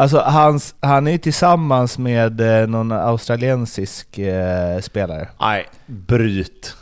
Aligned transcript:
Alltså 0.00 0.18
hans, 0.18 0.74
han 0.80 1.06
är 1.06 1.10
ju 1.12 1.18
tillsammans 1.18 1.98
med 1.98 2.40
eh, 2.60 2.66
någon 2.68 2.92
australiensisk 2.92 4.18
eh, 4.18 4.80
spelare. 4.80 5.28
Nej, 5.40 5.66
bryt. 5.86 6.74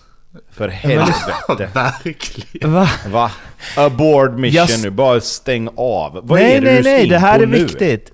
För 0.53 0.69
helvete. 0.69 1.69
Verkligen. 1.75 2.73
Va? 2.73 2.89
Va? 3.09 3.31
Aboard 3.77 4.39
mission 4.39 4.63
Just- 4.67 4.85
nu, 4.85 4.91
bara 4.91 5.21
stäng 5.21 5.69
av. 5.77 6.21
Vad 6.23 6.41
nej, 6.41 6.57
är 6.57 6.61
det 6.61 6.67
nej, 6.73 6.77
du 6.77 6.83
nej, 6.83 7.03
in 7.03 7.09
det 7.09 7.19
här 7.19 7.37
på 7.37 7.43
är 7.43 7.47
nu? 7.47 7.59
viktigt. 7.59 8.13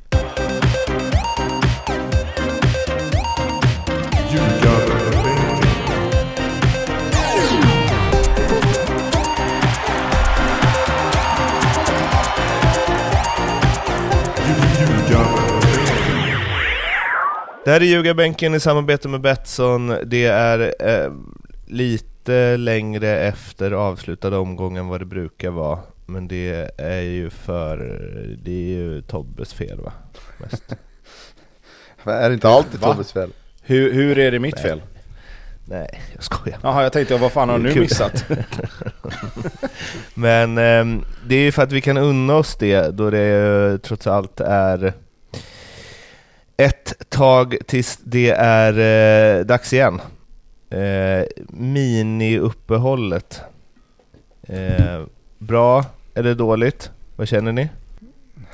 Det 17.65 17.71
här 17.71 17.81
är 17.81 17.85
Ljugarbänken 17.85 18.55
i 18.55 18.61
samarbete 18.61 19.09
med 19.09 19.21
Betsson. 19.21 19.97
Det 20.05 20.25
är 20.25 20.75
eh, 20.79 21.13
lite 21.67 22.57
längre 22.57 23.19
efter 23.19 23.71
avslutad 23.73 24.39
omgång 24.39 24.77
än 24.77 24.89
vad 24.89 25.01
det 25.01 25.05
brukar 25.05 25.51
vara. 25.51 25.79
Men 26.07 26.29
det 26.29 26.71
är 26.79 27.01
ju 27.01 27.31
för... 27.31 27.79
Det 28.43 28.51
är 28.51 28.77
ju 28.77 29.03
Tobbes 29.03 29.55
fel 29.55 29.81
va? 29.81 29.93
Mest. 30.39 30.65
Är 32.05 32.29
det 32.29 32.35
inte 32.35 32.49
alltid 32.49 32.81
Va? 32.81 32.93
Tobbes 32.93 33.13
fel? 33.13 33.31
Hur, 33.63 33.93
hur 33.93 34.19
är 34.19 34.31
det 34.31 34.39
mitt 34.39 34.61
fel? 34.61 34.83
Nej, 35.65 36.03
jag 36.15 36.25
skojar. 36.25 36.59
Jaha, 36.63 36.83
jag 36.83 36.93
tänkte 36.93 37.17
vad 37.17 37.33
fan 37.33 37.49
har 37.49 37.59
du 37.59 37.75
nu 37.75 37.81
missat? 37.81 38.25
Men 40.15 40.59
ehm, 40.59 41.05
det 41.27 41.35
är 41.35 41.43
ju 41.43 41.53
för 41.53 41.63
att 41.63 41.73
vi 41.73 41.81
kan 41.81 41.97
unna 41.97 42.35
oss 42.35 42.57
det 42.57 42.97
då 42.97 43.11
det 43.11 43.27
eh, 43.27 43.79
trots 43.79 44.07
allt 44.07 44.41
är 44.41 44.93
ett 46.57 47.11
tag 47.11 47.57
tills 47.67 47.99
det 48.05 48.31
är 48.31 49.39
eh, 49.39 49.45
dags 49.45 49.73
igen. 49.73 50.01
Eh, 50.71 51.25
Mini-uppehållet. 51.49 53.41
Eh, 54.43 55.03
bra 55.39 55.85
eller 56.15 56.35
dåligt? 56.35 56.91
Vad 57.17 57.29
känner 57.29 57.53
ni? 57.53 57.69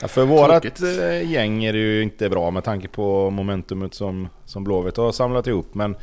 Ja, 0.01 0.09
för 0.09 0.25
vårat 0.25 0.63
Tråkigt. 0.63 0.83
eh, 0.83 1.31
gäng 1.31 1.65
är 1.65 1.73
det 1.73 1.79
ju 1.79 2.03
inte 2.03 2.29
bra 2.29 2.51
med 2.51 2.65
tanke 2.65 2.89
på 2.89 3.31
momentumet 3.31 3.95
som, 3.95 4.29
som 4.45 4.65
Blåvitt 4.65 4.97
har 4.97 5.13
samlat 5.13 5.47
ihop. 5.47 5.75
Men 5.75 5.97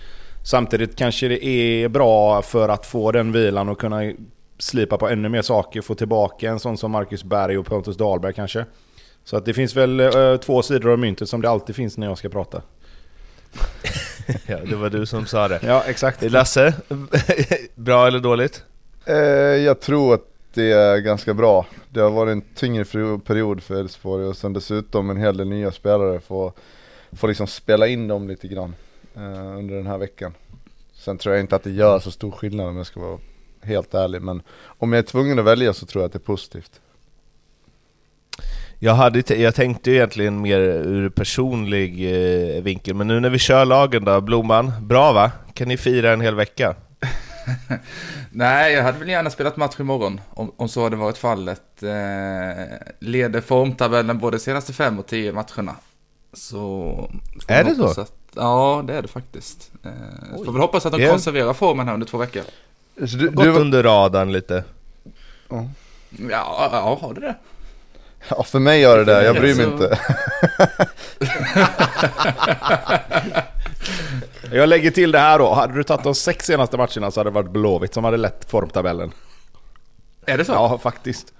samtidigt 0.43 0.95
kanske 0.95 1.27
det 1.27 1.45
är 1.45 1.87
bra 1.87 2.41
för 2.41 2.69
att 2.69 2.85
få 2.85 3.11
den 3.11 3.31
vilan 3.31 3.69
och 3.69 3.79
kunna 3.79 4.11
slipa 4.57 4.97
på 4.97 5.09
ännu 5.09 5.29
mer 5.29 5.41
saker. 5.41 5.81
Få 5.81 5.95
tillbaka 5.95 6.49
en 6.49 6.59
sån 6.59 6.77
som 6.77 6.91
Marcus 6.91 7.23
Berg 7.23 7.57
och 7.57 7.65
Pontus 7.65 7.97
Dahlberg 7.97 8.33
kanske. 8.33 8.65
Så 9.25 9.37
att 9.37 9.45
det 9.45 9.53
finns 9.53 9.75
väl 9.75 9.99
eh, 9.99 10.37
två 10.37 10.61
sidor 10.61 10.91
av 10.91 10.99
myntet 10.99 11.29
som 11.29 11.41
det 11.41 11.49
alltid 11.49 11.75
finns 11.75 11.97
när 11.97 12.07
jag 12.07 12.17
ska 12.17 12.29
prata. 12.29 12.61
Ja, 14.45 14.57
det 14.57 14.75
var 14.75 14.89
du 14.89 15.05
som 15.05 15.25
sa 15.25 15.47
det. 15.47 15.59
Ja, 15.63 15.83
exakt. 15.87 16.31
Lasse, 16.31 16.73
bra 17.75 18.07
eller 18.07 18.19
dåligt? 18.19 18.63
Eh, 19.05 19.15
jag 19.15 19.79
tror 19.79 20.13
att 20.13 20.21
det 20.53 20.71
är 20.71 20.97
ganska 20.97 21.33
bra. 21.33 21.65
Det 21.89 21.99
har 21.99 22.09
varit 22.09 22.31
en 22.31 22.41
tyngre 22.41 22.85
period 23.19 23.63
för 23.63 23.75
Elfsborg 23.75 24.25
och 24.25 24.37
sen 24.37 24.53
dessutom 24.53 25.09
en 25.09 25.17
hel 25.17 25.37
del 25.37 25.47
nya 25.47 25.71
spelare 25.71 26.19
får, 26.19 26.53
får 27.11 27.27
liksom 27.27 27.47
spela 27.47 27.87
in 27.87 28.07
dem 28.07 28.27
lite 28.27 28.47
grann 28.47 28.75
eh, 29.15 29.57
under 29.57 29.75
den 29.75 29.87
här 29.87 29.97
veckan. 29.97 30.33
Sen 30.93 31.17
tror 31.17 31.35
jag 31.35 31.43
inte 31.43 31.55
att 31.55 31.63
det 31.63 31.71
gör 31.71 31.99
så 31.99 32.11
stor 32.11 32.31
skillnad 32.31 32.67
om 32.67 32.77
jag 32.77 32.85
ska 32.85 32.99
vara 32.99 33.19
helt 33.61 33.93
ärlig 33.93 34.21
men 34.21 34.41
om 34.65 34.93
jag 34.93 34.97
är 34.99 35.03
tvungen 35.03 35.39
att 35.39 35.45
välja 35.45 35.73
så 35.73 35.85
tror 35.85 36.01
jag 36.01 36.05
att 36.07 36.13
det 36.13 36.17
är 36.17 36.19
positivt. 36.19 36.81
Jag, 38.79 38.93
hade, 38.93 39.35
jag 39.35 39.55
tänkte 39.55 39.89
ju 39.91 39.95
egentligen 39.95 40.41
mer 40.41 40.59
ur 40.59 41.09
personlig 41.09 41.91
eh, 42.55 42.61
vinkel, 42.63 42.95
men 42.95 43.07
nu 43.07 43.19
när 43.19 43.29
vi 43.29 43.39
kör 43.39 43.65
lagen 43.65 44.05
då, 44.05 44.21
Blomman, 44.21 44.71
bra 44.81 45.11
va? 45.13 45.31
Kan 45.53 45.67
ni 45.67 45.77
fira 45.77 46.13
en 46.13 46.21
hel 46.21 46.35
vecka? 46.35 46.75
Nej, 48.31 48.73
jag 48.73 48.83
hade 48.83 48.99
väl 48.99 49.09
gärna 49.09 49.29
spelat 49.29 49.57
match 49.57 49.79
imorgon 49.79 50.21
om, 50.29 50.51
om 50.57 50.69
så 50.69 50.83
hade 50.83 50.95
varit 50.95 51.17
fallet. 51.17 51.83
Eh, 51.83 52.63
leder 52.99 53.41
formtabellen 53.41 54.19
både 54.19 54.39
senaste 54.39 54.73
fem 54.73 54.99
och 54.99 55.05
tio 55.07 55.31
matcherna. 55.33 55.75
Så... 56.33 57.09
Är 57.47 57.63
det 57.63 57.75
så? 57.75 58.01
Att, 58.01 58.11
ja, 58.35 58.83
det 58.87 58.93
är 58.93 59.01
det 59.01 59.07
faktiskt. 59.07 59.71
Eh, 59.83 59.91
får 60.45 60.51
väl 60.51 60.61
hoppas 60.61 60.85
att 60.85 60.91
de 60.91 60.97
Det 61.01 61.07
är- 61.07 61.11
konserverar 61.11 61.53
formen 61.53 61.87
här 61.87 61.93
under 61.93 62.07
två 62.07 62.17
veckor. 62.17 62.43
Så 63.07 63.17
du, 63.17 63.29
Gått 63.29 63.45
du, 63.45 63.51
under 63.51 63.83
radarn 63.83 64.31
lite. 64.31 64.63
Ja, 65.49 65.69
ja 66.29 66.97
har 67.01 67.13
du 67.13 67.21
det? 67.21 67.35
Ja, 68.29 68.43
för 68.43 68.59
mig 68.59 68.81
gör 68.81 68.97
det 68.97 69.03
det, 69.05 69.23
jag 69.25 69.35
bryr 69.35 69.55
mig 69.55 69.65
så- 69.65 69.71
inte. 69.71 69.99
Jag 74.51 74.69
lägger 74.69 74.91
till 74.91 75.11
det 75.11 75.19
här 75.19 75.39
då. 75.39 75.53
Hade 75.53 75.73
du 75.73 75.83
tagit 75.83 76.03
de 76.03 76.15
sex 76.15 76.45
senaste 76.45 76.77
matcherna 76.77 77.11
så 77.11 77.19
hade 77.19 77.29
det 77.29 77.33
varit 77.33 77.51
Blåvitt 77.51 77.93
som 77.93 78.03
hade 78.03 78.17
lett 78.17 78.51
formtabellen. 78.51 79.11
Är 80.25 80.37
det 80.37 80.45
så? 80.45 80.51
Ja, 80.51 80.77
faktiskt. 80.83 81.33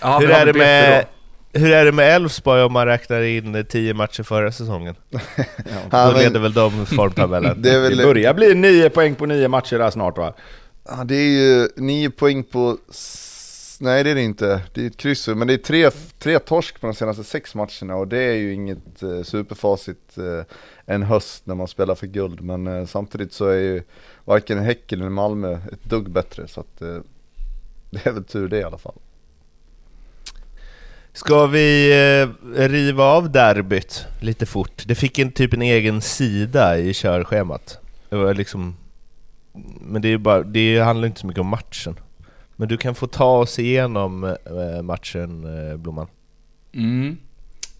Ja, 0.00 0.18
hur, 0.18 0.30
är 0.30 0.46
det 0.46 0.52
med, 0.52 1.06
hur 1.52 1.72
är 1.72 1.84
det 1.84 1.92
med 1.92 2.14
Elfsborg 2.16 2.62
om 2.62 2.72
man 2.72 2.86
räknar 2.86 3.22
in 3.22 3.66
tio 3.68 3.94
matcher 3.94 4.22
förra 4.22 4.52
säsongen? 4.52 4.94
Ja, 5.90 6.06
Då 6.06 6.12
men- 6.12 6.22
leder 6.22 6.40
väl 6.40 6.52
de 6.52 6.86
formtabellen? 6.86 7.62
det 7.62 7.70
är 7.70 7.74
Det 7.74 7.80
väl, 7.88 7.96
börjar 8.06 8.34
bli 8.34 8.54
nio 8.54 8.90
poäng 8.90 9.14
på 9.14 9.26
nio 9.26 9.48
matcher 9.48 9.78
där 9.78 9.90
snart 9.90 10.18
va? 10.18 10.32
Ja, 10.88 11.04
det 11.04 11.14
är 11.14 11.28
ju 11.28 11.68
nio 11.76 12.10
poäng 12.10 12.44
på, 12.44 12.76
nej 13.80 14.04
det 14.04 14.10
är 14.10 14.14
det 14.14 14.22
inte, 14.22 14.62
det 14.74 14.82
är 14.82 14.86
ett 14.86 14.96
kryss, 14.96 15.28
men 15.28 15.48
det 15.48 15.54
är 15.54 15.58
tre, 15.58 15.90
tre 16.18 16.38
torsk 16.38 16.80
på 16.80 16.86
de 16.86 16.94
senaste 16.94 17.24
sex 17.24 17.54
matcherna 17.54 17.96
och 17.96 18.08
det 18.08 18.18
är 18.18 18.34
ju 18.34 18.54
inget 18.54 19.02
eh, 19.02 19.22
superfacit 19.22 20.18
eh, 20.18 20.44
en 20.84 21.02
höst 21.02 21.46
när 21.46 21.54
man 21.54 21.68
spelar 21.68 21.94
för 21.94 22.06
guld, 22.06 22.40
men 22.40 22.66
eh, 22.66 22.86
samtidigt 22.86 23.32
så 23.32 23.46
är 23.46 23.58
ju 23.58 23.82
varken 24.24 24.58
Häcken 24.58 25.00
eller 25.00 25.10
Malmö 25.10 25.58
ett 25.72 25.84
dugg 25.84 26.10
bättre 26.10 26.48
så 26.48 26.60
att 26.60 26.82
eh, 26.82 26.98
det 27.90 28.06
är 28.06 28.12
väl 28.12 28.24
tur 28.24 28.48
det 28.48 28.58
i 28.58 28.64
alla 28.64 28.78
fall. 28.78 28.94
Ska 31.12 31.46
vi 31.46 31.92
eh, 31.92 32.48
riva 32.68 33.04
av 33.04 33.30
derbyt 33.30 34.06
lite 34.20 34.46
fort? 34.46 34.82
Det 34.86 34.94
fick 34.94 35.18
en 35.18 35.32
typ 35.32 35.52
en 35.52 35.62
egen 35.62 36.00
sida 36.00 36.78
i 36.78 36.94
körschemat. 36.94 37.78
Det 38.08 38.16
var 38.16 38.34
liksom... 38.34 38.76
Men 39.80 40.02
det, 40.02 40.08
är 40.08 40.10
ju 40.10 40.18
bara, 40.18 40.42
det 40.42 40.78
handlar 40.78 41.06
inte 41.06 41.20
så 41.20 41.26
mycket 41.26 41.40
om 41.40 41.46
matchen. 41.46 41.96
Men 42.60 42.68
du 42.68 42.76
kan 42.76 42.94
få 42.94 43.06
ta 43.06 43.38
oss 43.38 43.58
igenom 43.58 44.24
eh, 44.24 44.82
matchen, 44.82 45.44
eh, 45.44 45.76
Blomman. 45.76 46.06
Mm. 46.74 47.16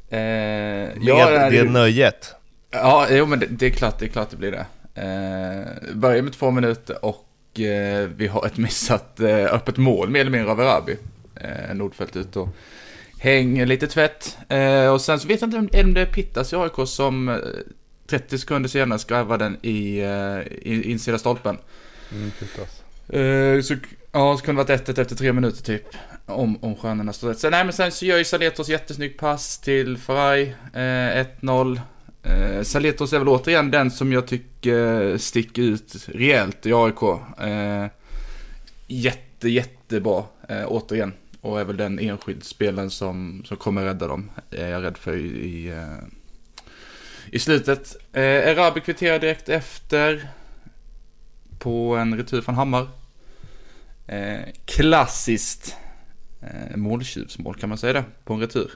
Eh, 0.08 0.18
Med 0.18 0.98
ja, 1.02 1.30
det, 1.30 1.50
det, 1.50 1.70
nöjet. 1.70 2.34
ja, 2.70 3.06
jo 3.10 3.26
men 3.26 3.38
det, 3.40 3.46
det 3.46 3.66
är 3.66 3.70
klart 3.70 3.98
det, 3.98 4.04
är 4.04 4.08
klart 4.08 4.30
det 4.30 4.36
blir 4.36 4.50
det. 4.50 4.66
Eh, 4.94 5.94
börjar 5.94 6.22
med 6.22 6.32
två 6.32 6.50
minuter 6.50 7.04
och 7.04 7.60
eh, 7.60 8.08
vi 8.16 8.26
har 8.26 8.46
ett 8.46 8.56
missat 8.56 9.20
eh, 9.20 9.54
öppet 9.54 9.76
mål 9.76 10.10
mer 10.10 10.20
eller 10.20 10.30
mindre 10.30 10.50
av 10.50 10.60
Arabi. 10.60 10.96
Eh, 11.34 11.74
Nordfeldt 11.74 12.16
ut 12.16 12.36
och 12.36 12.48
hänger 13.18 13.66
lite 13.66 13.86
tvätt. 13.86 14.38
Eh, 14.48 14.86
och 14.92 15.00
sen 15.00 15.20
så 15.20 15.28
vet 15.28 15.40
jag 15.40 15.48
inte 15.48 15.58
om, 15.78 15.84
om 15.84 15.94
det 15.94 16.00
är 16.00 16.06
Pittas 16.06 16.52
i 16.52 16.56
AIK 16.56 16.88
som 16.88 17.28
eh, 17.28 17.36
30 18.06 18.38
sekunder 18.38 18.68
senare 18.68 18.98
skrävar 18.98 19.38
den 19.38 19.56
i, 19.62 19.98
eh, 19.98 20.52
i 20.62 20.90
insida 20.90 21.18
stolpen. 21.18 21.58
Mm, 22.12 22.30
tittas. 22.38 22.82
Eh, 23.12 23.62
så, 23.62 23.74
ja, 24.12 24.36
så 24.36 24.44
kunde 24.44 24.64
det 24.64 24.72
varit 24.72 24.88
1-1 24.88 25.00
efter 25.00 25.16
tre 25.16 25.32
minuter 25.32 25.62
typ. 25.62 25.84
Om, 26.26 26.64
om 26.64 26.76
stjärnorna 26.76 27.12
står 27.12 27.28
rätt. 27.28 27.38
Sen, 27.38 27.50
nej, 27.50 27.64
men 27.64 27.72
sen 27.72 27.92
så 27.92 28.06
gör 28.06 28.18
ju 28.18 28.24
Saletos 28.24 28.68
jättesnygg 28.68 29.18
pass 29.18 29.58
till 29.58 29.98
Faraj. 29.98 30.56
Eh, 30.74 31.26
1-0. 31.40 31.80
Eh, 32.22 32.62
Saletos 32.62 33.12
är 33.12 33.18
väl 33.18 33.28
återigen 33.28 33.70
den 33.70 33.90
som 33.90 34.12
jag 34.12 34.26
tycker 34.26 35.18
sticker 35.18 35.62
ut 35.62 36.08
rejält 36.08 36.66
i 36.66 36.72
AIK. 36.72 37.02
Eh, 37.38 37.86
jätte, 38.86 39.48
jättebra 39.48 40.24
eh, 40.48 40.64
återigen. 40.66 41.12
Och 41.40 41.60
är 41.60 41.64
väl 41.64 41.76
den 41.76 41.98
enskild 41.98 42.44
spelaren 42.44 42.90
som, 42.90 43.42
som 43.46 43.56
kommer 43.56 43.84
rädda 43.84 44.06
dem. 44.06 44.30
Är 44.50 44.68
jag 44.68 44.82
rädd 44.82 44.98
för 44.98 45.16
i, 45.16 45.26
i, 45.26 45.68
eh, 45.68 46.04
i 47.32 47.38
slutet. 47.38 47.96
Eh, 48.12 48.22
Erabi 48.22 48.80
kvitterar 48.80 49.18
direkt 49.18 49.48
efter 49.48 50.28
på 51.58 51.96
en 51.96 52.16
retur 52.16 52.40
från 52.40 52.54
Hammar. 52.54 52.88
Eh, 54.10 54.40
klassiskt 54.64 55.76
eh, 56.42 56.76
måltjuvsmål 56.76 57.54
kan 57.54 57.68
man 57.68 57.78
säga 57.78 57.92
det, 57.92 58.04
på 58.24 58.34
en 58.34 58.40
retur. 58.40 58.70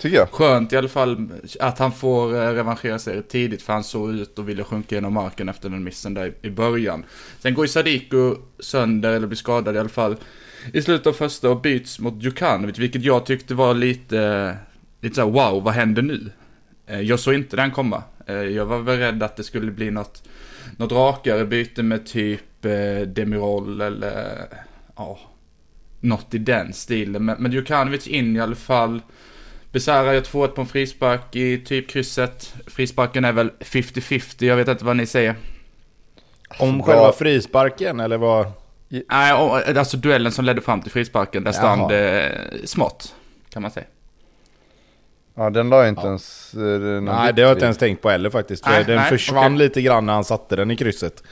Tycker 0.00 0.16
jag. 0.16 0.30
Skönt 0.30 0.72
i 0.72 0.76
alla 0.76 0.88
fall 0.88 1.28
att 1.60 1.78
han 1.78 1.92
får 1.92 2.34
eh, 2.34 2.52
revanschera 2.52 2.98
sig 2.98 3.22
tidigt 3.22 3.62
för 3.62 3.72
han 3.72 3.84
såg 3.84 4.14
ut 4.14 4.38
och 4.38 4.48
ville 4.48 4.64
sjunka 4.64 4.94
genom 4.94 5.12
marken 5.12 5.48
efter 5.48 5.68
den 5.68 5.84
missen 5.84 6.14
där 6.14 6.32
i- 6.42 6.50
början. 6.50 7.04
Sen 7.38 7.54
går 7.54 7.64
ju 7.64 7.68
Sadiku 7.68 8.34
sönder 8.58 9.12
eller 9.12 9.26
blir 9.26 9.36
skadad 9.36 9.76
i 9.76 9.78
alla 9.78 9.88
fall 9.88 10.16
i 10.72 10.82
slutet 10.82 11.06
av 11.06 11.12
första 11.12 11.50
och 11.50 11.60
byts 11.60 11.98
mot 11.98 12.22
Djukanovic, 12.22 12.78
vilket 12.78 13.02
jag 13.02 13.26
tyckte 13.26 13.54
var 13.54 13.74
lite, 13.74 14.56
lite 15.00 15.14
såhär 15.14 15.28
wow, 15.30 15.62
vad 15.62 15.74
händer 15.74 16.02
nu? 16.02 16.30
Eh, 16.86 17.00
Jag 17.00 17.20
såg 17.20 17.34
inte 17.34 17.56
den 17.56 17.70
komma. 17.70 18.02
Jag 18.26 18.66
var 18.66 18.78
väl 18.78 18.98
rädd 18.98 19.22
att 19.22 19.36
det 19.36 19.44
skulle 19.44 19.70
bli 19.70 19.90
något, 19.90 20.22
något 20.78 20.92
rakare 20.92 21.44
byte 21.44 21.82
med 21.82 22.06
typ 22.06 22.64
eh, 22.64 23.06
Demirol 23.06 23.80
eller 23.80 24.46
ja, 24.96 25.18
något 26.00 26.34
i 26.34 26.38
den 26.38 26.72
stilen. 26.72 27.24
Men, 27.24 27.42
men 27.42 27.52
Djukanovic 27.52 28.06
in 28.06 28.36
i 28.36 28.40
alla 28.40 28.56
fall 28.56 29.02
Besara 29.72 30.14
gör 30.14 30.20
2-1 30.20 30.48
på 30.48 30.60
en 30.60 30.66
frispark 30.66 31.36
i 31.36 31.58
typ 31.58 31.88
krysset. 31.88 32.54
Frisparken 32.66 33.24
är 33.24 33.32
väl 33.32 33.50
50-50, 33.60 34.44
jag 34.44 34.56
vet 34.56 34.68
inte 34.68 34.84
vad 34.84 34.96
ni 34.96 35.06
säger. 35.06 35.34
Om 36.58 36.82
själva 36.82 37.12
frisparken 37.12 38.00
eller 38.00 38.16
vad? 38.16 38.52
Nej, 38.88 39.32
alltså 39.76 39.96
duellen 39.96 40.32
som 40.32 40.44
ledde 40.44 40.60
fram 40.60 40.82
till 40.82 40.92
frisparken, 40.92 41.44
där 41.44 41.52
Jaha. 41.52 41.76
stand 41.76 41.92
eh, 41.92 42.64
smått, 42.64 43.14
kan 43.50 43.62
man 43.62 43.70
säga. 43.70 43.86
Ja 45.38 45.50
den 45.50 45.70
la 45.70 45.78
jag 45.80 45.88
inte 45.88 46.06
ens... 46.06 46.54
eh, 46.54 46.60
Nej 47.02 47.32
det 47.32 47.42
har 47.42 47.48
jag 47.48 47.56
inte 47.56 47.64
ens 47.64 47.78
tänkt 47.78 48.02
på 48.02 48.10
heller 48.10 48.30
faktiskt. 48.30 48.64
För 48.64 48.70
Nej, 48.70 48.84
den 48.84 48.96
nej, 48.96 49.08
försvann 49.08 49.54
okej. 49.54 49.58
lite 49.66 49.82
grann 49.82 50.06
när 50.06 50.12
han 50.12 50.24
satte 50.24 50.56
den 50.56 50.70
i 50.70 50.76
krysset. 50.76 51.22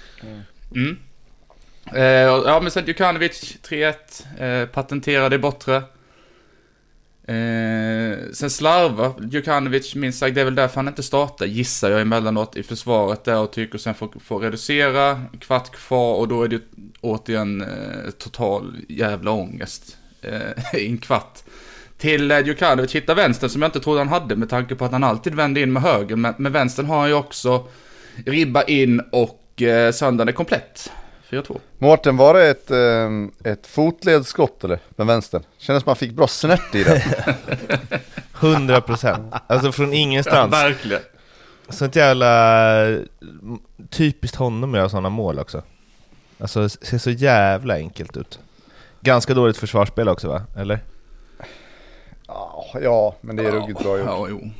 Mm. 0.74 0.96
Eh, 1.94 2.02
ja, 2.02 2.60
men 2.62 2.70
sen 2.70 2.84
Djukanovic 2.86 3.56
3-1, 3.62 3.92
eh, 4.38 4.68
patenterade 4.68 5.36
i 5.36 5.38
bortre. 5.38 5.76
Eh, 7.28 8.18
sen 8.32 8.50
slarvar 8.50 9.12
Djukanovic 9.30 9.94
minst 9.94 10.18
sagt, 10.18 10.34
det 10.34 10.40
är 10.40 10.44
väl 10.44 10.54
därför 10.54 10.76
han 10.76 10.88
inte 10.88 11.02
startar, 11.02 11.46
gissar 11.46 11.90
jag 11.90 12.00
emellanåt 12.00 12.56
i 12.56 12.62
försvaret 12.62 13.24
där 13.24 13.38
och 13.38 13.52
tycker 13.52 13.78
sen 13.78 13.94
får, 13.94 14.08
får 14.20 14.38
reducera, 14.38 15.20
kvart 15.40 15.70
kvar 15.70 16.14
och 16.14 16.28
då 16.28 16.42
är 16.42 16.48
det 16.48 16.60
återigen 17.00 17.60
eh, 17.60 18.10
total 18.18 18.76
jävla 18.88 19.30
ångest 19.30 19.96
eh, 20.22 20.74
i 20.80 20.86
en 20.86 20.98
kvart. 20.98 21.42
Till 21.98 22.30
eh, 22.30 22.38
Djukanovic 22.38 22.94
hitta 22.94 23.14
vänstern 23.14 23.50
som 23.50 23.62
jag 23.62 23.68
inte 23.68 23.80
trodde 23.80 24.00
han 24.00 24.08
hade 24.08 24.36
med 24.36 24.50
tanke 24.50 24.74
på 24.74 24.84
att 24.84 24.92
han 24.92 25.04
alltid 25.04 25.34
vände 25.34 25.60
in 25.60 25.72
med 25.72 25.82
höger, 25.82 26.16
men 26.16 26.34
med 26.38 26.52
vänstern 26.52 26.86
har 26.86 26.98
han 26.98 27.08
ju 27.08 27.14
också 27.14 27.64
ribba 28.26 28.62
in 28.62 29.00
och 29.12 29.62
eh, 29.62 29.92
söndagen 29.92 30.28
är 30.28 30.32
komplett. 30.32 30.92
4-2. 31.30 31.60
Mårten, 31.78 32.16
var 32.16 32.34
det 32.34 32.48
ett, 32.48 32.70
eh, 32.70 33.52
ett 33.52 33.66
fotledsskott 33.66 34.64
eller? 34.64 34.78
Med 34.96 35.06
vänstern? 35.06 35.42
Kändes 35.58 35.82
som 35.82 35.90
man 35.90 35.96
fick 35.96 36.12
bra 36.12 36.26
snärt 36.26 36.74
i 36.74 36.84
det. 36.84 37.04
100 38.40 38.80
procent. 38.86 39.34
Alltså 39.46 39.72
från 39.72 39.92
ingenstans. 39.92 40.52
verkligen. 40.52 41.02
Sånt 41.68 41.96
jävla 41.96 42.98
typiskt 43.90 44.36
honom 44.36 44.74
att 44.74 44.78
göra 44.78 44.88
sådana 44.88 45.08
mål 45.08 45.38
också. 45.38 45.62
Alltså 46.38 46.62
det 46.62 46.68
ser 46.68 46.98
så 46.98 47.10
jävla 47.10 47.74
enkelt 47.74 48.16
ut. 48.16 48.38
Ganska 49.00 49.34
dåligt 49.34 49.56
försvarsspel 49.56 50.08
också 50.08 50.28
va? 50.28 50.42
Eller? 50.56 50.80
Ja, 52.28 52.66
ja, 52.82 53.14
men 53.20 53.36
det 53.36 53.46
är 53.46 53.52
ruggigt 53.52 53.82
bra 53.82 53.98
gjort. 53.98 54.06
Ja, 54.06 54.26
jo. 54.30 54.50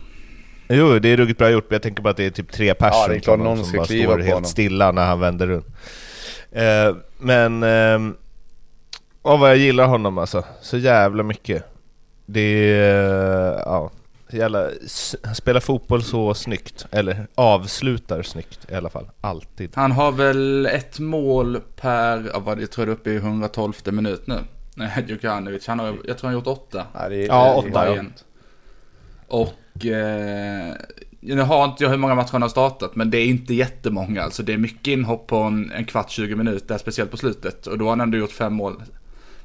Jo, 0.69 0.99
det 0.99 1.09
är 1.09 1.17
ruggigt 1.17 1.39
bra 1.39 1.51
gjort, 1.51 1.65
men 1.71 1.75
jag 1.75 1.83
tänker 1.83 2.03
bara 2.03 2.11
att 2.11 2.17
det 2.17 2.27
är 2.27 2.31
typ 2.31 2.53
tre 2.53 2.75
personer 2.75 3.03
Ja, 3.03 3.09
det 3.09 3.15
är 3.15 3.21
klart 3.21 3.39
någon 3.39 3.57
som 3.57 3.67
ska 3.67 3.77
bara 3.77 3.87
kliva 3.87 4.13
står 4.13 4.17
på 4.17 4.23
helt 4.23 4.35
honom. 4.35 4.49
stilla 4.49 4.93
när 4.93 5.07
han 5.07 5.21
vänder 5.21 5.47
runt. 5.47 5.67
Eh, 6.51 6.97
men... 7.19 7.63
Eh, 7.63 8.15
åh, 9.23 9.41
vad 9.41 9.51
jag 9.51 9.57
gillar 9.57 9.87
honom 9.87 10.19
alltså. 10.19 10.45
Så 10.61 10.79
jävla 10.79 11.23
mycket. 11.23 11.65
Det 12.27 12.41
är... 12.41 13.53
Eh, 13.53 13.63
ja. 13.65 13.91
Jävla, 14.31 14.69
han 15.25 15.35
spelar 15.35 15.61
fotboll 15.61 16.03
så 16.03 16.35
snyggt. 16.35 16.87
Eller 16.91 17.27
avslutar 17.35 18.23
snyggt 18.23 18.67
i 18.69 18.75
alla 18.75 18.91
fall. 18.91 19.11
Alltid. 19.21 19.71
Han 19.75 19.93
har 19.93 20.13
väl 20.13 20.67
ett 20.67 20.99
mål 20.99 21.61
per, 21.77 22.41
vad 22.41 22.63
jag 22.63 22.71
tror 22.71 22.87
det 22.87 22.93
är 22.93 22.95
uppe 22.95 23.11
i 23.11 23.17
112 23.17 23.73
minut 23.85 24.27
nu. 24.27 24.39
Nej, 24.77 25.05
Djukanovic, 25.09 25.67
han 25.67 25.79
har, 25.79 25.87
jag 25.87 26.19
tror 26.19 26.29
han 26.29 26.35
har 26.35 26.41
gjort 26.41 26.59
åtta. 26.59 26.87
Ja, 26.93 27.09
det 27.09 27.17
är, 27.17 27.27
Ja, 27.27 27.55
åtta, 27.55 27.97
ja. 27.97 28.05
Och 29.29 29.87
eh, 29.87 30.75
nu 31.21 31.43
har 31.43 31.65
inte 31.65 31.85
jag 31.85 31.91
hur 31.91 31.97
många 31.97 32.15
matcher 32.15 32.33
han 32.33 32.43
har 32.43 32.49
startat, 32.49 32.97
men 32.97 33.11
det 33.11 33.19
är 33.19 33.27
inte 33.27 33.55
jättemånga. 33.55 34.23
Alltså 34.23 34.43
det 34.43 34.53
är 34.53 34.59
mycket 34.59 34.87
inhopp 34.87 35.27
på 35.27 35.37
en, 35.37 35.73
en 35.73 35.85
kvart, 35.85 36.11
20 36.11 36.35
minuter, 36.35 36.79
speciellt 36.79 37.11
på 37.11 37.17
slutet. 37.17 37.67
Och 37.67 37.79
då 37.79 37.85
har 37.85 37.91
han 37.91 38.01
ändå 38.01 38.19
gjort 38.19 38.33
fem 38.33 38.55
mål 38.55 38.83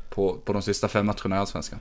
på, 0.10 0.38
på 0.46 0.54
de 0.54 0.62
sista 0.62 0.88
fem 0.88 1.06
matcherna 1.06 1.36
i 1.36 1.40
Allsvenskan. 1.40 1.80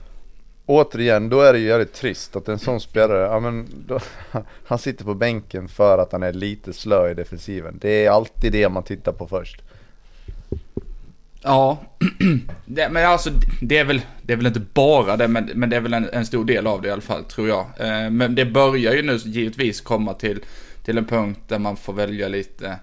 Återigen, 0.65 1.29
då 1.29 1.41
är 1.41 1.53
det 1.53 1.59
ju 1.59 1.67
jävligt 1.67 1.93
trist 1.93 2.35
att 2.35 2.47
en 2.47 2.59
sån 2.59 2.81
spelare, 2.81 3.19
ja 3.19 3.39
men 3.39 3.67
då, 3.87 3.99
han 4.65 4.79
sitter 4.79 5.05
på 5.05 5.13
bänken 5.13 5.67
för 5.67 5.97
att 5.97 6.11
han 6.11 6.23
är 6.23 6.33
lite 6.33 6.73
slö 6.73 7.11
i 7.11 7.13
defensiven. 7.13 7.77
Det 7.81 8.05
är 8.05 8.11
alltid 8.11 8.51
det 8.51 8.69
man 8.69 8.83
tittar 8.83 9.11
på 9.11 9.27
först. 9.27 9.61
Ja, 11.43 11.83
det, 12.65 12.89
men 12.89 13.05
alltså 13.05 13.29
det 13.61 13.77
är, 13.77 13.85
väl, 13.85 14.01
det 14.21 14.33
är 14.33 14.37
väl 14.37 14.47
inte 14.47 14.61
bara 14.73 15.17
det, 15.17 15.27
men, 15.27 15.51
men 15.55 15.69
det 15.69 15.75
är 15.75 15.81
väl 15.81 15.93
en, 15.93 16.09
en 16.13 16.25
stor 16.25 16.45
del 16.45 16.67
av 16.67 16.81
det 16.81 16.87
i 16.87 16.91
alla 16.91 17.01
fall, 17.01 17.23
tror 17.23 17.47
jag. 17.47 17.65
Eh, 17.77 18.09
men 18.09 18.35
det 18.35 18.45
börjar 18.45 18.93
ju 18.93 19.01
nu 19.01 19.15
givetvis 19.15 19.81
komma 19.81 20.13
till, 20.13 20.39
till 20.83 20.97
en 20.97 21.05
punkt 21.05 21.39
där 21.47 21.59
man 21.59 21.77
får 21.77 21.93
välja 21.93 22.27
lite 22.27 22.79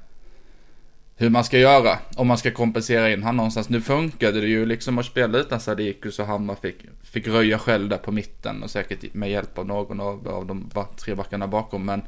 hur 1.20 1.30
man 1.30 1.44
ska 1.44 1.58
göra, 1.58 1.98
om 2.16 2.26
man 2.26 2.38
ska 2.38 2.50
kompensera 2.50 3.10
in 3.10 3.22
han 3.22 3.36
någonstans. 3.36 3.68
Nu 3.68 3.80
funkade 3.80 4.40
det 4.40 4.46
ju 4.46 4.66
liksom 4.66 4.98
att 4.98 5.06
spela 5.06 5.38
utan 5.38 5.60
Sadikus 5.60 6.18
och 6.18 6.26
Hammar 6.26 6.54
fick, 6.54 6.76
fick 7.02 7.26
röja 7.26 7.58
själv 7.58 7.88
där 7.88 7.96
på 7.96 8.12
mitten 8.12 8.62
och 8.62 8.70
säkert 8.70 9.14
med 9.14 9.30
hjälp 9.30 9.58
av 9.58 9.66
någon 9.66 10.00
av, 10.00 10.28
av 10.28 10.46
de 10.46 10.70
tre 10.96 11.14
backarna 11.14 11.46
bakom. 11.46 11.84
Men 11.84 12.02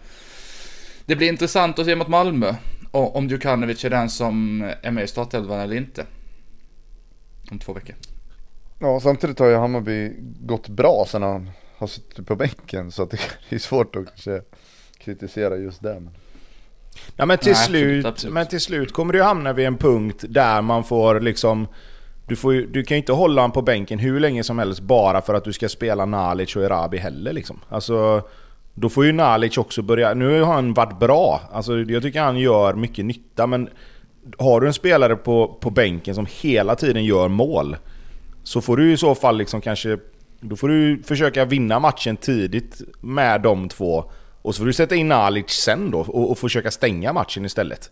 det 1.06 1.16
blir 1.16 1.28
intressant 1.28 1.78
att 1.78 1.86
se 1.86 1.96
mot 1.96 2.08
Malmö, 2.08 2.54
och, 2.90 3.16
om 3.16 3.28
Djukanovic 3.28 3.84
är 3.84 3.90
den 3.90 4.10
som 4.10 4.62
är 4.82 4.90
med 4.90 5.04
i 5.04 5.06
startelvan 5.06 5.60
eller 5.60 5.76
inte 5.76 6.06
om 7.50 7.58
två 7.58 7.72
veckor. 7.72 7.94
Ja, 8.78 9.00
samtidigt 9.00 9.38
har 9.38 9.46
ju 9.46 9.56
Hammarby 9.56 10.12
gått 10.40 10.68
bra 10.68 11.04
sen 11.08 11.22
han 11.22 11.50
har 11.76 11.86
suttit 11.86 12.26
på 12.26 12.36
bänken 12.36 12.92
så 12.92 13.02
att 13.02 13.10
det 13.10 13.18
är 13.54 13.58
svårt 13.58 13.96
att 13.96 14.06
kanske 14.06 14.42
kritisera 14.98 15.56
just 15.56 15.82
det. 15.82 15.94
Men... 15.94 16.10
Ja 17.16 17.26
men 17.26 17.38
till, 17.38 17.52
Nej, 17.52 17.60
absolut, 17.60 17.82
slut, 17.82 18.06
absolut. 18.06 18.34
men 18.34 18.46
till 18.46 18.60
slut 18.60 18.92
kommer 18.92 19.14
ju 19.14 19.22
hamna 19.22 19.52
vid 19.52 19.66
en 19.66 19.76
punkt 19.76 20.24
där 20.28 20.62
man 20.62 20.84
får 20.84 21.20
liksom... 21.20 21.66
Du, 22.26 22.36
får 22.36 22.52
du 22.52 22.82
kan 22.82 22.94
ju 22.94 23.00
inte 23.00 23.12
hålla 23.12 23.40
honom 23.40 23.52
på 23.52 23.62
bänken 23.62 23.98
hur 23.98 24.20
länge 24.20 24.44
som 24.44 24.58
helst 24.58 24.80
bara 24.80 25.20
för 25.20 25.34
att 25.34 25.44
du 25.44 25.52
ska 25.52 25.68
spela 25.68 26.06
Nalic 26.06 26.56
och 26.56 26.62
Erabi 26.62 26.98
heller 26.98 27.32
liksom. 27.32 27.60
Alltså... 27.68 28.22
Då 28.74 28.88
får 28.88 29.04
ju 29.04 29.12
Nalic 29.12 29.58
också 29.58 29.82
börja... 29.82 30.14
Nu 30.14 30.42
har 30.42 30.54
han 30.54 30.74
varit 30.74 30.98
bra. 30.98 31.40
Alltså 31.52 31.78
jag 31.78 32.02
tycker 32.02 32.20
han 32.20 32.38
gör 32.38 32.74
mycket 32.74 33.04
nytta 33.04 33.46
men... 33.46 33.68
Har 34.38 34.60
du 34.60 34.66
en 34.66 34.72
spelare 34.72 35.16
på, 35.16 35.58
på 35.60 35.70
bänken 35.70 36.14
som 36.14 36.26
hela 36.40 36.76
tiden 36.76 37.04
gör 37.04 37.28
mål 37.28 37.76
Så 38.42 38.60
får 38.60 38.76
du 38.76 38.92
i 38.92 38.96
så 38.96 39.14
fall 39.14 39.38
liksom 39.38 39.60
kanske... 39.60 39.98
Då 40.40 40.56
får 40.56 40.68
du 40.68 41.02
försöka 41.02 41.44
vinna 41.44 41.78
matchen 41.78 42.16
tidigt 42.16 42.80
med 43.00 43.42
de 43.42 43.68
två 43.68 44.04
och 44.42 44.54
så 44.54 44.58
får 44.58 44.66
du 44.66 44.72
sätta 44.72 44.94
in 44.94 45.08
Nalic 45.08 45.50
sen 45.50 45.90
då 45.90 45.98
och, 45.98 46.30
och 46.30 46.38
försöka 46.38 46.70
stänga 46.70 47.12
matchen 47.12 47.44
istället. 47.44 47.90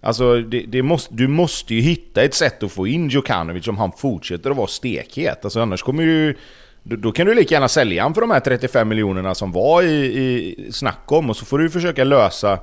Alltså, 0.00 0.40
det, 0.40 0.60
det 0.60 0.82
måste, 0.82 1.14
du 1.14 1.28
måste 1.28 1.74
ju 1.74 1.80
hitta 1.80 2.22
ett 2.22 2.34
sätt 2.34 2.62
att 2.62 2.72
få 2.72 2.86
in 2.86 3.08
Djukanovic 3.08 3.68
om 3.68 3.78
han 3.78 3.92
fortsätter 3.92 4.50
att 4.50 4.56
vara 4.56 4.66
stekhet. 4.66 5.44
Alltså 5.44 5.60
annars 5.60 5.82
kommer 5.82 6.02
ju... 6.02 6.36
Då, 6.82 6.96
då 6.96 7.12
kan 7.12 7.26
du 7.26 7.34
lika 7.34 7.54
gärna 7.54 7.68
sälja 7.68 8.02
han 8.02 8.14
för 8.14 8.20
de 8.20 8.30
här 8.30 8.40
35 8.40 8.88
miljonerna 8.88 9.34
som 9.34 9.52
var 9.52 9.82
i, 9.82 10.04
i 10.04 10.72
snack 10.72 11.12
om 11.12 11.30
och 11.30 11.36
så 11.36 11.44
får 11.44 11.58
du 11.58 11.70
försöka 11.70 12.04
lösa 12.04 12.58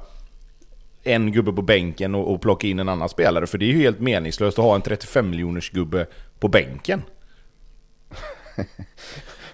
en 1.09 1.31
gubbe 1.31 1.53
på 1.53 1.61
bänken 1.61 2.15
och, 2.15 2.33
och 2.33 2.41
plocka 2.41 2.67
in 2.67 2.79
en 2.79 2.89
annan 2.89 3.09
spelare. 3.09 3.47
För 3.47 3.57
det 3.57 3.65
är 3.65 3.67
ju 3.73 3.77
helt 3.79 3.99
meningslöst 3.99 4.59
att 4.59 4.65
ha 4.65 4.75
en 4.75 4.81
35 4.81 5.29
miljoners 5.29 5.69
gubbe 5.71 6.05
på 6.39 6.47
bänken. 6.47 7.01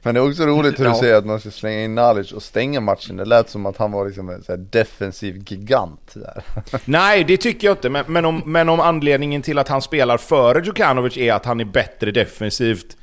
Men 0.02 0.16
det 0.16 0.22
är 0.22 0.30
också 0.30 0.46
roligt 0.46 0.80
hur 0.80 0.84
du 0.84 0.90
Ja. 0.90 1.00
säger 1.00 1.16
att 1.16 1.26
man 1.26 1.40
ska 1.40 1.52
slänga 1.52 1.84
in 1.84 1.96
Nalic 1.96 2.32
och 2.32 2.44
stänga 2.44 2.82
matchen. 2.82 3.18
Det 3.18 3.26
lät 3.26 3.50
som 3.50 3.66
att 3.66 3.78
han 3.78 3.92
var 3.92 4.06
liksom 4.06 4.30
en 4.30 4.44
så 4.44 4.56
defensiv 4.56 5.44
gigant 5.48 6.14
där. 6.14 6.44
Nej, 6.86 7.24
det 7.24 7.38
tycker 7.38 7.68
jag 7.68 7.74
inte. 7.78 7.90
Men, 7.90 8.06
men, 8.08 8.26
om, 8.26 8.42
men 8.46 8.70
om 8.70 8.80
anledningen 8.80 9.42
till 9.42 9.58
att 9.58 9.68
han 9.68 9.82
spelar 9.82 10.18
före 10.18 10.62
Djukanovic 10.66 11.18
är 11.18 11.34
att 11.34 11.46
han 11.46 11.60
är 11.60 11.66
bättre 11.66 12.12
defensivt 12.12 12.98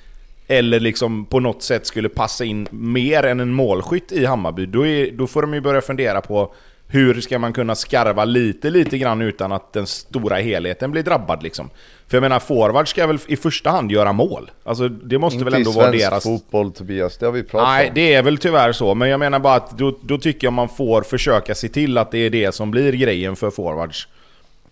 eller 0.46 0.80
liksom 0.80 1.26
på 1.26 1.40
något 1.40 1.62
sätt 1.62 1.86
skulle 1.86 2.08
passa 2.08 2.44
in 2.44 2.68
mer 2.70 3.22
än 3.22 3.40
en 3.40 3.52
målskytt 3.52 4.12
i 4.12 4.24
Hammarby, 4.24 4.66
då, 4.66 4.86
är, 4.86 5.10
då 5.10 5.26
får 5.26 5.42
de 5.42 5.54
ju 5.54 5.60
börja 5.60 5.80
fundera 5.80 6.20
på 6.20 6.54
hur 6.92 7.20
ska 7.20 7.38
man 7.38 7.52
kunna 7.52 7.74
skarva 7.74 8.24
lite, 8.24 8.70
lite 8.70 8.98
grann 8.98 9.22
utan 9.22 9.52
att 9.52 9.72
den 9.72 9.86
stora 9.86 10.36
helheten 10.36 10.90
blir 10.90 11.02
drabbad 11.02 11.42
liksom. 11.42 11.70
För 12.08 12.16
jag 12.16 12.22
menar, 12.22 12.38
forward 12.38 12.88
ska 12.88 13.06
väl 13.06 13.18
i 13.26 13.36
första 13.36 13.70
hand 13.70 13.92
göra 13.92 14.12
mål? 14.12 14.50
Alltså 14.64 14.88
det 14.88 15.18
måste 15.18 15.44
väl 15.44 15.54
Inte 15.54 15.56
ändå 15.56 15.70
i 15.70 15.74
vara 15.74 15.90
deras... 15.90 16.22
fotboll 16.22 16.72
Tobias, 16.72 17.18
det 17.18 17.26
har 17.26 17.32
vi 17.32 17.42
pratat 17.42 17.68
Nej, 17.68 17.88
om. 17.88 17.94
det 17.94 18.14
är 18.14 18.22
väl 18.22 18.38
tyvärr 18.38 18.72
så. 18.72 18.94
Men 18.94 19.08
jag 19.08 19.20
menar 19.20 19.38
bara 19.38 19.54
att 19.54 19.78
då, 19.78 19.98
då 20.02 20.18
tycker 20.18 20.46
jag 20.46 20.52
man 20.52 20.68
får 20.68 21.02
försöka 21.02 21.54
se 21.54 21.68
till 21.68 21.98
att 21.98 22.10
det 22.10 22.18
är 22.18 22.30
det 22.30 22.54
som 22.54 22.70
blir 22.70 22.92
grejen 22.92 23.36
för 23.36 23.50
forwards. 23.50 24.08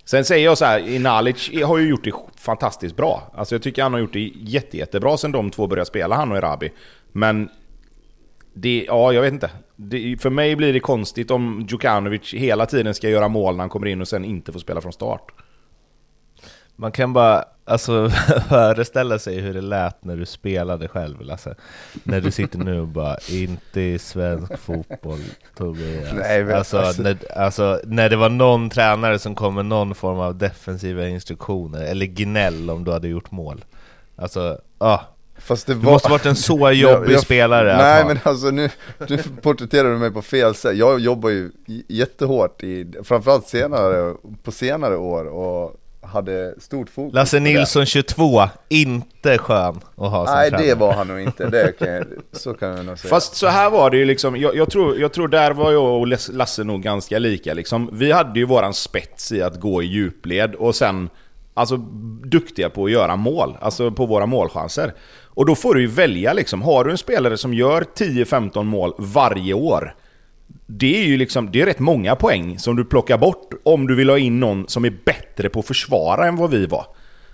Sen 0.04 0.24
säger 0.24 0.44
jag 0.44 0.58
så 0.58 0.64
här, 0.64 0.98
Nalic 0.98 1.50
har 1.64 1.78
ju 1.78 1.88
gjort 1.88 2.04
det 2.04 2.12
fantastiskt 2.38 2.96
bra. 2.96 3.32
Alltså 3.34 3.54
jag 3.54 3.62
tycker 3.62 3.82
han 3.82 3.92
har 3.92 4.00
gjort 4.00 4.12
det 4.12 4.30
jätte, 4.40 4.76
jättebra 4.76 5.16
sen 5.16 5.32
de 5.32 5.50
två 5.50 5.66
började 5.66 5.86
spela, 5.88 6.16
han 6.16 6.32
och 6.32 6.38
Erabi. 6.38 6.72
Men... 7.12 7.48
Det, 8.52 8.85
ja, 8.88 9.12
jag 9.12 9.23
vet 9.23 9.33
inte. 9.33 9.50
Det, 9.76 10.16
för 10.21 10.30
mig 10.30 10.57
blir 10.57 10.73
det 10.73 10.80
konstigt 10.80 11.30
om 11.30 11.66
Djukanovic 11.69 12.35
hela 12.35 12.66
tiden 12.66 12.95
ska 12.95 13.09
göra 13.09 13.28
mål 13.28 13.54
när 13.57 13.61
han 13.62 13.69
kommer 13.69 13.87
in 13.87 14.00
och 14.00 14.09
sen 14.09 14.25
inte 14.25 14.52
får 14.52 14.61
spela 14.61 14.80
från 14.80 14.92
start. 14.92 15.33
Man 16.76 16.92
kan 16.92 17.12
bara 17.12 17.45
alltså, 17.64 18.11
föreställa 18.49 19.19
sig 19.19 19.40
hur 19.40 19.54
det 19.54 19.61
lät 19.61 20.04
när 20.04 20.16
du 20.16 20.26
spelade 20.26 20.88
själv 20.88 21.21
Lasse. 21.21 21.54
När 22.04 22.21
du 22.21 22.30
sitter 22.30 22.59
nu 22.59 22.80
och 22.80 22.88
bara, 22.88 23.16
inte 23.30 23.80
i 23.80 23.99
svensk 23.99 24.59
fotboll 24.59 25.21
Tobias. 25.57 26.12
Nej, 26.12 26.45
men 26.45 26.57
alltså, 26.57 26.78
alltså- 26.78 27.02
När, 27.02 27.16
alltså, 27.38 27.80
när 27.85 28.09
det 28.09 28.16
var 28.16 28.28
någon 28.28 28.71
tränare 28.71 29.19
som 29.19 29.35
kom 29.35 29.54
med 29.54 29.66
någon 29.66 29.95
form 29.95 30.19
av 30.19 30.38
defensiva 30.38 31.09
instruktioner, 31.09 31.83
eller 31.85 32.07
gnäll 32.07 32.71
om 32.71 32.85
du 32.85 32.92
hade 32.92 33.09
gjort 33.09 33.30
mål. 33.30 33.64
Alltså, 34.16 34.59
ah. 34.78 34.99
Fast 35.40 35.66
det 35.66 35.75
Du 35.75 35.80
måste 35.80 36.11
varit 36.11 36.26
en 36.26 36.37
så 36.37 36.70
jobbig 36.73 37.12
jag- 37.14 37.20
spelare 37.23 37.76
Nej 37.76 38.02
ha. 38.02 38.09
men 38.09 38.18
alltså 38.23 38.50
nu, 38.50 38.70
nu 39.09 39.18
porträtterar 39.42 39.90
du 39.90 39.99
mig 39.99 40.11
på 40.11 40.23
fel 40.23 40.54
sätt. 40.54 40.76
Jag 40.76 41.00
jobbar 41.00 41.30
ju 41.30 41.50
jättehårt 41.88 42.62
i, 42.62 42.92
framförallt 43.04 43.49
senare, 43.49 44.14
på 44.42 44.52
senare 44.52 44.97
år 44.97 45.25
och 45.25 45.76
hade 46.02 46.54
stort 46.61 46.90
fokus 46.90 47.14
Lasse. 47.14 47.40
Nilsson 47.40 47.87
22, 47.87 48.42
inte 48.68 49.38
skön 49.38 49.80
att 49.97 50.11
ha 50.11 50.26
som 50.26 50.35
Nej 50.35 50.50
tränare. 50.50 50.66
det 50.68 50.75
var 50.75 50.92
han 50.92 51.09
nog 51.09 51.20
inte, 51.20 51.47
det 51.47 51.78
kan 51.78 51.88
jag, 51.88 52.04
så 52.32 52.54
kan 52.54 52.68
jag 52.76 52.85
nog 52.87 52.99
säga. 52.99 53.11
Fast 53.11 53.35
så 53.35 53.47
här 53.47 53.70
var 53.70 53.90
det 53.90 53.97
ju 53.97 54.04
liksom, 54.04 54.37
jag, 54.37 54.56
jag, 54.56 54.70
tror, 54.70 54.99
jag 55.00 55.12
tror 55.12 55.28
där 55.28 55.50
var 55.50 55.73
jag 55.73 56.00
och 56.00 56.06
Lasse 56.32 56.64
nog 56.64 56.82
ganska 56.82 57.18
lika 57.18 57.54
liksom. 57.54 57.90
Vi 57.92 58.12
hade 58.12 58.38
ju 58.38 58.44
våran 58.47 58.75
spets 58.75 59.32
i 59.32 59.42
att 59.42 59.61
gå 59.61 59.82
i 59.82 59.87
djupled 59.87 60.54
och 60.54 60.75
sen 60.75 61.11
Alltså 61.54 61.76
duktiga 62.25 62.70
på 62.70 62.85
att 62.85 62.90
göra 62.90 63.16
mål, 63.16 63.56
alltså 63.61 63.90
på 63.90 64.06
våra 64.06 64.26
målchanser. 64.26 64.92
Och 65.34 65.46
då 65.46 65.54
får 65.54 65.75
du 65.75 65.80
ju 65.80 65.87
välja 65.87 66.32
liksom, 66.32 66.62
har 66.62 66.84
du 66.84 66.90
en 66.90 66.99
spelare 66.99 67.37
som 67.37 67.54
gör 67.54 67.84
10-15 67.96 68.64
mål 68.64 68.94
varje 68.99 69.54
år 69.54 69.94
det 70.66 71.02
är 71.02 71.06
ju 71.06 71.16
liksom, 71.16 71.50
det 71.50 71.60
är 71.60 71.66
rätt 71.66 71.78
många 71.78 72.16
poäng 72.16 72.58
som 72.58 72.76
du 72.76 72.84
plockar 72.84 73.18
bort 73.18 73.50
om 73.62 73.87
du 73.87 73.94
vill 73.94 74.10
ha 74.10 74.18
in 74.18 74.40
någon 74.40 74.68
som 74.68 74.84
är 74.84 74.92
bättre 75.04 75.49
på 75.49 75.60
att 75.60 75.66
försvara 75.66 76.26
än 76.26 76.37
vad 76.37 76.50
vi 76.50 76.66
var. 76.66 76.87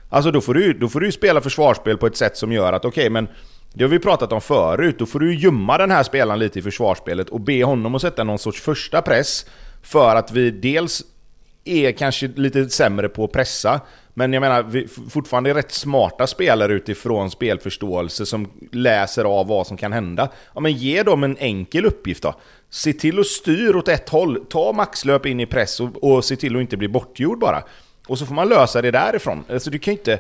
Alltså 0.09 0.31
då 0.31 0.41
får 0.41 0.55
du, 0.55 0.73
då 0.73 0.89
får 0.89 1.01
du 1.01 1.07
ju 1.07 1.13
spela 1.13 1.41
försvarsspel 1.41 1.99
på 1.99 2.07
ett 2.07 2.17
sätt 2.17 2.37
som 2.37 2.53
gör 2.53 2.73
att 2.73 2.85
okej 2.85 3.11
men 3.11 3.29
det 3.73 3.85
har 3.85 3.89
vi 3.89 3.99
pratat 3.99 4.33
om 4.33 4.41
förut, 4.41 4.97
då 4.99 5.07
får 5.07 5.21
du 5.21 5.33
ju 5.33 5.39
gömma 5.39 5.79
den 5.79 5.91
här 5.91 6.03
spelaren 6.03 6.39
lite 6.39 6.59
i 6.59 6.63
försvarsspelet 6.63 7.29
och 7.29 7.41
be 7.41 7.65
honom 7.65 7.95
att 7.95 8.03
sätta 8.03 8.25
någon 8.25 8.39
sorts 8.39 8.61
första 8.61 9.03
press 9.03 9.47
för 9.83 10.17
att 10.17 10.33
vi 10.33 10.51
dels 10.51 11.03
är 11.69 11.93
kanske 11.93 12.27
lite 12.27 12.69
sämre 12.69 13.09
på 13.09 13.25
att 13.25 13.33
pressa, 13.33 13.81
men 14.15 14.33
jag 14.33 14.41
menar 14.41 14.63
vi 14.63 14.89
fortfarande 15.11 15.51
är 15.51 15.55
rätt 15.55 15.73
smarta 15.73 16.27
spelare 16.27 16.73
utifrån 16.73 17.31
spelförståelse 17.31 18.27
som 18.27 18.51
läser 18.73 19.25
av 19.25 19.47
vad 19.47 19.67
som 19.67 19.77
kan 19.77 19.93
hända. 19.93 20.29
Ja 20.55 20.61
men 20.61 20.73
ge 20.73 21.03
dem 21.03 21.25
en 21.25 21.37
enkel 21.37 21.87
uppgift 21.87 22.23
då. 22.23 22.35
Se 22.71 22.93
till 22.93 23.21
att 23.21 23.27
styr 23.27 23.77
åt 23.77 23.89
ett 23.89 24.09
håll, 24.09 24.45
ta 24.51 24.73
maxlöp 24.73 25.27
in 25.27 25.41
i 25.41 25.47
press 25.47 25.81
och, 25.81 26.05
och 26.05 26.25
se 26.25 26.37
till 26.37 26.57
att 26.57 26.61
inte 26.61 26.77
bli 26.77 26.89
bortgjord 26.89 27.39
bara. 27.39 27.63
Och 28.07 28.19
så 28.19 28.27
får 28.27 28.35
man 28.35 28.49
lösa 28.49 28.83
det 28.83 28.91
därifrån. 28.91 29.45
Alltså 29.51 29.71
du 29.71 29.79
kan 29.79 29.95
ju 29.95 29.99
inte... 29.99 30.19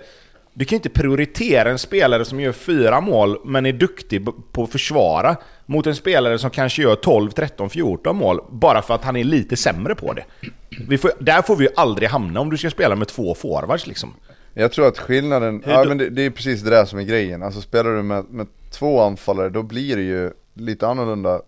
Du 0.59 0.65
kan 0.65 0.77
inte 0.77 0.91
prioritera 0.91 1.71
en 1.71 1.79
spelare 1.79 2.25
som 2.25 2.41
gör 2.41 2.53
fyra 2.53 3.01
mål 3.01 3.39
men 3.45 3.67
är 3.67 3.73
duktig 3.73 4.27
på 4.53 4.63
att 4.65 4.73
försvara 4.73 5.37
mot 5.67 5.87
en 5.87 5.95
spelare 5.95 6.39
som 6.39 6.51
kanske 6.51 6.83
gör 6.83 6.97
12, 6.97 7.31
13, 7.31 7.71
14 7.71 8.17
mål 8.17 8.41
bara 8.51 8.83
för 8.83 8.95
att 8.95 9.05
han 9.05 9.17
är 9.17 9.25
lite 9.25 9.57
sämre 9.57 9.95
på 9.95 10.13
det. 10.13 10.25
Får, 10.99 11.11
där 11.19 11.43
får 11.43 11.57
vi 11.57 11.65
ju 11.65 11.71
aldrig 11.77 12.09
hamna 12.09 12.41
om 12.41 12.51
du 12.51 12.59
ska 12.59 12.71
spela 12.71 12.97
med 12.97 13.09
två 13.09 13.35
forwards 13.35 13.87
liksom. 13.87 14.15
Jag 14.55 14.73
tror 14.73 14.89
att 14.89 14.99
skillnaden, 14.99 15.63
ja 15.67 15.85
men 15.85 15.99
det, 15.99 16.11
det 16.11 16.23
är 16.23 16.31
precis 16.31 16.63
det 16.63 16.71
där 16.71 16.85
som 16.85 16.99
är 16.99 17.03
grejen. 17.03 17.43
Alltså 17.43 17.61
spelar 17.61 17.91
du 17.91 18.03
med, 18.03 18.25
med 18.31 18.47
två 18.71 19.01
anfallare 19.01 19.49
då 19.49 19.63
blir 19.63 19.97
det 19.97 20.03
ju 20.03 20.31
lite 20.55 20.89
annorlunda 20.89 21.43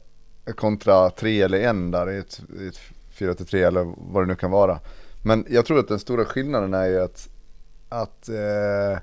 kontra 0.54 1.10
tre 1.10 1.42
eller 1.42 1.60
en 1.60 1.90
där 1.90 2.10
i 2.10 2.18
ett, 2.18 2.40
i 2.60 2.68
ett 2.68 2.80
4-3 3.18 3.66
eller 3.66 3.92
vad 3.96 4.22
det 4.22 4.26
nu 4.26 4.34
kan 4.34 4.50
vara. 4.50 4.78
Men 5.22 5.46
jag 5.48 5.66
tror 5.66 5.78
att 5.78 5.88
den 5.88 5.98
stora 5.98 6.24
skillnaden 6.24 6.74
är 6.74 6.86
ju 6.86 7.00
att, 7.00 7.28
att 7.88 8.28
eh, 8.28 8.98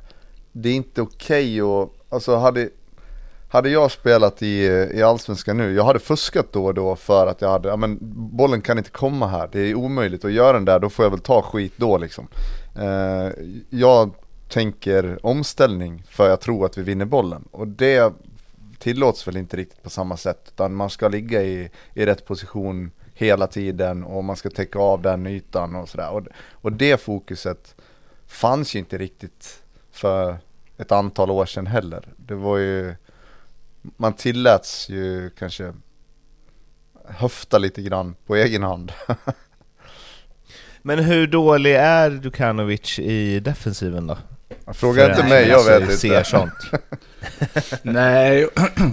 det 0.52 0.70
är 0.70 0.74
inte 0.74 1.02
okej 1.02 1.62
att, 1.62 1.90
alltså 2.10 2.36
hade, 2.36 2.70
hade 3.56 3.70
jag 3.70 3.92
spelat 3.92 4.42
i, 4.42 4.66
i 4.94 5.04
Allsvenskan 5.04 5.58
nu, 5.58 5.74
jag 5.74 5.84
hade 5.84 6.00
fuskat 6.00 6.48
då 6.52 6.66
och 6.66 6.74
då 6.74 6.96
för 6.96 7.28
att 7.28 7.42
jag 7.42 7.50
hade, 7.50 7.70
ja 7.70 7.76
men 7.76 7.98
bollen 8.38 8.62
kan 8.62 8.78
inte 8.78 8.90
komma 8.90 9.28
här, 9.28 9.50
det 9.52 9.60
är 9.60 9.76
omöjligt 9.76 10.26
att 10.26 10.32
göra 10.32 10.54
den 10.54 10.66
där, 10.66 10.80
då 10.80 10.90
får 10.90 11.06
jag 11.06 11.10
väl 11.10 11.20
ta 11.20 11.42
skit 11.42 11.74
då 11.78 11.98
liksom. 11.98 12.28
Eh, 12.76 13.30
jag 13.70 14.12
tänker 14.50 15.26
omställning 15.26 16.04
för 16.10 16.30
jag 16.30 16.42
tror 16.42 16.66
att 16.66 16.78
vi 16.78 16.82
vinner 16.82 17.06
bollen 17.06 17.44
och 17.52 17.68
det 17.68 18.14
tillåts 18.80 19.28
väl 19.28 19.38
inte 19.38 19.58
riktigt 19.58 19.84
på 19.84 19.90
samma 19.90 20.18
sätt 20.18 20.42
utan 20.48 20.76
man 20.76 20.90
ska 20.90 21.08
ligga 21.08 21.44
i, 21.44 21.70
i 21.94 22.06
rätt 22.06 22.26
position 22.26 22.92
hela 23.14 23.48
tiden 23.48 24.04
och 24.04 24.24
man 24.24 24.36
ska 24.36 24.50
täcka 24.50 24.80
av 24.80 25.02
den 25.02 25.28
ytan 25.28 25.76
och 25.76 25.90
sådär. 25.90 26.10
Och, 26.10 26.24
och 26.52 26.72
det 26.72 27.02
fokuset 27.02 27.76
fanns 28.28 28.76
ju 28.76 28.80
inte 28.80 28.98
riktigt 28.98 29.64
för 29.92 30.38
ett 30.78 30.92
antal 30.92 31.32
år 31.32 31.46
sedan 31.46 31.68
heller. 31.68 32.08
Det 32.18 32.36
var 32.36 32.58
ju, 32.58 32.96
man 33.98 34.14
tilläts 34.14 34.90
ju 34.90 35.30
kanske 35.30 35.74
höfta 37.08 37.58
lite 37.58 37.82
grann 37.82 38.16
på 38.26 38.36
egen 38.36 38.64
hand. 38.64 38.92
Men 40.82 41.00
hur 41.00 41.28
dålig 41.28 41.76
är 41.76 42.10
Dukanovic 42.10 43.00
i 43.00 43.40
defensiven 43.40 44.08
då? 44.08 44.18
Fråga 44.74 45.06
inte 45.06 45.22
För 45.22 45.30
mig, 45.30 45.44
en 45.44 45.50
jag 45.50 45.62
som 45.62 45.88
vet 45.88 46.00
ser 46.00 46.18
inte. 46.18 46.30
sånt. 46.30 46.72
Nej, 47.82 48.48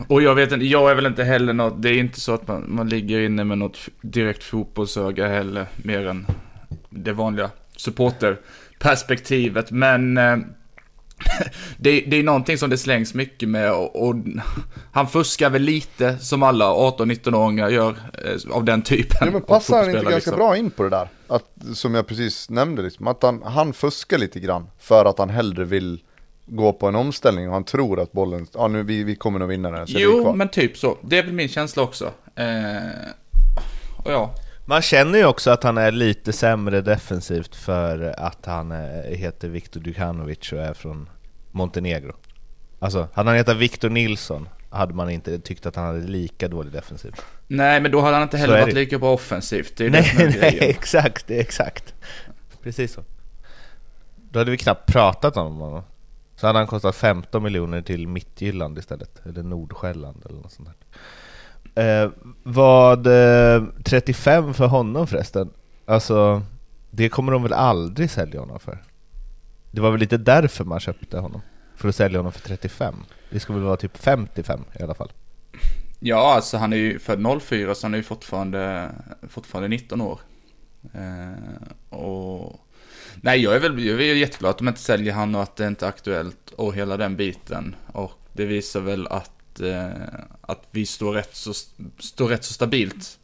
och 0.08 0.22
jag 0.22 0.34
vet 0.34 0.52
inte, 0.52 0.66
jag 0.66 0.90
är 0.90 0.94
väl 0.94 1.06
inte 1.06 1.24
heller 1.24 1.52
något, 1.52 1.82
det 1.82 1.88
är 1.88 1.98
inte 1.98 2.20
så 2.20 2.34
att 2.34 2.48
man, 2.48 2.64
man 2.68 2.88
ligger 2.88 3.20
inne 3.20 3.44
med 3.44 3.58
något 3.58 3.78
direkt 4.00 4.44
fotbollsöga 4.44 5.28
heller, 5.28 5.66
mer 5.76 6.06
än 6.06 6.26
det 6.90 7.12
vanliga 7.12 7.50
supporterperspektivet, 7.76 9.70
men 9.70 10.18
eh, 10.18 10.36
det, 11.76 12.00
det 12.00 12.16
är 12.16 12.22
någonting 12.22 12.58
som 12.58 12.70
det 12.70 12.78
slängs 12.78 13.14
mycket 13.14 13.48
med 13.48 13.72
och, 13.72 14.08
och 14.08 14.14
han 14.92 15.08
fuskar 15.08 15.50
väl 15.50 15.62
lite 15.62 16.18
som 16.18 16.42
alla 16.42 16.72
18-19-åringar 16.72 17.68
gör 17.68 17.90
eh, 17.90 18.54
av 18.56 18.64
den 18.64 18.82
typen. 18.82 19.16
Ja, 19.20 19.30
men 19.30 19.42
passar 19.42 19.76
han 19.76 19.84
inte 19.84 19.98
fotbollsspelare, 19.98 20.12
ganska 20.12 20.30
liksom. 20.30 20.36
bra 20.36 20.56
in 20.56 20.70
på 20.70 20.82
det 20.82 20.90
där? 20.90 21.08
Att, 21.26 21.44
som 21.74 21.94
jag 21.94 22.06
precis 22.06 22.50
nämnde, 22.50 22.82
liksom, 22.82 23.06
att 23.06 23.22
han, 23.22 23.42
han 23.42 23.72
fuskar 23.72 24.18
lite 24.18 24.40
grann 24.40 24.66
för 24.78 25.04
att 25.04 25.18
han 25.18 25.30
hellre 25.30 25.64
vill 25.64 26.00
gå 26.46 26.72
på 26.72 26.86
en 26.88 26.94
omställning 26.94 27.48
och 27.48 27.54
han 27.54 27.64
tror 27.64 28.00
att 28.00 28.12
bollen, 28.12 28.46
ja 28.54 28.68
nu 28.68 28.82
vi, 28.82 29.04
vi 29.04 29.16
kommer 29.16 29.38
nog 29.38 29.48
vinna 29.48 29.70
den. 29.70 29.86
Så 29.86 29.98
Jo, 29.98 30.34
men 30.34 30.48
typ 30.48 30.76
så. 30.76 30.98
Det 31.02 31.18
är 31.18 31.22
väl 31.22 31.32
min 31.32 31.48
känsla 31.48 31.82
också. 31.82 32.04
Eh, 32.34 33.10
och 34.04 34.12
ja, 34.12 34.34
Man 34.64 34.82
känner 34.82 35.18
ju 35.18 35.24
också 35.24 35.50
att 35.50 35.62
han 35.62 35.78
är 35.78 35.92
lite 35.92 36.32
sämre 36.32 36.80
defensivt 36.80 37.56
för 37.56 38.14
att 38.18 38.46
han 38.46 38.70
heter 39.04 39.48
Viktor 39.48 39.80
Dukanovic 39.80 40.52
och 40.52 40.58
är 40.58 40.74
från 40.74 41.08
Montenegro. 41.50 42.12
Alltså, 42.78 43.08
hade 43.12 43.30
han 43.30 43.36
hetat 43.36 43.56
Viktor 43.56 43.90
Nilsson 43.90 44.48
hade 44.72 44.94
man 44.94 45.10
inte 45.10 45.38
tyckt 45.38 45.66
att 45.66 45.76
han 45.76 45.86
hade 45.86 46.00
lika 46.00 46.48
dålig 46.48 46.72
defensiv. 46.72 47.14
nej 47.46 47.80
men 47.80 47.90
då 47.90 48.00
hade 48.00 48.14
han 48.14 48.22
inte 48.22 48.36
heller 48.36 48.60
varit 48.60 48.74
det. 48.74 48.80
lika 48.80 48.98
bra 48.98 49.12
offensivt. 49.12 49.76
Det 49.76 49.86
är 49.86 49.90
det 49.90 50.00
Nej, 50.16 50.26
är 50.26 50.40
nej, 50.40 50.58
exakt, 50.70 51.26
det 51.26 51.36
är 51.36 51.40
exakt. 51.40 51.94
Precis 52.62 52.92
så. 52.92 53.04
Då 54.16 54.38
hade 54.38 54.50
vi 54.50 54.56
knappt 54.58 54.92
pratat 54.92 55.36
om 55.36 55.56
honom. 55.56 55.82
Så 56.36 56.46
hade 56.46 56.58
han 56.58 56.66
kostat 56.66 56.96
15 56.96 57.42
miljoner 57.42 57.82
till 57.82 58.08
Mittjylland 58.08 58.78
istället, 58.78 59.26
eller 59.26 59.42
Nordsjälland 59.42 60.22
eller 60.26 60.40
något 60.40 60.52
sånt 60.52 60.68
där. 60.68 60.98
Eh, 61.74 62.10
vad 62.42 63.06
eh, 63.06 63.64
35 63.84 64.54
för 64.54 64.66
honom 64.66 65.06
förresten? 65.06 65.50
Alltså, 65.84 66.42
det 66.90 67.08
kommer 67.08 67.32
de 67.32 67.42
väl 67.42 67.52
aldrig 67.52 68.10
sälja 68.10 68.40
honom 68.40 68.60
för? 68.60 68.82
Det 69.70 69.80
var 69.80 69.90
väl 69.90 70.00
lite 70.00 70.16
därför 70.16 70.64
man 70.64 70.80
köpte 70.80 71.18
honom? 71.18 71.40
För 71.76 71.88
att 71.88 71.96
sälja 71.96 72.18
honom 72.18 72.32
för 72.32 72.40
35? 72.40 72.94
Det 73.30 73.40
ska 73.40 73.52
väl 73.52 73.62
vara 73.62 73.76
typ 73.76 73.96
55 73.96 74.60
i 74.80 74.82
alla 74.82 74.94
fall? 74.94 75.12
Ja, 76.00 76.34
alltså 76.34 76.56
han 76.56 76.72
är 76.72 76.76
ju 76.76 76.98
född 76.98 77.42
04 77.42 77.74
så 77.74 77.86
han 77.86 77.94
är 77.94 77.98
ju 77.98 78.04
fortfarande, 78.04 78.90
fortfarande 79.28 79.68
19 79.68 80.00
år. 80.00 80.20
Eh, 80.94 81.98
och... 81.98 82.60
Nej, 83.20 83.40
jag 83.40 83.56
är 83.56 83.60
väl 83.60 83.84
jag 83.84 84.00
är 84.00 84.14
jätteglad 84.14 84.50
att 84.50 84.58
de 84.58 84.68
inte 84.68 84.80
säljer 84.80 85.12
han 85.12 85.34
och 85.34 85.42
att 85.42 85.56
det 85.56 85.66
inte 85.66 85.86
är 85.86 85.88
aktuellt 85.88 86.50
och 86.50 86.74
hela 86.74 86.96
den 86.96 87.16
biten. 87.16 87.76
Och 87.92 88.12
det 88.32 88.44
visar 88.44 88.80
väl 88.80 89.06
att, 89.06 89.32
eh, 89.60 89.90
att 90.40 90.66
vi 90.70 90.86
står 90.86 91.12
rätt 91.12 91.36
så, 91.36 91.52
står 91.98 92.28
rätt 92.28 92.44
så 92.44 92.52
stabilt. 92.52 93.18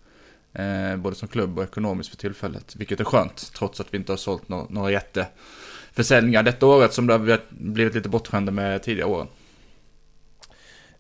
Eh, 0.52 0.96
både 0.96 1.16
som 1.16 1.28
klubb 1.28 1.58
och 1.58 1.64
ekonomiskt 1.64 2.10
för 2.10 2.16
tillfället. 2.16 2.76
Vilket 2.76 3.00
är 3.00 3.04
skönt, 3.04 3.52
trots 3.54 3.80
att 3.80 3.86
vi 3.90 3.98
inte 3.98 4.12
har 4.12 4.16
sålt 4.16 4.48
no 4.48 4.66
några 4.70 4.90
jätteförsäljningar 4.90 6.42
detta 6.42 6.66
året 6.66 6.92
som 6.92 7.06
det 7.06 7.12
har 7.12 7.40
blivit 7.50 7.94
lite 7.94 8.08
bortskämda 8.08 8.52
med 8.52 8.82
tidigare 8.82 9.08
åren. 9.08 9.26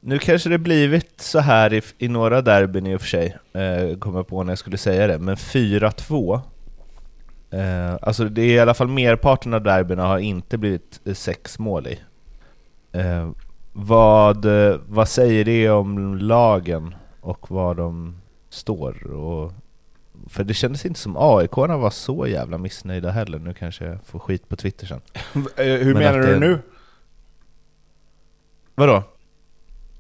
Nu 0.00 0.18
kanske 0.18 0.48
det 0.48 0.58
blivit 0.58 1.20
så 1.20 1.38
här 1.38 1.72
i, 1.72 1.82
i 1.98 2.08
några 2.08 2.42
derbyn 2.42 2.86
i 2.86 2.96
och 2.96 3.00
för 3.00 3.08
sig, 3.08 3.36
eh, 3.52 3.98
kommer 3.98 4.18
jag 4.18 4.26
på 4.26 4.42
när 4.42 4.50
jag 4.50 4.58
skulle 4.58 4.78
säga 4.78 5.06
det, 5.06 5.18
men 5.18 5.36
4-2 5.36 6.40
eh, 7.50 7.96
Alltså 8.02 8.24
det 8.24 8.42
är 8.42 8.54
i 8.54 8.58
alla 8.58 8.74
fall 8.74 8.88
merparten 8.88 9.54
av 9.54 9.62
derbyna 9.62 10.06
har 10.06 10.18
inte 10.18 10.58
blivit 10.58 11.00
eh, 11.04 11.14
sex 11.14 11.58
mål 11.58 11.86
i 11.86 11.98
eh, 12.92 13.30
vad, 13.80 14.44
eh, 14.44 14.76
vad 14.88 15.08
säger 15.08 15.44
det 15.44 15.70
om 15.70 16.18
lagen 16.18 16.94
och 17.20 17.50
var 17.50 17.74
de 17.74 18.16
står? 18.50 19.06
Och, 19.12 19.52
för 20.28 20.44
det 20.44 20.54
kändes 20.54 20.86
inte 20.86 21.00
som 21.00 21.16
aik 21.16 21.56
var 21.56 21.90
så 21.90 22.26
jävla 22.26 22.58
missnöjda 22.58 23.10
heller, 23.10 23.38
nu 23.38 23.54
kanske 23.54 23.84
jag 23.84 23.98
får 24.04 24.18
skit 24.18 24.48
på 24.48 24.56
Twitter 24.56 24.86
sen 24.86 25.00
Eh, 25.56 25.64
Hur 25.64 25.94
Men 25.94 26.02
menar 26.02 26.18
du 26.18 26.32
det- 26.32 26.38
nu? 26.40 26.58
Vadå? 28.74 29.02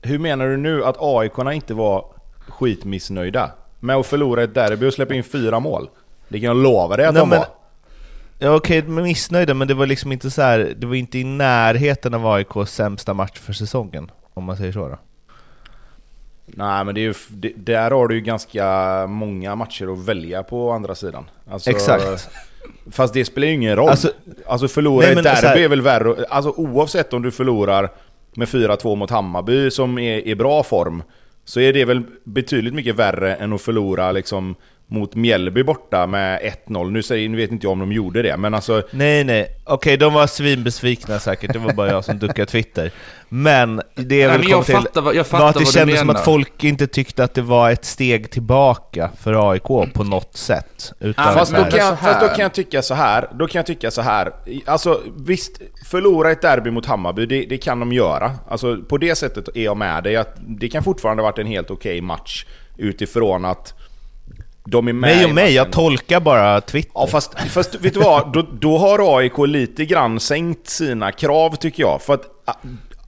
Hur 0.02 0.18
menar 0.18 0.46
du 0.46 0.56
nu 0.56 0.84
att 0.84 0.96
aik 1.00 1.32
inte 1.54 1.74
var 1.74 2.04
skitmissnöjda? 2.48 3.50
Med 3.80 3.96
att 3.96 4.06
förlora 4.06 4.42
ett 4.42 4.54
derby 4.54 4.88
och 4.88 4.94
släppa 4.94 5.14
in 5.14 5.24
fyra 5.24 5.60
mål? 5.60 5.88
Det 6.28 6.40
kan 6.40 6.46
jag 6.46 6.56
lova 6.56 6.96
dig 6.96 7.06
att 7.06 7.14
Nej, 7.14 7.20
de 7.22 7.28
men- 7.28 7.38
var. 7.38 7.48
Ja, 8.38 8.54
okej, 8.54 8.82
men 8.82 9.04
missnöjda, 9.04 9.54
men 9.54 9.68
det 9.68 9.74
var 9.74 9.86
liksom 9.86 10.12
inte 10.12 10.30
så 10.30 10.42
här, 10.42 10.74
det 10.76 10.86
var 10.86 10.94
inte 10.94 11.18
i 11.18 11.24
närheten 11.24 12.14
av 12.14 12.26
AIKs 12.26 12.72
sämsta 12.74 13.14
match 13.14 13.38
för 13.38 13.52
säsongen, 13.52 14.10
om 14.34 14.44
man 14.44 14.56
säger 14.56 14.72
så 14.72 14.88
då. 14.88 14.98
Nej 16.46 16.84
men 16.84 16.94
det 16.94 17.00
är 17.00 17.02
ju, 17.02 17.14
det, 17.28 17.52
där 17.56 17.90
har 17.90 18.08
du 18.08 18.14
ju 18.14 18.20
ganska 18.20 19.06
många 19.06 19.54
matcher 19.54 19.92
att 19.92 20.04
välja 20.04 20.42
på 20.42 20.70
andra 20.72 20.94
sidan. 20.94 21.30
Alltså, 21.50 21.70
Exakt. 21.70 22.28
Fast 22.90 23.14
det 23.14 23.24
spelar 23.24 23.46
ju 23.48 23.54
ingen 23.54 23.76
roll. 23.76 23.88
Alltså- 23.88 24.12
Alltså, 24.46 24.68
förlora 24.68 25.06
Nej, 25.06 25.16
ett 25.16 25.22
derby 25.24 25.46
här- 25.46 25.56
är 25.56 25.68
väl 25.68 25.80
värre. 25.82 26.24
Alltså 26.30 26.50
oavsett 26.50 27.12
om 27.12 27.22
du 27.22 27.30
förlorar 27.30 27.90
med 28.34 28.48
4-2 28.48 28.96
mot 28.96 29.10
Hammarby 29.10 29.70
som 29.70 29.98
är 29.98 30.26
i 30.26 30.34
bra 30.34 30.62
form. 30.62 31.02
Så 31.44 31.60
är 31.60 31.72
det 31.72 31.84
väl 31.84 32.02
betydligt 32.24 32.74
mycket 32.74 32.96
värre 32.96 33.34
än 33.34 33.52
att 33.52 33.60
förlora 33.62 34.12
liksom 34.12 34.54
mot 34.90 35.14
Mjällby 35.14 35.62
borta 35.62 36.06
med 36.06 36.40
1-0. 36.66 36.90
Nu, 36.90 37.02
säger, 37.02 37.28
nu 37.28 37.36
vet 37.36 37.50
inte 37.52 37.66
jag 37.66 37.72
om 37.72 37.78
de 37.78 37.92
gjorde 37.92 38.22
det, 38.22 38.36
men 38.36 38.54
alltså... 38.54 38.82
Nej, 38.90 39.24
nej. 39.24 39.46
Okej, 39.64 39.96
de 39.96 40.14
var 40.14 40.26
svinbesvikna 40.26 41.18
säkert, 41.18 41.52
det 41.52 41.58
var 41.58 41.72
bara 41.72 41.88
jag 41.90 42.04
som 42.04 42.18
duckade 42.18 42.46
Twitter. 42.46 42.90
Men 43.28 43.82
det 43.94 44.22
är 44.22 44.28
väl 44.28 44.42
jag 44.48 44.52
kom 44.52 44.64
till 44.64 44.74
fattar 44.74 45.00
vad- 45.00 45.14
jag 45.14 45.26
fattar 45.26 45.42
var 45.42 45.48
att 45.50 45.54
det 45.54 45.64
vad 45.64 45.72
kändes 45.72 45.98
som 46.00 46.10
att 46.10 46.24
folk 46.24 46.64
inte 46.64 46.86
tyckte 46.86 47.24
att 47.24 47.34
det 47.34 47.42
var 47.42 47.70
ett 47.70 47.84
steg 47.84 48.30
tillbaka 48.30 49.10
för 49.20 49.50
AIK 49.52 49.92
på 49.94 50.04
något 50.04 50.36
sätt. 50.36 50.92
Utan 51.00 51.34
Fast 51.34 51.52
då, 51.56 51.64
kan 51.64 51.78
jag, 51.78 51.98
fast 51.98 52.20
då 52.20 52.28
kan 52.28 52.38
jag 52.38 52.52
tycka 52.54 52.82
så 52.82 52.94
här. 52.94 53.28
Då 53.34 53.46
kan 53.46 53.58
jag 53.58 53.66
tycka 53.66 53.90
så 53.90 54.02
här. 54.02 54.32
Alltså 54.66 55.00
visst, 55.16 55.60
förlora 55.90 56.30
ett 56.30 56.42
derby 56.42 56.70
mot 56.70 56.86
Hammarby, 56.86 57.26
det, 57.26 57.46
det 57.48 57.58
kan 57.58 57.80
de 57.80 57.92
göra. 57.92 58.32
Alltså 58.48 58.76
på 58.88 58.98
det 58.98 59.14
sättet 59.14 59.48
är 59.56 59.64
jag 59.64 59.76
med 59.76 60.04
dig. 60.04 60.16
Att 60.16 60.34
det 60.40 60.68
kan 60.68 60.82
fortfarande 60.84 61.22
ha 61.22 61.30
varit 61.30 61.38
en 61.38 61.46
helt 61.46 61.70
okej 61.70 62.00
match 62.00 62.44
utifrån 62.76 63.44
att 63.44 63.74
de 64.70 64.88
är 64.88 64.92
med 64.92 65.22
i 65.22 65.24
och 65.24 65.34
mig, 65.34 65.54
jag 65.54 65.72
tolkar 65.72 66.20
bara 66.20 66.60
Twitter. 66.60 66.92
Ja 66.94 67.06
fast, 67.06 67.40
fast 67.40 67.74
vet 67.74 67.94
du 67.94 68.00
vad? 68.00 68.32
Då, 68.32 68.42
då 68.42 68.78
har 68.78 69.18
AIK 69.18 69.38
lite 69.38 69.84
grann 69.84 70.20
sänkt 70.20 70.68
sina 70.68 71.12
krav 71.12 71.56
tycker 71.56 71.82
jag. 71.82 72.02
För 72.02 72.14
att 72.14 72.24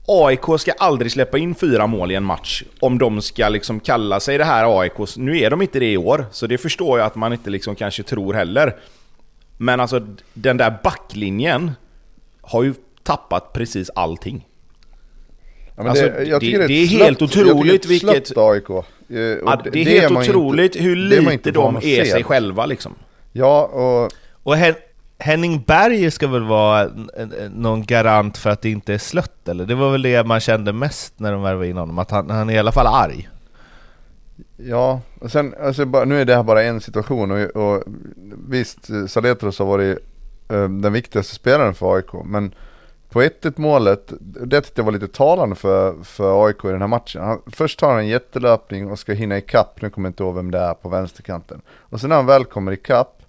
AIK 0.07 0.59
ska 0.59 0.71
aldrig 0.71 1.11
släppa 1.11 1.37
in 1.37 1.55
fyra 1.55 1.87
mål 1.87 2.11
i 2.11 2.15
en 2.15 2.23
match. 2.23 2.63
Om 2.79 2.97
de 2.97 3.21
ska 3.21 3.49
liksom 3.49 3.79
kalla 3.79 4.19
sig 4.19 4.37
det 4.37 4.43
här 4.43 4.79
AIK. 4.79 5.15
Nu 5.17 5.39
är 5.39 5.49
de 5.49 5.61
inte 5.61 5.79
det 5.79 5.91
i 5.91 5.97
år, 5.97 6.25
så 6.31 6.47
det 6.47 6.57
förstår 6.57 6.99
jag 6.99 7.05
att 7.05 7.15
man 7.15 7.33
inte 7.33 7.49
liksom 7.49 7.75
kanske 7.75 8.03
tror 8.03 8.33
heller. 8.33 8.75
Men 9.57 9.79
alltså 9.79 10.07
den 10.33 10.57
där 10.57 10.79
backlinjen 10.83 11.71
har 12.41 12.63
ju 12.63 12.73
tappat 13.03 13.53
precis 13.53 13.89
allting. 13.95 14.47
Ja, 15.75 15.89
Alltså, 15.89 16.05
det, 16.05 16.23
jag 16.23 16.41
det- 16.41 16.57
det 16.67 16.73
är 16.73 16.83
ett 16.85 16.89
helt 16.91 17.17
slött- 17.19 17.35
jag 17.35 17.47
otroligt 17.55 17.85
vilket- 17.85 18.37
AIK. 18.37 18.69
Eh, 18.69 19.19
Ja, 19.19 19.61
det 19.71 19.81
är 19.81 20.01
helt 20.01 20.17
otroligt 20.29 20.75
inte- 20.75 20.83
hur 20.83 21.09
det 21.09 21.17
är 21.17 21.21
lite 21.21 21.51
de 21.51 21.75
är 21.77 22.05
sig 22.05 22.23
själva 22.23 22.65
liksom. 22.65 22.93
Ja, 23.31 23.63
och 23.65 24.11
Och 24.43 24.55
Hen 24.55 24.73
Henning 25.19 25.63
Berg 25.67 26.11
ska 26.11 26.27
väl 26.27 26.43
vara 26.43 26.89
någon 27.55 27.85
garant 27.85 28.37
för 28.37 28.49
att 28.49 28.61
det 28.61 28.69
inte 28.69 28.93
är 28.93 28.97
slött, 28.97 29.47
eller? 29.47 29.65
Det 29.65 29.75
var 29.75 29.91
väl 29.91 30.01
det 30.01 30.23
man 30.23 30.39
kände 30.39 30.73
mest 30.73 31.13
när 31.19 31.31
de 31.31 31.41
värvade 31.41 31.67
in 31.67 31.77
honom, 31.77 31.99
att 31.99 32.11
han, 32.11 32.29
han 32.29 32.49
är 32.49 32.53
i 32.53 32.57
alla 32.57 32.71
fall 32.71 32.87
arg. 32.87 33.29
Ja, 34.57 35.01
och 35.19 35.31
sen, 35.31 35.53
alltså 35.63 35.85
nu 35.85 36.21
är 36.21 36.25
det 36.25 36.35
här 36.35 36.43
bara 36.43 36.63
en 36.63 36.81
situation 36.81 37.31
och, 37.31 37.39
och 37.55 37.83
visst, 38.49 38.89
eh, 38.89 39.05
Saletros 39.05 39.59
har 39.59 39.65
varit 39.65 39.97
eh, 40.49 40.69
den 40.69 40.93
viktigaste 40.93 41.35
spelaren 41.35 41.73
för 41.73 41.95
AIK, 41.95 42.13
men 42.25 42.53
på 43.11 43.21
1-1 43.21 43.53
målet, 43.55 44.13
det 44.19 44.61
tyckte 44.61 44.81
jag 44.81 44.85
var 44.85 44.91
lite 44.91 45.07
talande 45.07 45.55
för, 45.55 46.03
för 46.03 46.45
AIK 46.45 46.65
i 46.65 46.67
den 46.67 46.81
här 46.81 46.87
matchen. 46.87 47.21
Han, 47.21 47.41
först 47.47 47.79
tar 47.79 47.89
han 47.89 47.99
en 47.99 48.07
jättelöpning 48.07 48.91
och 48.91 48.99
ska 48.99 49.13
hinna 49.13 49.37
ikapp, 49.37 49.81
nu 49.81 49.89
kommer 49.89 50.07
jag 50.07 50.11
inte 50.11 50.23
ihåg 50.23 50.35
vem 50.35 50.51
det 50.51 50.59
är 50.59 50.73
på 50.73 50.89
vänsterkanten. 50.89 51.61
Och 51.69 51.99
sen 51.99 52.09
när 52.09 52.15
han 52.15 52.25
väl 52.25 52.45
kommer 52.45 52.71
ikapp, 52.71 53.21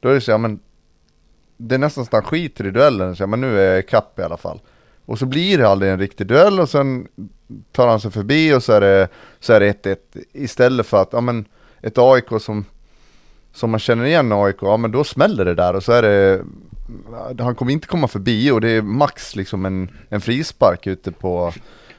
då 0.00 0.08
är 0.08 0.14
det 0.14 0.20
så, 0.20 0.30
ja 0.30 0.38
men 0.38 0.60
det 1.56 1.74
är 1.74 1.78
nästan 1.78 2.04
så 2.04 2.08
att 2.08 2.22
han 2.22 2.30
skiter 2.30 2.66
i 2.66 2.70
duellen, 2.70 3.16
så, 3.16 3.22
ja, 3.22 3.26
men 3.26 3.40
nu 3.40 3.60
är 3.60 3.70
jag 3.70 3.78
ikapp 3.78 4.18
i 4.18 4.22
alla 4.22 4.36
fall. 4.36 4.60
Och 5.04 5.18
så 5.18 5.26
blir 5.26 5.58
det 5.58 5.68
aldrig 5.68 5.92
en 5.92 5.98
riktig 5.98 6.26
duell 6.26 6.60
och 6.60 6.68
sen 6.68 7.08
tar 7.72 7.88
han 7.88 8.00
sig 8.00 8.10
förbi 8.10 8.54
och 8.54 8.62
så 8.62 8.72
är 8.72 8.80
det, 8.80 9.08
så 9.40 9.52
är 9.52 9.60
det 9.60 9.84
1-1 9.84 9.96
istället 10.32 10.86
för 10.86 11.02
att, 11.02 11.12
ja 11.12 11.20
men 11.20 11.44
ett 11.82 11.98
AIK 11.98 12.28
som, 12.40 12.64
som 13.52 13.70
man 13.70 13.80
känner 13.80 14.04
igen 14.04 14.32
AIK, 14.32 14.56
ja 14.60 14.76
men 14.76 14.90
då 14.92 15.04
smäller 15.04 15.44
det 15.44 15.54
där 15.54 15.76
och 15.76 15.82
så 15.82 15.92
är 15.92 16.02
det, 16.02 16.44
han 17.38 17.54
kommer 17.54 17.72
inte 17.72 17.86
komma 17.86 18.08
förbi 18.08 18.50
och 18.50 18.60
det 18.60 18.70
är 18.70 18.82
max 18.82 19.36
liksom 19.36 19.64
en, 19.66 19.90
en 20.08 20.20
frispark 20.20 20.86
ute 20.86 21.12
på, 21.12 21.52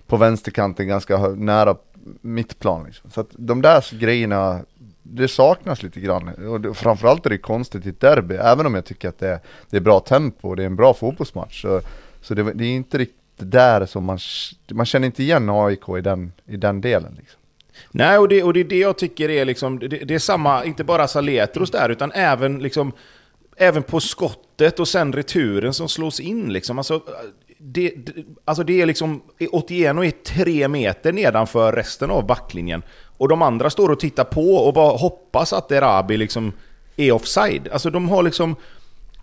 på 0.07 0.17
vänsterkanten 0.17 0.87
ganska 0.87 1.17
nära 1.17 1.75
mittplan 2.21 2.83
liksom. 2.85 3.09
Så 3.11 3.21
att 3.21 3.27
de 3.31 3.61
där 3.61 3.99
grejerna, 3.99 4.59
det 5.03 5.27
saknas 5.27 5.83
lite 5.83 5.99
grann. 5.99 6.27
Och 6.27 6.61
det, 6.61 6.73
framförallt 6.73 7.25
är 7.25 7.29
det 7.29 7.37
konstigt 7.37 7.85
i 7.85 7.89
ett 7.89 7.99
derby, 7.99 8.35
även 8.35 8.65
om 8.65 8.75
jag 8.75 8.85
tycker 8.85 9.09
att 9.09 9.19
det, 9.19 9.27
är- 9.27 9.39
det 9.69 9.77
är 9.77 9.81
bra 9.81 9.99
tempo 9.99 10.49
och 10.49 10.55
det 10.55 10.63
är 10.63 10.67
en 10.67 10.75
bra 10.75 10.93
fotbollsmatch. 10.93 11.61
Så, 11.61 11.81
så 12.21 12.33
det, 12.33 12.43
det 12.53 12.63
är 12.65 12.69
inte 12.75 12.97
riktigt 12.97 13.17
där 13.37 13.85
som 13.85 14.03
man, 14.03 14.19
man 14.71 14.85
känner 14.85 15.05
inte 15.05 15.23
igen 15.23 15.49
AIK 15.49 15.89
i 15.97 16.01
den, 16.01 16.31
i 16.45 16.57
den 16.57 16.81
delen 16.81 17.15
liksom. 17.19 17.39
Nej, 17.91 18.17
och 18.17 18.27
det, 18.27 18.43
och 18.43 18.53
det 18.53 18.59
är 18.59 18.63
det 18.63 18.77
jag 18.79 18.97
tycker 18.97 19.29
är 19.29 19.45
liksom, 19.45 19.79
det, 19.79 19.87
det 19.87 20.13
är 20.15 20.19
samma, 20.19 20.65
inte 20.65 20.83
bara 20.83 21.07
Saletros 21.07 21.71
där, 21.71 21.89
utan 21.89 22.11
även 22.11 22.59
liksom, 22.59 22.91
även 23.61 23.83
på 23.83 23.99
skottet 23.99 24.79
och 24.79 24.87
sen 24.87 25.13
returen 25.13 25.73
som 25.73 25.89
slås 25.89 26.19
in 26.19 26.53
liksom. 26.53 26.77
Alltså, 26.77 27.01
det, 27.57 27.89
det, 27.89 28.13
alltså 28.45 28.63
det 28.63 28.81
är 28.81 28.85
liksom, 28.85 29.21
81 29.51 29.97
och 29.97 30.05
är 30.05 30.11
tre 30.11 30.67
meter 30.67 31.13
nedanför 31.13 31.73
resten 31.73 32.11
av 32.11 32.25
backlinjen. 32.25 32.83
Och 33.17 33.27
de 33.27 33.41
andra 33.41 33.69
står 33.69 33.89
och 33.89 33.99
tittar 33.99 34.23
på 34.23 34.55
och 34.55 34.73
bara 34.73 34.97
hoppas 34.97 35.53
att 35.53 35.71
Erabi 35.71 36.17
liksom 36.17 36.53
är 36.97 37.11
offside. 37.11 37.69
Alltså 37.71 37.89
de 37.89 38.09
har 38.09 38.23
liksom, 38.23 38.55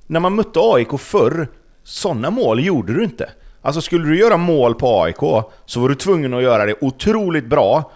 när 0.07 0.21
man 0.21 0.35
mötte 0.35 0.61
AIK 0.63 1.01
förr, 1.01 1.49
sådana 1.85 2.31
mål 2.31 2.65
gjorde 2.65 2.95
du 2.95 3.05
inte. 3.05 3.31
Alltså 3.63 3.81
skulle 3.81 4.09
du 4.09 4.19
göra 4.19 4.37
mål 4.37 4.75
på 4.75 5.03
AIK 5.03 5.45
så 5.67 5.81
var 5.81 5.89
du 5.89 5.95
tvungen 5.95 6.35
att 6.35 6.43
göra 6.43 6.67
det 6.67 6.75
otroligt 6.81 7.47
bra. 7.47 7.93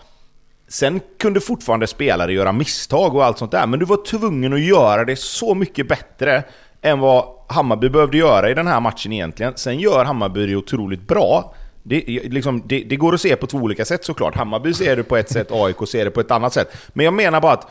Sen 0.72 1.00
kunde 1.18 1.40
fortfarande 1.40 1.86
spelare 1.86 2.32
göra 2.32 2.52
misstag 2.52 3.14
och 3.14 3.24
allt 3.24 3.38
sånt 3.38 3.50
där, 3.50 3.66
men 3.66 3.78
du 3.78 3.84
var 3.84 4.04
tvungen 4.04 4.52
att 4.52 4.60
göra 4.60 5.04
det 5.04 5.16
så 5.16 5.54
mycket 5.54 5.88
bättre 5.88 6.44
än 6.82 6.98
vad 6.98 7.24
Hammarby 7.48 7.88
behövde 7.88 8.16
göra 8.16 8.50
i 8.50 8.54
den 8.54 8.66
här 8.66 8.80
matchen 8.80 9.12
egentligen. 9.12 9.52
Sen 9.56 9.80
gör 9.80 10.04
Hammarby 10.04 10.46
det 10.46 10.56
otroligt 10.56 11.08
bra. 11.08 11.54
Det, 11.82 12.00
liksom, 12.06 12.62
det, 12.66 12.80
det 12.80 12.96
går 12.96 13.14
att 13.14 13.20
se 13.20 13.36
på 13.36 13.46
två 13.46 13.58
olika 13.58 13.84
sätt 13.84 14.04
såklart. 14.04 14.34
Hammarby 14.34 14.74
ser 14.74 14.96
det 14.96 15.02
på 15.02 15.16
ett 15.16 15.30
sätt, 15.30 15.48
AIK 15.50 15.88
ser 15.88 16.04
det 16.04 16.10
på 16.10 16.20
ett 16.20 16.30
annat 16.30 16.52
sätt. 16.52 16.76
Men 16.88 17.04
jag 17.04 17.14
menar 17.14 17.40
bara 17.40 17.52
att 17.52 17.68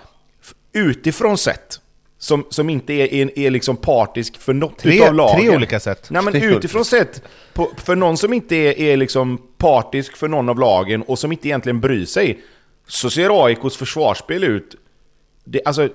utifrån 0.73 1.37
sett, 1.37 1.79
som, 2.17 2.45
som 2.49 2.69
inte 2.69 2.93
är, 2.93 3.13
är, 3.13 3.39
är 3.39 3.49
liksom 3.49 3.77
partisk 3.77 4.37
för 4.37 4.53
något 4.53 4.77
Tre, 4.77 4.95
utav 4.95 5.13
lagen. 5.13 5.39
tre 5.39 5.55
olika 5.55 5.79
sätt. 5.79 6.07
Nej 6.09 6.23
men 6.23 6.35
utifrån 6.35 6.85
sett, 6.85 7.21
på, 7.53 7.69
för 7.77 7.95
någon 7.95 8.17
som 8.17 8.33
inte 8.33 8.55
är, 8.55 8.79
är 8.79 8.97
liksom 8.97 9.37
partisk 9.57 10.17
för 10.17 10.27
någon 10.27 10.49
av 10.49 10.59
lagen 10.59 11.01
och 11.01 11.19
som 11.19 11.31
inte 11.31 11.47
egentligen 11.47 11.79
bryr 11.79 12.05
sig, 12.05 12.39
så 12.87 13.09
ser 13.09 13.45
AIKs 13.45 13.77
försvarsspel 13.77 14.43
ut... 14.43 14.75
Det, 15.43 15.61
alltså, 15.65 15.89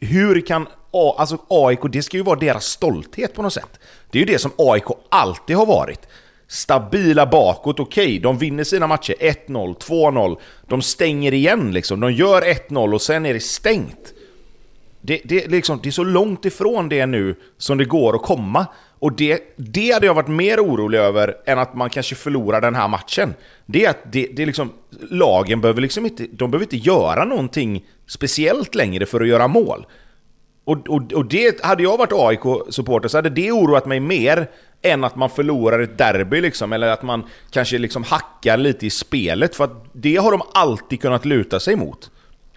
hur 0.00 0.40
kan... 0.40 0.66
A, 0.90 1.14
alltså 1.18 1.38
AIK, 1.48 1.80
det 1.92 2.02
ska 2.02 2.16
ju 2.16 2.22
vara 2.22 2.38
deras 2.38 2.64
stolthet 2.64 3.34
på 3.34 3.42
något 3.42 3.52
sätt. 3.52 3.80
Det 4.10 4.18
är 4.18 4.26
ju 4.26 4.32
det 4.32 4.38
som 4.38 4.52
AIK 4.58 4.84
alltid 5.08 5.56
har 5.56 5.66
varit. 5.66 6.00
Stabila 6.48 7.26
bakåt, 7.26 7.80
okej, 7.80 8.18
de 8.18 8.38
vinner 8.38 8.64
sina 8.64 8.86
matcher 8.86 9.14
1-0, 9.20 9.76
2-0. 9.78 10.36
De 10.66 10.82
stänger 10.82 11.34
igen 11.34 11.72
liksom, 11.72 12.00
de 12.00 12.12
gör 12.12 12.42
1-0 12.42 12.94
och 12.94 13.02
sen 13.02 13.26
är 13.26 13.34
det 13.34 13.40
stängt. 13.40 14.14
Det, 15.00 15.20
det, 15.24 15.46
liksom, 15.46 15.80
det 15.82 15.88
är 15.88 15.90
så 15.90 16.04
långt 16.04 16.44
ifrån 16.44 16.88
det 16.88 17.06
nu 17.06 17.34
som 17.58 17.78
det 17.78 17.84
går 17.84 18.16
att 18.16 18.22
komma. 18.22 18.66
Och 18.98 19.12
det, 19.12 19.42
det 19.56 19.90
hade 19.90 20.06
jag 20.06 20.14
varit 20.14 20.28
mer 20.28 20.60
orolig 20.60 20.98
över 20.98 21.36
än 21.46 21.58
att 21.58 21.74
man 21.74 21.90
kanske 21.90 22.14
förlorar 22.14 22.60
den 22.60 22.74
här 22.74 22.88
matchen. 22.88 23.34
Det 23.66 23.84
är 23.84 23.90
att 23.90 24.12
det, 24.12 24.28
det 24.32 24.42
är 24.42 24.46
liksom, 24.46 24.72
lagen 25.10 25.60
behöver 25.60 25.80
liksom 25.80 26.06
inte, 26.06 26.26
de 26.32 26.50
behöver 26.50 26.64
inte 26.64 26.88
göra 26.88 27.24
någonting 27.24 27.84
speciellt 28.06 28.74
längre 28.74 29.06
för 29.06 29.20
att 29.20 29.28
göra 29.28 29.48
mål. 29.48 29.86
Och, 30.64 30.88
och, 30.88 31.12
och 31.12 31.26
det, 31.26 31.64
hade 31.64 31.82
jag 31.82 31.96
varit 31.96 32.12
AIK-supporter 32.12 33.08
så 33.08 33.18
hade 33.18 33.30
det 33.30 33.52
oroat 33.52 33.86
mig 33.86 34.00
mer 34.00 34.50
än 34.82 35.04
att 35.04 35.16
man 35.16 35.30
förlorar 35.30 35.80
ett 35.80 35.98
derby 35.98 36.40
liksom, 36.40 36.72
eller 36.72 36.88
att 36.88 37.02
man 37.02 37.24
kanske 37.50 37.78
liksom 37.78 38.04
hackar 38.04 38.56
lite 38.56 38.86
i 38.86 38.90
spelet, 38.90 39.56
för 39.56 39.64
att 39.64 39.84
det 39.92 40.16
har 40.16 40.32
de 40.32 40.42
alltid 40.54 41.00
kunnat 41.00 41.24
luta 41.24 41.60
sig 41.60 41.76
mot. 41.76 42.10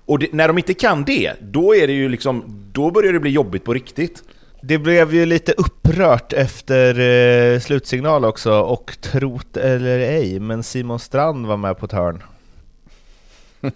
Och 0.05 0.19
det, 0.19 0.33
när 0.33 0.47
de 0.47 0.57
inte 0.57 0.73
kan 0.73 1.03
det, 1.03 1.33
då 1.41 1.75
är 1.75 1.87
det 1.87 1.93
ju 1.93 2.09
liksom, 2.09 2.43
då 2.71 2.91
börjar 2.91 3.13
det 3.13 3.19
bli 3.19 3.31
jobbigt 3.31 3.63
på 3.63 3.73
riktigt. 3.73 4.23
Det 4.61 4.77
blev 4.77 5.13
ju 5.13 5.25
lite 5.25 5.51
upprört 5.51 6.33
efter 6.33 6.99
eh, 6.99 7.59
slutsignal 7.59 8.25
också, 8.25 8.53
och 8.53 8.97
trot 9.01 9.57
eller 9.57 9.99
ej, 9.99 10.39
men 10.39 10.63
Simon 10.63 10.99
Strand 10.99 11.45
var 11.45 11.57
med 11.57 11.77
på 11.77 11.85
ett 11.85 11.91
hörn. 11.91 12.23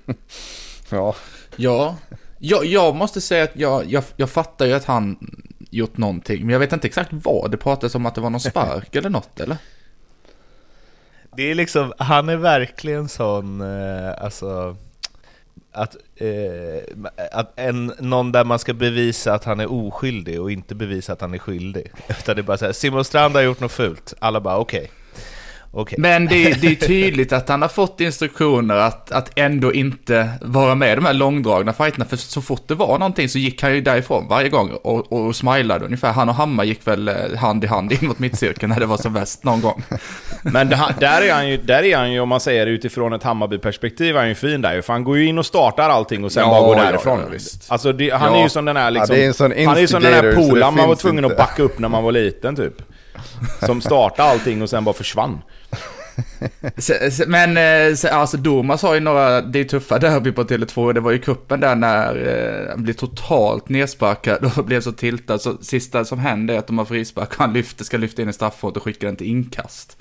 Ja, 0.90 1.16
Ja, 1.56 1.98
jag, 2.40 2.66
jag 2.66 2.96
måste 2.96 3.22
säga 3.22 3.44
att 3.44 3.56
jag, 3.56 3.86
jag, 3.86 4.04
jag 4.16 4.30
fattar 4.30 4.66
ju 4.66 4.74
att 4.74 4.86
han 4.86 5.18
gjort 5.70 5.98
någonting, 5.98 6.42
men 6.42 6.50
jag 6.50 6.60
vet 6.60 6.74
inte 6.74 6.88
exakt 6.88 7.10
vad. 7.14 7.52
Det 7.52 7.58
pratades 7.58 7.96
om 7.96 8.06
att 8.06 8.16
det 8.16 8.22
var 8.22 8.30
någon 8.30 8.40
spark 8.40 8.96
eller 8.96 9.10
något, 9.10 9.40
eller? 9.40 9.58
Det 11.36 11.52
är 11.52 11.56
liksom, 11.56 11.94
han 11.98 12.30
är 12.30 12.38
verkligen 12.38 13.10
sån, 13.10 13.62
eh, 13.62 14.24
alltså... 14.24 14.76
att, 15.72 15.96
Eh, 16.18 16.84
att 17.32 17.60
en, 17.60 17.94
någon 18.00 18.32
där 18.32 18.44
man 18.44 18.60
ska 18.60 18.74
bevisa 18.74 19.34
att 19.34 19.44
han 19.44 19.60
är 19.60 19.72
oskyldig 19.72 20.42
och 20.42 20.52
inte 20.52 20.76
bevisa 20.76 21.14
att 21.14 21.22
han 21.22 21.34
är 21.34 21.38
skyldig. 21.38 21.92
Utan 22.10 22.36
det 22.36 22.42
är 22.42 22.44
bara 22.44 22.58
såhär, 22.58 22.74
Simon 22.74 23.06
Strand 23.06 23.36
har 23.36 23.42
gjort 23.42 23.60
något 23.60 23.72
fult. 23.72 24.14
Alla 24.20 24.42
bara 24.42 24.58
okej. 24.58 24.80
Okay. 24.80 24.92
Okay. 25.76 25.96
Men 26.00 26.26
det, 26.26 26.62
det 26.62 26.68
är 26.68 26.76
tydligt 26.76 27.34
att 27.34 27.50
han 27.50 27.62
har 27.62 27.70
fått 27.70 28.02
instruktioner 28.02 28.76
att, 28.76 29.12
att 29.12 29.32
ändå 29.36 29.74
inte 29.74 30.30
vara 30.42 30.76
med 30.76 30.92
i 30.92 30.96
de 30.96 31.06
här 31.06 31.14
långdragna 31.14 31.74
fighterna. 31.74 32.06
För 32.06 32.18
så 32.18 32.42
fort 32.42 32.68
det 32.68 32.76
var 32.76 33.00
någonting 33.00 33.30
så 33.30 33.40
gick 33.40 33.62
han 33.62 33.74
ju 33.74 33.82
därifrån 33.82 34.28
varje 34.28 34.50
gång 34.50 34.72
och, 34.84 35.14
och 35.14 35.36
smilade 35.36 35.86
ungefär. 35.86 36.12
Han 36.12 36.30
och 36.30 36.36
Hammar 36.36 36.64
gick 36.64 36.88
väl 36.88 37.08
eh, 37.08 37.16
hand 37.38 37.64
i 37.64 37.68
hand 37.68 37.92
in 37.92 38.08
mot 38.08 38.20
mittcirkeln 38.20 38.70
när 38.70 38.80
det 38.80 38.86
var 38.86 38.98
som 38.98 39.14
värst 39.14 39.44
någon 39.44 39.62
gång. 39.62 39.84
Men 40.44 40.70
det, 40.70 40.96
där, 41.00 41.22
är 41.22 41.34
han 41.34 41.50
ju, 41.50 41.58
där 41.58 41.84
är 41.84 41.98
han 41.98 42.12
ju, 42.12 42.20
om 42.20 42.30
man 42.30 42.40
säger 42.40 42.68
utifrån 42.68 43.14
ett 43.14 43.24
Hammarby-perspektiv, 43.24 44.16
är 44.16 44.20
han 44.20 44.30
ju 44.30 44.36
fin 44.36 44.62
där 44.62 44.76
ju. 44.76 44.82
För 44.82 44.94
han 44.94 45.04
går 45.04 45.18
ju 45.18 45.26
in 45.26 45.38
och 45.38 45.46
startar 45.46 45.90
allting 45.90 46.24
och 46.24 46.32
sen 46.32 46.44
ja, 46.44 46.50
bara 46.50 46.62
går 46.62 46.76
därifrån. 46.76 47.20
Ja, 47.20 47.26
visst. 47.32 47.72
Alltså 47.72 47.92
det, 47.94 48.10
han 48.10 48.34
ja. 48.34 48.40
är 48.40 48.44
ju 48.44 48.50
som 48.50 48.66
den 48.66 48.78
här 48.78 48.92
liksom... 48.92 49.16
Ja, 49.16 49.34
han 49.68 49.78
är 49.78 49.82
ju 49.82 49.88
som 49.88 50.04
den 50.04 50.14
här 50.14 50.34
polaren 50.36 50.76
man 50.76 50.88
var 50.88 50.96
tvungen 50.96 51.26
inte. 51.26 51.36
att 51.36 51.48
backa 51.50 51.64
upp 51.64 51.80
när 51.80 51.90
man 51.90 52.04
var 52.04 52.12
liten 52.12 52.56
typ. 52.56 52.82
Som 53.66 53.82
startade 53.82 54.30
allting 54.30 54.62
och 54.62 54.70
sen 54.70 54.84
bara 54.84 54.96
försvann. 54.96 55.42
Men 57.28 57.58
eh, 57.58 58.18
alltså 58.18 58.38
Domas 58.38 58.82
har 58.82 58.94
ju 58.94 59.00
några, 59.00 59.42
det 59.42 59.60
är 59.60 59.64
tuffa 59.64 60.00
derby 60.00 60.32
på 60.32 60.44
Tele2, 60.44 60.94
det 60.94 61.00
var 61.00 61.12
ju 61.12 61.20
kuppen 61.20 61.60
där 61.60 61.76
när 61.76 62.28
eh, 62.28 62.70
han 62.70 62.84
blev 62.84 62.94
totalt 62.94 63.70
nedsparkad 63.70 64.52
och 64.58 64.66
blev 64.66 64.82
så 64.82 64.92
tiltad. 64.92 65.42
Så 65.42 65.58
sista 65.62 66.06
som 66.06 66.20
händer 66.20 66.54
är 66.54 66.60
att 66.60 66.68
de 66.68 66.78
har 66.78 66.86
frispark 66.86 67.30
och 67.30 67.40
han 67.40 67.54
lyfter, 67.54 67.86
ska 67.86 67.98
lyfta 67.98 68.22
in 68.22 68.28
en 68.28 68.34
straffområde 68.34 68.80
och 68.80 68.84
skicka 68.84 69.06
den 69.06 69.16
till 69.16 69.28
inkast. 69.28 69.98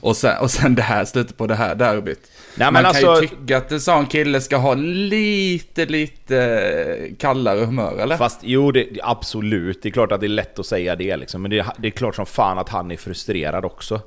Och 0.00 0.16
sen, 0.16 0.38
och 0.38 0.50
sen 0.50 0.74
det 0.74 0.82
här, 0.82 1.04
slutet 1.04 1.36
på 1.36 1.46
det 1.46 1.54
här 1.54 1.74
derbyt. 1.74 2.30
Nej, 2.58 2.72
Man 2.72 2.86
alltså, 2.86 3.06
kan 3.06 3.22
ju 3.22 3.28
tycka 3.28 3.56
att 3.56 3.72
en 3.72 3.80
sån 3.80 4.06
kille 4.06 4.40
ska 4.40 4.56
ha 4.56 4.74
lite, 4.74 5.86
lite 5.86 7.10
kallare 7.18 7.64
humör, 7.64 7.98
eller? 7.98 8.16
Fast 8.16 8.40
jo, 8.42 8.72
det, 8.72 8.88
absolut. 9.02 9.82
Det 9.82 9.88
är 9.88 9.90
klart 9.90 10.12
att 10.12 10.20
det 10.20 10.26
är 10.26 10.28
lätt 10.28 10.58
att 10.58 10.66
säga 10.66 10.96
det 10.96 11.16
liksom. 11.16 11.42
Men 11.42 11.50
det, 11.50 11.66
det 11.78 11.88
är 11.88 11.92
klart 11.92 12.14
som 12.14 12.26
fan 12.26 12.58
att 12.58 12.68
han 12.68 12.90
är 12.90 12.96
frustrerad 12.96 13.64
också. 13.64 14.00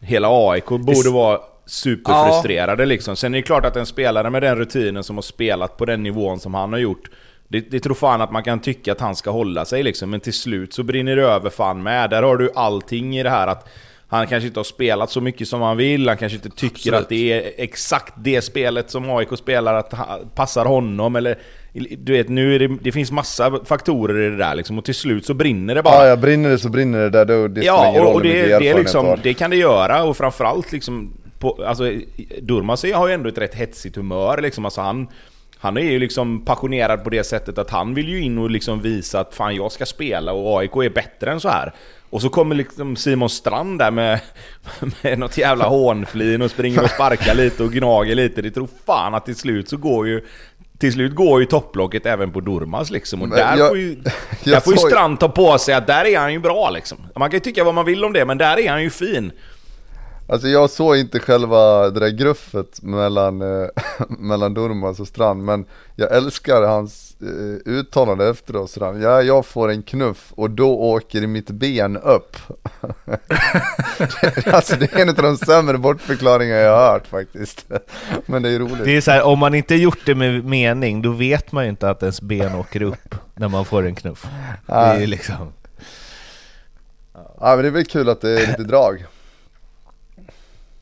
Hela 0.00 0.28
AIK 0.30 0.66
borde 0.66 1.10
vara 1.10 1.40
superfrustrerade 1.66 2.82
ja. 2.82 2.86
liksom. 2.86 3.16
Sen 3.16 3.34
är 3.34 3.38
det 3.38 3.42
klart 3.42 3.64
att 3.64 3.76
en 3.76 3.86
spelare 3.86 4.30
med 4.30 4.42
den 4.42 4.56
rutinen 4.56 5.04
som 5.04 5.16
har 5.16 5.22
spelat 5.22 5.76
på 5.76 5.84
den 5.84 6.02
nivån 6.02 6.40
som 6.40 6.54
han 6.54 6.72
har 6.72 6.80
gjort 6.80 7.10
det, 7.50 7.60
det 7.60 7.80
tror 7.80 7.94
fan 7.94 8.20
att 8.20 8.32
man 8.32 8.42
kan 8.42 8.60
tycka 8.60 8.92
att 8.92 9.00
han 9.00 9.16
ska 9.16 9.30
hålla 9.30 9.64
sig 9.64 9.82
liksom, 9.82 10.10
men 10.10 10.20
till 10.20 10.32
slut 10.32 10.72
så 10.72 10.82
brinner 10.82 11.16
det 11.16 11.22
över 11.22 11.50
fan 11.50 11.82
med. 11.82 12.10
Där 12.10 12.22
har 12.22 12.36
du 12.36 12.50
allting 12.54 13.18
i 13.18 13.22
det 13.22 13.30
här 13.30 13.46
att 13.46 13.68
han 14.10 14.26
kanske 14.26 14.46
inte 14.46 14.58
har 14.58 14.64
spelat 14.64 15.10
så 15.10 15.20
mycket 15.20 15.48
som 15.48 15.60
han 15.60 15.76
vill, 15.76 16.08
han 16.08 16.16
kanske 16.16 16.36
inte 16.36 16.50
tycker 16.50 16.76
Absolut. 16.76 17.00
att 17.00 17.08
det 17.08 17.32
är 17.32 17.52
exakt 17.56 18.14
det 18.16 18.42
spelet 18.42 18.90
som 18.90 19.10
AIK 19.10 19.28
spelar 19.38 19.74
att 19.74 19.94
passar 20.34 20.64
honom, 20.64 21.16
eller 21.16 21.38
du 21.98 22.12
vet, 22.12 22.28
nu 22.28 22.58
det, 22.58 22.68
det 22.82 22.92
finns 22.92 23.12
massa 23.12 23.64
faktorer 23.64 24.26
i 24.26 24.30
det 24.30 24.36
där 24.36 24.54
liksom, 24.54 24.78
och 24.78 24.84
till 24.84 24.94
slut 24.94 25.26
så 25.26 25.34
brinner 25.34 25.74
det 25.74 25.82
bara. 25.82 25.94
Ja, 25.94 26.06
ja 26.06 26.16
brinner 26.16 26.50
det 26.50 26.58
så 26.58 26.68
brinner 26.68 26.98
det 26.98 27.10
där, 27.10 27.24
då, 27.24 27.48
det 27.48 27.64
Ja, 27.64 28.00
och, 28.00 28.14
och 28.14 28.22
det, 28.22 28.58
det, 28.58 28.74
liksom, 28.74 29.16
det 29.22 29.34
kan 29.34 29.50
det 29.50 29.56
göra, 29.56 30.02
och 30.02 30.16
framförallt 30.16 30.72
liksom, 30.72 31.12
på, 31.38 31.64
alltså, 31.66 31.84
Durmaz 32.40 32.84
har 32.94 33.08
ju 33.08 33.14
ändå 33.14 33.28
ett 33.28 33.38
rätt 33.38 33.54
hetsigt 33.54 33.96
humör 33.96 34.40
liksom, 34.42 34.64
alltså 34.64 34.80
han 34.80 35.08
han 35.60 35.76
är 35.76 35.80
ju 35.80 35.98
liksom 35.98 36.44
passionerad 36.44 37.04
på 37.04 37.10
det 37.10 37.24
sättet 37.24 37.58
att 37.58 37.70
han 37.70 37.94
vill 37.94 38.08
ju 38.08 38.22
in 38.22 38.38
och 38.38 38.50
liksom 38.50 38.82
visa 38.82 39.20
att 39.20 39.34
fan 39.34 39.54
jag 39.54 39.72
ska 39.72 39.86
spela 39.86 40.32
och 40.32 40.60
AIK 40.60 40.76
är 40.76 40.90
bättre 40.90 41.32
än 41.32 41.40
så 41.40 41.48
här. 41.48 41.72
Och 42.10 42.22
så 42.22 42.28
kommer 42.28 42.54
liksom 42.54 42.96
Simon 42.96 43.30
Strand 43.30 43.78
där 43.78 43.90
med, 43.90 44.20
med 45.02 45.18
något 45.18 45.38
jävla 45.38 45.64
hånflin 45.64 46.42
och 46.42 46.50
springer 46.50 46.82
och 46.82 46.90
sparkar 46.90 47.34
lite 47.34 47.62
och 47.62 47.72
gnager 47.72 48.14
lite. 48.14 48.42
Det 48.42 48.50
tror 48.50 48.68
fan 48.86 49.14
att 49.14 49.24
till 49.24 49.36
slut 49.36 49.68
så 49.68 49.76
går 49.76 50.08
ju 50.08 50.26
till 50.78 50.92
slut 50.92 51.14
går 51.14 51.40
ju 51.40 51.46
topplocket 51.46 52.06
även 52.06 52.32
på 52.32 52.40
Durmas 52.40 52.90
liksom. 52.90 53.22
Och 53.22 53.28
där 53.28 53.56
jag, 53.56 53.68
får 53.68 53.78
ju, 53.78 53.94
där 54.44 54.60
får 54.60 54.72
ju 54.72 54.78
Strand 54.78 55.20
ta 55.20 55.28
på 55.28 55.58
sig 55.58 55.74
att 55.74 55.86
där 55.86 56.04
är 56.04 56.18
han 56.18 56.32
ju 56.32 56.38
bra 56.38 56.70
liksom. 56.70 56.98
Man 57.16 57.30
kan 57.30 57.36
ju 57.36 57.40
tycka 57.40 57.64
vad 57.64 57.74
man 57.74 57.84
vill 57.84 58.04
om 58.04 58.12
det, 58.12 58.24
men 58.24 58.38
där 58.38 58.58
är 58.58 58.70
han 58.70 58.82
ju 58.82 58.90
fin. 58.90 59.32
Alltså 60.30 60.48
jag 60.48 60.70
såg 60.70 60.96
inte 60.96 61.18
själva 61.18 61.90
det 61.90 62.00
där 62.00 62.08
gruffet 62.08 62.82
mellan, 62.82 63.42
äh, 63.42 63.68
mellan 64.08 64.54
Durmaz 64.54 65.00
och 65.00 65.08
Strand 65.08 65.44
men 65.44 65.64
jag 65.94 66.12
älskar 66.12 66.62
hans 66.62 67.16
äh, 67.20 67.72
uttalande 67.72 68.30
efteråt 68.30 68.70
Strand. 68.70 69.02
Ja, 69.02 69.22
jag 69.22 69.46
får 69.46 69.70
en 69.70 69.82
knuff 69.82 70.32
och 70.36 70.50
då 70.50 70.78
åker 70.80 71.26
mitt 71.26 71.50
ben 71.50 71.96
upp. 71.96 72.36
alltså 74.46 74.76
det 74.76 74.92
är 74.92 75.02
en 75.02 75.08
av 75.08 75.14
de 75.14 75.36
sämre 75.36 75.78
bortförklaringar 75.78 76.56
jag 76.56 76.76
har 76.76 76.92
hört 76.92 77.06
faktiskt. 77.06 77.66
men 78.26 78.42
det 78.42 78.48
är 78.48 78.58
roligt. 78.58 78.84
Det 78.84 78.96
är 78.96 79.00
så 79.00 79.10
här, 79.10 79.22
om 79.22 79.38
man 79.38 79.54
inte 79.54 79.74
gjort 79.74 80.06
det 80.06 80.14
med 80.14 80.44
mening 80.44 81.02
då 81.02 81.10
vet 81.10 81.52
man 81.52 81.64
ju 81.64 81.70
inte 81.70 81.90
att 81.90 82.02
ens 82.02 82.22
ben 82.22 82.54
åker 82.54 82.82
upp 82.82 83.14
när 83.34 83.48
man 83.48 83.64
får 83.64 83.86
en 83.86 83.94
knuff. 83.94 84.26
Det 84.66 84.74
är 84.74 85.06
liksom... 85.06 85.52
Ja 87.14 87.56
men 87.56 87.58
det 87.62 87.66
är 87.66 87.70
väl 87.72 87.86
kul 87.86 88.08
att 88.08 88.20
det 88.20 88.30
är 88.30 88.46
lite 88.46 88.62
drag. 88.62 89.06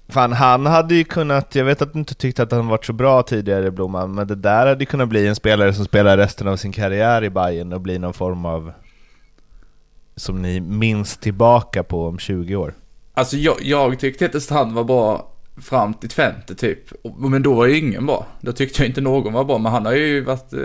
Fan, 0.09 0.33
han 0.33 0.67
hade 0.67 0.95
ju 0.95 1.05
kunnat, 1.05 1.55
jag 1.55 1.65
vet 1.65 1.83
att 1.83 1.93
du 1.93 1.99
inte 1.99 2.15
tyckte 2.15 2.43
att 2.43 2.53
han 2.53 2.67
varit 2.67 2.85
så 2.85 2.93
bra 2.93 3.23
tidigare 3.23 3.71
Blomman, 3.71 4.15
men 4.15 4.27
det 4.27 4.35
där 4.35 4.67
hade 4.67 4.81
ju 4.81 4.87
kunnat 4.87 5.09
bli 5.09 5.27
en 5.27 5.37
spelare 5.37 5.75
som 5.75 5.85
spelar 5.85 6.17
resten 6.17 6.49
av 6.49 6.57
sin 6.57 6.73
karriär 6.73 7.25
i 7.25 7.31
Bayern 7.31 7.73
och 7.73 7.81
blir 7.81 7.99
någon 7.99 8.15
form 8.15 8.45
av 8.45 8.73
som 10.17 10.43
ni 10.43 10.61
minns 10.61 11.17
tillbaka 11.17 11.83
på 11.83 12.07
om 12.07 12.19
20 12.19 12.57
år. 12.57 12.75
Alltså 13.15 13.37
jag, 13.37 13.57
jag 13.61 13.99
tyckte 13.99 14.27
att 14.27 14.51
han 14.51 14.75
var 14.75 14.85
bra 14.85 15.31
fram 15.61 15.95
till 15.95 16.09
Twente 16.09 16.55
typ. 16.55 16.79
Men 17.19 17.43
då 17.43 17.55
var 17.55 17.67
ju 17.67 17.79
ingen 17.79 18.07
bra. 18.07 18.27
Då 18.41 18.53
tyckte 18.53 18.83
jag 18.83 18.89
inte 18.91 19.01
någon 19.01 19.33
var 19.33 19.45
bra. 19.45 19.59
Men 19.59 19.73
han 19.73 19.87
har 19.87 19.93
ju 19.93 20.21
varit 20.21 20.53
eh, 20.53 20.61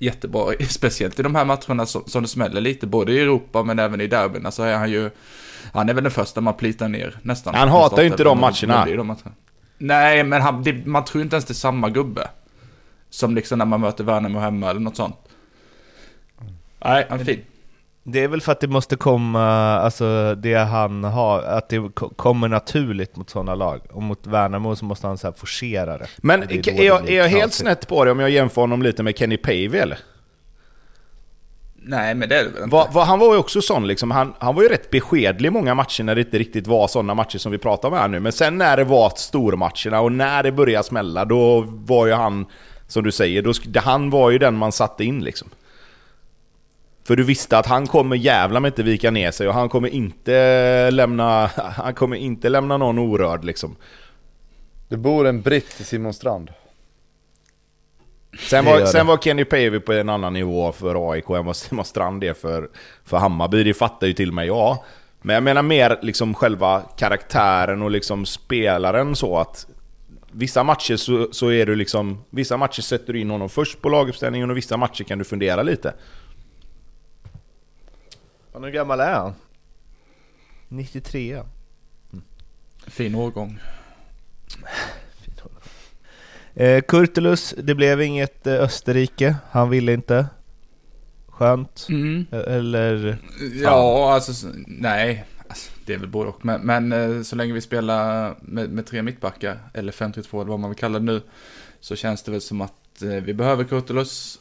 jättebra. 0.00 0.52
Speciellt 0.68 1.20
i 1.20 1.22
de 1.22 1.34
här 1.34 1.44
matcherna 1.44 1.86
som, 1.86 2.02
som 2.06 2.22
det 2.22 2.28
smäller 2.28 2.60
lite. 2.60 2.86
Både 2.86 3.12
i 3.12 3.20
Europa 3.20 3.62
men 3.62 3.78
även 3.78 4.00
i 4.00 4.06
derbyn 4.06 4.52
så 4.52 4.62
är 4.62 4.76
han 4.76 4.90
ju 4.90 5.10
han 5.72 5.88
är 5.88 5.94
väl 5.94 6.04
den 6.04 6.10
första 6.10 6.40
man 6.40 6.54
plitar 6.54 6.88
ner 6.88 7.18
nästan. 7.22 7.54
Han 7.54 7.68
hatar 7.68 8.02
ju 8.02 8.08
inte 8.08 8.24
de 8.24 8.40
matcherna. 8.40 8.84
De 8.84 9.06
matcherna. 9.06 9.32
Nej, 9.78 10.24
men 10.24 10.42
han, 10.42 10.62
det, 10.62 10.86
man 10.86 11.04
tror 11.04 11.22
inte 11.22 11.36
ens 11.36 11.44
det 11.44 11.52
är 11.52 11.54
samma 11.54 11.90
gubbe. 11.90 12.28
Som 13.10 13.34
liksom 13.34 13.58
när 13.58 13.64
man 13.64 13.80
möter 13.80 14.04
Värnamo 14.04 14.38
hemma 14.38 14.70
eller 14.70 14.80
något 14.80 14.96
sånt. 14.96 15.16
Nej, 16.84 17.06
han 17.10 17.20
är 17.20 17.24
fin. 17.24 17.40
Det 18.04 18.24
är 18.24 18.28
väl 18.28 18.40
för 18.40 18.52
att 18.52 18.60
det 18.60 18.68
måste 18.68 18.96
komma, 18.96 19.42
alltså 19.78 20.34
det 20.34 20.54
han 20.54 21.04
har, 21.04 21.42
att 21.42 21.68
det 21.68 21.90
kommer 22.16 22.48
naturligt 22.48 23.16
mot 23.16 23.30
sådana 23.30 23.54
lag. 23.54 23.80
Och 23.90 24.02
mot 24.02 24.26
Värnamo 24.26 24.76
så 24.76 24.84
måste 24.84 25.06
han 25.06 25.18
så 25.18 25.26
här 25.26 25.34
forcera 25.34 25.98
det. 25.98 26.06
Men 26.16 26.40
det 26.40 26.68
är, 26.68 26.80
är, 26.80 26.84
jag, 26.84 27.10
är 27.10 27.18
jag 27.18 27.28
helt 27.28 27.52
snett 27.52 27.88
på 27.88 28.04
det 28.04 28.10
om 28.10 28.20
jag 28.20 28.30
jämför 28.30 28.60
honom 28.60 28.82
lite 28.82 29.02
med 29.02 29.18
Kenny 29.18 29.36
Pavey 29.36 29.78
eller? 29.78 29.98
Nej, 31.84 32.14
men 32.14 32.28
det 32.28 32.36
är 32.36 32.44
det 32.44 32.50
väl 32.50 32.62
inte. 32.62 32.76
Va, 32.76 32.88
va, 32.92 33.04
han 33.04 33.18
var 33.18 33.32
ju 33.32 33.38
också 33.38 33.62
sån 33.62 33.86
liksom, 33.86 34.10
han, 34.10 34.34
han 34.38 34.54
var 34.54 34.62
ju 34.62 34.68
rätt 34.68 34.90
beskedlig 34.90 35.46
i 35.46 35.50
många 35.50 35.74
matcher 35.74 36.04
när 36.04 36.14
det 36.14 36.20
inte 36.20 36.38
riktigt 36.38 36.66
var 36.66 36.88
sådana 36.88 37.14
matcher 37.14 37.38
som 37.38 37.52
vi 37.52 37.58
pratar 37.58 37.88
om 37.88 37.94
här 37.94 38.08
nu. 38.08 38.20
Men 38.20 38.32
sen 38.32 38.58
när 38.58 38.76
det 38.76 38.84
var 38.84 39.12
stormatcherna 39.16 40.00
och 40.00 40.12
när 40.12 40.42
det 40.42 40.52
började 40.52 40.84
smälla, 40.84 41.24
då 41.24 41.60
var 41.66 42.06
ju 42.06 42.12
han, 42.12 42.46
som 42.86 43.04
du 43.04 43.12
säger, 43.12 43.42
då, 43.42 43.80
han 43.80 44.10
var 44.10 44.30
ju 44.30 44.38
den 44.38 44.56
man 44.56 44.72
satte 44.72 45.04
in 45.04 45.24
liksom. 45.24 45.48
För 47.04 47.16
du 47.16 47.22
visste 47.22 47.58
att 47.58 47.66
han 47.66 47.86
kommer 47.86 48.16
jävla 48.16 48.60
med 48.60 48.68
inte 48.68 48.82
vika 48.82 49.10
ner 49.10 49.30
sig 49.30 49.48
och 49.48 49.54
han 49.54 49.68
kommer 49.68 49.88
inte 49.88 50.90
lämna, 50.90 51.46
han 51.56 51.94
kommer 51.94 52.16
inte 52.16 52.48
lämna 52.48 52.76
någon 52.76 52.98
orörd 52.98 53.44
liksom. 53.44 53.76
Det 54.88 54.96
bor 54.96 55.26
en 55.26 55.42
britt 55.42 55.80
i 55.80 55.84
Simon 55.84 56.14
Strand. 56.14 56.50
Sen 58.38 58.64
var, 58.64 58.86
sen 58.86 59.06
var 59.06 59.18
Kenny 59.18 59.44
Pavey 59.44 59.80
på 59.80 59.92
en 59.92 60.08
annan 60.08 60.32
nivå 60.32 60.72
för 60.72 61.12
AIK 61.12 61.30
än 61.30 61.44
vad 61.76 61.86
Strand 61.86 62.24
är 62.24 62.34
för, 62.34 62.70
för 63.04 63.16
Hammarby. 63.16 63.64
Det 63.64 63.74
fattar 63.74 64.06
ju 64.06 64.12
till 64.12 64.32
mig 64.32 64.46
ja. 64.46 64.84
Men 65.22 65.34
jag 65.34 65.42
menar 65.42 65.62
mer 65.62 65.98
liksom 66.02 66.34
själva 66.34 66.82
karaktären 66.96 67.82
och 67.82 67.90
liksom 67.90 68.26
spelaren 68.26 69.16
så 69.16 69.38
att 69.38 69.66
Vissa 70.34 70.62
matcher 70.62 70.96
så, 70.96 71.28
så 71.32 71.50
är 71.50 71.66
du 71.66 71.76
liksom... 71.76 72.24
Vissa 72.30 72.56
matcher 72.56 72.82
sätter 72.82 73.12
du 73.12 73.20
in 73.20 73.30
honom 73.30 73.48
först 73.48 73.80
på 73.80 73.88
laguppställningen 73.88 74.50
och 74.50 74.56
vissa 74.56 74.76
matcher 74.76 75.04
kan 75.04 75.18
du 75.18 75.24
fundera 75.24 75.62
lite. 75.62 75.94
Hur 78.52 78.70
gammal 78.70 79.00
är 79.00 79.14
han? 79.14 79.34
93 80.68 81.32
mm. 82.12 82.24
Fin 82.86 83.14
årgång. 83.14 83.58
Eh, 86.54 86.82
Kurtulus, 86.82 87.54
det 87.58 87.74
blev 87.74 88.02
inget 88.02 88.46
eh, 88.46 88.54
Österrike. 88.54 89.36
Han 89.50 89.70
ville 89.70 89.92
inte. 89.92 90.26
Skönt. 91.28 91.86
Mm. 91.88 92.26
Eh, 92.32 92.54
eller? 92.54 93.18
Fan. 93.38 93.60
Ja, 93.62 94.14
alltså 94.14 94.48
nej. 94.66 95.24
Alltså, 95.48 95.70
det 95.86 95.94
är 95.94 95.98
väl 95.98 96.08
både 96.08 96.28
och. 96.28 96.44
Men, 96.44 96.60
men 96.60 96.92
eh, 96.92 97.22
så 97.22 97.36
länge 97.36 97.52
vi 97.52 97.60
spelar 97.60 98.34
med, 98.40 98.70
med 98.70 98.86
tre 98.86 99.02
mittbackar, 99.02 99.58
eller 99.74 99.92
5-3-2 99.92 100.40
eller 100.40 100.50
vad 100.50 100.60
man 100.60 100.70
vill 100.70 100.78
kalla 100.78 100.98
det 100.98 101.04
nu, 101.04 101.20
så 101.80 101.96
känns 101.96 102.22
det 102.22 102.30
väl 102.30 102.40
som 102.40 102.60
att 102.60 103.02
eh, 103.02 103.08
vi 103.08 103.34
behöver 103.34 103.64
Kurtulus. 103.64 104.38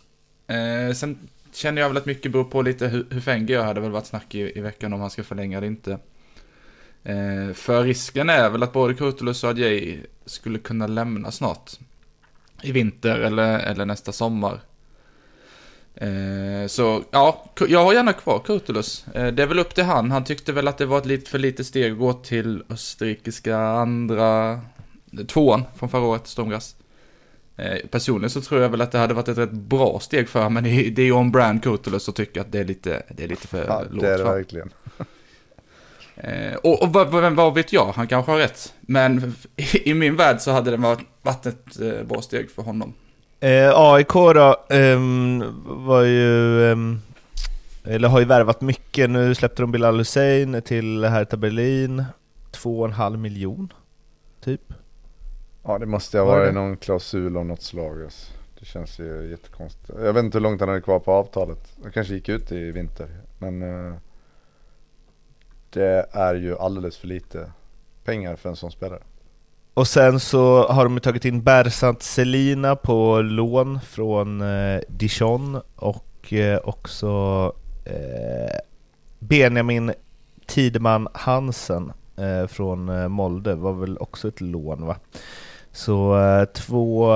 Eh, 0.47 0.93
sen 0.93 1.17
känner 1.53 1.81
jag 1.81 1.89
väl 1.89 1.97
att 1.97 2.05
mycket 2.05 2.31
beror 2.31 2.43
på 2.43 2.61
lite 2.61 2.87
hur, 2.87 3.05
hur 3.09 3.21
Fenger 3.21 3.53
gör. 3.53 3.61
Det 3.61 3.67
hade 3.67 3.81
väl 3.81 3.91
varit 3.91 4.05
snack 4.05 4.35
i, 4.35 4.57
i 4.57 4.61
veckan 4.61 4.93
om 4.93 5.01
han 5.01 5.09
ska 5.09 5.23
förlänga 5.23 5.57
eller 5.57 5.67
inte. 5.67 5.91
Eh, 7.03 7.53
för 7.53 7.83
risken 7.83 8.29
är 8.29 8.49
väl 8.49 8.63
att 8.63 8.73
både 8.73 8.93
Kurtulus 8.93 9.43
och 9.43 9.49
Adjei 9.49 9.99
skulle 10.25 10.59
kunna 10.59 10.87
lämna 10.87 11.31
snart. 11.31 11.71
I 12.63 12.71
vinter 12.71 13.19
eller, 13.19 13.59
eller 13.59 13.85
nästa 13.85 14.11
sommar. 14.11 14.59
Eh, 15.95 16.67
så 16.67 17.03
ja, 17.11 17.45
jag 17.67 17.83
har 17.83 17.93
gärna 17.93 18.13
kvar 18.13 18.39
Kurtulus. 18.39 19.05
Eh, 19.13 19.27
det 19.27 19.43
är 19.43 19.47
väl 19.47 19.59
upp 19.59 19.75
till 19.75 19.83
han. 19.83 20.11
Han 20.11 20.23
tyckte 20.23 20.51
väl 20.51 20.67
att 20.67 20.77
det 20.77 20.85
var 20.85 20.97
ett 20.97 21.05
lite 21.05 21.29
för 21.29 21.39
litet 21.39 21.65
steg 21.65 21.91
att 21.91 21.97
gå 21.97 22.13
till 22.13 22.63
österrikiska 22.69 23.57
andra 23.57 24.59
tvåan 25.27 25.63
från 25.75 25.89
förra 25.89 26.01
året, 26.01 26.27
Stormgrass. 26.27 26.75
Eh, 27.55 27.87
personligen 27.91 28.29
så 28.29 28.41
tror 28.41 28.61
jag 28.61 28.69
väl 28.69 28.81
att 28.81 28.91
det 28.91 28.97
hade 28.97 29.13
varit 29.13 29.27
ett 29.27 29.37
rätt 29.37 29.51
bra 29.51 29.99
steg 29.99 30.29
för 30.29 30.49
men 30.49 30.63
det 30.63 31.01
är 31.01 31.05
ju 31.05 31.11
on-brand 31.11 31.63
Kurtulus 31.63 32.07
och 32.07 32.15
tycker 32.15 32.41
att 32.41 32.51
det 32.51 32.59
är 32.59 32.65
lite, 32.65 33.03
det 33.09 33.23
är 33.23 33.27
lite 33.27 33.47
för 33.47 33.65
Ja, 33.65 33.83
lågt 33.89 34.01
det 34.01 34.13
är 34.13 34.17
det 34.17 34.23
verkligen. 34.23 34.69
Eh, 36.15 36.55
och 36.55 36.83
och 36.83 36.93
vad, 36.93 37.09
vad, 37.11 37.33
vad 37.33 37.53
vet 37.53 37.73
jag, 37.73 37.85
han 37.85 38.07
kanske 38.07 38.31
har 38.31 38.39
rätt. 38.39 38.73
Men 38.81 39.35
i, 39.55 39.89
i 39.89 39.93
min 39.93 40.15
värld 40.15 40.39
så 40.39 40.51
hade 40.51 40.71
det 40.71 40.77
varit, 40.77 40.99
varit 41.21 41.45
ett 41.45 41.81
eh, 41.81 42.03
bra 42.03 42.21
steg 42.21 42.51
för 42.51 42.61
honom. 42.61 42.93
Eh, 43.39 43.71
AIK 43.75 44.13
då, 44.13 44.65
ehm, 44.69 45.43
var 45.65 46.01
ju... 46.01 46.71
ehm, 46.71 47.01
eller 47.83 48.07
har 48.07 48.19
ju 48.19 48.25
värvat 48.25 48.61
mycket. 48.61 49.09
Nu 49.09 49.35
släppte 49.35 49.61
de 49.61 49.71
Bilal 49.71 49.97
Hussein 49.97 50.61
till 50.61 51.05
Hertha 51.05 51.37
Berlin. 51.37 52.05
Två 52.51 52.79
och 52.79 52.85
en 52.85 52.93
halv 52.93 53.19
miljon, 53.19 53.73
typ. 54.43 54.73
Ja 55.63 55.79
det 55.79 55.85
måste 55.85 56.19
ha 56.19 56.25
Var 56.25 56.39
varit 56.39 56.53
någon 56.53 56.77
klausul 56.77 57.37
av 57.37 57.45
något 57.45 57.61
slag 57.61 58.03
alltså. 58.03 58.31
Det 58.59 58.65
känns 58.65 58.99
ju 58.99 59.27
jättekonstigt. 59.29 59.89
Jag 60.03 60.13
vet 60.13 60.23
inte 60.23 60.37
hur 60.37 60.43
långt 60.43 60.61
han 60.61 60.69
är 60.69 60.79
kvar 60.79 60.99
på 60.99 61.11
avtalet. 61.11 61.77
Han 61.83 61.91
kanske 61.91 62.13
gick 62.13 62.29
ut 62.29 62.51
i 62.51 62.71
vinter. 62.71 63.07
Men 63.39 63.61
eh, 63.61 63.95
det 65.73 66.05
är 66.11 66.35
ju 66.35 66.57
alldeles 66.57 66.97
för 66.97 67.07
lite 67.07 67.51
pengar 68.03 68.35
för 68.35 68.49
en 68.49 68.55
sån 68.55 68.71
spelare. 68.71 68.99
Och 69.73 69.87
sen 69.87 70.19
så 70.19 70.67
har 70.67 70.83
de 70.83 70.99
tagit 70.99 71.25
in 71.25 71.43
Bersant 71.43 72.03
Selina 72.03 72.75
på 72.75 73.21
lån 73.21 73.79
från 73.81 74.41
eh, 74.41 74.81
Dijon 74.87 75.61
och 75.75 76.33
eh, 76.33 76.59
också 76.63 77.07
eh, 77.85 78.57
Benjamin 79.19 79.93
Tideman 80.45 81.07
Hansen 81.13 81.93
från 82.47 83.11
Molde 83.11 83.55
var 83.55 83.73
väl 83.73 83.97
också 83.97 84.27
ett 84.27 84.41
lån 84.41 84.85
va? 84.85 84.95
Så 85.71 86.17
två 86.53 87.13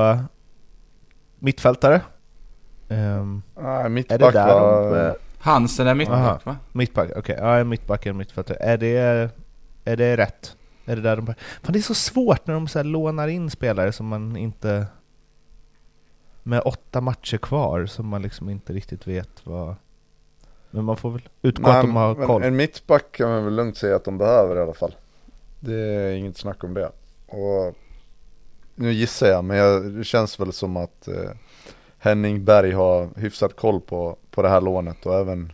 mittfältare. 1.40 2.02
Ehm, 2.90 3.42
Nej, 3.56 3.76
är 3.76 3.84
det 3.84 3.90
mittback 3.90 4.34
där 4.34 4.48
var... 4.48 4.96
de... 4.96 5.16
Hansen 5.46 5.88
är 5.88 5.92
Aha. 5.92 5.98
mittback 5.98 6.46
va? 6.46 6.58
mittback, 6.72 7.12
okej. 7.16 7.38
Ja, 7.40 7.64
mittbacken, 7.64 8.18
mittfältare. 8.18 8.58
Är 8.58 8.78
det, 8.78 9.30
är 9.86 9.98
det 9.98 10.18
rätt? 10.18 10.56
Är 10.86 10.96
det 10.96 11.02
där 11.02 11.16
de... 11.16 11.26
Fan, 11.26 11.74
det 11.74 11.80
är 11.80 11.82
så 11.82 11.94
svårt 11.94 12.48
när 12.48 12.54
de 12.54 12.68
så 12.68 12.80
här 12.80 12.84
lånar 12.84 13.28
in 13.28 13.50
spelare 13.50 13.92
som 13.92 14.08
man 14.08 14.38
inte... 14.38 14.86
Med 16.44 16.62
åtta 16.66 17.02
matcher 17.02 17.38
kvar 17.38 17.86
som 17.86 18.08
man 18.08 18.22
liksom 18.22 18.50
inte 18.50 18.74
riktigt 18.74 19.08
vet 19.08 19.30
vad... 19.44 19.76
Men 20.72 20.86
man 20.86 20.98
får 20.98 21.12
väl 21.12 21.30
utgå 21.42 21.70
att 21.70 21.82
de 21.82 21.96
har 21.96 22.16
men 22.16 22.28
koll. 22.28 22.44
En 22.44 22.56
mittback 22.56 23.12
kan 23.12 23.30
man 23.30 23.46
väl 23.46 23.56
lugnt 23.56 23.78
säga 23.78 23.96
att 23.96 24.06
de 24.06 24.18
behöver 24.18 24.56
i 24.56 24.60
alla 24.60 24.74
fall. 24.74 24.96
Det 25.60 25.80
är 25.80 26.12
inget 26.12 26.38
snack 26.38 26.64
om 26.64 26.74
det. 26.74 26.92
Och 27.28 27.76
nu 28.76 28.92
gissar 28.94 29.28
jag, 29.28 29.44
men 29.44 29.58
jag, 29.58 29.92
det 29.92 30.04
känns 30.04 30.40
väl 30.40 30.54
som 30.54 30.78
att 30.78 31.08
eh, 31.08 31.32
Henning 32.06 32.46
Berg 32.46 32.72
har 32.72 33.10
hyfsat 33.16 33.56
koll 33.56 33.82
på, 33.82 34.18
på 34.32 34.42
det 34.42 34.50
här 34.50 34.62
lånet 34.62 35.06
och 35.06 35.16
även 35.16 35.54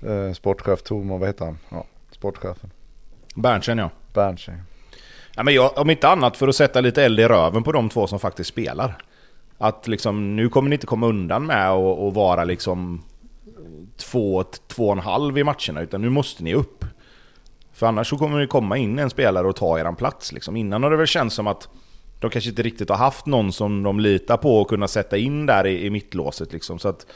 eh, 0.00 0.32
sportchef 0.32 0.82
Tomo, 0.82 1.18
vad 1.18 1.28
heter 1.28 1.44
han? 1.44 1.58
Ja, 1.68 1.84
sportchefen. 2.10 2.70
Berntsen 3.34 3.78
ja. 3.78 3.90
Berntsen. 4.12 4.62
ja 5.36 5.42
men 5.42 5.54
jag, 5.54 5.78
om 5.78 5.90
inte 5.90 6.08
annat 6.08 6.36
för 6.36 6.48
att 6.48 6.56
sätta 6.56 6.80
lite 6.80 7.04
eld 7.04 7.20
i 7.20 7.24
röven 7.24 7.62
på 7.62 7.72
de 7.72 7.88
två 7.88 8.06
som 8.06 8.18
faktiskt 8.18 8.50
spelar. 8.50 8.98
Att 9.58 9.88
liksom, 9.88 10.36
nu 10.36 10.48
kommer 10.48 10.68
ni 10.68 10.74
inte 10.74 10.86
komma 10.86 11.06
undan 11.06 11.46
med 11.46 11.70
att 11.70 12.14
vara 12.14 12.44
liksom 12.44 13.02
två, 13.96 14.44
två 14.66 14.86
och 14.86 14.92
en 14.92 14.98
halv 14.98 15.38
i 15.38 15.44
matcherna, 15.44 15.80
utan 15.80 16.02
nu 16.02 16.10
måste 16.10 16.44
ni 16.44 16.54
upp. 16.54 16.84
För 17.72 17.86
annars 17.86 18.10
så 18.10 18.18
kommer 18.18 18.40
det 18.40 18.46
komma 18.46 18.76
in 18.76 18.98
en 18.98 19.10
spelare 19.10 19.46
och 19.46 19.56
ta 19.56 19.78
eran 19.78 19.96
plats. 19.96 20.32
Liksom. 20.32 20.56
Innan 20.56 20.82
har 20.82 20.90
det 20.90 20.96
väl 20.96 21.06
känts 21.06 21.36
som 21.36 21.46
att 21.46 21.68
de 22.20 22.30
kanske 22.30 22.50
inte 22.50 22.62
riktigt 22.62 22.88
har 22.88 22.96
haft 22.96 23.26
någon 23.26 23.52
som 23.52 23.82
de 23.82 24.00
litar 24.00 24.36
på 24.36 24.60
och 24.60 24.68
kunna 24.68 24.88
sätta 24.88 25.16
in 25.16 25.46
där 25.46 25.66
i, 25.66 25.86
i 25.86 25.90
mittlåset. 25.90 26.52
Liksom. 26.52 26.78
Så 26.78 26.88
att 26.88 27.06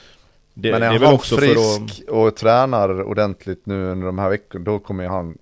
det, 0.54 0.72
men 0.72 0.82
är, 0.82 0.88
det 0.90 0.94
är 0.94 0.98
väl 0.98 1.06
han 1.06 1.14
också 1.14 1.36
frisk 1.36 1.54
för 1.54 1.84
att... 1.84 2.08
och 2.08 2.36
tränar 2.36 3.02
ordentligt 3.02 3.66
nu 3.66 3.84
under 3.84 4.06
de 4.06 4.18
här 4.18 4.28
veckorna, 4.30 4.64
då 4.64 4.78
kommer 4.78 5.02
ju 5.04 5.10
han, 5.10 5.38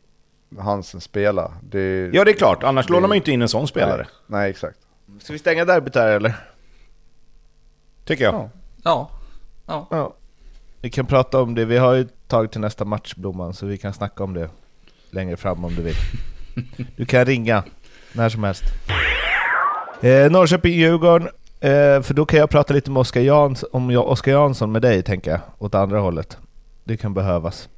Hansen 0.59 1.01
spela. 1.01 1.53
Det, 1.63 2.11
Ja 2.13 2.25
det 2.25 2.31
är 2.31 2.35
klart, 2.35 2.63
annars 2.63 2.87
det- 2.87 2.93
lånar 2.93 3.09
man 3.09 3.15
ju 3.15 3.19
inte 3.21 3.31
in 3.33 3.43
en 3.43 3.49
sån 3.49 3.69
spelare. 3.69 4.07
Nej, 4.27 4.41
nej 4.41 4.51
exakt. 4.51 4.79
Ska 5.21 5.33
vi 5.33 5.39
stänga 5.39 5.65
derbyt 5.65 5.95
här 5.95 6.09
eller? 6.09 6.35
Tycker 8.05 8.25
jag. 8.25 8.35
Ja. 8.35 8.51
Ja. 8.85 9.11
Ja. 9.67 9.87
Ja. 9.91 10.15
Vi 10.81 10.91
kan 10.91 11.07
prata 11.07 11.41
om 11.41 11.55
det. 11.55 11.65
Vi 11.65 11.77
har 11.79 11.95
ju 11.95 12.09
tagit 12.27 12.53
till 12.53 12.61
nästa 12.61 12.85
match 12.85 13.15
Blomman, 13.15 13.55
så 13.55 13.67
vi 13.67 13.79
kan 13.79 13.93
snacka 13.93 14.25
om 14.25 14.35
det 14.35 14.51
längre 15.11 15.37
fram 15.37 15.65
om 15.65 15.75
du 15.75 15.83
vill. 15.83 15.95
Du 16.97 17.07
kan 17.07 17.25
ringa 17.25 17.65
när 18.13 18.29
som 18.29 18.45
helst. 18.45 18.65
Eh, 20.01 20.31
Norrköping-Djurgården, 20.31 21.29
eh, 21.61 22.03
för 22.03 22.15
då 22.15 22.27
kan 22.27 22.39
jag 22.39 22.51
prata 22.51 22.75
lite 22.75 22.91
med 22.91 23.01
Oskar 23.01 23.21
Jans, 23.21 23.65
om 23.73 23.91
jag, 23.91 24.09
Oskar 24.09 24.33
Jansson 24.33 24.73
med 24.73 24.83
dig, 24.83 25.03
tänker 25.03 25.31
jag, 25.31 25.41
åt 25.59 25.75
andra 25.75 26.01
hållet. 26.01 26.39
Det 26.85 26.97
kan 26.97 27.15
behövas. 27.15 27.69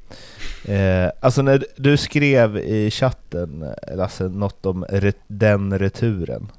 Eh, 0.65 1.11
alltså 1.21 1.43
när 1.43 1.65
du 1.77 1.97
skrev 1.97 2.57
i 2.57 2.91
chatten, 2.91 3.65
Lasse, 3.95 4.29
något 4.29 4.67
om 4.67 4.85
re- 4.85 5.15
den 5.27 5.79
returen. 5.79 6.53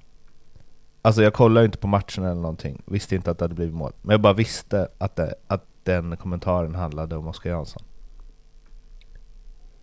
Alltså 1.01 1.23
jag 1.23 1.33
kollade 1.33 1.65
inte 1.65 1.77
på 1.77 1.87
matchen 1.87 2.23
eller 2.23 2.41
någonting, 2.41 2.81
visste 2.85 3.15
inte 3.15 3.31
att 3.31 3.37
det 3.37 3.43
hade 3.43 3.55
blivit 3.55 3.75
mål. 3.75 3.91
Men 4.01 4.13
jag 4.13 4.21
bara 4.21 4.33
visste 4.33 4.87
att, 4.97 5.15
det, 5.15 5.33
att 5.47 5.65
den 5.83 6.17
kommentaren 6.17 6.75
handlade 6.75 7.15
om 7.15 7.27
Oskar 7.27 7.49
Jansson. 7.49 7.83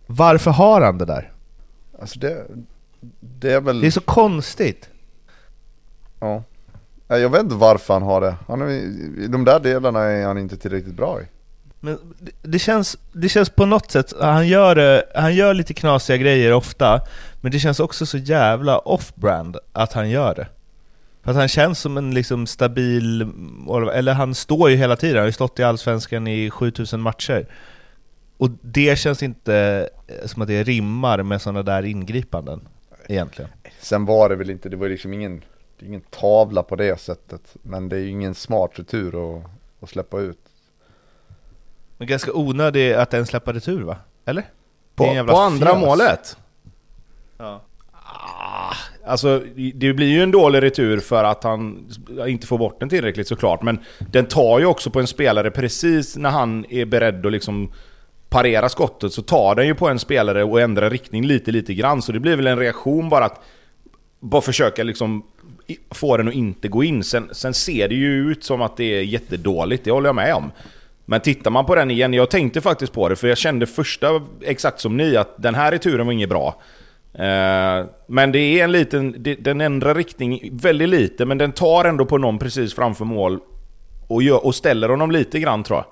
Varför 0.07 0.51
har 0.51 0.81
han 0.81 0.97
det 0.97 1.05
där? 1.05 1.31
Alltså 1.99 2.19
det, 2.19 2.45
det 3.19 3.53
är 3.53 3.61
väl... 3.61 3.81
Det 3.81 3.87
är 3.87 3.91
så 3.91 4.01
konstigt. 4.01 4.89
Ja. 6.19 6.43
Jag 7.07 7.29
vet 7.29 7.41
inte 7.41 7.55
varför 7.55 7.93
han 7.93 8.03
har 8.03 8.21
det. 8.21 8.35
Han 8.47 8.61
är, 8.61 8.69
I 9.23 9.27
de 9.27 9.45
där 9.45 9.59
delarna 9.59 9.99
är 9.99 10.25
han 10.25 10.37
inte 10.37 10.57
tillräckligt 10.57 10.95
bra 10.95 11.21
i. 11.21 11.25
Men 11.79 12.15
det, 12.41 12.59
känns, 12.59 12.97
det 13.13 13.29
känns 13.29 13.49
på 13.49 13.65
något 13.65 13.91
sätt, 13.91 14.13
han 14.21 14.47
gör, 14.47 15.03
han 15.15 15.35
gör 15.35 15.53
lite 15.53 15.73
knasiga 15.73 16.17
grejer 16.17 16.53
ofta, 16.53 17.01
men 17.41 17.51
det 17.51 17.59
känns 17.59 17.79
också 17.79 18.05
så 18.05 18.17
jävla 18.17 18.79
off-brand 18.79 19.57
att 19.73 19.93
han 19.93 20.09
gör 20.09 20.35
det. 20.35 20.47
För 21.23 21.31
att 21.31 21.37
han 21.37 21.47
känns 21.47 21.79
som 21.79 21.97
en 21.97 22.13
liksom 22.13 22.47
stabil, 22.47 23.21
eller 23.93 24.13
han 24.13 24.35
står 24.35 24.69
ju 24.69 24.75
hela 24.75 24.95
tiden, 24.95 25.15
han 25.15 25.21
har 25.21 25.27
ju 25.27 25.31
stått 25.31 25.59
i 25.59 25.63
Allsvenskan 25.63 26.27
i 26.27 26.49
7000 26.49 27.01
matcher. 27.01 27.45
Och 28.37 28.49
det 28.61 28.99
känns 28.99 29.23
inte 29.23 29.89
eh, 30.07 30.27
som 30.27 30.41
att 30.41 30.47
det 30.47 30.63
rimmar 30.63 31.23
med 31.23 31.41
sådana 31.41 31.63
där 31.63 31.83
ingripanden, 31.83 32.61
egentligen. 33.07 33.51
Sen 33.79 34.05
var 34.05 34.29
det 34.29 34.35
väl 34.35 34.49
inte, 34.49 34.69
det 34.69 34.77
var 34.77 34.89
liksom 34.89 35.13
ingen, 35.13 35.41
det 35.79 35.85
är 35.85 35.87
ingen 35.87 36.01
tavla 36.01 36.63
på 36.63 36.75
det 36.75 36.99
sättet. 36.99 37.55
Men 37.61 37.89
det 37.89 37.95
är 37.95 37.99
ju 37.99 38.09
ingen 38.09 38.35
smart 38.35 38.71
retur 38.75 39.37
att, 39.37 39.45
att 39.79 39.89
släppa 39.89 40.19
ut. 40.19 40.39
Men 41.97 42.07
ganska 42.07 42.33
onödig 42.33 42.93
att 42.93 43.13
ens 43.13 43.29
släppa 43.29 43.53
retur 43.53 43.81
va? 43.81 43.97
Eller? 44.25 44.43
På, 44.95 45.25
på 45.27 45.37
andra 45.37 45.67
fias. 45.67 45.79
målet? 45.79 46.37
Ja. 47.37 47.61
Ah, 47.91 48.73
alltså, 49.05 49.43
det 49.75 49.93
blir 49.93 50.07
ju 50.07 50.23
en 50.23 50.31
dålig 50.31 50.61
retur 50.61 50.99
för 50.99 51.23
att 51.23 51.43
han 51.43 51.89
inte 52.27 52.47
får 52.47 52.57
bort 52.57 52.79
den 52.79 52.89
tillräckligt 52.89 53.27
såklart. 53.27 53.61
Men 53.61 53.79
den 53.99 54.25
tar 54.25 54.59
ju 54.59 54.65
också 54.65 54.89
på 54.89 54.99
en 54.99 55.07
spelare 55.07 55.51
precis 55.51 56.17
när 56.17 56.29
han 56.29 56.65
är 56.69 56.85
beredd 56.85 57.25
att 57.25 57.31
liksom 57.31 57.71
parera 58.29 58.69
skottet 58.69 59.13
så 59.13 59.21
tar 59.21 59.55
den 59.55 59.67
ju 59.67 59.75
på 59.75 59.87
en 59.89 59.99
spelare 59.99 60.43
och 60.43 60.61
ändrar 60.61 60.89
riktning 60.89 61.25
lite, 61.25 61.51
lite 61.51 61.73
grann. 61.73 62.01
Så 62.01 62.11
det 62.11 62.19
blir 62.19 62.35
väl 62.35 62.47
en 62.47 62.59
reaktion 62.59 63.09
bara 63.09 63.25
att 63.25 63.41
bara 64.19 64.41
försöka 64.41 64.83
liksom 64.83 65.23
få 65.91 66.17
den 66.17 66.27
att 66.27 66.33
inte 66.33 66.67
gå 66.67 66.83
in. 66.83 67.03
Sen, 67.03 67.29
sen 67.31 67.53
ser 67.53 67.87
det 67.87 67.95
ju 67.95 68.31
ut 68.31 68.43
som 68.43 68.61
att 68.61 68.77
det 68.77 68.83
är 68.83 69.01
jättedåligt, 69.01 69.83
det 69.83 69.91
håller 69.91 70.07
jag 70.09 70.15
med 70.15 70.35
om. 70.35 70.51
Men 71.05 71.21
tittar 71.21 71.51
man 71.51 71.65
på 71.65 71.75
den 71.75 71.91
igen, 71.91 72.13
jag 72.13 72.29
tänkte 72.29 72.61
faktiskt 72.61 72.93
på 72.93 73.09
det 73.09 73.15
för 73.15 73.27
jag 73.27 73.37
kände 73.37 73.65
första, 73.65 74.21
exakt 74.41 74.79
som 74.79 74.97
ni, 74.97 75.15
att 75.17 75.33
den 75.37 75.55
här 75.55 75.71
returen 75.71 76.05
var 76.05 76.13
inget 76.13 76.29
bra. 76.29 76.61
Eh, 77.13 77.85
men 78.07 78.31
det 78.31 78.39
är 78.39 78.63
en 78.63 78.71
liten, 78.71 79.15
den 79.39 79.61
ändrar 79.61 79.95
riktning 79.95 80.49
väldigt 80.53 80.89
lite 80.89 81.25
men 81.25 81.37
den 81.37 81.51
tar 81.51 81.85
ändå 81.85 82.05
på 82.05 82.17
någon 82.17 82.39
precis 82.39 82.73
framför 82.75 83.05
mål 83.05 83.39
och, 84.07 84.23
gör, 84.23 84.45
och 84.45 84.55
ställer 84.55 84.89
honom 84.89 85.11
lite 85.11 85.39
grann 85.39 85.63
tror 85.63 85.79
jag. 85.79 85.85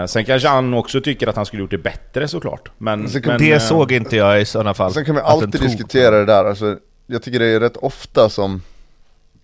Eh, 0.00 0.06
sen 0.06 0.24
kanske 0.24 0.48
han 0.48 0.74
också 0.74 1.00
tycker 1.00 1.26
att 1.26 1.36
han 1.36 1.46
skulle 1.46 1.62
gjort 1.62 1.70
det 1.70 1.78
bättre 1.78 2.28
såklart. 2.28 2.70
Men, 2.78 3.06
kan- 3.08 3.22
men, 3.26 3.38
Det 3.38 3.52
eh, 3.52 3.58
såg 3.58 3.92
inte 3.92 4.16
jag 4.16 4.40
i 4.40 4.44
sådana 4.44 4.74
fall. 4.74 4.92
Sen 4.92 5.04
kan 5.04 5.14
vi 5.14 5.20
alltid 5.20 5.60
diskutera 5.60 6.10
det 6.18 6.24
där. 6.24 6.44
Alltså, 6.44 6.76
jag 7.06 7.22
tycker 7.22 7.38
det 7.38 7.46
är 7.46 7.60
rätt 7.60 7.76
ofta 7.76 8.28
som 8.28 8.62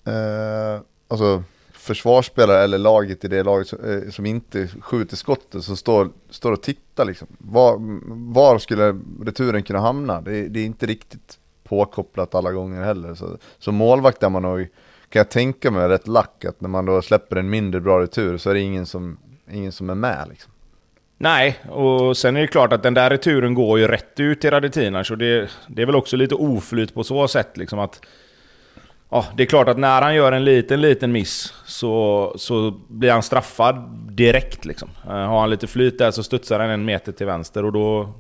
eh, 0.05 0.81
alltså, 1.09 1.43
försvarsspelare 1.73 2.63
eller 2.63 2.79
laget 2.79 3.25
i 3.25 3.29
det 3.29 3.43
laget 3.43 3.69
som, 3.69 3.85
eh, 3.85 4.11
som 4.11 4.27
inte 4.27 4.69
skjuter 4.81 5.17
skottet 5.17 5.65
som 5.65 5.77
står, 5.77 6.11
står 6.31 6.53
och 6.53 6.63
tittar 6.63 7.05
liksom. 7.05 7.29
Var, 7.39 7.77
var 8.35 8.59
skulle 8.59 9.01
returen 9.25 9.63
kunna 9.63 9.81
hamna? 9.81 10.21
Det, 10.21 10.37
är- 10.37 10.49
det 10.49 10.61
är 10.61 10.65
inte 10.65 10.87
riktigt 10.87 11.39
påkopplat 11.65 12.35
alla 12.35 12.53
gånger 12.53 12.83
heller. 12.83 13.15
Så, 13.15 13.39
så 13.59 13.73
målvakt 13.73 14.23
är 14.23 14.29
man 14.29 14.43
nog 14.43 14.69
kan 15.09 15.21
jag 15.21 15.31
tänka 15.31 15.71
mig 15.71 15.89
rätt 15.89 16.09
lack 16.09 16.45
att 16.45 16.61
när 16.61 16.69
man 16.69 16.85
då 16.87 17.03
släpper 17.03 17.37
en 17.37 17.51
mindre 17.51 17.81
bra 17.81 18.01
retur 18.03 18.39
så 18.39 18.51
är 18.51 18.55
det 18.55 18.61
ingen 18.61 18.87
som, 18.87 19.19
ingen 19.51 19.73
som 19.73 19.91
är 19.91 19.95
med 19.95 20.27
liksom. 20.29 20.53
Nej, 21.21 21.59
och 21.69 22.17
sen 22.17 22.37
är 22.37 22.41
det 22.41 22.47
klart 22.47 22.73
att 22.73 22.83
den 22.83 22.95
där 22.95 23.11
returen 23.11 23.55
går 23.55 23.79
ju 23.79 23.89
rätt 23.89 24.21
ut 24.21 24.41
till 24.41 24.51
Radetinac 24.51 25.07
så 25.07 25.15
det, 25.15 25.51
det 25.69 25.83
är 25.83 25.87
väl 25.87 25.97
också 25.97 26.17
lite 26.17 26.35
oflyt 26.35 26.95
på 26.95 27.05
så 27.05 27.29
sätt 27.29 27.57
liksom 27.57 27.79
att... 27.79 28.01
Ja, 29.11 29.27
det 29.37 29.43
är 29.43 29.47
klart 29.47 29.69
att 29.69 29.79
när 29.79 30.03
han 30.03 30.15
gör 30.15 30.33
en 30.33 30.45
liten, 30.45 30.81
liten 30.81 31.13
miss 31.13 31.55
så, 31.67 32.33
så 32.37 32.71
blir 32.89 33.11
han 33.11 33.23
straffad 33.23 33.89
direkt 34.11 34.65
liksom. 34.65 34.89
Eh, 35.07 35.13
har 35.13 35.41
han 35.41 35.51
lite 35.51 35.67
flyt 35.67 35.99
där 35.99 36.11
så 36.11 36.23
studsar 36.23 36.61
han 36.61 36.71
en 36.71 36.85
meter 36.85 37.13
till 37.13 37.27
vänster 37.27 37.65
och 37.65 37.73
då... 37.73 38.13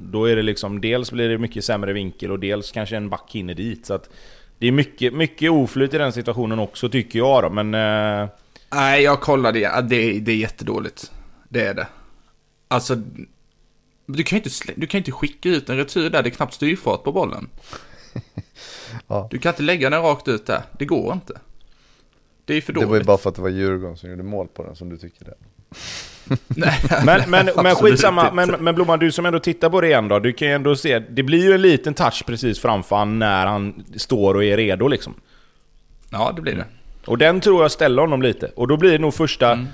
Då 0.00 0.24
är 0.24 0.36
det 0.36 0.42
liksom, 0.42 0.80
dels 0.80 1.12
blir 1.12 1.28
det 1.28 1.38
mycket 1.38 1.64
sämre 1.64 1.92
vinkel 1.92 2.30
och 2.30 2.38
dels 2.38 2.72
kanske 2.72 2.96
en 2.96 3.08
back 3.08 3.30
hinner 3.32 3.54
dit. 3.54 3.86
Så 3.86 3.94
att 3.94 4.10
det 4.58 4.66
är 4.68 4.72
mycket, 4.72 5.14
mycket 5.14 5.50
oflyt 5.50 5.94
i 5.94 5.98
den 5.98 6.12
situationen 6.12 6.58
också 6.58 6.88
tycker 6.88 7.18
jag 7.18 7.42
då, 7.42 7.50
men... 7.50 7.74
eh, 7.74 8.28
Nej, 8.74 9.02
jag 9.02 9.20
kollade 9.20 9.82
Det, 9.82 10.18
det 10.20 10.32
är 10.32 10.36
jättedåligt. 10.36 11.12
Det 11.48 11.66
är 11.66 11.74
det. 11.74 11.86
Alltså, 12.68 12.94
du 14.06 14.22
kan 14.22 14.36
ju 14.36 14.40
inte, 14.40 14.48
slä- 14.50 14.72
du 14.76 14.86
kan 14.86 14.98
inte 14.98 15.12
skicka 15.12 15.48
ut 15.48 15.68
en 15.68 15.76
retur 15.76 16.10
där, 16.10 16.22
det 16.22 16.28
är 16.28 16.30
knappt 16.30 16.54
styrfart 16.54 17.04
på 17.04 17.12
bollen. 17.12 17.48
Ja. 19.06 19.28
Du 19.30 19.38
kan 19.38 19.50
inte 19.52 19.62
lägga 19.62 19.90
den 19.90 20.02
rakt 20.02 20.28
ut 20.28 20.46
där, 20.46 20.62
det 20.78 20.84
går 20.84 21.12
inte. 21.12 21.38
Det 22.44 22.54
är 22.54 22.60
för 22.60 22.72
Det 22.72 22.78
var 22.80 22.86
ju 22.86 22.90
dåligt. 22.90 23.06
bara 23.06 23.18
för 23.18 23.28
att 23.30 23.36
det 23.36 23.42
var 23.42 23.48
Djurgården 23.48 23.96
som 23.96 24.10
gjorde 24.10 24.22
mål 24.22 24.48
på 24.48 24.62
den 24.62 24.76
som 24.76 24.88
du 24.88 24.96
tycker 24.96 25.24
det. 25.24 25.34
Nej, 26.46 26.80
Men, 27.04 27.30
men, 27.30 27.48
men 27.62 27.74
skitsamma, 27.76 28.32
men, 28.32 28.50
men 28.50 28.74
Blomman 28.74 28.98
du 28.98 29.12
som 29.12 29.26
ändå 29.26 29.38
tittar 29.40 29.70
på 29.70 29.80
det 29.80 29.86
igen 29.86 30.08
då, 30.08 30.18
du 30.18 30.32
kan 30.32 30.48
ju 30.48 30.54
ändå 30.54 30.76
se, 30.76 30.98
det 30.98 31.22
blir 31.22 31.42
ju 31.44 31.52
en 31.52 31.62
liten 31.62 31.94
touch 31.94 32.22
precis 32.26 32.60
framför 32.60 32.96
han 32.96 33.18
när 33.18 33.46
han 33.46 33.84
står 33.96 34.34
och 34.34 34.44
är 34.44 34.56
redo 34.56 34.88
liksom. 34.88 35.14
Ja, 36.10 36.32
det 36.36 36.42
blir 36.42 36.54
det. 36.54 36.64
Och 37.06 37.18
den 37.18 37.40
tror 37.40 37.62
jag 37.62 37.70
ställer 37.70 38.02
honom 38.02 38.22
lite. 38.22 38.46
Och 38.56 38.68
då 38.68 38.76
blir 38.76 38.92
det 38.92 38.98
nog 38.98 39.14
första... 39.14 39.52
Mm. 39.52 39.66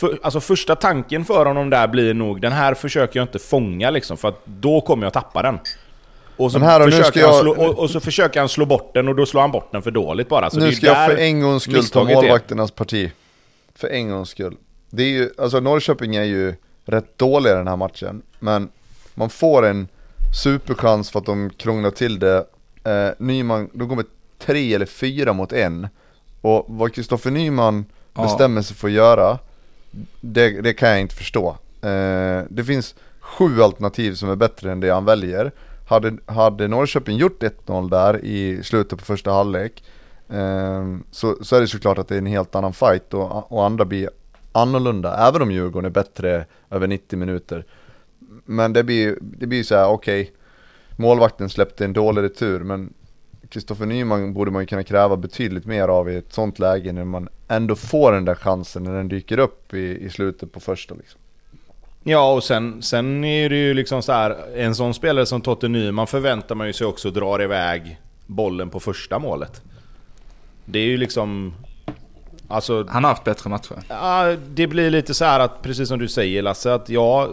För, 0.00 0.18
alltså 0.22 0.40
första 0.40 0.76
tanken 0.76 1.24
för 1.24 1.46
honom 1.46 1.70
där 1.70 1.88
blir 1.88 2.14
nog, 2.14 2.40
den 2.40 2.52
här 2.52 2.74
försöker 2.74 3.20
jag 3.20 3.24
inte 3.24 3.38
fånga 3.38 3.90
liksom, 3.90 4.16
för 4.16 4.28
att 4.28 4.40
då 4.44 4.80
kommer 4.80 5.06
jag 5.06 5.12
tappa 5.12 5.42
den. 5.42 5.58
Och 6.36 6.52
så, 6.52 6.58
här 6.58 6.84
försöker 6.90 7.20
jag- 7.20 7.34
slå, 7.40 7.50
och, 7.50 7.78
och 7.78 7.90
så 7.90 8.00
försöker 8.00 8.40
han 8.40 8.48
slå 8.48 8.66
bort 8.66 8.94
den 8.94 9.08
och 9.08 9.16
då 9.16 9.26
slår 9.26 9.40
han 9.40 9.50
bort 9.52 9.72
den 9.72 9.82
för 9.82 9.90
dåligt 9.90 10.28
bara. 10.28 10.50
Så 10.50 10.60
nu 10.60 10.72
ska 10.72 10.86
jag 10.86 11.10
för 11.10 11.16
en 11.16 11.40
gångs 11.40 11.62
skull 11.62 11.84
ta 11.86 12.10
är. 12.10 12.14
målvakternas 12.14 12.70
parti. 12.70 13.10
För 13.74 13.88
en 13.88 14.10
gångs 14.10 14.28
skull. 14.28 14.56
Det 14.90 15.02
är 15.02 15.08
ju, 15.08 15.30
alltså 15.38 15.60
Norrköping 15.60 16.16
är 16.16 16.24
ju 16.24 16.54
rätt 16.84 17.18
dåliga 17.18 17.52
i 17.52 17.56
den 17.56 17.68
här 17.68 17.76
matchen. 17.76 18.22
Men 18.38 18.68
man 19.14 19.30
får 19.30 19.66
en 19.66 19.88
superchans 20.44 21.10
för 21.10 21.18
att 21.18 21.26
de 21.26 21.50
krånglar 21.50 21.90
till 21.90 22.18
det. 22.18 22.36
Eh, 22.84 23.08
Nyman, 23.18 23.70
de 23.72 23.88
går 23.88 23.96
med 23.96 24.06
tre 24.38 24.74
eller 24.74 24.86
fyra 24.86 25.32
mot 25.32 25.52
en. 25.52 25.88
Och 26.40 26.64
vad 26.68 26.94
Kristoffer 26.94 27.30
Nyman 27.30 27.84
Ja. 28.14 28.22
bestämmer 28.22 28.62
sig 28.62 28.76
för 28.76 28.88
att 28.88 28.94
göra, 28.94 29.38
det, 30.20 30.60
det 30.60 30.72
kan 30.72 30.88
jag 30.88 31.00
inte 31.00 31.14
förstå. 31.14 31.56
Eh, 31.82 32.42
det 32.48 32.64
finns 32.66 32.94
sju 33.20 33.62
alternativ 33.62 34.14
som 34.14 34.30
är 34.30 34.36
bättre 34.36 34.72
än 34.72 34.80
det 34.80 34.90
han 34.90 35.04
väljer. 35.04 35.52
Hade, 35.88 36.16
hade 36.26 36.68
Norrköping 36.68 37.16
gjort 37.16 37.42
1-0 37.42 37.90
där 37.90 38.24
i 38.24 38.62
slutet 38.62 38.98
på 38.98 39.04
första 39.04 39.32
halvlek 39.32 39.84
eh, 40.28 40.96
så, 41.10 41.36
så 41.42 41.56
är 41.56 41.60
det 41.60 41.68
såklart 41.68 41.98
att 41.98 42.08
det 42.08 42.14
är 42.14 42.18
en 42.18 42.26
helt 42.26 42.54
annan 42.54 42.72
fight 42.72 43.14
och, 43.14 43.52
och 43.52 43.64
andra 43.64 43.84
blir 43.84 44.10
annorlunda. 44.52 45.28
Även 45.28 45.42
om 45.42 45.50
Djurgården 45.50 45.86
är 45.86 45.90
bättre 45.90 46.46
över 46.70 46.86
90 46.86 47.18
minuter. 47.18 47.64
Men 48.44 48.72
det 48.72 48.84
blir, 48.84 49.18
det 49.20 49.46
blir 49.46 49.62
så 49.62 49.74
här, 49.74 49.88
okej, 49.88 50.32
målvakten 50.96 51.50
släppte 51.50 51.84
en 51.84 51.92
dålig 51.92 52.22
retur 52.22 52.60
men 52.60 52.92
Kristoffer 53.48 53.86
Nyman 53.86 54.34
borde 54.34 54.50
man 54.50 54.62
ju 54.62 54.66
kunna 54.66 54.84
kräva 54.84 55.16
betydligt 55.16 55.66
mer 55.66 55.88
av 55.88 56.10
i 56.10 56.16
ett 56.16 56.32
sånt 56.32 56.58
läge 56.58 56.92
när 56.92 57.04
man 57.04 57.28
ändå 57.48 57.76
får 57.76 58.12
den 58.12 58.24
där 58.24 58.34
chansen 58.34 58.82
när 58.82 58.94
den 58.94 59.08
dyker 59.08 59.38
upp 59.38 59.74
i, 59.74 60.04
i 60.04 60.10
slutet 60.10 60.52
på 60.52 60.60
första 60.60 60.94
liksom. 60.94 61.20
Ja, 62.02 62.32
och 62.32 62.44
sen, 62.44 62.82
sen 62.82 63.24
är 63.24 63.48
det 63.48 63.56
ju 63.56 63.74
liksom 63.74 64.02
så 64.02 64.12
här, 64.12 64.36
en 64.56 64.74
sån 64.74 64.94
spelare 64.94 65.26
som 65.26 65.40
Totte 65.40 65.68
Nyman 65.68 66.06
förväntar 66.06 66.54
man 66.54 66.66
ju 66.66 66.72
sig 66.72 66.86
också 66.86 67.10
drar 67.10 67.42
iväg 67.42 68.00
bollen 68.26 68.70
på 68.70 68.80
första 68.80 69.18
målet. 69.18 69.62
Det 70.64 70.78
är 70.78 70.84
ju 70.84 70.96
liksom... 70.96 71.54
Alltså, 72.48 72.86
Han 72.88 73.04
har 73.04 73.10
haft 73.10 73.24
bättre 73.24 73.50
matcher. 73.50 73.82
Ja, 73.88 74.36
det 74.48 74.66
blir 74.66 74.90
lite 74.90 75.14
så 75.14 75.24
här 75.24 75.40
att, 75.40 75.62
precis 75.62 75.88
som 75.88 75.98
du 75.98 76.08
säger 76.08 76.42
Lasse, 76.42 76.74
att 76.74 76.88
ja, 76.88 77.28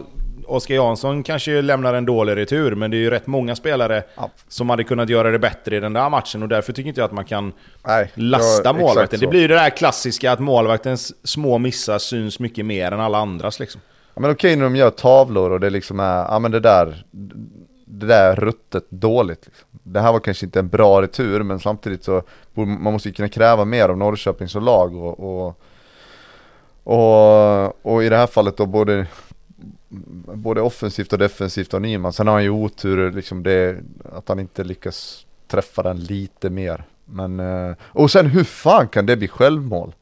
Oskar 0.48 0.76
Jansson 0.76 1.24
kanske 1.24 1.62
lämnar 1.62 1.94
en 1.94 2.06
dålig 2.06 2.36
retur, 2.36 2.76
men 2.76 2.92
det 2.92 2.98
är 2.98 3.00
ju 3.00 3.10
rätt 3.10 3.28
många 3.28 3.56
spelare 3.56 4.04
Ja. 4.16 4.30
som 4.48 4.70
hade 4.70 4.84
kunnat 4.84 5.10
göra 5.10 5.32
det 5.32 5.40
bättre 5.40 5.76
i 5.76 5.80
den 5.80 5.94
där 5.94 6.10
matchen 6.10 6.44
och 6.44 6.50
därför 6.50 6.74
tycker 6.74 6.88
inte 6.90 7.02
jag 7.02 7.06
att 7.06 7.12
man 7.14 7.26
kan 7.26 7.54
Nej, 7.88 8.12
lasta 8.14 8.74
målvakten. 8.74 9.20
Det 9.20 9.28
blir 9.28 9.42
ju 9.42 9.48
det 9.48 9.56
där 9.56 9.70
klassiska 9.70 10.32
att 10.32 10.40
målvaktens 10.40 11.14
små 11.28 11.58
missar 11.58 12.00
syns 12.00 12.40
mycket 12.40 12.66
mer 12.66 12.92
än 12.92 13.00
alla 13.00 13.18
andras 13.18 13.60
liksom. 13.60 13.82
Ja, 14.14 14.22
men 14.22 14.32
okej 14.32 14.56
när 14.56 14.64
de 14.64 14.76
gör 14.76 14.90
tavlor 14.90 15.52
och 15.52 15.60
det 15.60 15.70
liksom 15.70 16.00
är, 16.00 16.18
ja 16.18 16.40
men 16.40 16.52
det 16.52 16.60
där, 16.60 17.04
det 17.86 18.06
där 18.06 18.32
är 18.32 18.36
ruttet 18.36 18.86
dåligt 18.90 19.46
liksom. 19.46 19.68
Det 19.84 20.00
här 20.00 20.12
var 20.12 20.20
kanske 20.20 20.46
inte 20.46 20.60
en 20.60 20.68
bra 20.70 21.02
retur 21.02 21.44
men 21.44 21.60
samtidigt 21.60 22.04
så, 22.04 22.24
man 22.54 22.94
måste 22.94 23.10
ju 23.10 23.14
kunna 23.14 23.30
kräva 23.30 23.66
mer 23.66 23.90
av 23.90 23.98
Norrköping 23.98 24.48
som 24.48 24.64
lag 24.64 24.96
och, 24.96 25.20
och, 25.20 25.62
och, 26.84 27.86
och 27.86 28.04
i 28.04 28.10
det 28.10 28.18
här 28.18 28.28
fallet 28.28 28.58
då 28.58 28.66
både 28.66 29.06
Både 30.34 30.62
offensivt 30.62 31.14
och 31.14 31.20
defensivt 31.20 31.74
av 31.74 31.82
Nyman, 31.82 32.14
sen 32.14 32.28
har 32.28 32.34
han 32.34 32.44
ju 32.44 32.50
otur 32.50 33.12
liksom 33.12 33.44
det, 33.44 33.78
att 34.14 34.30
han 34.30 34.40
inte 34.40 34.64
lyckas 34.64 35.26
träffa 35.48 35.84
den 35.84 36.00
lite 36.00 36.50
mer 36.50 36.84
Men, 37.06 37.40
eh, 37.40 37.76
och 37.82 38.12
sen 38.12 38.26
hur 38.26 38.44
fan 38.44 38.88
kan 38.88 39.06
det 39.06 39.18
bli 39.18 39.28
självmål? 39.28 39.94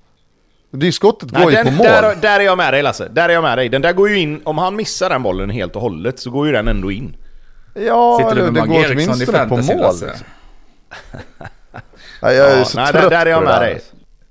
Det 0.72 0.88
är 0.88 0.92
skottet 0.92 1.32
går 1.32 1.52
ju 1.52 1.56
den, 1.58 1.66
på 1.66 1.72
mål! 1.72 1.86
Där, 1.86 2.16
där 2.16 2.40
är 2.40 2.44
jag 2.44 2.58
med 2.58 2.74
dig 2.74 2.84
Lasse, 2.84 3.08
där 3.08 3.30
är 3.30 3.34
jag 3.34 3.44
med 3.44 3.58
dig. 3.58 3.70
Den 3.70 3.82
där 3.82 3.94
går 3.94 4.10
ju 4.10 4.20
in, 4.20 4.42
om 4.44 4.58
han 4.58 4.76
missar 4.76 5.10
den 5.10 5.24
bollen 5.24 5.50
helt 5.50 5.76
och 5.76 5.82
hållet 5.82 6.20
så 6.20 6.30
går 6.30 6.48
ju 6.48 6.52
den 6.54 6.68
ändå 6.68 6.92
in. 6.92 7.16
Ja, 7.74 8.18
Sitter 8.18 8.36
du 8.36 8.42
eller 8.42 8.52
med 8.52 8.64
det 8.64 8.68
Mange 8.68 8.76
går 8.76 8.92
Eriksson 8.92 9.14
åtminstone 9.14 9.48
på 9.48 9.58
mål 9.58 9.94
liksom. 9.94 10.10
Nej, 12.22 12.36
jag 12.36 12.52
är 12.52 12.58
Ja, 12.58 12.66
så 12.66 12.78
nej, 12.78 12.92
trött 12.92 13.04
där, 13.04 13.10
där 13.10 13.26
är 13.26 13.30
jag 13.30 13.44
med 13.44 13.62
dig. 13.62 13.82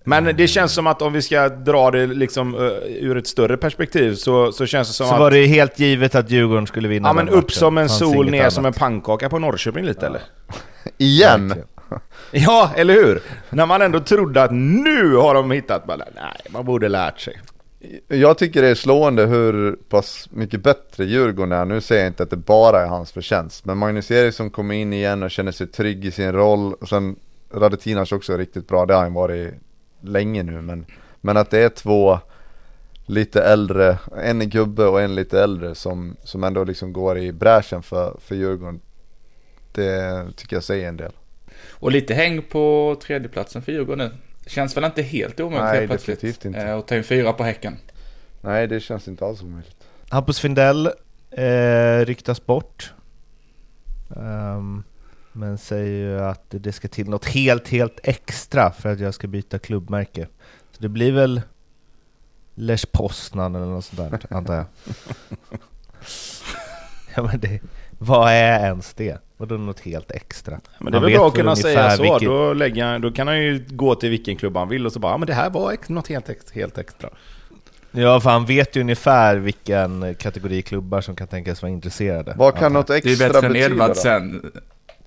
Men 0.07 0.37
det 0.37 0.49
känns 0.49 0.73
som 0.73 0.87
att 0.87 1.03
om 1.03 1.13
vi 1.13 1.23
ska 1.23 1.49
dra 1.49 1.91
det 1.91 2.07
liksom 2.07 2.55
eh, 2.55 2.61
ur 2.89 3.17
ett 3.17 3.27
större 3.27 3.57
perspektiv 3.57 4.15
så, 4.15 4.53
så 4.53 4.67
känns 4.67 4.89
det 4.89 4.95
som 4.95 5.07
Så 5.07 5.15
att... 5.15 5.21
var 5.21 5.31
det 5.31 5.47
helt 5.47 5.79
givet 5.79 6.15
att 6.15 6.31
Djurgården 6.31 6.67
skulle 6.67 6.89
vinna 6.89 7.09
Ja 7.09 7.13
men 7.13 7.29
upp 7.29 7.35
matchen. 7.35 7.51
som 7.51 7.79
en 7.79 7.89
Fanns 7.89 7.99
sol, 7.99 8.31
ner 8.31 8.51
som 8.51 8.65
en 8.65 8.67
annat. 8.67 8.79
pannkaka 8.79 9.29
på 9.29 9.39
Norrköping 9.39 9.85
lite 9.85 10.07
eller? 10.07 10.21
Igen! 10.99 11.55
Ja, 12.31 12.71
eller 12.77 12.95
hur? 12.95 13.23
När 13.51 13.67
man 13.67 13.83
ändå 13.83 14.01
trodde 14.01 14.43
att 14.43 14.51
nu 14.53 15.15
har 15.17 15.35
de 15.35 15.51
hittat 15.51 15.87
bara, 15.87 15.97
nej, 15.97 16.41
man 16.51 16.65
borde 16.65 16.89
lärt 16.89 17.21
sig. 17.21 17.41
Jag 18.09 18.39
tycker 18.39 18.63
det 18.63 18.69
är 18.69 18.75
slående 18.75 19.27
hur 19.27 19.73
pass 19.89 20.29
mycket 20.31 20.63
bättre 20.63 21.05
Djurgården 21.05 21.53
är. 21.53 21.65
Nu 21.65 21.81
säger 21.81 22.03
jag 22.03 22.11
inte 22.11 22.23
att 22.23 22.31
det 22.31 22.37
bara 22.37 22.83
är 22.83 22.87
hans 22.87 23.13
förtjänst. 23.13 23.65
Men 23.65 23.79
Magnus 23.79 24.11
Eriksson 24.11 24.51
kommer 24.51 24.75
in 24.75 24.93
igen 24.93 25.23
och 25.23 25.31
känner 25.31 25.53
sig 25.53 25.67
trygg 25.67 26.05
i 26.05 26.11
sin 26.11 26.33
roll. 26.33 26.75
Och 26.75 26.89
sen 26.89 27.17
Radetinac 27.55 28.13
också 28.13 28.37
riktigt 28.37 28.69
bra. 28.69 28.87
Det 28.87 28.95
har 28.95 29.03
han 29.03 29.15
varit 29.15 29.55
länge 30.05 30.43
nu. 30.43 30.61
Men, 30.61 30.87
men 31.21 31.37
att 31.37 31.51
det 31.51 31.59
är 31.59 31.69
två 31.69 32.19
lite 33.07 33.43
äldre, 33.43 33.99
en 34.23 34.49
gubbe 34.51 34.85
och 34.85 35.03
en 35.03 35.15
lite 35.15 35.43
äldre 35.43 35.75
som, 35.75 36.17
som 36.25 36.45
ändå 36.45 36.65
liksom 36.65 36.93
går 36.93 37.19
i 37.19 37.33
bräschen 37.33 37.83
för, 37.83 38.17
för 38.21 38.35
Djurgården. 38.35 38.81
Det 39.73 40.27
tycker 40.37 40.57
jag 40.57 40.63
säger 40.65 40.89
en 40.89 40.97
del. 40.97 41.13
Och 41.71 41.93
lite 41.93 42.15
häng 42.15 42.43
på 42.43 42.97
tredjeplatsen 43.03 43.63
för 43.63 43.73
Djurgården 43.73 44.09
nu. 44.09 44.17
Känns 44.47 44.77
väl 44.77 44.85
inte 44.85 45.03
helt 45.03 45.41
omöjligt 45.41 45.65
Nej, 45.65 45.79
helt 45.79 45.91
plötsligt. 45.91 46.21
definitivt 46.21 46.45
inte. 46.45 46.61
Eh, 46.61 46.75
Och 46.75 46.87
ta 46.87 46.97
in 46.97 47.05
fyra 47.05 47.33
på 47.33 47.45
Häcken. 47.45 47.77
Nej 48.41 48.67
det 48.67 48.81
känns 48.81 49.09
inte 49.09 49.25
alls 49.27 49.43
omöjligt. 49.43 49.77
Hampus 50.09 50.41
Findell 50.41 50.87
eh, 51.31 51.99
ryktas 52.05 52.47
bort. 52.47 52.93
Ehm, 54.17 54.83
men 55.37 55.59
säger 55.59 55.87
ju 56.09 56.21
att 56.21 56.45
det 56.49 56.73
ska 56.73 56.89
till 56.89 57.09
något 57.09 57.25
helt, 57.25 57.69
helt 57.69 58.01
extra 58.03 58.71
för 58.73 58.93
att 58.93 59.01
jag 59.01 59.15
ska 59.15 59.27
byta 59.27 59.59
klubbmärke. 59.59 60.29
Så 60.73 60.83
det 60.83 60.89
blir 60.89 61.13
väl 61.13 61.43
Lech 62.55 62.93
Poznan 62.93 63.55
eller 63.55 63.67
något 63.67 63.85
sånt 63.85 64.11
där, 64.11 64.37
antar 64.37 64.55
jag. 64.55 64.65
ja, 67.17 67.23
men 67.23 67.41
det, 67.41 67.61
vad 67.99 68.29
är 68.33 68.61
ens 68.65 68.95
det? 68.95 69.19
Vadå 69.37 69.55
något 69.57 69.81
helt 69.81 70.11
extra? 70.11 70.61
Men 70.79 70.93
det 70.93 70.99
är 70.99 71.01
Man 71.01 71.03
väl 71.03 71.11
vet 71.11 71.19
bra 71.19 71.29
att 71.29 71.35
kunna 71.35 71.57
säga 71.57 71.91
så, 71.91 72.03
vilket- 72.03 72.29
då, 72.29 72.53
lägger, 72.53 72.99
då 72.99 73.11
kan 73.13 73.27
han 73.27 73.39
ju 73.43 73.65
gå 73.69 73.95
till 73.95 74.11
vilken 74.11 74.37
klubb 74.37 74.57
han 74.57 74.69
vill 74.69 74.87
och 74.87 74.93
så 74.93 74.99
bara, 74.99 75.13
ja 75.13 75.17
men 75.19 75.27
det 75.27 75.35
här 75.35 75.51
var 75.51 75.73
ex- 75.73 75.89
något 75.89 76.09
helt, 76.09 76.51
helt 76.55 76.79
extra. 76.79 77.11
Ja, 77.91 78.21
för 78.21 78.31
han 78.31 78.47
vet 78.47 78.77
ju 78.77 78.81
ungefär 78.81 79.37
vilken 79.37 80.15
kategori 80.15 80.63
klubbar 80.63 81.01
som 81.01 81.17
kan 81.17 81.27
tänkas 81.29 81.63
vara 81.63 81.73
intresserade. 81.73 82.35
Vad 82.37 82.55
kan 82.55 82.65
antar 82.65 82.65
jag. 82.65 82.73
något 82.73 82.87
Det 82.87 82.95
är 82.95 82.97
extra 82.99 83.29
bättre 83.33 83.47
än 83.47 83.53
betyda? 83.53 83.67
Edvardsen. 83.75 84.53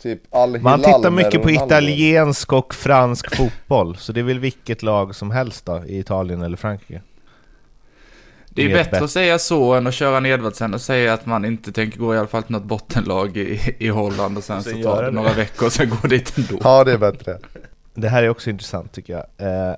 Typ 0.01 0.21
Al 0.29 0.59
Man 0.59 0.79
tittar 0.79 1.11
mycket 1.11 1.43
på 1.43 1.51
italiensk 1.51 2.53
och 2.53 2.75
fransk 2.75 3.35
fotboll, 3.35 3.97
så 3.97 4.11
det 4.11 4.19
är 4.19 4.23
väl 4.23 4.39
vilket 4.39 4.83
lag 4.83 5.15
som 5.15 5.31
helst 5.31 5.65
då, 5.65 5.83
i 5.85 5.99
Italien 5.99 6.41
eller 6.41 6.57
Frankrike. 6.57 7.01
Det 8.49 8.71
är 8.71 8.73
bättre 8.73 9.03
att 9.03 9.11
säga 9.11 9.39
så 9.39 9.73
än 9.73 9.87
att 9.87 9.93
köra 9.93 10.17
en 10.17 10.25
Edvardsen 10.25 10.73
och 10.73 10.81
säga 10.81 11.13
att 11.13 11.25
man 11.25 11.45
inte 11.45 11.71
tänker 11.71 11.99
gå 11.99 12.15
i 12.15 12.17
alla 12.17 12.27
fall 12.27 12.43
till 12.43 12.51
något 12.51 12.63
bottenlag 12.63 13.37
i, 13.37 13.75
i 13.79 13.87
Holland 13.87 14.37
och 14.37 14.43
sen 14.43 14.63
Sen 14.63 14.73
så 14.73 14.83
tar 14.83 15.01
det 15.01 15.09
det. 15.09 15.15
några 15.15 15.33
veckor 15.33 15.65
och 15.65 15.73
sen 15.73 15.89
gå 15.89 16.07
dit 16.07 16.37
ändå. 16.37 16.59
Ja 16.63 16.83
det 16.83 16.91
är 16.91 16.97
bättre. 16.97 17.37
Det 17.93 18.09
här 18.09 18.23
är 18.23 18.29
också 18.29 18.49
intressant 18.49 18.91
tycker 18.91 19.13
jag. 19.13 19.47
Eh, 19.69 19.75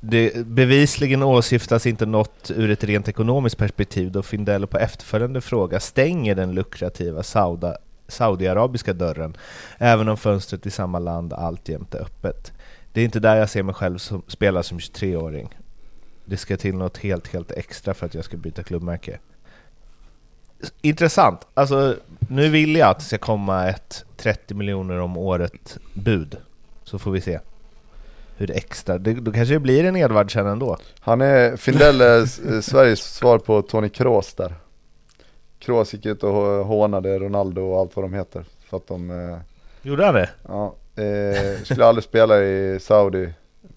det 0.00 0.46
bevisligen 0.46 1.22
åsyftas 1.22 1.86
inte 1.86 2.06
något 2.06 2.50
ur 2.54 2.70
ett 2.70 2.84
rent 2.84 3.08
ekonomiskt 3.08 3.58
perspektiv 3.58 4.12
då 4.12 4.22
Findell 4.22 4.66
på 4.66 4.78
efterföljande 4.78 5.40
fråga 5.40 5.80
stänger 5.80 6.34
den 6.34 6.52
lukrativa 6.54 7.22
Sauda, 7.22 7.76
Saudiarabiska 8.08 8.92
dörren, 8.92 9.36
även 9.78 10.08
om 10.08 10.16
fönstret 10.16 10.66
i 10.66 10.70
samma 10.70 10.98
land 10.98 11.32
alltjämt 11.32 11.94
är 11.94 12.00
öppet. 12.00 12.52
Det 12.92 13.00
är 13.00 13.04
inte 13.04 13.20
där 13.20 13.36
jag 13.36 13.50
ser 13.50 13.62
mig 13.62 13.74
själv 13.74 13.98
som, 13.98 14.22
spela 14.26 14.62
som 14.62 14.78
23-åring. 14.78 15.48
Det 16.24 16.36
ska 16.36 16.56
till 16.56 16.76
något 16.76 16.98
helt, 16.98 17.28
helt 17.28 17.52
extra 17.52 17.94
för 17.94 18.06
att 18.06 18.14
jag 18.14 18.24
ska 18.24 18.36
byta 18.36 18.62
klubbmärke. 18.62 19.18
Intressant. 20.80 21.46
Alltså, 21.54 21.96
nu 22.18 22.48
vill 22.48 22.76
jag 22.76 22.88
att 22.88 22.98
det 22.98 23.04
ska 23.04 23.18
komma 23.18 23.68
ett 23.68 24.04
30 24.16 24.54
miljoner 24.54 25.00
om 25.00 25.16
året 25.16 25.78
bud. 25.94 26.36
Så 26.84 26.98
får 26.98 27.10
vi 27.10 27.20
se 27.20 27.40
hur 28.36 28.46
det 28.46 28.52
extra, 28.52 28.98
det, 28.98 29.14
då 29.14 29.32
kanske 29.32 29.54
det 29.54 29.60
blir 29.60 29.84
en 29.84 29.96
Edvardsen 29.96 30.46
ändå. 30.46 30.78
Han 31.00 31.20
är, 31.20 31.56
Findell 31.56 32.00
är 32.00 32.18
eh, 32.18 32.54
eh, 32.54 32.60
Sveriges 32.60 33.14
svar 33.14 33.38
på 33.38 33.62
Tony 33.62 33.88
Kroos 33.88 34.34
där. 34.34 34.54
Kroos 35.64 35.92
gick 35.92 36.06
ut 36.06 36.22
och 36.22 36.32
hånade 36.66 37.18
Ronaldo 37.18 37.62
och 37.62 37.80
allt 37.80 37.96
vad 37.96 38.04
de 38.04 38.14
heter. 38.14 38.44
För 38.68 38.76
att 38.76 38.86
de... 38.86 39.10
Eh, 39.10 39.38
Gjorde 39.82 40.04
han 40.04 40.14
det? 40.14 40.30
Ja, 40.48 40.74
eh, 41.02 41.62
skulle 41.62 41.86
aldrig 41.86 42.04
spela 42.04 42.42
i 42.42 42.78
Saudi 42.80 43.32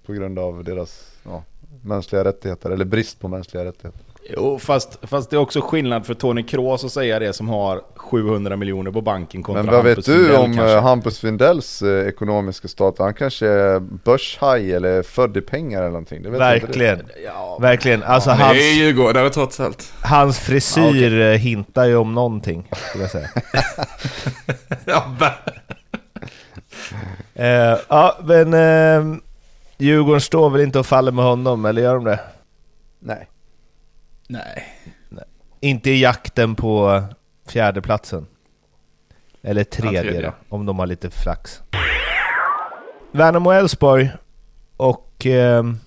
på 0.05 0.13
grund 0.13 0.39
av 0.39 0.63
deras 0.63 1.11
ja, 1.23 1.43
mänskliga 1.81 2.23
rättigheter, 2.23 2.69
eller 2.69 2.85
brist 2.85 3.19
på 3.19 3.27
mänskliga 3.27 3.65
rättigheter. 3.65 4.01
Jo, 4.29 4.59
fast, 4.59 4.99
fast 5.01 5.29
det 5.29 5.35
är 5.35 5.39
också 5.39 5.61
skillnad 5.61 6.05
för 6.05 6.13
Tony 6.13 6.43
Kroos 6.43 6.85
att 6.85 6.91
säga 6.91 7.19
det 7.19 7.33
som 7.33 7.49
har 7.49 7.81
700 8.07 8.55
miljoner 8.57 8.91
på 8.91 9.01
banken 9.01 9.43
kontra 9.43 9.63
Men 9.63 9.73
vad 9.73 9.83
vet 9.83 9.95
Hampus 9.97 10.05
du 10.05 10.13
Findell 10.15 10.35
om 10.41 10.53
kanske? 10.55 10.75
eh, 10.75 10.83
Hampus 10.83 11.19
Findells 11.19 11.81
eh, 11.81 12.07
ekonomiska 12.07 12.67
status? 12.67 12.99
Han 12.99 13.13
kanske 13.13 13.47
är 13.47 13.79
börshaj 13.79 14.73
eller 14.73 15.03
född 15.03 15.37
i 15.37 15.41
pengar 15.41 15.79
eller 15.79 15.89
någonting. 15.89 16.23
Det 16.23 16.29
vet 16.29 16.41
inte 16.55 16.67
Verkligen. 16.67 17.01
Ja, 17.25 17.57
Verkligen. 17.61 18.03
Alltså 18.03 18.29
Han 18.29 18.39
hans, 18.39 18.57
är 18.57 18.73
Djurgårdare 18.73 19.29
trots 19.29 19.59
allt. 19.59 19.93
hans 20.01 20.39
frisyr 20.39 21.21
eh, 21.21 21.37
hintar 21.37 21.85
ju 21.85 21.95
om 21.95 22.13
någonting, 22.13 22.67
skulle 22.89 23.03
jag 23.03 23.11
säga. 23.11 23.29
Ja, 24.85 25.05
Eh, 27.33 27.77
ja, 27.89 28.17
men 28.23 28.53
eh, 28.53 29.17
Djurgården 29.77 30.21
står 30.21 30.49
väl 30.49 30.61
inte 30.61 30.79
och 30.79 30.85
faller 30.85 31.11
med 31.11 31.25
honom, 31.25 31.65
eller 31.65 31.81
gör 31.81 31.95
de 31.95 32.03
det? 32.03 32.19
Nej. 32.99 33.27
Nej. 34.27 34.63
Inte 35.59 35.89
i 35.89 36.01
jakten 36.01 36.55
på 36.55 37.03
fjärdeplatsen. 37.51 38.25
Eller 39.41 39.63
tredje, 39.63 40.01
tredje. 40.01 40.21
då, 40.21 40.33
om 40.49 40.65
de 40.65 40.79
har 40.79 40.87
lite 40.87 41.09
flax. 41.09 41.61
Värnamo 43.11 43.51
Elfsborg 43.51 44.11
och... 44.77 45.25
ehm, 45.25 45.79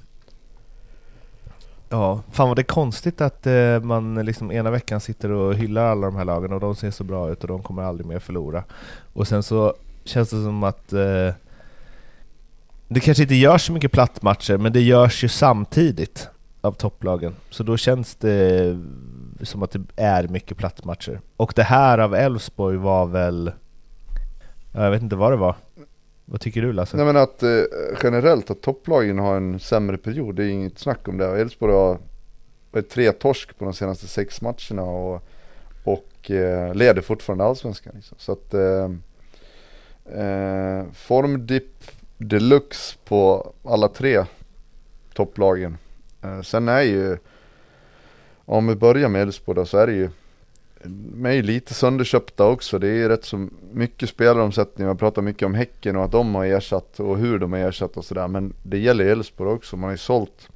ja, 1.88 2.22
fan 2.32 2.48
vad 2.48 2.56
det 2.56 2.60
är 2.60 2.64
konstigt 2.64 3.20
att 3.20 3.46
eh, 3.46 3.80
man 3.80 4.14
liksom 4.14 4.52
ena 4.52 4.70
veckan 4.70 5.00
sitter 5.00 5.30
och 5.30 5.54
hyllar 5.54 5.86
alla 5.86 6.06
de 6.06 6.16
här 6.16 6.24
lagen 6.24 6.52
och 6.52 6.60
de 6.60 6.76
ser 6.76 6.90
så 6.90 7.04
bra 7.04 7.30
ut 7.30 7.42
och 7.42 7.48
de 7.48 7.62
kommer 7.62 7.82
aldrig 7.82 8.06
mer 8.06 8.18
förlora. 8.18 8.64
Och 9.12 9.28
sen 9.28 9.42
så 9.42 9.74
känns 10.04 10.30
det 10.30 10.42
som 10.42 10.62
att 10.64 10.92
eh, 10.92 11.34
det 12.88 13.00
kanske 13.00 13.22
inte 13.22 13.34
görs 13.34 13.66
så 13.66 13.72
mycket 13.72 13.92
plattmatcher, 13.92 14.56
men 14.56 14.72
det 14.72 14.80
görs 14.80 15.24
ju 15.24 15.28
samtidigt 15.28 16.28
av 16.60 16.72
topplagen. 16.72 17.34
Så 17.50 17.62
då 17.62 17.76
känns 17.76 18.14
det 18.14 18.78
som 19.46 19.62
att 19.62 19.70
det 19.70 19.80
är 19.96 20.28
mycket 20.28 20.56
plattmatcher. 20.56 21.20
Och 21.36 21.52
det 21.56 21.62
här 21.62 21.98
av 21.98 22.14
Elfsborg 22.14 22.76
var 22.76 23.06
väl... 23.06 23.52
Jag 24.72 24.90
vet 24.90 25.02
inte 25.02 25.16
vad 25.16 25.32
det 25.32 25.36
var. 25.36 25.54
Vad 26.24 26.40
tycker 26.40 26.62
du 26.62 26.72
Lasse? 26.72 26.96
Nej 26.96 27.06
men 27.06 27.16
att 27.16 27.42
eh, 27.42 27.62
generellt 28.02 28.50
att 28.50 28.62
topplagen 28.62 29.18
har 29.18 29.36
en 29.36 29.60
sämre 29.60 29.98
period, 29.98 30.34
det 30.34 30.44
är 30.44 30.48
inget 30.48 30.78
snack 30.78 31.08
om 31.08 31.18
det. 31.18 31.40
Elfsborg 31.40 31.72
har 31.72 31.98
varit 32.70 32.90
tre 32.90 33.12
torsk 33.12 33.58
på 33.58 33.64
de 33.64 33.74
senaste 33.74 34.06
sex 34.06 34.40
matcherna 34.40 34.82
och, 34.82 35.22
och 35.84 36.30
eh, 36.30 36.74
leder 36.74 37.02
fortfarande 37.02 37.44
allsvenskan. 37.44 37.92
Liksom. 37.96 38.16
Så 38.20 38.32
att 38.32 38.54
eh, 38.54 38.90
eh, 40.24 40.84
formdipp 40.92 41.90
deluxe 42.18 42.96
på 43.04 43.52
alla 43.64 43.88
tre 43.88 44.24
topplagen. 45.14 45.78
Eh, 46.22 46.40
sen 46.42 46.68
är 46.68 46.82
ju, 46.82 47.18
om 48.56 48.66
vi 48.66 48.74
börjar 48.74 49.08
med 49.08 49.22
Elfsborg 49.22 49.66
så 49.66 49.78
är 49.78 49.86
det 49.86 49.92
ju 49.92 50.10
de 50.84 51.26
är 51.26 51.32
ju 51.32 51.42
lite 51.42 51.74
sönderköpta 51.74 52.46
också. 52.46 52.78
Det 52.78 52.88
är 52.88 52.94
ju 52.94 53.08
rätt 53.08 53.24
så 53.24 53.48
mycket 53.72 54.08
spelaromsättning. 54.08 54.86
Man 54.86 54.96
pratar 54.96 55.22
mycket 55.22 55.46
om 55.46 55.54
Häcken 55.54 55.96
och 55.96 56.04
att 56.04 56.12
de 56.12 56.34
har 56.34 56.44
ersatt 56.44 57.00
och 57.00 57.18
hur 57.18 57.38
de 57.38 57.52
har 57.52 57.60
ersatt 57.60 57.96
och 57.96 58.04
sådär. 58.04 58.28
Men 58.28 58.52
det 58.62 58.78
gäller 58.78 59.04
Elfsborg 59.04 59.50
också. 59.50 59.76
Man 59.76 59.84
har 59.84 59.90
ju 59.90 59.98
sålt 59.98 60.48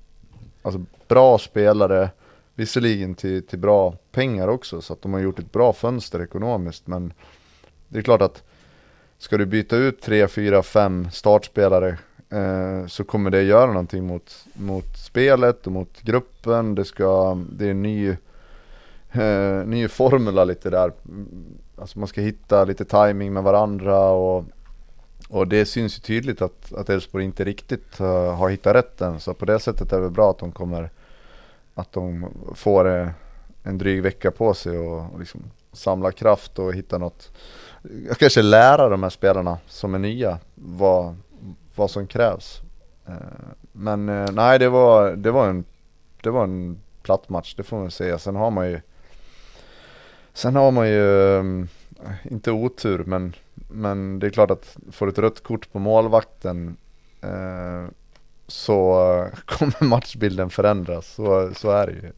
alltså, 0.63 0.85
bra 1.09 1.39
spelare, 1.39 2.11
visserligen 2.55 3.15
till, 3.15 3.47
till 3.47 3.59
bra 3.59 3.95
pengar 4.13 4.49
också. 4.49 4.81
Så 4.81 4.93
att 4.93 5.03
de 5.03 5.13
har 5.13 5.21
gjort 5.21 5.39
ett 5.39 5.53
bra 5.53 5.73
fönster 5.73 6.23
ekonomiskt. 6.23 6.87
Men 6.87 7.13
det 7.89 7.99
är 7.99 8.03
klart 8.03 8.23
att 8.23 8.43
ska 9.19 9.37
du 9.37 9.47
byta 9.47 9.77
ut 9.77 10.01
tre, 10.01 10.29
fyra, 10.29 10.63
fem 10.63 11.11
startspelare 11.13 11.99
eh, 12.31 12.87
så 12.87 13.05
kommer 13.05 13.31
det 13.31 13.43
göra 13.43 13.67
någonting 13.67 14.07
mot, 14.07 14.47
mot 14.55 14.97
spelet 14.97 15.67
och 15.67 15.73
mot 15.73 16.03
gruppen. 16.03 16.75
Det, 16.75 16.85
ska, 16.85 17.39
det 17.51 17.67
är 17.67 17.71
en 17.71 17.83
ny 17.83 18.17
eh, 19.15 19.67
ny 19.67 19.89
formula 19.89 20.45
lite 20.45 20.71
där. 20.71 20.93
Alltså 21.77 21.99
man 21.99 22.09
ska 22.09 22.21
hitta 22.21 22.65
lite 22.65 22.85
timing 22.85 23.33
med 23.33 23.43
varandra 23.43 24.11
och, 24.11 24.45
och 25.29 25.49
det 25.49 25.67
syns 25.67 25.99
ju 25.99 26.01
tydligt 26.01 26.43
att, 26.43 26.73
att 26.73 26.91
Elfsborg 26.91 27.25
inte 27.25 27.45
riktigt 27.45 28.01
uh, 28.01 28.35
har 28.35 28.49
hittat 28.49 28.75
rätten. 28.75 29.21
Så 29.21 29.35
på 29.35 29.45
det 29.45 29.59
sättet 29.59 29.93
är 29.93 30.01
det 30.01 30.11
bra 30.11 30.31
att 30.31 30.39
de 30.39 30.53
kommer, 30.53 30.91
att 31.75 31.93
de 31.93 32.27
får 32.55 32.97
eh, 32.97 33.09
en 33.63 33.79
dryg 33.79 34.03
vecka 34.03 34.31
på 34.31 34.55
sig 34.55 34.79
och, 34.79 35.13
och 35.13 35.19
liksom 35.19 35.43
samla 35.73 36.13
kraft 36.13 36.59
och 36.59 36.75
hitta 36.75 36.99
något. 36.99 37.33
Jag 38.09 38.19
kanske 38.19 38.43
lära 38.43 38.89
de 38.89 39.03
här 39.03 39.11
spelarna 39.11 39.59
som 39.67 39.95
är 39.95 39.99
nya 39.99 40.39
vad, 40.55 41.17
vad 41.75 41.91
som 41.91 42.07
krävs. 42.07 42.63
Eh, 43.07 43.15
men 43.73 44.09
eh, 44.09 44.31
nej, 44.33 44.59
det 44.59 44.69
var, 44.69 45.11
det 45.11 45.31
var 45.31 45.49
en, 45.49 45.65
det 46.23 46.31
var 46.31 46.45
en 46.45 46.81
platt 47.03 47.29
match, 47.29 47.55
det 47.55 47.63
får 47.63 47.77
man 47.79 47.91
säga. 47.91 48.19
Sen 48.19 48.37
har 48.37 48.51
man 48.51 48.71
ju 48.71 48.81
Sen 50.33 50.57
har 50.57 50.71
man 50.71 50.89
ju, 50.89 51.37
ehm, 51.39 51.69
inte 52.23 52.51
otur 52.51 53.05
men, 53.07 53.35
men 53.55 54.19
det 54.19 54.27
är 54.27 54.31
klart 54.31 54.51
att 54.51 54.77
får 54.93 55.07
du 55.07 55.13
ett 55.13 55.19
rött 55.19 55.43
kort 55.43 55.73
på 55.73 55.79
målvakten 55.79 56.77
eh, 57.21 57.85
så 58.47 58.95
kommer 59.47 59.85
matchbilden 59.85 60.51
förändras, 60.51 61.15
så, 61.15 61.55
så 61.55 61.71
är 61.71 61.87
det 61.87 61.93
ju. 61.93 62.13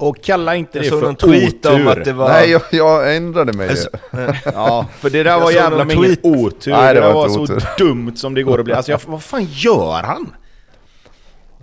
Och 0.00 0.22
kalla 0.24 0.56
inte 0.56 0.78
Jag 0.78 0.84
det 0.84 0.90
för 0.90 1.12
tweet 1.14 1.66
otur. 1.66 1.74
om 1.80 1.88
att 1.88 2.04
det 2.04 2.12
var... 2.12 2.28
Nej 2.28 2.50
jag, 2.50 2.62
jag 2.70 3.16
ändrade 3.16 3.52
mig 3.52 3.68
Alltså, 3.68 3.88
ju. 4.12 4.18
Ja, 4.54 4.86
för 4.98 5.10
det 5.10 5.22
där 5.22 5.30
Jag 5.30 5.40
var 5.40 5.50
jävla 5.50 5.84
med 5.84 5.96
ingen 5.96 6.16
tweet. 6.16 6.24
otur. 6.24 6.72
Nej, 6.72 6.94
det, 6.94 7.00
det 7.00 7.06
var 7.06 7.14
var 7.14 7.28
så 7.28 7.40
otur. 7.40 7.62
dumt 7.78 8.12
som 8.16 8.34
det 8.34 8.42
går 8.42 8.58
att 8.58 8.64
bli. 8.64 8.74
Alltså 8.74 8.92
jag, 8.92 9.00
vad 9.06 9.22
fan 9.22 9.44
gör 9.50 10.02
han? 10.02 10.32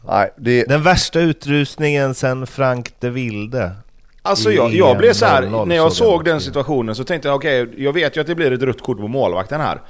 Nej, 0.08 0.30
det, 0.38 0.64
Den 0.64 0.84
värsta 0.84 1.20
utrusningen 1.20 2.14
sen 2.16 2.48
Frank 2.48 2.94
de 3.00 3.10
Wilde. 3.10 3.72
Alltså 4.22 4.52
jag, 4.52 4.74
jag 4.74 4.98
blev 4.98 5.14
så 5.14 5.26
här, 5.26 5.42
00 5.42 5.68
när 5.68 5.76
jag 5.76 5.94
såg 5.94 6.26
den 6.26 6.42
situationen 6.42 6.96
så 6.96 7.04
tänkte 7.04 7.28
jag 7.28 7.36
okej, 7.36 7.68
jag 7.78 7.94
vet 7.94 8.18
ju 8.18 8.22
att 8.22 8.28
det 8.28 8.36
blir 8.36 8.52
ett 8.54 8.62
rött 8.62 8.82
kort 8.82 8.98
på 8.98 9.08
målvakten 9.08 9.62
här. 9.62 9.82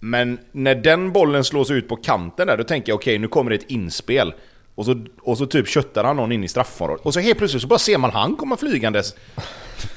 Men 0.00 0.38
när 0.52 0.74
den 0.74 1.12
bollen 1.12 1.44
slås 1.44 1.70
ut 1.70 1.88
på 1.88 1.96
kanten 1.96 2.46
där, 2.46 2.56
då 2.56 2.64
tänker 2.64 2.92
jag 2.92 2.96
okej, 2.96 3.18
nu 3.18 3.28
kommer 3.28 3.50
det 3.50 3.56
ett 3.56 3.70
inspel. 3.70 4.34
Och 4.74 4.84
så, 4.84 5.04
och 5.22 5.38
så 5.38 5.46
typ 5.46 5.68
köttar 5.68 6.04
han 6.04 6.16
någon 6.16 6.32
in 6.32 6.44
i 6.44 6.48
straffområdet. 6.48 7.06
Och 7.06 7.14
så 7.14 7.20
helt 7.20 7.38
plötsligt 7.38 7.62
så 7.62 7.68
bara 7.68 7.78
ser 7.78 7.98
man 7.98 8.10
han 8.10 8.36
komma 8.36 8.56
flygandes. 8.56 9.14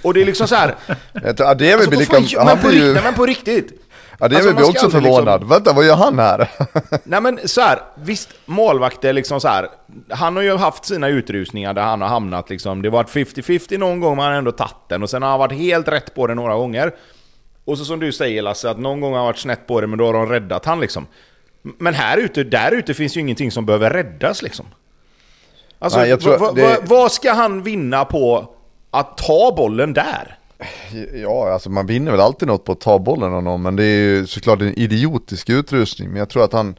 Och 0.03 0.13
det 0.13 0.21
är 0.21 0.25
liksom 0.25 0.47
så 0.47 0.55
här. 0.55 0.75
jag 1.13 1.37
tror, 1.37 1.47
Ademi 1.47 1.73
alltså, 1.73 1.89
blir 1.89 1.99
vad 1.99 2.07
fan 2.07 2.21
lika, 2.21 2.35
gör- 2.37 2.45
men, 2.45 2.57
på 2.57 2.67
riktigt, 2.67 2.83
ju, 2.83 2.93
nej, 2.93 3.03
men 3.03 3.13
på 3.13 3.25
riktigt. 3.25 3.83
Ademi 4.19 4.35
alltså, 4.41 4.55
blir 4.55 4.65
också 4.69 4.85
aldrig 4.85 5.03
förvånad. 5.03 5.39
liksom- 5.41 5.49
Vänta, 5.49 5.73
vad 5.73 5.85
gör 5.85 5.95
han 5.95 6.19
här? 6.19 6.49
Nej 7.03 7.21
men 7.21 7.39
så 7.45 7.61
här, 7.61 7.79
visst 7.95 8.29
målvakter 8.45 9.13
liksom 9.13 9.41
så 9.41 9.47
här. 9.47 9.67
Han 10.09 10.35
har 10.35 10.43
ju 10.43 10.57
haft 10.57 10.85
sina 10.85 11.07
utrusningar 11.07 11.73
där 11.73 11.81
han 11.81 12.01
har 12.01 12.07
hamnat 12.09 12.49
liksom. 12.49 12.81
Det 12.81 12.89
har 12.89 12.93
varit 12.93 13.09
50-50 13.09 13.77
någon 13.77 13.99
gång 13.99 14.15
men 14.15 14.23
han 14.23 14.31
har 14.31 14.37
ändå 14.37 14.51
tagit 14.51 14.75
den. 14.89 15.03
Och 15.03 15.09
sen 15.09 15.21
har 15.21 15.29
han 15.29 15.39
varit 15.39 15.57
helt 15.59 15.87
rätt 15.87 16.15
på 16.15 16.27
det 16.27 16.35
några 16.35 16.55
gånger. 16.55 16.91
Och 17.65 17.77
så 17.77 17.85
som 17.85 17.99
du 17.99 18.11
säger 18.11 18.41
Lasse, 18.41 18.69
att 18.69 18.79
någon 18.79 19.01
gång 19.01 19.11
har 19.11 19.17
han 19.19 19.25
varit 19.25 19.37
snett 19.39 19.67
på 19.67 19.81
det 19.81 19.87
men 19.87 19.97
då 19.99 20.05
har 20.05 20.13
de 20.13 20.25
räddat 20.29 20.65
han 20.65 20.79
liksom. 20.79 21.07
Men 21.77 21.93
här 21.93 22.17
ute, 22.17 22.43
där 22.43 22.71
ute 22.71 22.93
finns 22.93 23.17
ju 23.17 23.21
ingenting 23.21 23.51
som 23.51 23.65
behöver 23.65 23.89
räddas 23.89 24.41
liksom. 24.41 24.65
Alltså, 25.79 25.99
Nej, 25.99 26.09
tror 26.21 26.55
det- 26.55 26.79
vad 26.83 27.11
ska 27.11 27.33
han 27.33 27.63
vinna 27.63 28.05
på 28.05 28.53
att 28.91 29.17
ta 29.17 29.53
bollen 29.57 29.93
där? 29.93 30.37
Ja, 31.13 31.53
alltså 31.53 31.69
man 31.69 31.85
vinner 31.85 32.11
väl 32.11 32.19
alltid 32.21 32.47
något 32.47 32.63
på 32.65 32.71
att 32.71 32.79
ta 32.81 32.99
bollen 32.99 33.33
av 33.33 33.43
någon, 33.43 33.61
men 33.61 33.75
det 33.75 33.83
är 33.83 33.99
ju 33.99 34.27
såklart 34.27 34.61
en 34.61 34.79
idiotisk 34.79 35.49
utrustning. 35.49 36.09
Men 36.09 36.17
jag 36.17 36.29
tror 36.29 36.43
att 36.43 36.53
han, 36.53 36.75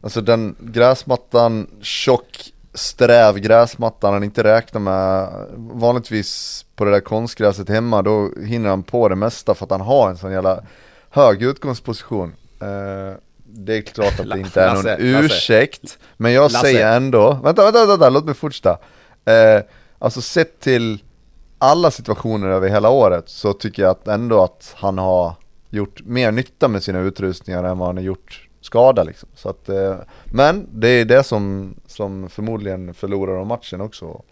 alltså 0.00 0.20
den 0.20 0.56
gräsmattan, 0.60 1.66
tjock, 1.82 2.52
sträv 2.74 3.38
gräsmattan 3.38 4.12
han 4.12 4.24
inte 4.24 4.44
räknar 4.44 4.80
med, 4.80 5.28
vanligtvis 5.56 6.64
på 6.76 6.84
det 6.84 6.90
där 6.90 7.00
konstgräset 7.00 7.68
hemma, 7.68 8.02
då 8.02 8.30
hinner 8.46 8.70
han 8.70 8.82
på 8.82 9.08
det 9.08 9.16
mesta 9.16 9.54
för 9.54 9.64
att 9.64 9.70
han 9.70 9.80
har 9.80 10.10
en 10.10 10.16
sån 10.16 10.32
jävla 10.32 10.62
hög 11.10 11.42
utgångsposition. 11.42 12.32
Eh, 12.60 13.16
det 13.52 13.76
är 13.76 13.82
klart 13.82 14.20
att 14.20 14.30
det 14.30 14.38
inte 14.38 14.62
är 14.62 14.74
någon 14.74 15.24
ursäkt. 15.24 15.98
Men 16.16 16.32
jag 16.32 16.50
säger 16.50 16.96
ändå, 16.96 17.32
vänta, 17.32 17.64
vänta, 17.64 17.86
vänta, 17.86 18.10
låt 18.10 18.24
mig 18.24 18.34
fortsätta. 18.34 18.78
Eh, 19.24 19.62
alltså 19.98 20.20
sett 20.20 20.60
till 20.60 21.02
alla 21.58 21.90
situationer 21.90 22.48
över 22.48 22.68
hela 22.68 22.88
året 22.88 23.28
så 23.28 23.52
tycker 23.52 23.82
jag 23.82 23.90
att 23.90 24.08
ändå 24.08 24.42
att 24.42 24.74
han 24.76 24.98
har 24.98 25.34
gjort 25.70 26.00
mer 26.04 26.32
nytta 26.32 26.68
med 26.68 26.82
sina 26.82 27.00
utrustningar 27.00 27.64
än 27.64 27.78
vad 27.78 27.88
han 27.88 27.96
har 27.96 28.04
gjort 28.04 28.48
skada 28.60 29.04
liksom. 29.04 29.28
Så 29.34 29.48
att, 29.48 29.68
eh, 29.68 29.96
men 30.24 30.68
det 30.72 30.88
är 30.88 31.04
det 31.04 31.22
som, 31.22 31.74
som 31.86 32.28
förmodligen 32.28 32.94
förlorar 32.94 33.36
om 33.36 33.48
matchen 33.48 33.80
också. 33.80 34.22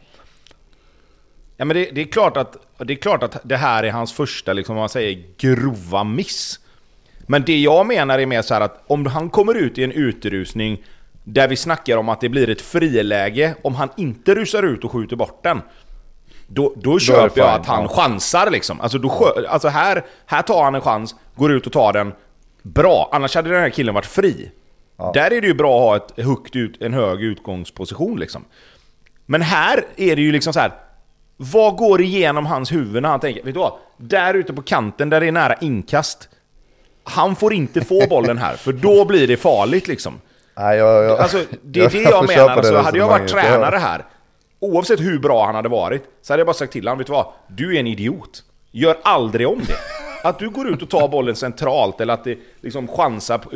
Ja 1.56 1.64
men 1.64 1.76
det, 1.76 1.90
det, 1.92 2.00
är 2.00 2.04
klart 2.04 2.36
att, 2.36 2.56
det 2.78 2.92
är 2.92 2.96
klart 2.96 3.22
att 3.22 3.36
det 3.42 3.56
här 3.56 3.82
är 3.82 3.90
hans 3.90 4.12
första, 4.12 4.52
liksom, 4.52 4.74
vad 4.74 4.82
man 4.82 4.88
säger, 4.88 5.24
grova 5.38 6.04
miss. 6.04 6.60
Men 7.30 7.42
det 7.42 7.58
jag 7.58 7.86
menar 7.86 8.18
är 8.18 8.26
mer 8.26 8.42
så 8.42 8.54
här 8.54 8.60
att 8.60 8.84
om 8.86 9.06
han 9.06 9.30
kommer 9.30 9.54
ut 9.54 9.78
i 9.78 9.84
en 9.84 9.92
utrusning 9.92 10.82
där 11.24 11.48
vi 11.48 11.56
snackar 11.56 11.96
om 11.96 12.08
att 12.08 12.20
det 12.20 12.28
blir 12.28 12.50
ett 12.50 12.60
friläge, 12.60 13.54
om 13.62 13.74
han 13.74 13.88
inte 13.96 14.34
rusar 14.34 14.62
ut 14.62 14.84
och 14.84 14.92
skjuter 14.92 15.16
bort 15.16 15.42
den. 15.42 15.62
Då, 16.46 16.74
då 16.76 16.94
det 16.94 17.00
köper 17.00 17.40
jag 17.40 17.50
att 17.50 17.66
han 17.66 17.82
ja. 17.82 17.88
chansar 17.88 18.50
liksom. 18.50 18.80
Alltså, 18.80 18.98
då, 18.98 19.34
alltså 19.48 19.68
här, 19.68 20.04
här 20.26 20.42
tar 20.42 20.64
han 20.64 20.74
en 20.74 20.80
chans, 20.80 21.14
går 21.36 21.52
ut 21.52 21.66
och 21.66 21.72
tar 21.72 21.92
den. 21.92 22.12
Bra, 22.62 23.08
annars 23.12 23.34
hade 23.34 23.50
den 23.50 23.60
här 23.60 23.70
killen 23.70 23.94
varit 23.94 24.06
fri. 24.06 24.50
Ja. 24.96 25.10
Där 25.14 25.32
är 25.32 25.40
det 25.40 25.46
ju 25.46 25.54
bra 25.54 25.76
att 25.76 25.82
ha 25.82 25.96
ett 25.96 26.26
högt 26.26 26.56
ut, 26.56 26.82
en 26.82 26.94
hög 26.94 27.22
utgångsposition 27.22 28.20
liksom. 28.20 28.44
Men 29.26 29.42
här 29.42 29.84
är 29.96 30.16
det 30.16 30.22
ju 30.22 30.32
liksom 30.32 30.52
så 30.52 30.60
här. 30.60 30.72
Vad 31.36 31.76
går 31.76 32.00
igenom 32.00 32.46
hans 32.46 32.72
huvud 32.72 33.02
när 33.02 33.08
han 33.08 33.20
tänker, 33.20 33.44
vet 33.44 33.54
du 33.54 33.60
vad? 33.60 33.72
Där 33.96 34.34
ute 34.34 34.52
på 34.52 34.62
kanten 34.62 35.10
där 35.10 35.20
det 35.20 35.26
är 35.26 35.32
nära 35.32 35.54
inkast. 35.54 36.28
Han 37.08 37.36
får 37.36 37.52
inte 37.52 37.80
få 37.80 38.06
bollen 38.10 38.38
här, 38.38 38.56
för 38.56 38.72
då 38.72 39.04
blir 39.04 39.26
det 39.28 39.36
farligt 39.36 39.88
liksom. 39.88 40.20
Nej, 40.56 40.78
jag, 40.78 41.04
jag, 41.04 41.18
Alltså, 41.18 41.38
det 41.62 41.80
är 41.80 41.90
det 41.90 42.02
jag, 42.02 42.12
får 42.12 42.26
menar. 42.26 42.48
Alltså, 42.48 42.76
hade 42.76 42.98
jag 42.98 43.08
varit 43.08 43.28
tränare 43.28 43.76
här, 43.76 44.04
oavsett 44.60 45.00
hur 45.00 45.18
bra 45.18 45.46
han 45.46 45.54
hade 45.54 45.68
varit, 45.68 46.02
så 46.22 46.32
hade 46.32 46.40
jag 46.40 46.46
bara 46.46 46.54
sagt 46.54 46.72
till 46.72 46.88
honom, 46.88 46.98
vet 46.98 47.06
du 47.06 47.12
vad? 47.12 47.26
Du 47.46 47.76
är 47.76 47.80
en 47.80 47.86
idiot. 47.86 48.42
Gör 48.72 48.96
aldrig 49.02 49.48
om 49.48 49.58
det. 49.66 49.74
Att 50.28 50.38
du 50.38 50.50
går 50.50 50.68
ut 50.68 50.82
och 50.82 50.90
tar 50.90 51.08
bollen 51.08 51.36
centralt, 51.36 52.00
eller 52.00 52.14
att 52.14 52.24
det 52.24 52.38
liksom 52.60 52.88
chansar 52.88 53.38
på, 53.38 53.50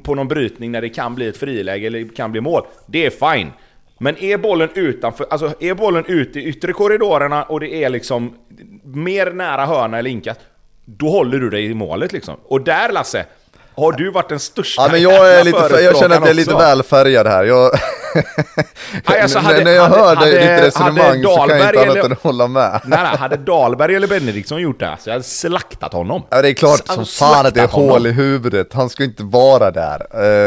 på 0.00 0.14
någon 0.14 0.28
brytning 0.28 0.72
när 0.72 0.80
det 0.80 0.88
kan 0.88 1.14
bli 1.14 1.28
ett 1.28 1.36
friläge 1.36 1.86
eller 1.86 2.14
kan 2.16 2.32
bli 2.32 2.40
mål, 2.40 2.62
det 2.86 3.06
är 3.06 3.34
fine. 3.34 3.52
Men 4.00 4.16
är 4.16 4.38
bollen 4.38 4.68
utanför, 4.74 5.26
alltså 5.30 5.52
är 5.60 5.74
bollen 5.74 6.04
ute 6.06 6.40
i 6.40 6.44
yttre 6.44 6.72
korridorerna 6.72 7.42
och 7.42 7.60
det 7.60 7.84
är 7.84 7.88
liksom 7.88 8.34
mer 8.84 9.30
nära 9.30 9.66
hörna 9.66 9.98
eller 9.98 10.10
inkast, 10.10 10.40
då 10.96 11.08
håller 11.10 11.38
du 11.38 11.50
dig 11.50 11.64
i 11.64 11.74
målet 11.74 12.12
liksom. 12.12 12.36
Och 12.44 12.60
där 12.60 12.92
Lasse, 12.92 13.26
har 13.74 13.92
du 13.92 14.10
varit 14.10 14.28
den 14.28 14.40
största 14.40 14.82
Ja 14.82 14.88
men 14.92 15.02
jag 15.02 15.32
är 15.40 15.44
lite, 15.44 15.58
fär- 15.58 15.78
jag 15.80 15.96
känner 15.96 16.16
att 16.16 16.20
jag 16.22 16.28
är 16.30 16.34
lite 16.34 16.50
förespråkaren 16.50 16.76
väl 16.78 16.82
färgad 16.82 17.26
här. 17.26 17.44
Jag, 17.44 17.70
Nej, 19.08 19.20
alltså, 19.20 19.38
hade- 19.42 19.64
när 19.64 19.70
jag 19.70 19.82
hade- 19.82 19.96
hör 20.00 20.16
hade- 20.16 20.30
ditt 20.30 20.64
resonemang 20.66 21.22
så 21.22 21.36
kan 21.36 21.48
jag 21.58 21.68
inte 21.68 21.80
annat 21.82 21.96
eller- 21.96 22.04
än 22.04 22.16
hålla 22.22 22.46
med. 22.48 22.80
Nej, 22.86 22.98
nej, 23.02 23.16
hade 23.18 23.36
Dahlberg 23.36 23.94
eller 23.94 24.08
Benediktsson 24.08 24.60
gjort 24.62 24.80
det, 24.80 24.96
så 25.00 25.08
jag 25.08 25.14
hade 25.14 25.24
slaktat 25.24 25.92
honom. 25.92 26.22
Ja 26.30 26.42
det 26.42 26.48
är 26.48 26.54
klart 26.54 26.80
Alltså, 26.86 27.04
som 27.04 27.26
fan 27.28 27.46
att 27.46 27.54
det 27.54 27.60
är 27.60 27.68
honom. 27.68 27.90
hål 27.90 28.06
i 28.06 28.10
huvudet, 28.12 28.72
han 28.72 28.88
ska 28.90 29.04
inte 29.04 29.22
vara 29.22 29.70
där. 29.70 30.00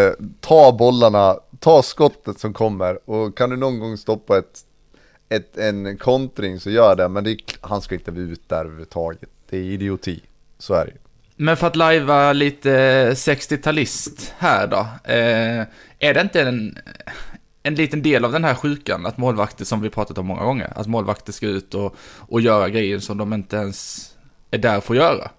Eh, 0.07 0.13
ta 0.39 0.71
bollarna, 0.71 1.35
ta 1.59 1.81
skottet 1.83 2.39
som 2.39 2.53
kommer 2.53 3.09
och 3.09 3.37
kan 3.37 3.49
du 3.49 3.57
någon 3.57 3.79
gång 3.79 3.97
stoppa 3.97 4.37
ett, 4.37 4.45
ett, 5.29 5.57
en 5.57 5.97
kontring 5.97 6.59
så 6.59 6.69
gör 6.69 6.95
det, 6.95 7.07
men 7.07 7.23
det 7.23 7.37
han 7.61 7.81
ska 7.81 7.95
inte 7.95 8.11
vara 8.11 8.21
ut 8.21 8.49
där 8.49 8.59
överhuvudtaget. 8.59 9.29
Det 9.49 9.57
är 9.57 9.61
idioti, 9.61 10.21
så 10.61 10.73
är 10.73 10.85
det. 10.85 10.93
Men 11.35 11.57
för 11.57 11.67
att 11.67 11.75
lajva 11.75 12.33
lite 12.33 12.69
60-talist 13.11 14.33
här 14.37 14.67
då. 14.67 14.87
Eh, 15.03 15.65
är 15.99 16.13
det 16.13 16.21
inte 16.21 16.41
en, 16.41 16.77
en 17.63 17.75
liten 17.75 18.01
del 18.01 18.25
av 18.25 18.31
den 18.31 18.43
här 18.43 18.55
sjukan 18.55 19.05
att 19.05 19.17
målvakter, 19.17 19.65
som 19.65 19.81
vi 19.81 19.89
pratat 19.89 20.17
om 20.17 20.25
många 20.25 20.43
gånger, 20.43 20.73
att 20.75 20.87
målvakter 20.87 21.31
ska 21.31 21.47
ut 21.47 21.73
och, 21.73 21.95
och 22.17 22.41
göra 22.41 22.69
grejer 22.69 22.99
som 22.99 23.17
de 23.17 23.33
inte 23.33 23.55
ens 23.55 24.09
är 24.51 24.57
där 24.57 24.81
för 24.81 24.93
att 24.93 24.99
göra? 24.99 25.31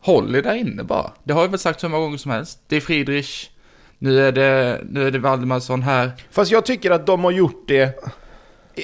Håll 0.00 0.34
er 0.34 0.42
där 0.42 0.54
inne 0.54 0.84
bara. 0.84 1.12
Det 1.24 1.32
har 1.32 1.42
jag 1.42 1.48
väl 1.48 1.58
sagt 1.58 1.80
så 1.80 1.88
många 1.88 2.02
gånger 2.04 2.18
som 2.18 2.30
helst. 2.30 2.60
Det 2.68 2.76
är 2.76 2.80
Friedrich, 2.80 3.48
nu 3.98 4.26
är 4.26 4.32
det, 4.32 4.80
nu 4.90 5.06
är 5.06 5.10
det 5.10 5.18
Valdemarsson 5.18 5.82
här. 5.82 6.12
Fast 6.30 6.50
jag 6.50 6.66
tycker 6.66 6.90
att 6.90 7.06
de 7.06 7.24
har 7.24 7.30
gjort 7.30 7.68
det... 7.68 8.04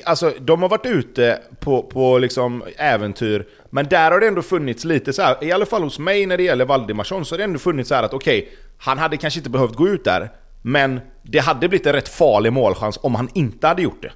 Alltså, 0.05 0.33
de 0.41 0.63
har 0.63 0.69
varit 0.69 0.87
ute 0.87 1.39
på, 1.61 1.83
på 1.83 2.19
liksom 2.19 2.63
äventyr, 2.77 3.47
men 3.71 3.89
där 3.89 4.11
har 4.11 4.21
det 4.21 4.27
ändå 4.27 4.43
funnits 4.43 4.85
lite 4.85 5.13
så 5.13 5.23
här, 5.23 5.45
i 5.45 5.53
alla 5.53 5.67
fall 5.67 5.83
hos 5.83 5.99
mig 5.99 6.27
när 6.27 6.37
det 6.37 6.43
gäller 6.43 6.65
Valdemarsson, 6.65 7.25
så 7.25 7.35
har 7.35 7.39
det 7.39 7.45
ändå 7.45 7.59
funnits 7.59 7.89
så 7.89 7.95
här 7.95 8.03
att 8.03 8.15
okej, 8.15 8.49
han 8.79 8.99
hade 8.99 9.17
kanske 9.17 9.41
inte 9.41 9.51
behövt 9.51 9.75
gå 9.77 9.89
ut 9.89 10.05
där, 10.05 10.33
men 10.63 11.01
det 11.23 11.39
hade 11.39 11.69
blivit 11.69 11.87
en 11.87 11.93
rätt 11.93 12.09
farlig 12.09 12.53
målchans 12.53 12.99
om 13.03 13.15
han 13.15 13.29
inte 13.35 13.67
hade 13.67 13.83
gjort 13.83 14.03
det. 14.03 14.13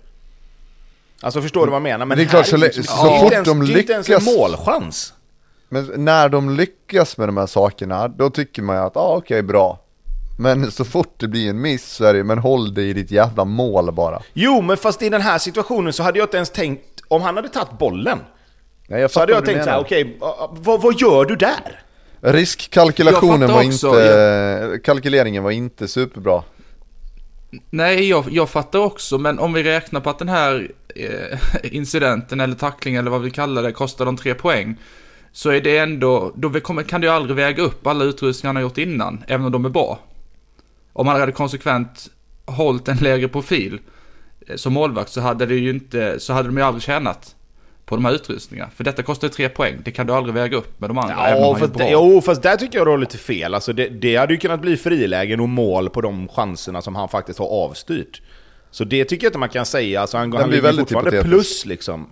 Alltså 1.20 1.42
förstår 1.42 1.66
du 1.66 1.70
vad 1.70 1.76
jag 1.76 1.82
menar? 1.82 2.06
Men 2.06 2.18
Det 2.18 2.24
är 2.24 2.28
klart, 2.28 2.46
så 2.46 2.56
här 2.56 2.60
le- 2.60 2.66
liksom- 2.66 2.84
så 2.84 3.14
är 3.14 3.18
fort 3.20 3.32
ens- 3.32 3.48
de 3.48 3.66
Det 3.66 3.72
är 3.72 3.78
inte 3.78 3.92
ens 3.92 4.08
en 4.08 4.14
lyckas- 4.16 4.36
målchans. 4.38 5.12
Men 5.68 5.90
när 5.96 6.28
de 6.28 6.50
lyckas 6.56 7.16
med 7.18 7.28
de 7.28 7.36
här 7.36 7.46
sakerna, 7.46 8.08
då 8.08 8.30
tycker 8.30 8.62
man 8.62 8.76
ju 8.76 8.82
att, 8.82 8.96
ah, 8.96 9.16
okej 9.16 9.42
bra. 9.42 9.80
Men 10.38 10.70
så 10.70 10.84
fort 10.84 11.14
det 11.16 11.28
blir 11.28 11.50
en 11.50 11.60
miss 11.60 11.86
så 11.86 12.04
är 12.04 12.14
det 12.14 12.24
men 12.24 12.38
håll 12.38 12.74
dig 12.74 12.88
i 12.88 12.92
ditt 12.92 13.10
jävla 13.10 13.44
mål 13.44 13.92
bara. 13.92 14.22
Jo, 14.32 14.62
men 14.62 14.76
fast 14.76 15.02
i 15.02 15.08
den 15.08 15.20
här 15.20 15.38
situationen 15.38 15.92
så 15.92 16.02
hade 16.02 16.18
jag 16.18 16.26
inte 16.26 16.36
ens 16.36 16.50
tänkt, 16.50 16.82
om 17.08 17.22
han 17.22 17.36
hade 17.36 17.48
tagit 17.48 17.78
bollen, 17.78 18.18
Nej, 18.88 19.00
jag 19.00 19.10
så 19.10 19.20
hade 19.20 19.32
jag 19.32 19.44
tänkt 19.44 19.64
så 19.64 19.70
här: 19.70 19.76
menar. 19.76 19.84
okej, 19.84 20.16
vad, 20.50 20.82
vad 20.82 21.00
gör 21.00 21.24
du 21.24 21.36
där? 21.36 21.82
Riskkalkylationen 22.20 23.40
Jag 23.40 23.48
var 23.48 23.66
också, 23.66 23.88
inte, 23.88 24.80
kalkyleringen 24.84 25.42
var 25.42 25.50
inte 25.50 25.88
superbra. 25.88 26.42
Nej, 27.70 28.08
jag, 28.08 28.24
jag 28.30 28.50
fattar 28.50 28.78
också, 28.78 29.18
men 29.18 29.38
om 29.38 29.52
vi 29.52 29.62
räknar 29.62 30.00
på 30.00 30.10
att 30.10 30.18
den 30.18 30.28
här 30.28 30.70
eh, 30.94 31.38
incidenten 31.62 32.40
eller 32.40 32.54
tacklingen 32.54 33.00
eller 33.00 33.10
vad 33.10 33.22
vi 33.22 33.30
kallar 33.30 33.62
det 33.62 33.72
kostar 33.72 34.04
de 34.04 34.16
tre 34.16 34.34
poäng. 34.34 34.76
Så 35.32 35.50
är 35.50 35.60
det 35.60 35.78
ändå, 35.78 36.32
då 36.36 36.60
kommer, 36.60 36.82
kan 36.82 37.00
det 37.00 37.06
ju 37.06 37.12
aldrig 37.12 37.36
väga 37.36 37.62
upp 37.62 37.86
alla 37.86 38.04
utrustningar 38.04 38.48
han 38.48 38.56
har 38.56 38.62
gjort 38.62 38.78
innan, 38.78 39.24
även 39.28 39.46
om 39.46 39.52
de 39.52 39.64
är 39.64 39.68
bra. 39.68 39.98
Om 40.98 41.06
han 41.06 41.20
hade 41.20 41.32
konsekvent 41.32 42.06
hållit 42.46 42.88
en 42.88 42.96
lägre 42.96 43.28
profil 43.28 43.78
eh, 44.46 44.56
som 44.56 44.72
målvakt 44.72 45.10
så 45.12 45.20
hade 45.20 45.46
det 45.46 45.54
ju 45.54 45.70
inte, 45.70 46.20
så 46.20 46.32
hade 46.32 46.48
de 46.48 46.56
ju 46.56 46.62
aldrig 46.62 46.82
tjänat 46.82 47.34
på 47.86 47.96
de 47.96 48.04
här 48.04 48.12
utrustningarna. 48.12 48.70
För 48.76 48.84
detta 48.84 49.02
kostar 49.02 49.28
ju 49.28 49.32
tre 49.34 49.48
poäng, 49.48 49.74
det 49.84 49.90
kan 49.90 50.06
du 50.06 50.12
aldrig 50.12 50.34
väga 50.34 50.56
upp 50.56 50.80
med 50.80 50.90
de 50.90 50.98
andra. 50.98 51.30
Ja, 51.30 51.56
fast, 51.60 51.72
bra. 51.72 51.86
det, 51.86 51.92
jo, 51.92 52.20
fast 52.20 52.42
där 52.42 52.56
tycker 52.56 52.78
jag 52.78 52.86
du 52.86 52.90
har 52.90 52.98
lite 52.98 53.18
fel. 53.18 53.54
Alltså 53.54 53.72
det, 53.72 53.88
det 53.88 54.16
hade 54.16 54.32
ju 54.32 54.38
kunnat 54.38 54.60
bli 54.60 54.76
frilägen 54.76 55.40
och 55.40 55.48
mål 55.48 55.90
på 55.90 56.00
de 56.00 56.28
chanserna 56.28 56.82
som 56.82 56.94
han 56.94 57.08
faktiskt 57.08 57.38
har 57.38 57.46
avstyrt. 57.46 58.22
Så 58.70 58.84
det 58.84 59.04
tycker 59.04 59.24
jag 59.26 59.28
inte 59.30 59.38
man 59.38 59.48
kan 59.48 59.66
säga. 59.66 60.00
Alltså 60.00 60.16
han, 60.16 60.30
Den 60.30 60.40
han 60.40 60.48
blir 60.48 60.56
ligger 60.56 60.68
väldigt 60.68 60.82
fortfarande 60.88 61.10
hypotetisk. 61.10 61.34
plus 61.34 61.66
liksom. 61.66 62.06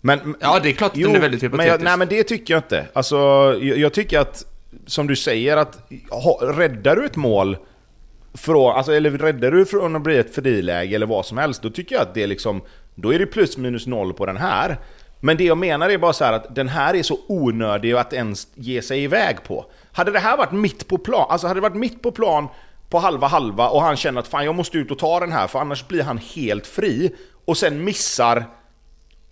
Men, 0.00 0.36
Ja, 0.40 0.60
det 0.62 0.68
är 0.68 0.72
klart 0.72 0.92
att 0.92 0.98
den 1.02 1.14
är 1.16 1.20
väldigt 1.20 1.42
men, 1.42 1.50
jag, 1.52 1.58
hypotetisk. 1.58 1.84
nej, 1.84 1.96
men 1.96 2.08
det 2.08 2.22
tycker 2.22 2.54
jag 2.54 2.58
inte. 2.58 2.86
Alltså, 2.92 3.16
jag, 3.62 3.78
jag 3.78 3.92
tycker 3.92 4.18
att, 4.18 4.44
som 4.86 5.06
du 5.06 5.16
säger, 5.16 5.56
att 5.56 5.78
ha, 6.10 6.40
räddar 6.42 6.96
du 6.96 7.06
ett 7.06 7.16
mål 7.16 7.56
från, 8.36 8.76
alltså, 8.76 8.92
eller 8.92 9.10
räddar 9.10 9.50
du 9.50 9.66
från 9.66 9.96
att 9.96 10.02
bli 10.02 10.18
ett 10.18 10.34
friläge 10.34 10.94
eller 10.94 11.06
vad 11.06 11.26
som 11.26 11.38
helst, 11.38 11.62
då 11.62 11.70
tycker 11.70 11.94
jag 11.94 12.02
att 12.02 12.14
det 12.14 12.22
är 12.22 12.26
liksom, 12.26 12.62
då 12.94 13.14
är 13.14 13.18
det 13.18 13.26
plus 13.26 13.56
minus 13.56 13.86
noll 13.86 14.12
på 14.12 14.26
den 14.26 14.36
här. 14.36 14.78
Men 15.20 15.36
det 15.36 15.44
jag 15.44 15.58
menar 15.58 15.88
är 15.88 15.98
bara 15.98 16.12
så 16.12 16.24
här 16.24 16.32
att 16.32 16.54
den 16.54 16.68
här 16.68 16.94
är 16.94 17.02
så 17.02 17.18
onödig 17.26 17.92
att 17.92 18.12
ens 18.12 18.48
ge 18.54 18.82
sig 18.82 19.04
iväg 19.04 19.36
på. 19.44 19.66
Hade 19.92 20.10
det 20.10 20.18
här 20.18 20.36
varit 20.36 20.52
mitt 20.52 20.88
på 20.88 20.98
plan, 20.98 21.26
alltså 21.28 21.46
hade 21.46 21.60
det 21.60 21.68
varit 21.68 21.76
mitt 21.76 22.02
på 22.02 22.12
plan 22.12 22.48
på 22.90 22.98
halva 22.98 23.26
halva 23.26 23.68
och 23.68 23.82
han 23.82 23.96
känner 23.96 24.20
att 24.20 24.28
fan 24.28 24.44
jag 24.44 24.54
måste 24.54 24.78
ut 24.78 24.90
och 24.90 24.98
ta 24.98 25.20
den 25.20 25.32
här 25.32 25.46
för 25.46 25.58
annars 25.58 25.88
blir 25.88 26.02
han 26.02 26.18
helt 26.18 26.66
fri 26.66 27.14
och 27.44 27.56
sen 27.56 27.84
missar 27.84 28.44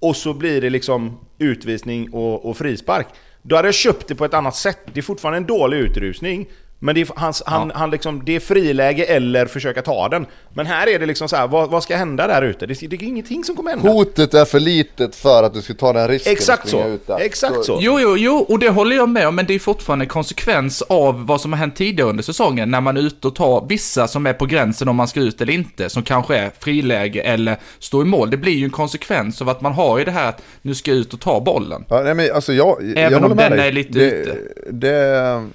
och 0.00 0.16
så 0.16 0.34
blir 0.34 0.60
det 0.60 0.70
liksom 0.70 1.20
utvisning 1.38 2.12
och, 2.12 2.44
och 2.44 2.56
frispark. 2.56 3.06
Då 3.42 3.56
hade 3.56 3.68
jag 3.68 3.74
köpt 3.74 4.08
det 4.08 4.14
på 4.14 4.24
ett 4.24 4.34
annat 4.34 4.56
sätt. 4.56 4.78
Det 4.92 5.00
är 5.00 5.02
fortfarande 5.02 5.36
en 5.36 5.46
dålig 5.46 5.78
utrusning 5.78 6.46
men 6.84 6.94
det 6.94 7.00
är, 7.00 7.08
hans, 7.16 7.42
han, 7.46 7.72
han 7.74 7.90
liksom, 7.90 8.22
det 8.24 8.36
är 8.36 8.40
friläge 8.40 9.04
eller 9.04 9.46
försöka 9.46 9.82
ta 9.82 10.08
den. 10.08 10.26
Men 10.54 10.66
här 10.66 10.86
är 10.86 10.98
det 10.98 11.06
liksom 11.06 11.28
så 11.28 11.36
här, 11.36 11.46
vad, 11.46 11.70
vad 11.70 11.82
ska 11.82 11.96
hända 11.96 12.26
där 12.26 12.42
ute? 12.42 12.66
Det, 12.66 12.74
det 12.74 12.96
är 12.96 13.02
ingenting 13.02 13.44
som 13.44 13.56
kommer 13.56 13.70
hända. 13.70 13.88
Hotet 13.88 14.34
är 14.34 14.44
för 14.44 14.60
litet 14.60 15.16
för 15.16 15.42
att 15.42 15.54
du 15.54 15.62
ska 15.62 15.74
ta 15.74 15.92
den 15.92 16.08
risken 16.08 16.32
Exakt 16.32 16.62
att 16.62 16.68
springa 16.68 16.84
så. 16.84 16.90
ut 16.90 17.06
där. 17.06 17.18
Exakt 17.20 17.64
så. 17.64 17.78
Jo, 17.80 18.00
jo, 18.00 18.16
jo, 18.16 18.34
och 18.48 18.58
det 18.58 18.68
håller 18.68 18.96
jag 18.96 19.08
med 19.08 19.28
om, 19.28 19.34
men 19.34 19.46
det 19.46 19.54
är 19.54 19.58
fortfarande 19.58 20.04
en 20.04 20.08
konsekvens 20.08 20.82
av 20.82 21.26
vad 21.26 21.40
som 21.40 21.52
har 21.52 21.58
hänt 21.58 21.76
tidigare 21.76 22.08
under 22.10 22.22
säsongen, 22.22 22.70
när 22.70 22.80
man 22.80 22.96
är 22.96 23.00
ute 23.00 23.26
och 23.26 23.34
tar 23.34 23.66
vissa 23.68 24.08
som 24.08 24.26
är 24.26 24.32
på 24.32 24.46
gränsen 24.46 24.88
om 24.88 24.96
man 24.96 25.08
ska 25.08 25.20
ut 25.20 25.40
eller 25.40 25.52
inte, 25.52 25.90
som 25.90 26.02
kanske 26.02 26.36
är 26.36 26.50
friläge 26.58 27.20
eller 27.20 27.56
står 27.78 28.02
i 28.02 28.06
mål. 28.06 28.30
Det 28.30 28.36
blir 28.36 28.52
ju 28.52 28.64
en 28.64 28.70
konsekvens 28.70 29.42
av 29.42 29.48
att 29.48 29.60
man 29.60 29.72
har 29.72 29.98
ju 29.98 30.04
det 30.04 30.10
här 30.10 30.28
att 30.28 30.42
nu 30.62 30.74
ska 30.74 30.90
jag 30.90 30.98
ut 30.98 31.14
och 31.14 31.20
ta 31.20 31.40
bollen. 31.40 31.84
Ja, 31.88 32.02
nej, 32.02 32.14
men 32.14 32.32
alltså 32.34 32.52
jag, 32.52 32.82
Även 32.96 33.12
jag 33.12 33.30
om 33.30 33.36
den 33.36 33.52
är 33.52 33.72
lite 33.72 33.98
det, 33.98 34.10
ute. 34.10 34.38
Det, 34.70 35.48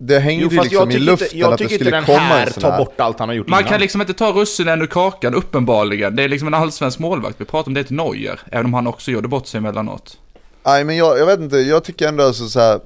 det 0.00 0.18
hängde 0.18 0.44
Jo, 0.44 0.50
ju 0.50 0.56
liksom 0.62 0.78
jag 0.78 0.88
i 0.88 0.92
tycker 0.92 1.04
luften 1.04 1.26
inte, 1.26 1.38
jag 1.38 1.52
att 1.52 1.58
det 1.58 1.68
skulle 1.68 1.90
den 1.90 2.04
komma 2.04 2.18
här 2.18 2.46
en 2.46 2.52
sån 2.52 2.62
tar 2.62 2.70
här. 2.70 2.78
bort 2.78 3.00
allt 3.00 3.18
han 3.18 3.28
har 3.28 3.36
gjort 3.36 3.48
Man 3.48 3.60
innan. 3.60 3.70
kan 3.70 3.80
liksom 3.80 4.00
inte 4.00 4.14
ta 4.14 4.32
russinen 4.32 4.82
ur 4.82 4.86
kakan, 4.86 5.34
uppenbarligen. 5.34 6.16
Det 6.16 6.22
är 6.22 6.28
liksom 6.28 6.48
en 6.48 6.54
allsvensk 6.54 6.98
målvakt. 6.98 7.40
Vi 7.40 7.44
pratar 7.44 7.66
om 7.70 7.74
det 7.74 7.84
till 7.84 7.96
Neuer, 7.96 8.40
även 8.52 8.66
om 8.66 8.74
han 8.74 8.86
också 8.86 9.10
gjorde 9.10 9.28
bort 9.28 9.46
sig 9.46 9.58
emellanåt. 9.58 10.18
Nej 10.66 10.84
men 10.84 10.96
jag, 10.96 11.18
jag 11.18 11.26
vet 11.26 11.40
inte, 11.40 11.56
jag 11.56 11.84
tycker 11.84 12.08
ändå 12.08 12.24
alltså 12.24 12.48
så 12.48 12.60
här, 12.60 12.80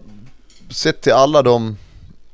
sett 0.70 1.00
till 1.00 1.12
alla 1.12 1.42
de 1.42 1.76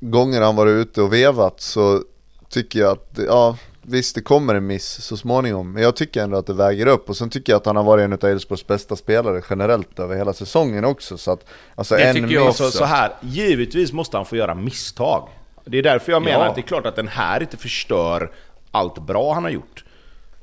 gånger 0.01 0.41
han 0.41 0.57
varit 0.57 0.71
ute 0.73 1.03
och 1.03 1.13
vevat 1.13 1.61
så 1.61 2.03
tycker 2.51 2.79
jag 2.81 2.93
att, 2.93 3.19
ja 3.27 3.57
visst 3.89 4.15
det 4.15 4.21
kommer 4.23 4.55
en 4.55 4.67
miss 4.67 5.03
så 5.03 5.17
småningom, 5.17 5.73
men 5.73 5.83
jag 5.83 5.97
tycker 5.97 6.23
ändå 6.23 6.37
att 6.39 6.47
det 6.47 6.53
väger 6.55 6.87
upp 6.87 7.09
och 7.09 7.17
sen 7.17 7.31
tycker 7.31 7.53
jag 7.53 7.57
att 7.61 7.67
han 7.67 7.77
har 7.77 7.85
varit 7.85 8.05
en 8.05 8.13
av 8.13 8.25
Elfsborgs 8.25 8.67
bästa 8.67 8.97
spelare 8.97 9.43
generellt 9.51 9.99
över 9.99 10.17
hela 10.17 10.33
säsongen 10.33 10.85
också 10.85 11.19
så 11.19 11.31
att, 11.31 11.45
alltså 11.75 11.95
Det 11.97 12.03
en 12.03 12.15
tycker 12.15 12.31
jag 12.35 12.47
miss, 12.47 12.57
Så, 12.57 12.71
så 12.71 12.85
här, 12.85 13.13
givetvis 13.21 13.93
måste 13.93 14.17
han 14.17 14.27
få 14.27 14.37
göra 14.37 14.55
misstag. 14.55 15.29
Det 15.65 15.79
är 15.79 15.83
därför 15.83 16.13
jag 16.13 16.23
menar 16.23 16.39
Ja. 16.45 16.49
att 16.49 16.55
det 16.55 16.61
är 16.61 16.67
klart 16.67 16.87
att 16.87 16.97
den 16.97 17.09
här 17.09 17.41
inte 17.41 17.57
förstör 17.57 18.31
allt 18.71 18.99
bra 19.07 19.35
han 19.35 19.43
har 19.45 19.51
gjort. 19.51 19.85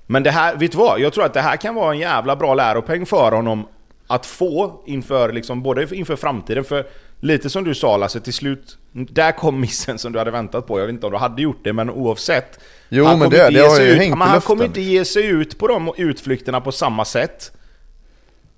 Men 0.07 0.23
det 0.23 0.31
här, 0.31 0.55
vet 0.55 0.71
du 0.71 0.77
vad? 0.77 0.99
Jag 0.99 1.13
tror 1.13 1.25
att 1.25 1.33
det 1.33 1.41
här 1.41 1.57
kan 1.57 1.75
vara 1.75 1.93
en 1.93 1.99
jävla 1.99 2.35
bra 2.35 2.53
läropeng 2.53 3.05
för 3.05 3.31
honom 3.31 3.67
att 4.07 4.25
få 4.25 4.83
inför, 4.85 5.33
liksom, 5.33 5.63
både 5.63 5.95
inför 5.95 6.15
framtiden, 6.15 6.63
för 6.63 6.85
lite 7.19 7.49
som 7.49 7.63
du 7.63 7.75
sa 7.75 7.97
Lasse, 7.97 8.19
till 8.19 8.33
slut, 8.33 8.77
där 8.91 9.31
kom 9.31 9.59
missen 9.61 9.97
som 9.97 10.11
du 10.11 10.19
hade 10.19 10.31
väntat 10.31 10.67
på. 10.67 10.79
Jag 10.79 10.85
vet 10.85 10.93
inte 10.93 11.05
om 11.05 11.11
du 11.11 11.17
hade 11.17 11.41
gjort 11.41 11.59
det, 11.63 11.73
men 11.73 11.89
oavsett. 11.89 12.59
Jo, 12.89 13.05
han 13.05 13.19
men 13.19 13.29
kommer 13.29 13.37
det- 13.37 13.47
inte 13.47 13.59
det 13.59 13.63
ge 13.63 13.69
har 13.69 13.75
sig 13.75 13.85
ju 13.85 13.91
ut, 13.91 13.97
hängt 13.97 14.17
men 14.17 14.27
han 14.27 14.41
kommer 14.41 14.65
inte 14.65 14.81
ge 14.81 15.05
sig 15.05 15.25
ut 15.25 15.57
på 15.57 15.67
de 15.67 15.93
utflykterna 15.97 16.61
på 16.61 16.71
samma 16.71 17.05
sätt. 17.05 17.51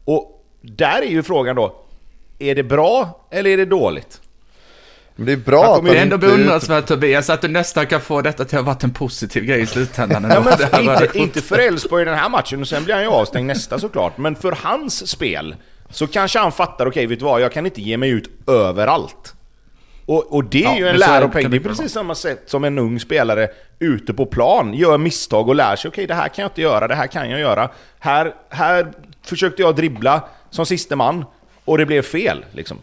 Och 0.06 0.44
där 0.62 1.02
är 1.02 1.08
ju 1.10 1.24
frågan 1.24 1.56
då, 1.56 1.76
är 2.40 2.56
det 2.56 2.64
bra 2.64 3.26
eller 3.32 3.50
är 3.50 3.58
det 3.58 3.66
dåligt? 3.66 4.22
Men 5.16 5.26
det 5.26 5.32
är 5.32 5.38
bra 5.38 5.76
att 5.76 5.86
Det 5.86 5.98
är 5.98 6.02
ändå 6.02 6.18
beundransvärt 6.18 6.86
Tobias 6.86 7.30
att 7.30 7.42
du 7.42 7.48
nästan 7.48 7.88
kan 7.88 8.02
få 8.02 8.22
detta 8.22 8.46
till 8.46 8.58
att 8.58 8.66
ha 8.66 8.74
varit 8.74 8.84
en 8.84 8.94
positiv 8.94 9.44
grej 9.44 9.62
i 9.62 9.66
slutändan. 9.66 10.28
Ja, 10.32 10.42
men 10.72 10.82
inte, 11.04 11.18
inte 11.18 11.42
för 11.42 11.60
Elfsborg 11.60 12.02
i 12.02 12.06
den 12.06 12.18
här 12.18 12.30
matchen, 12.30 12.62
och 12.62 12.68
sen 12.68 12.84
blir 12.84 12.94
han 12.96 13.04
ju 13.04 13.10
avstängd 13.10 13.48
nästa 13.48 13.80
såklart. 13.80 14.18
Men 14.18 14.36
för 14.36 14.52
hans 14.64 15.08
spel, 15.10 15.56
så 15.90 16.08
kanske 16.08 16.40
han 16.40 16.52
fattar, 16.52 16.86
okej 16.88 17.06
vet 17.06 17.20
du 17.20 17.26
vad, 17.26 17.42
jag 17.42 17.52
kan 17.52 17.66
inte 17.66 17.82
ge 17.82 17.98
mig 17.98 18.10
ut 18.10 18.30
överallt. 18.48 19.34
Och, 20.08 20.34
och 20.34 20.44
det 20.44 20.64
är 20.64 20.64
Ja, 20.64 20.78
ju 20.78 20.88
en 20.88 20.98
läropeng, 20.98 21.50
det 21.50 21.58
är 21.58 21.62
precis 21.62 21.92
samma 21.92 22.16
sätt 22.16 22.44
som 22.46 22.64
en 22.64 22.80
ung 22.80 23.00
spelare 23.00 23.48
ute 23.80 24.14
på 24.14 24.26
plan 24.26 24.74
gör 24.74 24.98
misstag 24.98 25.48
och 25.50 25.56
lär 25.56 25.76
sig, 25.76 25.90
okej 25.90 26.08
det 26.08 26.14
här 26.14 26.28
kan 26.28 26.42
jag 26.44 26.50
inte 26.50 26.62
göra, 26.62 26.88
det 26.88 26.96
här 26.96 27.08
kan 27.08 27.30
jag 27.30 27.40
göra. 27.40 27.70
Här, 28.00 28.36
här 28.50 28.88
försökte 29.24 29.62
jag 29.62 29.76
dribbla 29.76 30.22
som 30.50 30.66
siste 30.66 30.96
man, 30.96 31.26
och 31.66 31.78
det 31.78 31.86
blev 31.86 32.02
fel 32.02 32.46
liksom. 32.52 32.78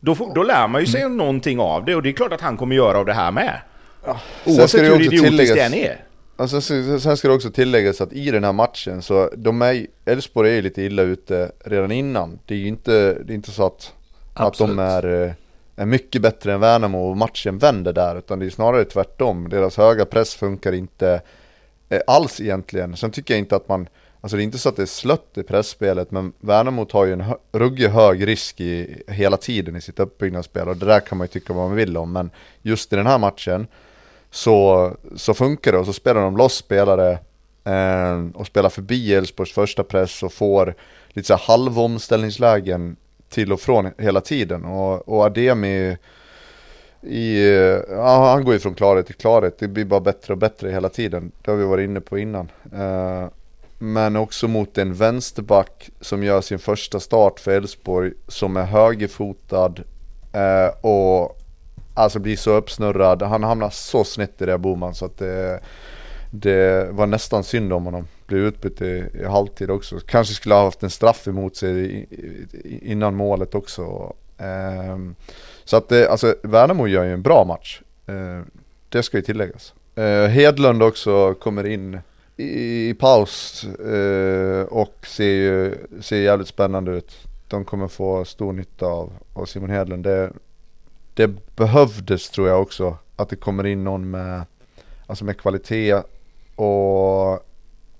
Då, 0.00 0.14
får, 0.14 0.34
då 0.34 0.42
lär 0.42 0.68
man 0.68 0.80
ju 0.80 0.86
sig 0.86 1.00
Mm. 1.00 1.16
någonting 1.16 1.60
av 1.60 1.84
det, 1.84 1.94
och 1.94 2.02
det 2.02 2.08
är 2.08 2.12
klart 2.12 2.32
att 2.32 2.40
han 2.40 2.56
kommer 2.56 2.76
göra 2.76 2.98
av 2.98 3.06
det 3.06 3.12
här 3.14 3.30
med. 3.30 3.60
Sen 4.04 4.14
Oavsett 4.44 4.80
hur 4.82 5.00
idiotiskt 5.02 5.54
det 5.54 5.60
än 5.60 5.74
är. 5.74 6.04
Alltså, 6.36 6.60
sen 6.60 7.16
ska 7.16 7.28
det 7.28 7.34
också 7.34 7.50
tilläggas 7.50 8.00
att 8.00 8.12
i 8.12 8.30
den 8.30 8.44
här 8.44 8.52
matchen 8.52 9.02
så, 9.02 9.30
de 9.36 9.62
är, 9.62 9.86
Elfsborg 10.04 10.50
är 10.50 10.54
ju 10.54 10.62
lite 10.62 10.82
illa 10.82 11.02
ute 11.02 11.50
redan 11.64 11.92
innan. 11.92 12.38
Det 12.46 12.54
är 12.54 12.58
ju 12.58 12.66
inte, 12.66 13.14
det 13.24 13.32
är 13.32 13.34
inte 13.34 13.50
så 13.50 13.66
att, 13.66 13.92
att 14.34 14.58
de 14.58 14.78
är, 14.78 15.22
eh, 15.24 15.32
är 15.76 15.86
mycket 15.86 16.22
bättre 16.22 16.52
än 16.52 16.60
Värnamo 16.60 17.10
och 17.10 17.16
matchen 17.16 17.58
vänder 17.58 17.92
där, 17.92 18.16
utan 18.18 18.38
det 18.38 18.46
är 18.46 18.50
snarare 18.50 18.84
tvärtom. 18.84 19.48
Deras 19.48 19.76
höga 19.76 20.04
press 20.04 20.34
funkar 20.34 20.72
inte 20.72 21.22
eh, 21.88 22.00
alls 22.06 22.40
egentligen. 22.40 22.96
Sen 22.96 23.10
tycker 23.10 23.34
jag 23.34 23.38
inte 23.38 23.56
att 23.56 23.68
man, 23.68 23.88
alltså 24.20 24.36
det 24.36 24.42
är 24.42 24.44
inte 24.44 24.58
så 24.58 24.68
att 24.68 24.76
det 24.76 24.82
är 24.82 24.86
slött 24.86 25.38
i 25.38 25.42
pressspelet, 25.42 26.10
men 26.10 26.32
Värnamo 26.40 26.84
tar 26.84 27.04
ju 27.04 27.12
en 27.12 27.20
hö- 27.20 27.36
ruggig 27.52 27.88
hög 27.88 28.26
risk 28.26 28.60
i, 28.60 29.02
hela 29.08 29.36
tiden 29.36 29.76
i 29.76 29.80
sitt 29.80 30.00
uppbyggnadsspel 30.00 30.68
och 30.68 30.76
det 30.76 30.86
där 30.86 31.00
kan 31.00 31.18
man 31.18 31.24
ju 31.24 31.28
tycka 31.28 31.52
vad 31.52 31.68
man 31.68 31.76
vill 31.76 31.96
om, 31.96 32.12
men 32.12 32.30
just 32.62 32.92
i 32.92 32.96
den 32.96 33.06
här 33.06 33.18
matchen 33.18 33.66
så, 34.30 34.90
så 35.16 35.34
funkar 35.34 35.72
det 35.72 35.78
och 35.78 35.86
så 35.86 35.92
spelar 35.92 36.20
de 36.20 36.36
loss 36.36 36.54
spelare 36.54 37.18
eh, 37.64 38.24
och 38.34 38.46
spelar 38.46 38.68
förbi 38.68 39.14
Elfsborgs 39.14 39.52
första 39.52 39.84
press 39.84 40.22
och 40.22 40.32
får 40.32 40.74
lite 41.08 41.26
så 41.26 41.34
här 41.34 41.42
halvomställningslägen 41.46 42.96
till 43.34 43.52
och 43.52 43.60
från 43.60 43.90
hela 43.98 44.20
tiden 44.20 44.64
och, 44.64 45.08
och 45.08 45.24
Ademi 45.24 45.96
i, 47.02 47.48
ja, 47.90 48.30
han 48.32 48.44
går 48.44 48.54
ju 48.54 48.60
från 48.60 48.74
klarhet 48.74 49.06
till 49.06 49.14
klarhet, 49.14 49.58
det 49.58 49.68
blir 49.68 49.84
bara 49.84 50.00
bättre 50.00 50.32
och 50.32 50.38
bättre 50.38 50.70
hela 50.70 50.88
tiden. 50.88 51.32
Det 51.42 51.50
har 51.50 51.58
vi 51.58 51.64
varit 51.64 51.84
inne 51.84 52.00
på 52.00 52.18
innan. 52.18 52.50
Eh, 52.72 53.28
men 53.78 54.16
också 54.16 54.48
mot 54.48 54.78
en 54.78 54.94
vänsterback 54.94 55.90
som 56.00 56.22
gör 56.22 56.40
sin 56.40 56.58
första 56.58 57.00
start 57.00 57.40
för 57.40 57.50
Elfsborg 57.50 58.12
som 58.28 58.56
är 58.56 58.64
högerfotad 58.64 59.74
eh, 60.32 60.86
och 60.86 61.40
alltså 61.94 62.18
blir 62.18 62.36
så 62.36 62.50
uppsnurrad. 62.50 63.22
Han 63.22 63.42
hamnar 63.42 63.70
så 63.70 64.04
snett 64.04 64.42
i 64.42 64.44
det 64.44 64.50
här 64.50 64.58
Boman 64.58 64.94
så 64.94 65.04
att 65.04 65.18
det, 65.18 65.60
det 66.30 66.88
var 66.90 67.06
nästan 67.06 67.44
synd 67.44 67.72
om 67.72 67.84
honom. 67.84 68.06
Blev 68.26 68.40
utbytt 68.40 68.82
i, 68.82 69.04
i 69.14 69.24
halvtid 69.24 69.70
också. 69.70 70.00
Kanske 70.06 70.34
skulle 70.34 70.54
ha 70.54 70.64
haft 70.64 70.82
en 70.82 70.90
straff 70.90 71.28
emot 71.28 71.56
sig 71.56 71.70
i, 71.70 71.96
i, 71.96 72.80
innan 72.82 73.14
målet 73.14 73.54
också. 73.54 74.14
Ehm, 74.38 75.14
så 75.64 75.76
att 75.76 75.88
det, 75.88 76.08
alltså 76.08 76.34
Värnamo 76.42 76.86
gör 76.86 77.04
ju 77.04 77.12
en 77.12 77.22
bra 77.22 77.44
match. 77.44 77.80
Eh, 78.06 78.42
det 78.88 79.02
ska 79.02 79.16
ju 79.16 79.22
tilläggas. 79.22 79.74
Eh, 79.94 80.26
Hedlund 80.26 80.82
också 80.82 81.34
kommer 81.34 81.66
in 81.66 81.98
i, 82.36 82.88
i 82.88 82.94
paus 82.94 83.64
eh, 83.64 84.62
och 84.62 85.06
ser 85.06 85.24
ju 85.24 85.74
ser 86.00 86.16
jävligt 86.16 86.48
spännande 86.48 86.92
ut. 86.92 87.12
De 87.48 87.64
kommer 87.64 87.88
få 87.88 88.24
stor 88.24 88.52
nytta 88.52 88.86
av, 88.86 89.12
av 89.32 89.44
Simon 89.44 89.70
Hedlund. 89.70 90.04
Det, 90.04 90.32
det 91.14 91.56
behövdes 91.56 92.30
tror 92.30 92.48
jag 92.48 92.62
också 92.62 92.96
att 93.16 93.28
det 93.28 93.36
kommer 93.36 93.66
in 93.66 93.84
någon 93.84 94.10
med, 94.10 94.42
alltså 95.06 95.24
med 95.24 95.38
kvalitet 95.38 96.02
och, 96.54 97.32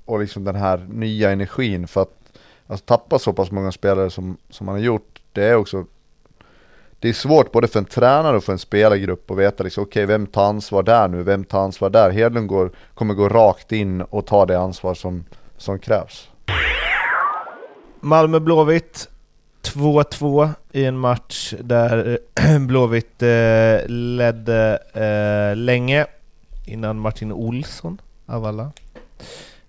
och 0.05 0.21
liksom 0.21 0.45
den 0.45 0.57
här 0.57 0.87
nya 0.89 1.31
energin 1.31 1.89
för 1.89 2.03
att 2.03 2.15
alltså, 2.67 2.85
tappa 2.87 3.19
så 3.19 3.33
pass 3.33 3.51
många 3.51 3.73
spelare 3.73 4.11
som, 4.11 4.37
som 4.51 4.67
man 4.67 4.75
har 4.75 4.83
gjort. 4.83 5.21
Det 5.33 5.45
är 5.45 5.55
också 5.55 5.87
det 6.99 7.09
är 7.09 7.13
svårt 7.13 7.53
både 7.53 7.69
för 7.69 7.79
en 7.79 7.85
tränare 7.85 8.37
och 8.37 8.45
för 8.45 8.53
en 8.53 8.59
spelargrupp 8.59 9.31
att 9.31 9.37
veta 9.37 9.65
liksom, 9.65 9.85
okej 9.85 10.07
vem 10.07 10.27
tar 10.27 10.45
ansvar 10.45 10.83
där 10.83 11.09
nu, 11.09 11.23
vem 11.23 11.45
tar 11.45 11.61
ansvar 11.61 11.91
där? 11.91 12.11
Hedlund 12.11 12.49
går, 12.49 12.71
kommer 12.95 13.15
gå 13.15 13.29
rakt 13.29 13.73
in 13.73 14.03
och 14.03 14.27
ta 14.27 14.47
det 14.47 14.59
ansvar 14.59 14.95
som, 14.95 15.25
som 15.57 15.79
krävs. 15.79 16.29
Malmö-Blåvitt 18.01 19.09
2-2 19.63 20.51
i 20.73 20.85
en 20.85 20.99
match 20.99 21.55
där 21.61 22.19
Blåvitt 22.67 23.23
eh, 23.23 23.89
ledde 23.89 24.79
eh, 24.95 25.57
länge 25.57 26.07
innan 26.67 26.99
Martin 26.99 27.33
Olsson 27.33 28.01
av 28.27 28.45
alla 28.45 28.73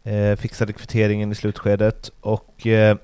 eh, 0.06 0.36
fixade 0.36 0.74
kvitteringen 0.74 1.32
i 1.32 1.36
slutskedet 1.36 2.12
och 2.22 2.68
eh, 2.68 2.97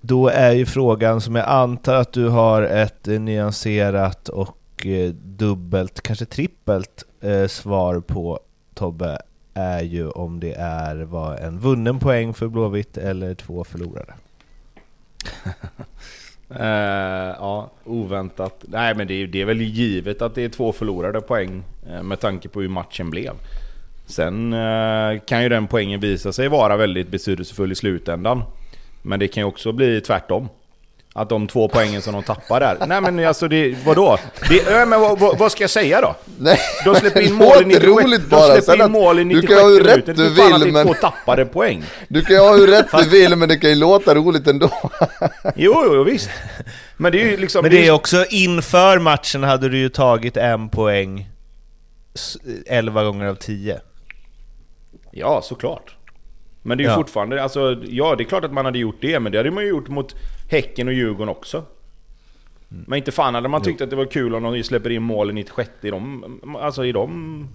då 0.00 0.28
är 0.28 0.52
ju 0.52 0.66
frågan 0.66 1.20
som 1.20 1.34
jag 1.34 1.48
antar 1.48 1.94
att 1.94 2.12
du 2.12 2.28
har 2.28 2.62
ett 2.62 3.08
eh, 3.08 3.20
nyanserat 3.20 4.28
och 4.28 4.86
eh, 4.86 5.10
dubbelt, 5.12 6.00
kanske 6.00 6.24
trippelt 6.24 7.04
eh, 7.20 7.46
svar 7.46 8.00
på 8.00 8.40
Tobbe 8.74 9.18
är 9.54 9.82
ju 9.82 10.08
om 10.08 10.40
det 10.40 10.54
är 10.54 10.96
var 10.96 11.36
en 11.36 11.58
vunnen 11.58 11.98
poäng 11.98 12.34
för 12.34 12.48
Blåvitt 12.48 12.96
eller 12.96 13.34
två 13.34 13.64
förlorade. 13.64 14.14
Uh, 16.50 16.56
eh, 16.60 17.36
ja, 17.38 17.70
oväntat. 17.84 18.64
Nej 18.68 18.94
men 18.94 19.06
det 19.06 19.14
är, 19.14 19.26
det 19.26 19.40
är 19.40 19.44
väl 19.44 19.60
givet 19.60 20.22
att 20.22 20.34
det 20.34 20.44
är 20.44 20.48
två 20.48 20.72
förlorade 20.72 21.20
poäng 21.20 21.62
uh, 21.90 22.02
med 22.02 22.20
tanke 22.20 22.48
på 22.48 22.60
hur 22.60 22.68
matchen 22.68 23.10
blev. 23.10 23.32
Sen 24.10 24.52
eh, 24.52 25.20
kan 25.26 25.42
ju 25.42 25.48
den 25.48 25.66
poängen 25.66 26.00
visa 26.00 26.32
sig 26.32 26.48
vara 26.48 26.76
väldigt 26.76 27.08
betydelsefull 27.08 27.72
i 27.72 27.74
slutändan. 27.74 28.42
Men 29.02 29.20
det 29.20 29.28
kan 29.28 29.40
ju 29.40 29.44
också 29.44 29.72
bli 29.72 30.00
tvärtom. 30.00 30.48
Att 31.14 31.28
de 31.28 31.46
två 31.48 31.68
poängen 31.68 32.02
som 32.02 32.12
de 32.12 32.22
tappar 32.22 32.60
där. 32.60 32.76
Nej 32.86 33.00
men 33.00 33.26
alltså 33.26 33.48
det, 33.48 33.74
vadå? 33.84 34.18
Det, 34.48 34.88
men 34.88 35.00
vad, 35.00 35.18
vad, 35.18 35.38
vad 35.38 35.52
ska 35.52 35.62
jag 35.62 35.70
säga 35.70 36.00
då? 36.00 36.14
Nej, 36.38 36.58
De 36.84 36.94
släpper 36.94 37.20
in 37.20 37.34
mål 37.34 37.46
i 37.46 37.64
låter 37.64 37.66
96, 37.66 37.86
roligt 37.86 38.20
de 38.20 38.26
bara. 38.36 38.46
släpper 38.46 38.60
Sen 38.76 38.86
in 38.86 38.92
mål 38.92 39.18
i 39.18 39.24
du 39.24 39.28
96 39.28 39.52
kan 39.54 39.62
ha 39.62 39.68
hur 39.68 39.80
rätt 39.84 40.06
minuter. 40.06 40.24
du 40.24 40.34
fan 40.34 40.52
att 40.52 40.60
vill 40.60 40.60
det 40.60 40.68
är 40.68 40.84
men 40.84 40.86
två 40.86 40.94
tappade 40.94 41.44
poäng. 41.44 41.84
du 42.08 42.22
kan 42.24 42.36
ju 42.36 42.42
ha 42.42 42.56
hur 42.56 42.66
rätt 42.66 42.86
du 42.98 43.08
vill 43.08 43.36
men 43.36 43.48
det 43.48 43.56
kan 43.56 43.70
ju 43.70 43.76
låta 43.76 44.14
roligt 44.14 44.46
ändå. 44.46 44.70
Jo, 45.56 45.82
jo, 45.86 46.02
visst. 46.04 46.30
Men 46.96 47.12
det 47.12 47.22
är 47.22 47.30
ju 47.30 47.36
liksom... 47.36 47.62
Men 47.62 47.70
det 47.70 47.86
är 47.86 47.90
också 47.90 48.24
inför 48.30 48.98
matchen 48.98 49.42
hade 49.42 49.68
du 49.68 49.78
ju 49.78 49.88
tagit 49.88 50.36
en 50.36 50.68
poäng 50.68 51.28
s- 52.14 52.36
11 52.66 53.04
gånger 53.04 53.26
av 53.26 53.34
10. 53.34 53.80
Ja, 55.10 55.42
såklart. 55.42 55.96
Men 56.62 56.78
det 56.78 56.82
är 56.82 56.84
ju 56.84 56.90
Ja. 56.90 56.96
fortfarande, 56.96 57.42
alltså, 57.42 57.76
ja 57.88 58.14
det 58.16 58.22
är 58.22 58.24
klart 58.24 58.44
att 58.44 58.52
man 58.52 58.64
hade 58.64 58.78
gjort 58.78 58.96
det, 59.00 59.20
men 59.20 59.32
det 59.32 59.38
hade 59.38 59.50
man 59.50 59.64
ju 59.64 59.68
gjort 59.70 59.88
mot 59.88 60.14
Häcken 60.50 60.88
och 60.88 60.94
Djurgården 60.94 61.28
också. 61.28 61.62
Men 62.68 62.96
inte 62.96 63.12
fan 63.12 63.34
hade 63.34 63.48
man 63.48 63.62
tyckt 63.62 63.80
att 63.80 63.90
det 63.90 63.96
var 63.96 64.04
kul 64.04 64.34
om 64.34 64.42
de 64.42 64.62
släpper 64.62 64.90
in 64.90 65.02
mål 65.02 65.30
i 65.30 65.32
96 65.32 65.70
i 65.82 65.90
de, 65.90 66.56
alltså 66.60 66.84
i 66.84 66.92
de 66.92 67.48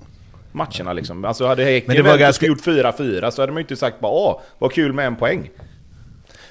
matcherna 0.51 0.93
liksom. 0.93 1.26
Alltså 1.26 1.45
hade 1.47 1.64
Häcken 1.64 2.03
Men 2.03 2.20
ganska- 2.20 2.45
gjort 2.45 2.62
4-4 2.62 3.32
så 3.32 3.41
hade 3.41 3.51
man 3.51 3.60
ju 3.60 3.64
inte 3.64 3.76
sagt 3.76 3.99
bara 3.99 4.12
åh, 4.12 4.41
vad 4.60 4.72
kul 4.74 4.93
med 4.93 5.08
en 5.08 5.16
poäng. 5.16 5.49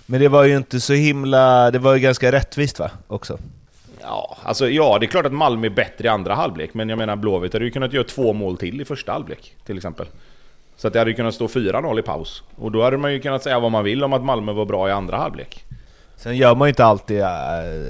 Men 0.06 0.20
det 0.20 0.28
var 0.28 0.44
ju 0.44 0.56
inte 0.56 0.80
så 0.80 0.92
himla... 0.92 1.70
Det 1.70 1.78
var 1.78 1.94
ju 1.94 2.00
ganska 2.00 2.32
rättvist 2.32 2.78
va? 2.78 2.90
Också. 3.06 3.38
Ja, 4.00 4.36
alltså 4.42 4.68
ja, 4.68 4.98
det 5.00 5.06
är 5.06 5.08
klart 5.08 5.26
att 5.26 5.32
Malmö 5.32 5.66
är 5.66 5.70
bättre 5.70 6.04
i 6.04 6.08
andra 6.08 6.34
halvlek, 6.34 6.74
men 6.74 6.88
jag 6.88 6.98
menar 6.98 7.16
Blåvitt 7.16 7.52
hade 7.52 7.64
ju 7.64 7.70
kunnat 7.70 7.92
göra 7.92 8.04
två 8.04 8.32
mål 8.32 8.56
till 8.56 8.80
i 8.80 8.84
första 8.84 9.12
halvlek, 9.12 9.56
till 9.66 9.76
exempel. 9.76 10.06
Så 10.76 10.86
att 10.86 10.92
det 10.92 10.98
hade 10.98 11.10
ju 11.10 11.16
kunnat 11.16 11.34
stå 11.34 11.46
4-0 11.46 11.98
i 11.98 12.02
paus. 12.02 12.42
Och 12.56 12.72
då 12.72 12.82
hade 12.82 12.96
man 12.96 13.12
ju 13.12 13.20
kunnat 13.20 13.42
säga 13.42 13.60
vad 13.60 13.72
man 13.72 13.84
vill 13.84 14.04
om 14.04 14.12
att 14.12 14.24
Malmö 14.24 14.52
var 14.52 14.64
bra 14.64 14.88
i 14.88 14.92
andra 14.92 15.16
halvlek. 15.16 15.64
Sen 16.16 16.36
gör 16.36 16.54
man 16.54 16.68
ju 16.68 16.70
inte 16.70 16.84
alltid, 16.84 17.20
äh, 17.20 17.28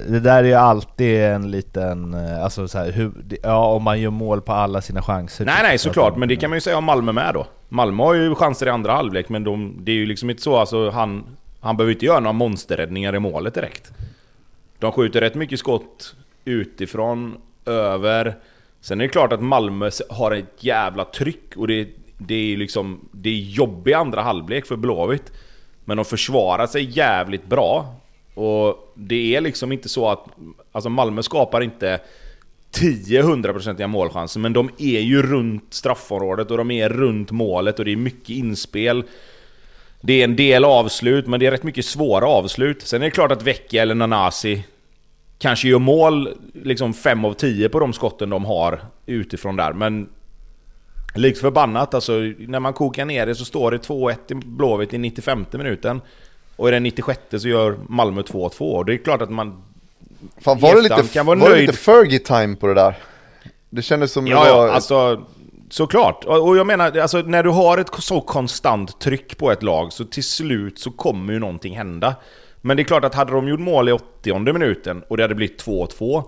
det 0.07 0.19
där 0.19 0.43
är 0.43 0.47
ju 0.47 0.53
alltid 0.53 1.21
en 1.21 1.51
liten, 1.51 2.13
äh, 2.13 2.43
alltså 2.43 2.67
så 2.67 2.77
här, 2.77 2.91
hur, 2.91 3.11
ja 3.43 3.65
om 3.65 3.83
man 3.83 4.01
gör 4.01 4.09
mål 4.09 4.41
på 4.41 4.51
alla 4.51 4.81
sina 4.81 5.01
chanser. 5.01 5.45
Nej 5.45 5.59
nej 5.63 5.77
såklart, 5.77 6.17
men 6.17 6.29
det 6.29 6.35
kan 6.35 6.49
man 6.49 6.57
ju 6.57 6.61
säga 6.61 6.77
om 6.77 6.83
Malmö 6.83 7.11
med 7.11 7.33
då. 7.33 7.47
Malmö 7.69 8.03
har 8.03 8.13
ju 8.13 8.35
chanser 8.35 8.65
i 8.65 8.69
andra 8.69 8.91
halvlek, 8.91 9.29
men 9.29 9.43
de, 9.43 9.77
det 9.79 9.91
är 9.91 9.95
ju 9.95 10.05
liksom 10.05 10.29
inte 10.29 10.41
så, 10.41 10.57
alltså 10.57 10.89
han, 10.89 11.23
han 11.59 11.77
behöver 11.77 11.93
inte 11.93 12.05
göra 12.05 12.19
några 12.19 12.33
monsterräddningar 12.33 13.15
i 13.15 13.19
målet 13.19 13.53
direkt. 13.53 13.91
De 14.79 14.91
skjuter 14.91 15.21
rätt 15.21 15.35
mycket 15.35 15.59
skott 15.59 16.15
utifrån, 16.45 17.37
över. 17.65 18.35
Sen 18.81 19.01
är 19.01 19.05
det 19.05 19.09
klart 19.09 19.33
att 19.33 19.41
Malmö 19.41 19.89
har 20.09 20.31
ett 20.31 20.63
jävla 20.63 21.05
tryck 21.05 21.57
och 21.57 21.67
det, 21.67 21.87
det 22.17 22.53
är 22.53 22.57
liksom, 22.57 23.09
det 23.11 23.29
är 23.29 23.33
jobbig 23.33 23.93
andra 23.93 24.21
halvlek 24.21 24.65
för 24.65 24.75
Blåvitt. 24.75 25.31
Men 25.85 25.97
de 25.97 26.05
försvarar 26.05 26.67
sig 26.67 26.97
jävligt 26.97 27.45
bra. 27.45 27.95
Och 28.33 28.93
det 28.95 29.35
är 29.35 29.41
liksom 29.41 29.71
inte 29.71 29.89
så 29.89 30.09
att... 30.09 30.25
Alltså 30.71 30.89
Malmö 30.89 31.23
skapar 31.23 31.61
inte 31.61 31.99
10-100% 32.75 33.87
målchanser, 33.87 34.39
men 34.39 34.53
de 34.53 34.69
är 34.77 34.99
ju 34.99 35.21
runt 35.21 35.73
straffområdet 35.73 36.51
och 36.51 36.57
de 36.57 36.71
är 36.71 36.89
runt 36.89 37.31
målet 37.31 37.79
och 37.79 37.85
det 37.85 37.91
är 37.91 37.95
mycket 37.95 38.29
inspel. 38.29 39.03
Det 40.01 40.13
är 40.13 40.23
en 40.23 40.35
del 40.35 40.65
avslut, 40.65 41.27
men 41.27 41.39
det 41.39 41.45
är 41.45 41.51
rätt 41.51 41.63
mycket 41.63 41.85
svåra 41.85 42.25
avslut. 42.27 42.81
Sen 42.81 43.01
är 43.01 43.05
det 43.05 43.11
klart 43.11 43.31
att 43.31 43.43
Vecchia 43.43 43.81
eller 43.81 43.95
Nanasi 43.95 44.63
kanske 45.39 45.67
gör 45.67 45.79
mål 45.79 46.29
liksom 46.53 46.93
5 46.93 47.25
av 47.25 47.33
10 47.33 47.69
på 47.69 47.79
de 47.79 47.93
skotten 47.93 48.29
de 48.29 48.45
har 48.45 48.81
utifrån 49.05 49.55
där, 49.55 49.73
men... 49.73 50.09
Likt 51.15 51.39
förbannat 51.39 51.93
alltså, 51.93 52.13
när 52.37 52.59
man 52.59 52.73
kokar 52.73 53.05
ner 53.05 53.25
det 53.25 53.35
så 53.35 53.45
står 53.45 53.71
det 53.71 53.77
2-1 53.77 54.15
i 54.27 54.35
Blåvitt 54.35 54.93
i 54.93 54.97
95 54.97 55.45
minuten. 55.51 56.01
Och 56.55 56.67
i 56.67 56.71
den 56.71 56.83
96 56.83 57.19
så 57.37 57.47
gör 57.47 57.77
Malmö 57.89 58.21
2-2. 58.21 58.59
Och 58.59 58.85
det 58.85 58.93
är 58.93 58.97
klart 58.97 59.21
att 59.21 59.29
man... 59.29 59.63
Fan 60.37 60.59
var 60.59 60.75
det 60.75 60.81
lite, 60.81 61.03
kan 61.13 61.25
vara 61.25 61.39
var 61.39 61.49
det 61.49 61.61
lite 61.61 61.73
Fergie-time 61.73 62.55
på 62.55 62.67
det 62.67 62.73
där? 62.73 62.95
Det 63.69 63.81
kändes 63.81 64.11
som 64.11 64.27
ja, 64.27 64.43
det 64.43 64.51
var... 64.51 64.67
Ja, 64.67 64.73
alltså... 64.73 65.25
Såklart, 65.69 66.23
och 66.25 66.57
jag 66.57 66.67
menar, 66.67 66.97
alltså, 66.97 67.17
när 67.17 67.43
du 67.43 67.49
har 67.49 67.77
ett 67.77 67.89
så 67.99 68.21
konstant 68.21 68.99
tryck 68.99 69.37
på 69.37 69.51
ett 69.51 69.63
lag 69.63 69.93
så 69.93 70.05
till 70.05 70.23
slut 70.23 70.79
så 70.79 70.91
kommer 70.91 71.33
ju 71.33 71.39
någonting 71.39 71.77
hända. 71.77 72.15
Men 72.61 72.77
det 72.77 72.83
är 72.83 72.85
klart 72.85 73.05
att 73.05 73.15
hade 73.15 73.31
de 73.31 73.47
gjort 73.47 73.59
mål 73.59 73.89
i 73.89 73.91
80 73.91 74.53
minuten 74.53 75.03
och 75.07 75.17
det 75.17 75.23
hade 75.23 75.35
blivit 75.35 75.65
2-2 75.65 76.23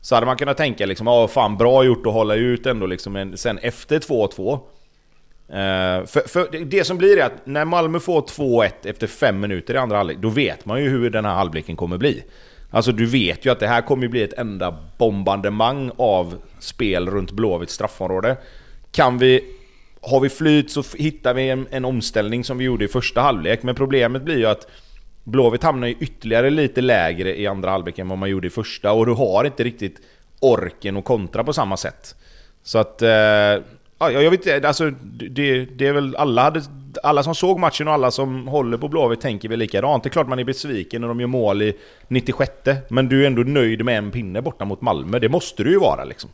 så 0.00 0.14
hade 0.14 0.26
man 0.26 0.36
kunnat 0.36 0.56
tänka 0.56 0.86
liksom, 0.86 1.06
ja 1.06 1.28
fan 1.28 1.56
bra 1.56 1.84
gjort 1.84 2.06
att 2.06 2.12
hålla 2.12 2.34
ut 2.34 2.66
ändå 2.66 2.86
liksom, 2.86 3.12
men 3.12 3.36
sen 3.36 3.58
efter 3.58 3.98
2-2 3.98 4.60
Uh, 5.52 5.56
eh, 5.56 6.06
för, 6.06 6.28
för, 6.28 6.64
det 6.64 6.84
som 6.84 6.98
blir 6.98 7.18
är 7.18 7.24
att 7.24 7.46
när 7.46 7.64
Malmö 7.64 8.00
får 8.00 8.20
2-1 8.22 8.70
efter 8.82 9.06
5 9.06 9.40
minuter 9.40 9.74
i 9.74 9.76
andra 9.76 9.96
halvlek, 9.96 10.18
då 10.18 10.28
vet 10.28 10.66
man 10.66 10.82
ju 10.82 10.88
hur 10.88 11.10
den 11.10 11.24
här 11.24 11.34
halvleken 11.34 11.76
kommer 11.76 11.98
bli. 11.98 12.22
Alltså 12.70 12.92
du 12.92 13.06
vet 13.06 13.46
ju 13.46 13.52
att 13.52 13.60
det 13.60 13.66
här 13.66 13.82
kommer 13.82 14.08
bli 14.08 14.22
ett 14.22 14.32
enda 14.32 14.78
bombardemang 14.98 15.90
av 15.96 16.34
spel 16.58 17.10
runt 17.10 17.30
Blåvitts 17.30 17.74
straffområde. 17.74 18.36
Kan 18.92 19.18
vi... 19.18 19.56
Har 20.02 20.20
vi 20.20 20.28
flyt 20.28 20.70
så 20.70 20.82
hittar 20.96 21.34
vi 21.34 21.48
en, 21.48 21.66
en 21.70 21.84
omställning 21.84 22.44
som 22.44 22.58
vi 22.58 22.64
gjorde 22.64 22.84
i 22.84 22.88
första 22.88 23.20
halvlek, 23.20 23.62
men 23.62 23.74
problemet 23.74 24.22
blir 24.22 24.38
ju 24.38 24.46
att 24.46 24.66
Blåvitt 25.24 25.62
hamnar 25.62 25.86
ju 25.86 25.94
ytterligare 26.00 26.50
lite 26.50 26.80
lägre 26.80 27.40
i 27.40 27.46
andra 27.46 27.70
halvlek 27.70 27.98
än 27.98 28.08
vad 28.08 28.18
man 28.18 28.30
gjorde 28.30 28.46
i 28.46 28.50
första, 28.50 28.92
och 28.92 29.06
du 29.06 29.12
har 29.12 29.44
inte 29.44 29.64
riktigt 29.64 30.00
orken 30.40 30.96
att 30.96 31.04
kontra 31.04 31.44
på 31.44 31.52
samma 31.52 31.76
sätt. 31.76 32.14
Så 32.62 32.78
att... 32.78 33.02
Eh, 33.02 33.64
Ja, 34.02 34.10
jag 34.10 34.30
vet 34.30 34.46
inte, 34.46 34.68
alltså, 34.68 34.90
det, 35.30 35.64
det 35.64 35.86
är 35.86 35.92
väl 35.92 36.16
alla, 36.16 36.42
hade, 36.42 36.62
alla 37.02 37.22
som 37.22 37.34
såg 37.34 37.58
matchen 37.58 37.88
och 37.88 37.94
alla 37.94 38.10
som 38.10 38.48
håller 38.48 38.78
på 38.78 38.88
Blåvitt 38.88 39.20
tänker 39.20 39.48
väl 39.48 39.58
likadant. 39.58 40.02
Det 40.02 40.08
är 40.08 40.10
klart 40.10 40.28
man 40.28 40.38
är 40.38 40.44
besviken 40.44 41.00
när 41.00 41.08
de 41.08 41.20
gör 41.20 41.26
mål 41.26 41.62
i 41.62 41.76
96 42.08 42.52
men 42.88 43.08
du 43.08 43.22
är 43.22 43.26
ändå 43.26 43.42
nöjd 43.42 43.84
med 43.84 43.98
en 43.98 44.10
pinne 44.10 44.42
borta 44.42 44.64
mot 44.64 44.80
Malmö. 44.80 45.18
Det 45.18 45.28
måste 45.28 45.64
du 45.64 45.70
ju 45.70 45.78
vara 45.78 46.04
liksom. 46.04 46.30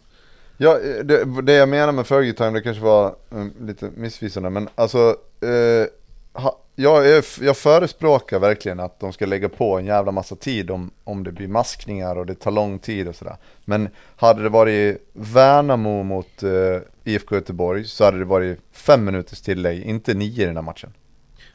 Ja, 0.56 0.78
det, 1.04 1.42
det 1.42 1.52
jag 1.52 1.68
menar 1.68 1.92
med 1.92 2.06
Fergie 2.06 2.32
Time, 2.32 2.50
det 2.50 2.60
kanske 2.60 2.82
var 2.82 3.14
um, 3.30 3.52
lite 3.60 3.90
missvisande, 3.96 4.50
men 4.50 4.68
alltså 4.74 5.16
Eh, 5.40 5.86
ha, 6.42 6.58
jag, 6.76 7.08
är, 7.10 7.44
jag 7.44 7.56
förespråkar 7.56 8.38
verkligen 8.38 8.80
att 8.80 9.00
de 9.00 9.12
ska 9.12 9.26
lägga 9.26 9.48
på 9.48 9.78
en 9.78 9.86
jävla 9.86 10.12
massa 10.12 10.36
tid 10.36 10.70
om, 10.70 10.90
om 11.04 11.24
det 11.24 11.32
blir 11.32 11.48
maskningar 11.48 12.16
och 12.16 12.26
det 12.26 12.34
tar 12.34 12.50
lång 12.50 12.78
tid 12.78 13.08
och 13.08 13.16
sådär. 13.16 13.36
Men 13.64 13.88
hade 14.16 14.42
det 14.42 14.48
varit 14.48 15.10
Värnamo 15.12 16.02
mot 16.02 16.42
eh, 16.42 16.50
uh, 16.50 16.80
IFK 17.04 17.34
Göteborg 17.34 17.84
så 17.84 18.04
hade 18.04 18.18
det 18.18 18.24
varit 18.24 18.58
fem 18.72 19.04
minuters 19.04 19.40
tillägg, 19.40 19.82
inte 19.82 20.14
nio 20.14 20.42
i 20.42 20.46
den 20.46 20.56
här 20.56 20.62
matchen. 20.62 20.92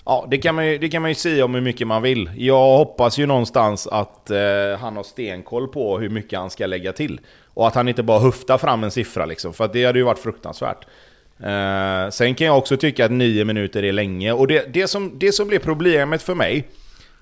Ja, 0.05 0.28
det 0.30 0.38
kan, 0.38 0.55
man 0.55 0.67
ju, 0.67 0.78
det 0.78 0.89
kan 0.89 1.01
man 1.01 1.11
ju 1.11 1.15
säga 1.15 1.45
om 1.45 1.53
hur 1.53 1.61
mycket 1.61 1.88
man 1.88 2.01
vill. 2.01 2.32
Jag 2.36 2.78
hoppas 2.78 3.17
ju 3.17 3.26
någonstans 3.26 3.88
att 3.88 4.30
eh, 4.30 4.39
han 4.80 4.95
har 4.95 5.03
stenkoll 5.03 5.67
på 5.67 5.99
hur 5.99 6.09
mycket 6.09 6.39
han 6.39 6.49
ska 6.49 6.65
lägga 6.65 6.93
till. 6.93 7.19
Och 7.53 7.67
att 7.67 7.76
han 7.76 7.88
inte 7.88 8.03
bara 8.03 8.19
höftar 8.19 8.57
fram 8.57 8.84
en 8.84 8.91
siffra 8.91 9.26
liksom, 9.26 9.53
för 9.53 9.69
det 9.74 9.86
hade 9.86 9.99
ju 9.99 10.05
varit 10.05 10.19
fruktansvärt. 10.19 10.86
Eh, 11.43 12.09
sen 12.09 12.35
kan 12.35 12.47
jag 12.47 12.57
också 12.57 12.77
tycka 12.77 13.05
att 13.05 13.11
nio 13.11 13.45
minuter 13.45 13.83
är 13.83 13.91
länge. 13.91 14.31
Och 14.31 14.47
det, 14.47 14.73
det, 14.73 14.87
som, 14.87 15.19
det 15.19 15.31
som 15.31 15.47
blir 15.47 15.59
problemet 15.59 16.21
för 16.21 16.35
mig, 16.35 16.67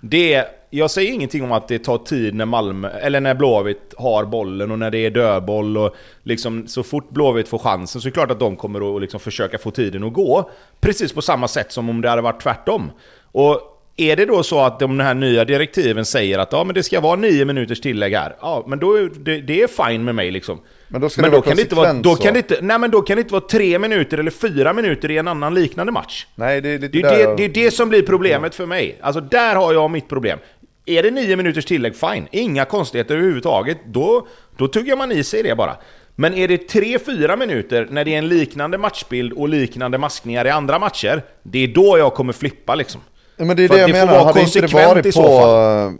det 0.02 0.34
är... 0.34 0.46
Jag 0.72 0.92
säger 0.92 1.12
ingenting 1.12 1.44
om 1.44 1.52
att 1.52 1.68
det 1.68 1.80
tar 1.80 1.98
tid 1.98 2.36
när 2.36 2.46
Malmö, 2.46 2.90
eller 2.90 3.20
när 3.20 3.34
Blåvitt 3.34 3.94
har 3.98 4.26
bollen 4.26 4.72
och 4.72 4.80
när 4.80 4.92
det 4.92 4.98
är 4.98 5.12
dödboll 5.12 5.78
och 5.78 5.96
liksom 6.24 6.68
så 6.68 6.84
fort 6.84 7.10
Blåvitt 7.10 7.48
får 7.48 7.58
chansen 7.58 8.02
så 8.02 8.08
är 8.08 8.10
det 8.10 8.14
klart 8.14 8.32
att 8.32 8.40
de 8.40 8.56
kommer 8.56 8.96
att 8.96 9.02
liksom 9.02 9.20
försöka 9.20 9.58
få 9.58 9.72
tiden 9.72 10.04
att 10.04 10.14
gå. 10.14 10.50
Precis 10.80 11.14
på 11.14 11.22
samma 11.22 11.48
sätt 11.48 11.72
som 11.72 11.90
om 11.90 12.02
det 12.02 12.10
hade 12.10 12.22
varit 12.22 12.42
tvärtom. 12.42 12.92
Och 13.32 13.62
är 13.98 14.16
det 14.16 14.26
då 14.26 14.44
så 14.44 14.60
att 14.60 14.80
de 14.80 15.00
här 15.00 15.14
nya 15.14 15.46
direktiven 15.46 16.06
säger 16.06 16.40
att 16.40 16.52
ja, 16.52 16.64
men 16.64 16.76
det 16.76 16.84
ska 16.84 17.00
vara 17.00 17.16
nio 17.16 17.46
minuters 17.46 17.82
tillägg 17.82 18.14
här, 18.14 18.36
ja, 18.42 18.64
men 18.68 18.80
då 18.80 18.94
är 18.94 19.10
det, 19.20 19.42
det 19.42 19.62
är 19.62 19.68
fine 19.68 20.04
med 20.04 20.16
mig 20.16 20.32
liksom. 20.32 20.60
Men 20.92 21.02
då 21.02 21.10
men 21.18 21.32
det 21.32 21.38
då 21.38 21.42
kan 21.42 21.56
det 21.56 21.62
inte 21.62 21.76
vara, 21.76 21.94
då 21.94 22.16
kan 22.16 22.34
det 22.34 22.40
inte, 22.40 22.58
Nej 22.62 22.80
men 22.80 22.92
då 22.92 23.02
kan 23.02 23.16
det 23.16 23.22
inte 23.22 23.34
vara 23.34 23.48
tre 23.50 23.80
minuter 23.80 24.18
eller 24.18 24.32
fyra 24.32 24.74
minuter 24.74 25.12
i 25.12 25.18
en 25.18 25.28
annan 25.28 25.54
liknande 25.54 25.92
match. 25.92 26.26
Nej, 26.36 26.62
det 26.62 26.70
är 26.70 26.80
lite 26.80 26.98
det, 26.98 27.08
är 27.08 27.28
det, 27.28 27.36
det, 27.36 27.44
är 27.44 27.50
det 27.50 27.72
som 27.72 27.90
blir 27.90 28.02
problemet 28.02 28.56
för 28.56 28.66
mig. 28.66 29.00
Alltså 29.02 29.22
där 29.22 29.56
har 29.56 29.74
jag 29.74 29.92
mitt 29.92 30.10
problem. 30.10 30.40
Är 30.86 31.04
det 31.04 31.12
nio 31.12 31.36
minuters 31.36 31.66
tillägg, 31.66 31.96
fine. 31.96 32.28
Inga 32.32 32.66
konstigheter 32.66 33.16
överhuvudtaget. 33.16 33.78
Då, 33.86 34.28
då 34.58 34.68
tuggar 34.68 34.96
man 34.96 35.12
i 35.12 35.24
sig 35.24 35.44
det 35.44 35.56
bara. 35.56 35.76
Men 36.16 36.34
är 36.34 36.48
det 36.48 36.74
3-4 36.74 37.38
minuter 37.38 37.88
när 37.92 38.06
det 38.06 38.14
är 38.14 38.18
en 38.18 38.28
liknande 38.28 38.78
matchbild 38.78 39.34
och 39.34 39.50
liknande 39.50 39.98
maskningar 39.98 40.46
i 40.46 40.50
andra 40.50 40.80
matcher, 40.80 41.24
det 41.44 41.64
är 41.64 41.68
då 41.68 41.98
jag 41.98 42.14
kommer 42.14 42.34
flippa 42.34 42.76
liksom. 42.76 43.02
Ja, 43.38 43.46
men 43.46 43.58
det 43.58 43.64
är 43.64 43.68
För 43.68 43.76
det 43.76 43.82
jag 43.82 43.90
det 43.90 43.94
menar, 43.94 44.26
hade 44.26 44.42
inte 44.42 44.62
det 44.62 44.74
varit 44.74 45.16
på, 45.16 45.94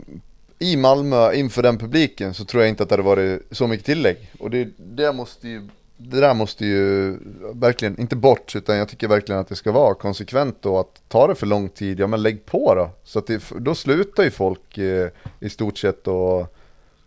i 0.62 0.76
Malmö 0.76 1.32
inför 1.32 1.62
den 1.62 1.78
publiken 1.78 2.34
så 2.34 2.44
tror 2.44 2.62
jag 2.62 2.68
inte 2.68 2.82
att 2.82 2.88
det 2.88 2.92
hade 2.92 3.02
varit 3.02 3.42
så 3.50 3.66
mycket 3.66 3.86
tillägg. 3.86 4.30
Och 4.38 4.50
det, 4.50 4.68
det, 4.76 5.12
måste 5.12 5.48
ju, 5.48 5.68
det 5.96 6.20
där 6.20 6.34
måste 6.34 6.66
ju 6.66 7.16
verkligen, 7.54 8.00
inte 8.00 8.16
bort, 8.16 8.56
utan 8.56 8.76
jag 8.76 8.88
tycker 8.88 9.08
verkligen 9.08 9.40
att 9.40 9.48
det 9.48 9.56
ska 9.56 9.72
vara 9.72 9.94
konsekvent 9.94 10.62
då 10.62 10.78
att 10.78 11.02
ta 11.08 11.26
det 11.26 11.34
för 11.34 11.46
lång 11.46 11.68
tid, 11.68 12.00
ja 12.00 12.06
men 12.06 12.22
lägg 12.22 12.46
på 12.46 12.74
då. 12.74 12.90
Så 13.04 13.18
att 13.18 13.26
det, 13.26 13.42
då 13.58 13.74
slutar 13.74 14.22
ju 14.22 14.30
folk 14.30 14.78
eh, 14.78 15.08
i 15.40 15.48
stort 15.48 15.78
sett 15.78 16.06
och, 16.06 16.40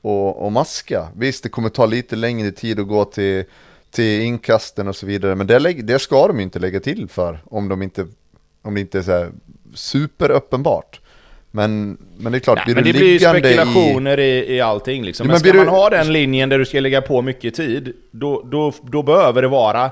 och, 0.01 0.45
och 0.45 0.51
maska. 0.51 1.07
Visst, 1.15 1.43
det 1.43 1.49
kommer 1.49 1.69
ta 1.69 1.85
lite 1.85 2.15
längre 2.15 2.51
tid 2.51 2.79
att 2.79 2.87
gå 2.87 3.05
till, 3.05 3.43
till 3.91 4.21
inkasten 4.21 4.87
och 4.87 4.95
så 4.95 5.05
vidare, 5.05 5.35
men 5.35 5.47
det, 5.47 5.59
det 5.73 5.99
ska 5.99 6.27
de 6.27 6.37
ju 6.37 6.43
inte 6.43 6.59
lägga 6.59 6.79
till 6.79 7.07
för 7.09 7.39
om 7.45 7.69
de 7.69 7.81
inte, 7.81 8.07
om 8.61 8.73
det 8.73 8.81
inte 8.81 8.97
är 8.97 9.03
så 9.03 9.11
här 9.11 9.31
superuppenbart. 9.73 10.99
Men, 11.55 11.97
men 12.17 12.31
det 12.31 12.37
är 12.37 12.39
klart, 12.39 12.55
Nej, 12.55 12.65
blir 12.65 12.75
men 12.75 12.83
det 12.83 12.93
blir 12.93 13.11
ju 13.11 13.19
spekulationer 13.19 14.19
i, 14.19 14.23
i, 14.23 14.55
i 14.55 14.61
allting 14.61 15.03
liksom. 15.03 15.27
Men, 15.27 15.33
men 15.33 15.39
ska 15.39 15.53
man 15.53 15.67
ha 15.67 15.89
den 15.89 16.13
linjen 16.13 16.49
där 16.49 16.59
du 16.59 16.65
ska 16.65 16.79
lägga 16.79 17.01
på 17.01 17.21
mycket 17.21 17.55
tid, 17.55 17.93
då, 18.11 18.41
då, 18.45 18.73
då 18.81 19.03
behöver 19.03 19.41
det 19.41 19.47
vara 19.47 19.91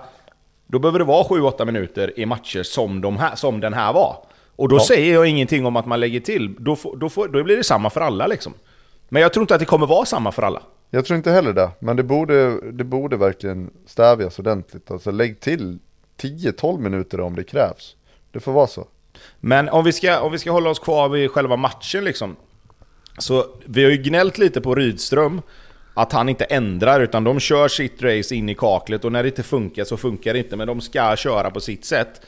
då 0.71 0.79
behöver 0.79 0.99
det 0.99 1.05
vara 1.05 1.23
7-8 1.23 1.65
minuter 1.65 2.19
i 2.19 2.25
matcher 2.25 2.63
som, 2.63 3.01
de 3.01 3.17
här, 3.17 3.35
som 3.35 3.59
den 3.59 3.73
här 3.73 3.93
var. 3.93 4.17
Och 4.55 4.69
då 4.69 4.75
ja. 4.75 4.79
säger 4.79 5.13
jag 5.13 5.27
ingenting 5.27 5.65
om 5.65 5.75
att 5.75 5.85
man 5.85 5.99
lägger 5.99 6.19
till, 6.19 6.55
då, 6.59 6.77
då, 6.97 7.09
får, 7.09 7.27
då 7.27 7.43
blir 7.43 7.57
det 7.57 7.63
samma 7.63 7.89
för 7.89 8.01
alla 8.01 8.27
liksom. 8.27 8.53
Men 9.09 9.21
jag 9.21 9.33
tror 9.33 9.43
inte 9.43 9.53
att 9.53 9.59
det 9.59 9.65
kommer 9.65 9.87
vara 9.87 10.05
samma 10.05 10.31
för 10.31 10.41
alla. 10.41 10.61
Jag 10.89 11.05
tror 11.05 11.17
inte 11.17 11.31
heller 11.31 11.53
det, 11.53 11.69
men 11.79 11.95
det 11.95 12.03
borde, 12.03 12.71
det 12.71 12.83
borde 12.83 13.17
verkligen 13.17 13.69
stävjas 13.85 14.39
ordentligt. 14.39 14.91
Alltså 14.91 15.11
lägg 15.11 15.39
till 15.39 15.79
10-12 16.21 16.79
minuter 16.79 17.19
om 17.19 17.35
det 17.35 17.43
krävs. 17.43 17.95
Det 18.31 18.39
får 18.39 18.51
vara 18.51 18.67
så. 18.67 18.87
Men 19.41 19.69
om 19.69 19.83
vi, 19.85 19.91
ska, 19.91 20.19
om 20.19 20.31
vi 20.31 20.39
ska 20.39 20.51
hålla 20.51 20.69
oss 20.69 20.79
kvar 20.79 21.09
vid 21.09 21.31
själva 21.31 21.55
matchen 21.55 22.03
liksom. 22.03 22.35
Så 23.17 23.45
vi 23.65 23.83
har 23.83 23.91
ju 23.91 23.97
gnällt 23.97 24.37
lite 24.37 24.61
på 24.61 24.75
Rydström. 24.75 25.41
Att 25.93 26.11
han 26.11 26.29
inte 26.29 26.45
ändrar 26.45 27.01
utan 27.01 27.23
de 27.23 27.39
kör 27.39 27.67
sitt 27.67 28.03
race 28.03 28.35
in 28.35 28.49
i 28.49 28.55
kaklet 28.55 29.05
och 29.05 29.11
när 29.11 29.23
det 29.23 29.29
inte 29.29 29.43
funkar 29.43 29.83
så 29.83 29.97
funkar 29.97 30.33
det 30.33 30.39
inte. 30.39 30.55
Men 30.55 30.67
de 30.67 30.81
ska 30.81 31.15
köra 31.15 31.51
på 31.51 31.59
sitt 31.59 31.85
sätt. 31.85 32.21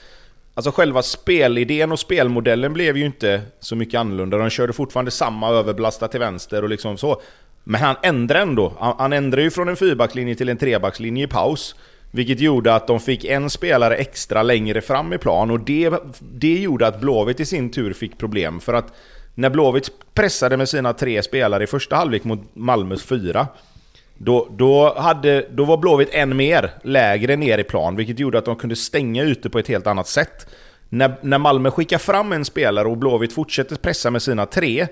Alltså 0.53 0.72
själva 0.72 1.01
spelidén 1.01 1.91
och 1.91 1.99
spelmodellen 1.99 2.74
blev 2.74 2.97
ju 2.97 3.05
inte 3.05 3.41
så 3.59 3.76
mycket 3.76 3.99
annorlunda. 3.99 4.38
De 4.38 4.49
körde 4.49 4.74
fortfarande 4.74 5.11
samma 5.11 5.49
överblasta 5.49 6.07
till 6.07 6.20
vänster 6.20 6.64
och 6.64 6.70
liksom 6.70 6.97
så. 6.97 7.22
Men 7.64 7.82
han 7.82 7.95
ändrar 8.03 8.41
ändå. 8.41 8.74
Han, 8.80 8.95
han 8.97 9.14
ändrar 9.14 9.41
ju 9.41 9.51
från 9.51 9.70
en 9.70 9.76
fyrbackslinje 9.76 10.36
till 10.36 10.49
en 10.49 10.57
trebackslinje 10.57 11.24
i 11.24 11.28
paus. 11.28 11.76
Vilket 12.16 12.39
gjorde 12.39 12.76
att 12.76 12.88
de 12.88 12.99
fick 12.99 13.26
en 13.26 13.49
spelare 13.49 13.95
extra 13.95 14.43
längre 14.43 14.82
fram 14.82 15.14
i 15.14 15.18
plan 15.18 15.51
och 15.51 15.59
det, 15.59 15.93
det 16.20 16.59
gjorde 16.59 16.88
att 16.88 17.01
Blåvitt 17.01 17.39
i 17.39 17.45
sin 17.45 17.72
tur 17.72 17.93
fick 17.93 18.18
problem 18.18 18.59
för 18.59 18.74
att 18.74 18.93
när 19.36 19.49
Blåvitt 19.49 19.89
pressade 20.14 20.57
med 20.57 20.70
sina 20.70 20.93
tre 20.93 21.24
spelare 21.24 21.64
i 21.64 21.68
första 21.68 21.95
halvlek 21.95 22.24
mot 22.24 22.39
Malmös 22.53 23.03
fyra, 23.03 23.47
då, 24.18 24.47
då, 24.51 24.93
hade, 24.97 25.47
då 25.51 25.66
var 25.66 25.78
Blåvitt 25.78 26.09
än 26.11 26.38
mer 26.38 26.72
lägre 26.84 27.36
ner 27.36 27.57
i 27.57 27.64
plan, 27.64 27.95
vilket 27.95 28.20
gjorde 28.20 28.38
att 28.38 28.45
de 28.45 28.55
kunde 28.55 28.76
stänga 28.76 29.24
ute 29.24 29.49
på 29.49 29.59
ett 29.59 29.68
helt 29.68 29.88
annat 29.88 30.07
sätt. 30.07 30.47
När, 30.89 31.16
när 31.22 31.38
Malmö 31.38 31.72
skickar 31.72 31.97
fram 31.97 32.32
en 32.32 32.45
spelare 32.45 32.88
och 32.88 32.97
Blåvitt 32.97 33.34
fortsätter 33.34 33.76
pressa 33.76 34.11
med 34.11 34.22
sina 34.22 34.45
tre, 34.45 34.88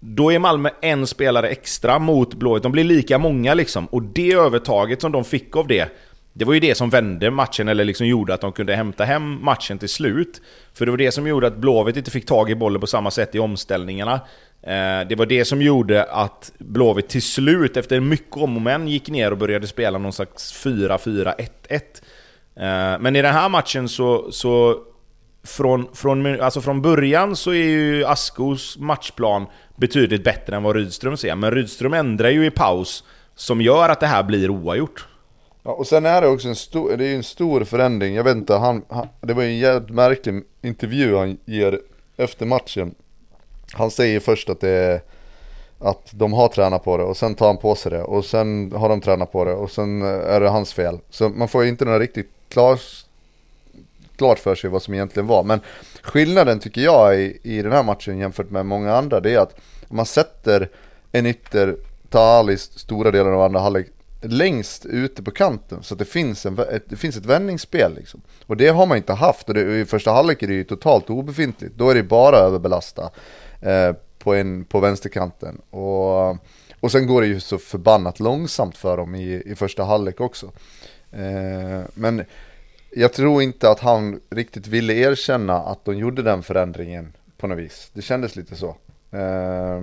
då 0.00 0.32
är 0.32 0.38
Malmö 0.38 0.70
en 0.82 1.06
spelare 1.06 1.48
extra 1.48 1.98
mot 1.98 2.34
Blåvitt. 2.34 2.62
De 2.62 2.72
blir 2.72 2.84
lika 2.84 3.18
många 3.18 3.54
liksom. 3.54 3.86
Och 3.86 4.02
det 4.02 4.32
övertaget 4.32 5.00
som 5.00 5.12
de 5.12 5.24
fick 5.24 5.56
av 5.56 5.66
det, 5.66 5.88
det 6.38 6.44
var 6.44 6.54
ju 6.54 6.60
det 6.60 6.74
som 6.74 6.90
vände 6.90 7.30
matchen, 7.30 7.68
eller 7.68 7.84
liksom 7.84 8.06
gjorde 8.06 8.34
att 8.34 8.40
de 8.40 8.52
kunde 8.52 8.76
hämta 8.76 9.04
hem 9.04 9.44
matchen 9.44 9.78
till 9.78 9.88
slut. 9.88 10.40
För 10.74 10.84
det 10.84 10.90
var 10.90 10.98
det 10.98 11.12
som 11.12 11.26
gjorde 11.26 11.46
att 11.46 11.56
Blåvitt 11.56 11.96
inte 11.96 12.10
fick 12.10 12.26
tag 12.26 12.50
i 12.50 12.54
bollen 12.54 12.80
på 12.80 12.86
samma 12.86 13.10
sätt 13.10 13.34
i 13.34 13.38
omställningarna. 13.38 14.14
Eh, 14.62 15.08
det 15.08 15.14
var 15.18 15.26
det 15.26 15.44
som 15.44 15.62
gjorde 15.62 16.04
att 16.04 16.52
Blåvitt 16.58 17.08
till 17.08 17.22
slut, 17.22 17.76
efter 17.76 18.00
mycket 18.00 18.36
om 18.36 18.56
och 18.56 18.62
men, 18.62 18.88
gick 18.88 19.08
ner 19.08 19.30
och 19.30 19.38
började 19.38 19.66
spela 19.66 19.98
någon 19.98 20.12
slags 20.12 20.64
4-4-1-1. 20.64 21.34
Eh, 22.56 23.00
men 23.00 23.16
i 23.16 23.22
den 23.22 23.34
här 23.34 23.48
matchen 23.48 23.88
så, 23.88 24.32
så 24.32 24.76
från, 25.44 25.88
från, 25.94 26.40
alltså 26.40 26.60
från 26.60 26.82
början 26.82 27.36
så 27.36 27.50
är 27.50 27.64
ju 27.64 28.04
Askos 28.04 28.78
matchplan 28.78 29.46
betydligt 29.76 30.24
bättre 30.24 30.56
än 30.56 30.62
vad 30.62 30.76
Rydström 30.76 31.16
ser. 31.16 31.34
Men 31.34 31.50
Rydström 31.50 31.94
ändrar 31.94 32.30
ju 32.30 32.46
i 32.46 32.50
paus 32.50 33.04
som 33.34 33.60
gör 33.60 33.88
att 33.88 34.00
det 34.00 34.06
här 34.06 34.22
blir 34.22 34.50
oavgjort. 34.50 35.07
Ja, 35.68 35.74
och 35.74 35.86
sen 35.86 36.06
är 36.06 36.20
det 36.20 36.28
också 36.28 36.48
en 36.48 36.56
stor, 36.56 36.96
det 36.96 37.06
är 37.06 37.14
en 37.14 37.22
stor 37.22 37.64
förändring. 37.64 38.14
Jag 38.14 38.24
vet 38.24 38.36
inte, 38.36 38.54
han, 38.54 38.84
han, 38.88 39.08
det 39.20 39.34
var 39.34 39.42
en 39.42 39.58
jävligt 39.58 39.90
märklig 39.90 40.42
intervju 40.62 41.16
han 41.16 41.38
ger 41.44 41.80
efter 42.16 42.46
matchen. 42.46 42.94
Han 43.72 43.90
säger 43.90 44.20
först 44.20 44.48
att 44.48 44.60
det 44.60 44.68
är 44.68 45.00
att 45.78 46.10
de 46.12 46.32
har 46.32 46.48
tränat 46.48 46.84
på 46.84 46.96
det 46.96 47.02
och 47.02 47.16
sen 47.16 47.34
tar 47.34 47.46
han 47.46 47.56
på 47.56 47.74
sig 47.74 47.90
det 47.90 48.02
och 48.02 48.24
sen 48.24 48.72
har 48.72 48.88
de 48.88 49.00
tränat 49.00 49.32
på 49.32 49.44
det 49.44 49.52
och 49.52 49.70
sen 49.70 50.02
är 50.02 50.40
det 50.40 50.48
hans 50.48 50.72
fel. 50.72 50.98
Så 51.10 51.28
man 51.28 51.48
får 51.48 51.62
ju 51.62 51.68
inte 51.68 51.84
några 51.84 51.98
riktigt 51.98 52.30
klar, 52.48 52.80
klart 54.16 54.38
för 54.38 54.54
sig 54.54 54.70
vad 54.70 54.82
som 54.82 54.94
egentligen 54.94 55.26
var. 55.26 55.42
Men 55.42 55.60
skillnaden 56.02 56.58
tycker 56.60 56.80
jag 56.80 57.20
i, 57.20 57.38
i 57.42 57.62
den 57.62 57.72
här 57.72 57.82
matchen 57.82 58.18
jämfört 58.18 58.50
med 58.50 58.66
många 58.66 58.94
andra 58.94 59.20
det 59.20 59.34
är 59.34 59.38
att 59.38 59.60
man 59.88 60.06
sätter 60.06 60.68
en 61.12 61.26
ytter, 61.26 61.76
Talis 62.10 62.78
stora 62.78 63.10
delar 63.10 63.32
av 63.32 63.42
andra 63.42 63.60
halvlek 63.60 63.86
längst 64.20 64.86
ute 64.86 65.22
på 65.22 65.30
kanten 65.30 65.82
så 65.82 65.94
att 65.94 65.98
det 65.98 66.04
finns, 66.04 66.46
en, 66.46 66.58
ett, 66.58 66.84
det 66.88 66.96
finns 66.96 67.16
ett 67.16 67.26
vändningsspel 67.26 67.94
liksom. 67.94 68.22
Och 68.46 68.56
det 68.56 68.68
har 68.68 68.86
man 68.86 68.96
inte 68.96 69.12
haft 69.12 69.48
och 69.48 69.54
det, 69.54 69.80
i 69.80 69.84
första 69.84 70.12
halvlek 70.12 70.42
är 70.42 70.46
det 70.46 70.54
ju 70.54 70.64
totalt 70.64 71.10
obefintligt. 71.10 71.74
Då 71.76 71.90
är 71.90 71.94
det 71.94 72.02
bara 72.02 72.36
överbelasta 72.36 73.10
eh, 73.60 73.92
på, 74.18 74.34
en, 74.34 74.64
på 74.64 74.80
vänsterkanten. 74.80 75.60
Och, 75.70 76.36
och 76.80 76.92
sen 76.92 77.06
går 77.06 77.20
det 77.20 77.26
ju 77.26 77.40
så 77.40 77.58
förbannat 77.58 78.20
långsamt 78.20 78.76
för 78.76 78.96
dem 78.96 79.14
i, 79.14 79.42
i 79.46 79.54
första 79.54 79.84
halvlek 79.84 80.20
också. 80.20 80.52
Eh, 81.12 81.82
men 81.94 82.24
jag 82.90 83.12
tror 83.12 83.42
inte 83.42 83.70
att 83.70 83.80
han 83.80 84.20
riktigt 84.30 84.66
ville 84.66 84.94
erkänna 84.94 85.56
att 85.56 85.84
de 85.84 85.98
gjorde 85.98 86.22
den 86.22 86.42
förändringen 86.42 87.12
på 87.36 87.46
något 87.46 87.58
vis. 87.58 87.90
Det 87.92 88.02
kändes 88.02 88.36
lite 88.36 88.56
så. 88.56 88.76
Eh, 89.10 89.80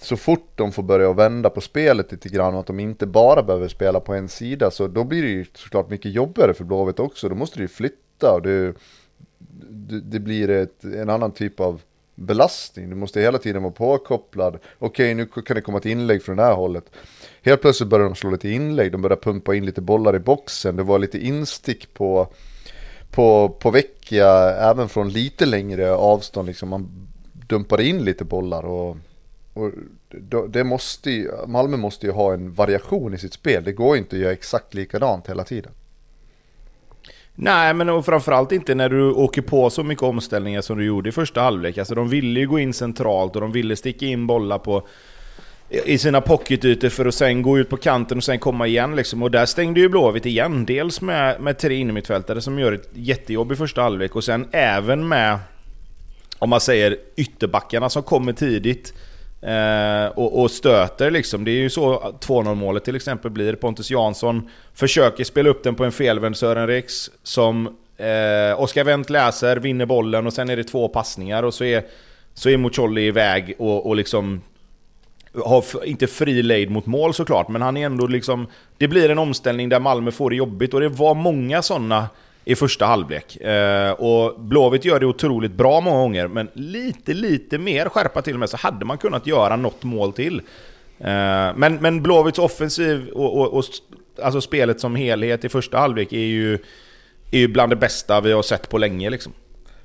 så 0.00 0.16
fort 0.16 0.52
de 0.54 0.72
får 0.72 0.82
börja 0.82 1.12
vända 1.12 1.50
på 1.50 1.60
spelet 1.60 2.12
lite 2.12 2.28
grann 2.28 2.54
och 2.54 2.60
att 2.60 2.66
de 2.66 2.80
inte 2.80 3.06
bara 3.06 3.42
behöver 3.42 3.68
spela 3.68 4.00
på 4.00 4.14
en 4.14 4.28
sida 4.28 4.70
så 4.70 4.86
då 4.86 5.04
blir 5.04 5.22
det 5.22 5.28
ju 5.28 5.44
såklart 5.54 5.90
mycket 5.90 6.12
jobbigare 6.12 6.54
för 6.54 6.64
Blåvitt 6.64 7.00
också. 7.00 7.28
Då 7.28 7.34
måste 7.34 7.58
du 7.58 7.64
ju 7.64 7.68
flytta 7.68 8.34
och 8.34 8.42
det, 8.42 8.74
det, 10.02 10.20
blir 10.20 10.50
ett, 10.50 10.84
en 10.84 11.10
annan 11.10 11.32
typ 11.32 11.60
av 11.60 11.80
belastning. 12.14 12.90
Du 12.90 12.96
måste 12.96 13.20
hela 13.20 13.38
tiden 13.38 13.62
vara 13.62 13.72
påkopplad. 13.72 14.58
Okej, 14.78 15.14
nu 15.14 15.26
kan 15.26 15.54
det 15.54 15.60
komma 15.60 15.78
ett 15.78 15.86
inlägg 15.86 16.22
från 16.22 16.36
det 16.36 16.42
här 16.42 16.54
hållet. 16.54 16.84
Helt 17.42 17.60
plötsligt 17.60 17.90
börjar 17.90 18.06
de 18.06 18.14
slå 18.14 18.30
lite 18.30 18.48
inlägg, 18.48 18.92
de 18.92 19.02
börjar 19.02 19.16
pumpa 19.16 19.54
in 19.54 19.66
lite 19.66 19.80
bollar 19.80 20.16
i 20.16 20.18
boxen. 20.18 20.76
Det 20.76 20.82
var 20.82 20.98
lite 20.98 21.26
instick 21.26 21.94
på, 21.94 22.32
på, 23.10 23.48
på 23.48 23.70
vecka, 23.70 24.26
även 24.60 24.88
från 24.88 25.08
lite 25.08 25.46
längre 25.46 25.92
avstånd. 25.94 26.46
Liksom 26.46 26.68
man 26.68 27.08
dumpade 27.48 27.84
in 27.84 28.04
lite 28.04 28.24
bollar 28.24 28.64
och 28.64 28.96
och 29.58 29.72
det 30.48 30.64
måste 30.64 31.10
ju, 31.10 31.30
Malmö 31.46 31.76
måste 31.76 32.06
ju 32.06 32.12
ha 32.12 32.34
en 32.34 32.54
variation 32.54 33.14
i 33.14 33.18
sitt 33.18 33.32
spel. 33.32 33.64
Det 33.64 33.72
går 33.72 33.96
inte 33.96 34.16
att 34.16 34.22
göra 34.22 34.32
exakt 34.32 34.74
likadant 34.74 35.28
hela 35.28 35.44
tiden. 35.44 35.72
Nej, 37.34 37.74
men 37.74 37.88
och 37.88 38.04
framförallt 38.04 38.52
inte 38.52 38.74
när 38.74 38.88
du 38.88 39.12
åker 39.12 39.42
på 39.42 39.70
så 39.70 39.82
mycket 39.82 40.02
omställningar 40.02 40.60
som 40.60 40.78
du 40.78 40.84
gjorde 40.84 41.08
i 41.08 41.12
första 41.12 41.40
halvlek. 41.40 41.78
Alltså 41.78 41.94
de 41.94 42.08
ville 42.08 42.40
ju 42.40 42.48
gå 42.48 42.58
in 42.58 42.72
centralt 42.72 43.34
och 43.34 43.40
de 43.40 43.52
ville 43.52 43.76
sticka 43.76 44.06
in 44.06 44.26
bollar 44.26 44.58
på 44.58 44.86
i 45.70 45.98
sina 45.98 46.20
pocketytor 46.20 46.88
för 46.88 47.06
att 47.06 47.14
sen 47.14 47.42
gå 47.42 47.58
ut 47.58 47.68
på 47.68 47.76
kanten 47.76 48.18
och 48.18 48.24
sen 48.24 48.38
komma 48.38 48.66
igen 48.66 48.96
liksom. 48.96 49.22
Och 49.22 49.30
där 49.30 49.46
stängde 49.46 49.80
ju 49.80 49.88
Blåvitt 49.88 50.26
igen. 50.26 50.66
Dels 50.66 51.00
med, 51.00 51.40
med 51.40 51.58
tre 51.58 51.74
innermittfältare 51.74 52.40
som 52.40 52.58
gör 52.58 52.72
ett 52.72 52.88
jättejobb 52.92 53.52
i 53.52 53.56
första 53.56 53.82
halvlek 53.82 54.16
och 54.16 54.24
sen 54.24 54.48
även 54.52 55.08
med, 55.08 55.38
om 56.38 56.50
man 56.50 56.60
säger 56.60 56.96
ytterbackarna 57.16 57.88
som 57.88 58.02
kommer 58.02 58.32
tidigt. 58.32 58.94
Eh, 59.42 60.06
och, 60.06 60.40
och, 60.40 60.50
stöter 60.50 61.10
liksom. 61.10 61.44
Det 61.44 61.50
är 61.50 61.60
ju 61.60 61.70
så 61.70 61.98
2-0 62.20 62.54
målet 62.54 62.84
till 62.84 62.96
exempel 62.96 63.30
blir. 63.30 63.54
Pontus 63.54 63.90
Jansson 63.90 64.50
försöker 64.74 65.24
spela 65.24 65.48
upp 65.48 65.62
den 65.62 65.74
på 65.74 65.84
en 65.84 65.92
felvänd 65.92 66.36
Sören 66.36 66.66
Rex 66.66 67.10
som 67.22 67.66
eh, 67.96 68.60
Oskar 68.60 68.84
Wendt 68.84 69.10
läser, 69.10 69.56
vinner 69.56 69.86
bollen 69.86 70.26
och 70.26 70.32
sen 70.32 70.50
är 70.50 70.56
det 70.56 70.64
två 70.64 70.88
passningar 70.88 71.42
och 71.42 71.54
så 71.54 71.64
är, 71.64 71.84
så 72.34 72.48
är 72.48 72.56
Mucolli 72.56 73.06
iväg 73.06 73.54
och, 73.58 73.86
och 73.86 73.96
liksom 73.96 74.42
har 75.44 75.84
inte 75.84 76.06
fri 76.06 76.42
lejd 76.42 76.70
mot 76.70 76.86
mål 76.86 77.14
såklart, 77.14 77.48
men 77.48 77.62
han 77.62 77.76
är 77.76 77.86
ändå 77.86 78.06
liksom... 78.06 78.46
Det 78.78 78.88
blir 78.88 79.10
en 79.10 79.18
omställning 79.18 79.68
där 79.68 79.80
Malmö 79.80 80.10
får 80.10 80.30
det 80.30 80.36
jobbigt 80.36 80.74
och 80.74 80.80
det 80.80 80.88
var 80.88 81.14
många 81.14 81.62
sådana 81.62 82.08
i 82.48 82.54
första 82.54 82.86
halvlek. 82.86 83.36
Eh, 83.36 83.90
och 83.90 84.40
Blåvitt 84.40 84.84
gör 84.84 85.00
det 85.00 85.06
otroligt 85.06 85.52
bra 85.52 85.80
många 85.80 85.96
gånger, 85.96 86.28
men 86.28 86.48
lite, 86.52 87.14
lite 87.14 87.58
mer 87.58 87.88
skärpa 87.88 88.22
till 88.22 88.34
och 88.34 88.40
med 88.40 88.48
så 88.48 88.56
hade 88.56 88.84
man 88.84 88.98
kunnat 88.98 89.26
göra 89.26 89.56
något 89.56 89.84
mål 89.84 90.12
till. 90.12 90.38
Eh, 90.98 91.54
men, 91.56 91.74
men 91.80 92.02
Blåvitts 92.02 92.38
offensiv 92.38 93.08
och, 93.08 93.40
och, 93.40 93.54
och, 93.54 93.64
alltså 94.22 94.40
spelet 94.40 94.80
som 94.80 94.96
helhet 94.96 95.44
i 95.44 95.48
första 95.48 95.78
halvlek 95.78 96.12
är 96.12 96.26
ju, 96.26 96.54
är 97.30 97.38
ju 97.38 97.48
bland 97.48 97.72
det 97.72 97.76
bästa 97.76 98.20
vi 98.20 98.32
har 98.32 98.42
sett 98.42 98.70
på 98.70 98.78
länge 98.78 99.10
liksom. 99.10 99.32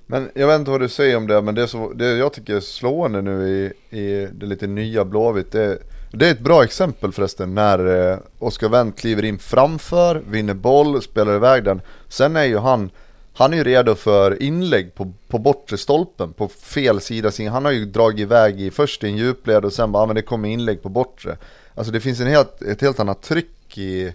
Men 0.06 0.30
jag 0.36 0.48
vet 0.48 0.60
inte 0.60 0.72
vad 0.72 0.82
du 0.82 0.90
säger 0.90 1.18
om 1.18 1.28
det, 1.28 1.42
men 1.42 1.56
det, 1.56 1.68
så, 1.68 1.94
det 1.94 2.18
jag 2.18 2.34
tycker 2.34 2.56
är 2.56 2.60
slående 2.60 3.22
nu 3.22 3.48
i, 3.50 3.98
i 4.00 4.28
det 4.34 4.46
lite 4.46 4.68
nya 4.68 5.06
Blåvitt, 5.06 5.52
det, 5.52 5.78
det 6.18 6.28
är 6.28 6.32
ett 6.32 6.40
bra 6.40 6.64
exempel 6.64 7.12
förresten 7.12 7.56
när 7.56 8.12
eh, 8.12 8.18
Oskar 8.40 8.70
Wendt 8.70 9.00
kliver 9.00 9.26
in 9.26 9.40
framför, 9.40 10.24
vinner 10.28 10.54
boll, 10.54 11.02
spelar 11.02 11.36
iväg 11.36 11.64
den. 11.64 11.82
Sen 12.08 12.36
är 12.36 12.44
ju 12.44 12.58
han, 12.58 12.90
han 13.34 13.54
är 13.54 13.58
ju 13.58 13.64
redo 13.64 13.96
för 13.96 14.44
inlägg 14.44 14.96
på, 14.96 15.14
på 15.28 15.40
bortre 15.40 15.78
stolpen, 15.78 16.34
på 16.34 16.48
fel 16.48 17.02
sida. 17.02 17.32
Han 17.52 17.66
har 17.66 17.72
ju 17.72 17.86
dragit 17.86 18.20
iväg 18.20 18.62
i 18.62 18.72
först 18.72 19.04
i 19.04 19.08
en 19.08 19.18
djupled 19.18 19.66
och 19.66 19.74
sen 19.74 19.92
bara, 19.92 20.04
ah, 20.04 20.06
men 20.06 20.16
det 20.16 20.22
kommer 20.22 20.50
inlägg 20.50 20.82
på 20.82 20.90
bortre. 20.90 21.38
Alltså 21.76 21.94
det 21.94 22.00
finns 22.00 22.20
en 22.20 22.28
helt, 22.28 22.62
ett 22.62 22.82
helt 22.82 23.00
annat 23.00 23.22
tryck 23.22 23.78
i, 23.78 24.14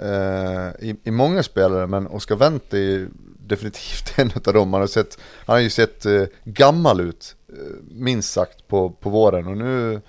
eh, 0.00 0.88
i, 0.88 0.96
i, 1.04 1.10
många 1.10 1.42
spelare, 1.42 1.86
men 1.86 2.06
Oskar 2.06 2.36
Wendt 2.36 2.74
är 2.74 2.78
ju 2.78 3.08
definitivt 3.38 4.12
en 4.18 4.30
av 4.46 4.52
dem. 4.52 4.72
Han 4.72 4.82
har, 4.82 4.88
sett, 4.88 5.18
han 5.46 5.54
har 5.54 5.60
ju 5.60 5.70
sett 5.70 6.06
eh, 6.06 6.24
gammal 6.44 7.00
ut, 7.00 7.36
eh, 7.48 7.54
minst 7.90 8.32
sagt, 8.32 8.68
på, 8.68 8.90
på 8.90 9.10
våren 9.10 9.46
och 9.46 9.56
nu 9.56 10.00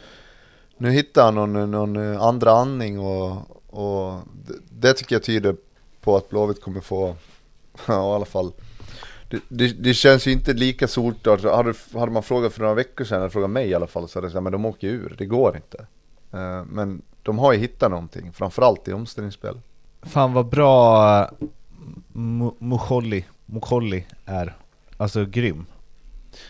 nu 0.78 0.92
hittar 0.92 1.24
han 1.26 1.36
någon, 1.36 1.72
någon 1.72 2.18
andra 2.18 2.52
andning 2.52 3.00
och, 3.00 3.32
och 3.68 4.20
det, 4.48 4.54
det 4.70 4.94
tycker 4.94 5.16
jag 5.16 5.24
tyder 5.24 5.56
på 6.02 6.18
att 6.18 6.30
Blåvitt 6.30 6.62
kommer 6.62 6.82
få, 6.82 7.16
ja, 7.88 8.12
i 8.12 8.16
alla 8.16 8.26
fall 8.26 8.52
det, 9.30 9.42
det, 9.48 9.84
det, 9.84 9.94
känns 9.94 10.28
ju 10.28 10.32
inte 10.32 10.54
lika 10.54 10.88
solklart. 10.88 11.44
Hade, 11.44 11.74
hade 11.94 12.12
man 12.12 12.24
frågat 12.24 12.54
för 12.54 12.62
några 12.62 12.74
veckor 12.74 13.06
sedan, 13.06 13.20
eller 13.20 13.30
frågat 13.30 13.50
mig 13.50 13.70
i 13.70 13.74
alla 13.74 13.88
fall, 13.88 14.10
så 14.10 14.18
hade 14.20 14.26
jag 14.26 14.32
sagt 14.32 14.44
men 14.44 14.52
de 14.52 14.66
åker 14.66 14.88
ur, 14.88 15.16
det 15.18 15.26
går 15.26 15.56
inte. 15.56 15.88
Eh, 16.32 16.66
men 16.66 17.02
de 17.24 17.40
har 17.40 17.54
ju 17.54 17.60
hittat 17.60 17.92
någonting, 17.92 18.34
framförallt 18.34 18.88
i 18.88 18.94
omställningsspel. 18.94 19.60
Fan 20.02 20.34
vad 20.34 20.46
bra 20.46 21.20
eh, 21.22 21.28
Mukolli 23.46 24.06
är. 24.26 24.56
Alltså 24.98 25.26
grym. 25.26 25.66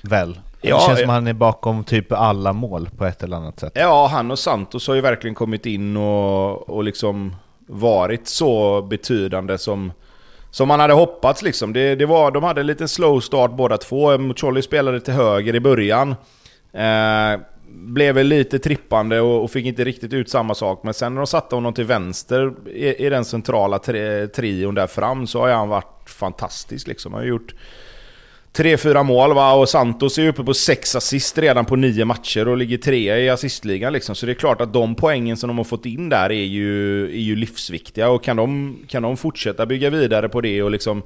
Väl? 0.02 0.40
Ja, 0.70 0.76
det 0.76 0.86
känns 0.86 1.00
som 1.00 1.10
han 1.10 1.28
är 1.28 1.34
bakom 1.34 1.84
typ 1.84 2.12
alla 2.12 2.54
mål 2.54 2.90
på 2.98 3.06
ett 3.06 3.24
eller 3.24 3.38
annat 3.38 3.60
sätt. 3.60 3.72
Ja, 3.76 4.08
han 4.12 4.32
och 4.32 4.40
Santos 4.40 4.88
har 4.88 4.96
ju 4.96 5.02
verkligen 5.02 5.36
kommit 5.36 5.66
in 5.66 5.98
och, 5.98 6.70
och 6.70 6.84
liksom 6.84 7.36
varit 7.68 8.28
så 8.28 8.82
betydande 8.82 9.58
som, 9.58 9.92
som 10.52 10.68
man 10.68 10.80
hade 10.80 10.94
hoppats 10.94 11.42
liksom. 11.42 11.74
Det, 11.74 11.96
det 11.96 12.06
var, 12.06 12.32
de 12.32 12.44
hade 12.44 12.62
en 12.62 12.68
liten 12.68 12.88
slow 12.88 13.20
start 13.20 13.52
båda 13.52 13.78
två. 13.78 14.18
Mucolli 14.18 14.62
spelade 14.62 15.00
till 15.00 15.14
höger 15.14 15.56
i 15.56 15.60
början. 15.60 16.16
Eh, 16.74 17.40
blev 17.68 18.16
väl 18.16 18.28
lite 18.28 18.60
trippande 18.60 19.22
och, 19.22 19.44
och, 19.44 19.52
fick 19.52 19.66
inte 19.66 19.84
riktigt 19.84 20.14
ut 20.14 20.30
samma 20.30 20.56
sak. 20.56 20.84
Men 20.84 20.94
sen 20.94 21.14
när 21.14 21.22
de 21.22 21.28
satte 21.28 21.56
honom 21.56 21.74
till 21.74 21.86
vänster 21.86 22.54
i, 22.68 23.06
i 23.06 23.10
den 23.10 23.26
centrala 23.26 23.80
tri, 23.80 24.28
trion 24.28 24.76
där 24.76 24.88
fram 24.88 25.28
så 25.28 25.40
har 25.40 25.50
han 25.50 25.70
varit 25.70 26.10
fantastisk 26.10 26.88
liksom. 26.88 27.14
Han 27.14 27.22
har 27.22 27.28
gjort 27.28 27.54
3-4 28.56 29.04
mål 29.04 29.34
va, 29.34 29.54
och 29.54 29.70
Santos 29.70 30.18
är 30.18 30.28
uppe 30.28 30.44
på 30.44 30.54
6 30.54 30.96
assist 30.96 31.38
redan 31.38 31.66
på 31.66 31.76
9 31.76 32.06
matcher 32.06 32.48
och 32.48 32.58
ligger 32.58 32.78
trea 32.78 33.20
i 33.20 33.30
assistligan 33.30 33.94
liksom. 33.94 34.16
Så 34.16 34.26
det 34.26 34.32
är 34.32 34.34
klart 34.34 34.62
att 34.62 34.74
de 34.74 34.96
poängen 34.96 35.38
som 35.38 35.48
de 35.48 35.58
har 35.58 35.64
fått 35.64 35.86
in 35.86 36.10
där 36.10 36.32
är 36.32 36.44
ju, 36.44 37.04
är 37.06 37.22
ju 37.22 37.36
livsviktiga. 37.36 38.10
Och 38.10 38.24
kan 38.24 38.38
de, 38.38 38.78
kan 38.88 39.04
de 39.04 39.18
fortsätta 39.18 39.66
bygga 39.66 39.90
vidare 39.90 40.30
på 40.30 40.42
det 40.42 40.64
och 40.64 40.72
liksom... 40.72 41.04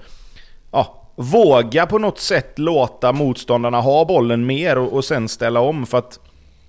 Ja, 0.71 1.11
våga 1.15 1.85
på 1.85 1.97
något 1.97 2.19
sätt 2.19 2.59
låta 2.59 3.11
motståndarna 3.11 3.81
ha 3.81 4.05
bollen 4.05 4.45
mer 4.45 4.77
och, 4.77 4.93
och 4.93 5.05
sen 5.05 5.29
ställa 5.29 5.59
om? 5.59 5.85
För 5.85 5.97
att... 5.97 6.19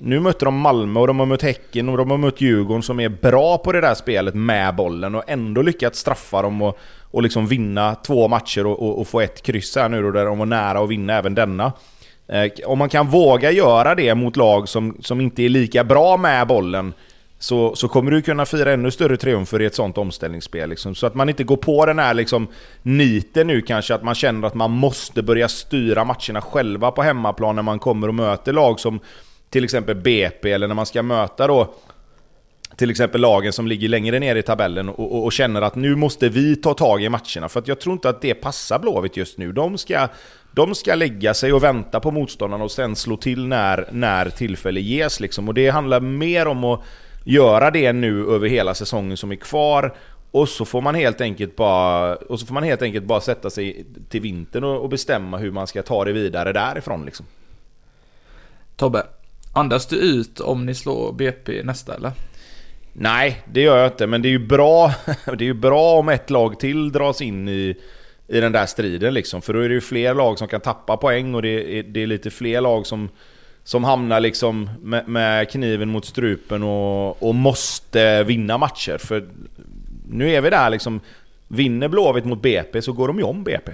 Nu 0.03 0.21
mötte 0.21 0.45
de 0.45 0.57
Malmö 0.57 1.01
och 1.01 1.07
de 1.07 1.19
har 1.19 1.27
mött 1.27 1.43
Häcken 1.43 1.89
och 1.89 1.97
de 1.97 2.11
har 2.11 2.19
mött 2.19 2.41
Djurgården 2.41 2.83
som 2.83 3.01
är 3.01 3.09
bra 3.09 3.59
på 3.59 3.73
det 3.73 3.81
där 3.81 3.95
spelet 3.95 4.35
med 4.35 4.75
bollen 4.75 5.15
och 5.15 5.25
ändå 5.27 5.63
lyckats 5.63 5.99
straffa 5.99 6.43
dem 6.43 6.63
och 6.63 6.79
och 7.11 7.23
liksom 7.23 7.47
vinna 7.47 7.95
två 7.95 8.29
matcher 8.29 8.67
och, 8.67 8.83
och, 8.83 9.01
och, 9.01 9.09
få 9.09 9.21
ett 9.21 9.43
kryss 9.43 9.77
här 9.77 9.89
nu 9.89 10.03
då, 10.03 10.11
där 10.11 10.25
de 10.25 10.39
var 10.39 10.47
nära 10.47 10.79
att 10.79 10.89
vinna 10.89 11.15
även 11.15 11.35
denna. 11.35 11.73
Eh, 12.29 12.51
om 12.67 12.79
man 12.79 12.89
kan 12.89 13.09
våga 13.09 13.51
göra 13.51 13.95
det 13.95 14.15
mot 14.15 14.37
lag 14.37 14.69
som, 14.69 14.97
som 15.01 15.21
inte 15.21 15.43
är 15.43 15.49
lika 15.49 15.85
bra 15.85 16.17
med 16.17 16.47
bollen 16.47 16.93
så, 17.39 17.77
så 17.77 17.89
kommer 17.89 18.11
du 18.11 18.23
kunna 18.23 18.47
fira 18.47 18.73
ännu 18.73 18.91
större 18.91 19.17
triumfer 19.17 19.63
i 19.63 19.67
ett 19.67 19.75
sånt 19.75 19.99
omställningsspel. 19.99 20.71
Liksom. 20.71 20.95
Så 20.95 21.07
att 21.07 21.15
man 21.15 21.29
inte 21.29 21.45
går 21.45 21.57
på 21.57 21.87
den 21.87 21.99
här 21.99 22.15
liksom, 22.15 22.47
niten 22.83 23.47
nu 23.47 23.61
kanske, 23.61 23.95
att 23.95 24.03
man 24.03 24.15
känner 24.15 24.47
att 24.47 24.55
man 24.55 24.71
måste 24.71 25.23
börja 25.23 25.49
styra 25.49 26.05
matcherna 26.05 26.41
själva 26.41 26.91
på 26.91 27.03
hemmaplan 27.03 27.57
när 27.57 27.63
man 27.63 27.79
kommer 27.79 28.09
och 28.09 28.15
möter 28.15 28.53
lag 28.53 28.81
som 28.81 29.01
till 29.51 29.65
exempel 29.65 29.97
BP, 29.97 30.53
eller 30.53 30.69
när 30.69 30.75
man 30.75 30.87
ska 30.87 31.03
möta 31.03 31.47
då 31.47 31.75
till 32.81 32.91
exempel 32.91 33.21
lagen 33.21 33.53
som 33.53 33.67
ligger 33.67 33.89
längre 33.89 34.19
ner 34.19 34.37
i 34.37 34.43
tabellen 34.43 34.89
och, 34.89 35.13
och, 35.13 35.25
och, 35.25 35.33
känner 35.33 35.63
att 35.63 35.75
nu 35.75 35.97
måste 35.97 36.29
vi 36.29 36.57
ta 36.57 36.75
tag 36.75 37.03
i 37.03 37.09
matcherna. 37.09 37.49
För 37.49 37.61
att 37.61 37.69
jag 37.69 37.81
tror 37.81 37.93
inte 37.93 38.09
att 38.09 38.23
det 38.23 38.35
passar 38.35 38.79
Blåvitt 38.79 39.17
just 39.17 39.39
nu. 39.39 39.53
De 39.53 39.79
ska, 39.79 40.09
de 40.53 40.75
ska 40.75 40.95
lägga 40.95 41.35
sig 41.35 41.53
och 41.53 41.63
vänta 41.63 42.01
på 42.01 42.11
motståndarna 42.11 42.65
och 42.65 42.71
sen 42.71 42.97
slå 42.97 43.17
till 43.17 43.47
när, 43.47 43.89
när 43.93 44.31
tillfälle 44.31 44.81
ges. 44.81 45.21
Liksom. 45.21 45.49
Och 45.49 45.55
det 45.55 45.69
handlar 45.69 46.01
mer 46.01 46.47
om 46.47 46.65
att 46.65 46.81
göra 47.25 47.71
det 47.71 47.93
nu 47.93 48.35
över 48.35 48.49
hela 48.49 48.75
säsongen 48.75 49.17
som 49.17 49.33
är 49.33 49.37
kvar. 49.37 49.95
Och 50.31 50.49
så 50.49 50.65
får 50.65 50.81
man 50.81 50.95
helt 50.95 51.21
enkelt 51.21 51.57
bara, 51.57 52.17
och 52.17 52.41
så 52.41 52.47
får 52.47 52.55
man 52.55 52.63
helt 52.63 52.83
enkelt 52.83 53.05
bara 53.05 53.21
sätta 53.21 53.51
sig 53.51 53.87
till 54.09 54.21
vintern 54.21 54.65
och, 54.65 54.83
och 54.83 54.89
bestämma 54.89 55.39
hur 55.39 55.51
man 55.51 55.67
ska 55.67 55.83
ta 55.83 56.05
det 56.05 56.13
vidare 56.13 56.53
därifrån. 56.53 57.05
Liksom. 57.05 57.27
Tobbe, 58.77 59.07
andas 59.55 59.87
du 59.87 59.97
ut 59.97 60.41
om 60.41 60.67
ni 60.67 60.75
slår 60.75 61.13
BP 61.13 61.63
nästa 61.65 61.95
eller? 61.95 62.13
Nej, 62.93 63.43
det 63.53 63.61
gör 63.61 63.79
jag 63.79 63.87
inte. 63.87 64.07
Men 64.07 64.23
det 64.23 64.29
är 64.29 64.31
ju 64.31 64.47
bra, 64.47 64.95
det 65.25 65.45
är 65.45 65.47
ju 65.47 65.55
bra 65.55 65.99
om 65.99 66.09
ett 66.09 66.31
lag 66.31 66.61
till 66.61 66.93
dras 66.93 67.23
in 67.23 67.49
i, 67.49 67.77
i 68.27 68.41
den 68.41 68.53
där 68.53 68.67
striden. 68.67 69.15
Liksom. 69.15 69.43
För 69.43 69.53
då 69.53 69.61
är 69.61 69.69
det 69.69 69.75
ju 69.75 69.81
fler 69.81 70.15
lag 70.15 70.39
som 70.39 70.49
kan 70.49 70.61
tappa 70.61 70.97
poäng 70.97 71.35
och 71.35 71.43
det 71.43 71.79
är, 71.79 71.83
det 71.83 72.03
är 72.03 72.07
lite 72.07 72.31
fler 72.31 72.61
lag 72.61 72.87
som, 72.87 73.09
som 73.65 73.85
hamnar 73.85 74.21
liksom 74.21 74.71
med, 74.83 75.09
med 75.09 75.51
kniven 75.51 75.89
mot 75.89 76.05
strupen 76.05 76.63
och, 76.63 77.23
och 77.23 77.35
måste 77.35 78.25
vinna 78.25 78.59
matcher. 78.59 78.99
För 78.99 79.29
nu 80.11 80.31
är 80.31 80.41
vi 80.41 80.51
där 80.51 80.71
liksom. 80.71 81.01
Vinner 81.49 81.89
Blåvitt 81.89 82.25
mot 82.25 82.43
BP 82.43 82.83
så 82.83 82.93
går 82.93 83.09
de 83.09 83.19
ju 83.19 83.25
om 83.25 83.45
BP. 83.45 83.73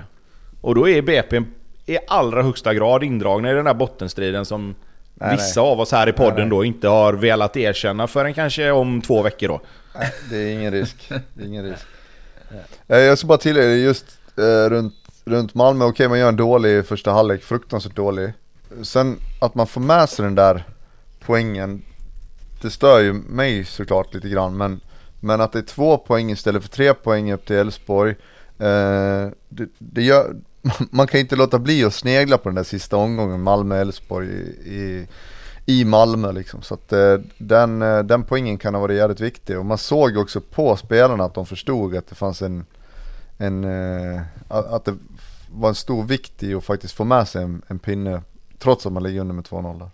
Och 0.61 0.75
då 0.75 0.89
är 0.89 1.03
BP 1.03 1.43
i 1.87 1.99
allra 2.09 2.43
högsta 2.43 2.75
grad 2.75 3.05
indragna 3.05 3.51
i 3.51 3.55
den 3.55 3.65
där 3.65 3.75
bottenstriden 3.75 4.45
som 4.45 4.75
Nej, 5.21 5.37
Vissa 5.37 5.63
nej. 5.63 5.71
av 5.71 5.81
oss 5.81 5.93
här 5.93 6.09
i 6.09 6.13
podden 6.13 6.49
nej, 6.49 6.51
då 6.51 6.65
inte 6.65 6.89
har 6.89 7.13
velat 7.13 7.57
erkänna 7.57 8.07
förrän 8.07 8.35
kanske 8.35 8.71
om 8.71 9.03
två 9.03 9.23
veckor 9.23 9.49
då. 9.49 9.61
Nej, 9.99 10.13
det 10.31 10.37
är 10.37 10.53
ingen 10.53 10.73
risk. 10.73 11.13
Det 11.35 11.43
är 11.43 11.47
ingen 11.47 11.65
risk. 11.65 11.83
Eh, 12.89 12.99
jag 12.99 13.19
ska 13.19 13.27
bara 13.27 13.39
tillägga 13.39 13.75
just 13.75 14.05
eh, 14.37 14.71
runt, 14.71 14.95
runt 15.25 15.55
Malmö, 15.55 15.85
okej 15.85 15.93
okay, 15.93 16.09
man 16.09 16.19
gör 16.19 16.29
en 16.29 16.37
dålig 16.37 16.87
första 16.87 17.13
halvlek, 17.13 17.43
fruktansvärt 17.43 17.97
dålig. 17.97 18.33
Sen 18.83 19.19
att 19.41 19.55
man 19.55 19.67
får 19.67 19.81
med 19.81 20.09
sig 20.09 20.25
den 20.25 20.35
där 20.35 20.65
poängen, 21.21 21.83
det 22.63 22.71
stör 22.71 23.01
ju 23.01 23.13
mig 23.13 23.65
såklart 23.65 24.15
lite 24.15 24.29
grann 24.29 24.57
men, 24.57 24.81
men 25.21 25.41
att 25.41 25.53
det 25.53 25.59
är 25.59 25.63
två 25.63 25.99
poäng 25.99 26.31
istället 26.31 26.63
för 26.63 26.71
tre 26.71 26.95
poäng 26.95 27.33
upp 27.33 27.47
till 27.47 27.57
Elfsborg, 27.57 28.11
eh, 28.59 29.29
det, 29.49 29.69
det 29.79 30.03
gör, 30.03 30.37
man 30.91 31.07
kan 31.07 31.21
inte 31.21 31.37
låta 31.37 31.59
bli 31.59 31.85
att 31.85 31.95
snegla 31.95 32.39
på 32.39 32.49
den 32.49 32.57
där 32.57 32.63
sista 32.63 32.97
omgången 32.97 33.43
Malmö-Elfsborg 33.43 34.29
i, 34.29 34.71
i, 34.75 35.07
i, 35.67 35.85
Malmö 35.85 36.33
liksom. 36.33 36.63
Så 36.63 36.75
att 36.75 36.93
eh, 36.93 37.19
den, 37.39 37.83
eh, 37.83 38.03
den 38.03 38.25
poängen 38.25 38.59
kan 38.59 38.75
ha 38.75 38.81
varit 38.81 38.97
jävligt 38.97 39.21
viktig 39.21 39.59
och 39.59 39.67
man 39.67 39.79
såg 39.79 40.17
också 40.17 40.41
på 40.41 40.77
spelarna 40.77 41.25
att 41.25 41.35
de 41.35 41.47
förstod 41.47 41.97
att 41.97 42.07
det 42.07 42.15
fanns 42.15 42.43
en, 42.43 42.67
en 43.39 43.65
eh, 43.65 44.23
att 44.49 44.85
det 44.85 44.97
var 45.53 45.69
en 45.69 45.75
stor 45.75 46.05
vikt 46.05 46.43
i 46.43 46.55
att 46.55 46.65
faktiskt 46.65 46.95
få 46.95 47.05
med 47.05 47.29
sig 47.29 47.43
en, 47.43 47.63
en 47.67 47.79
pinne 47.79 48.23
trots 48.59 48.87
att 48.87 48.93
man 48.93 49.03
ligger 49.03 49.21
under 49.21 49.35
med 49.35 49.45
2-0 49.45 49.79
där. 49.79 49.91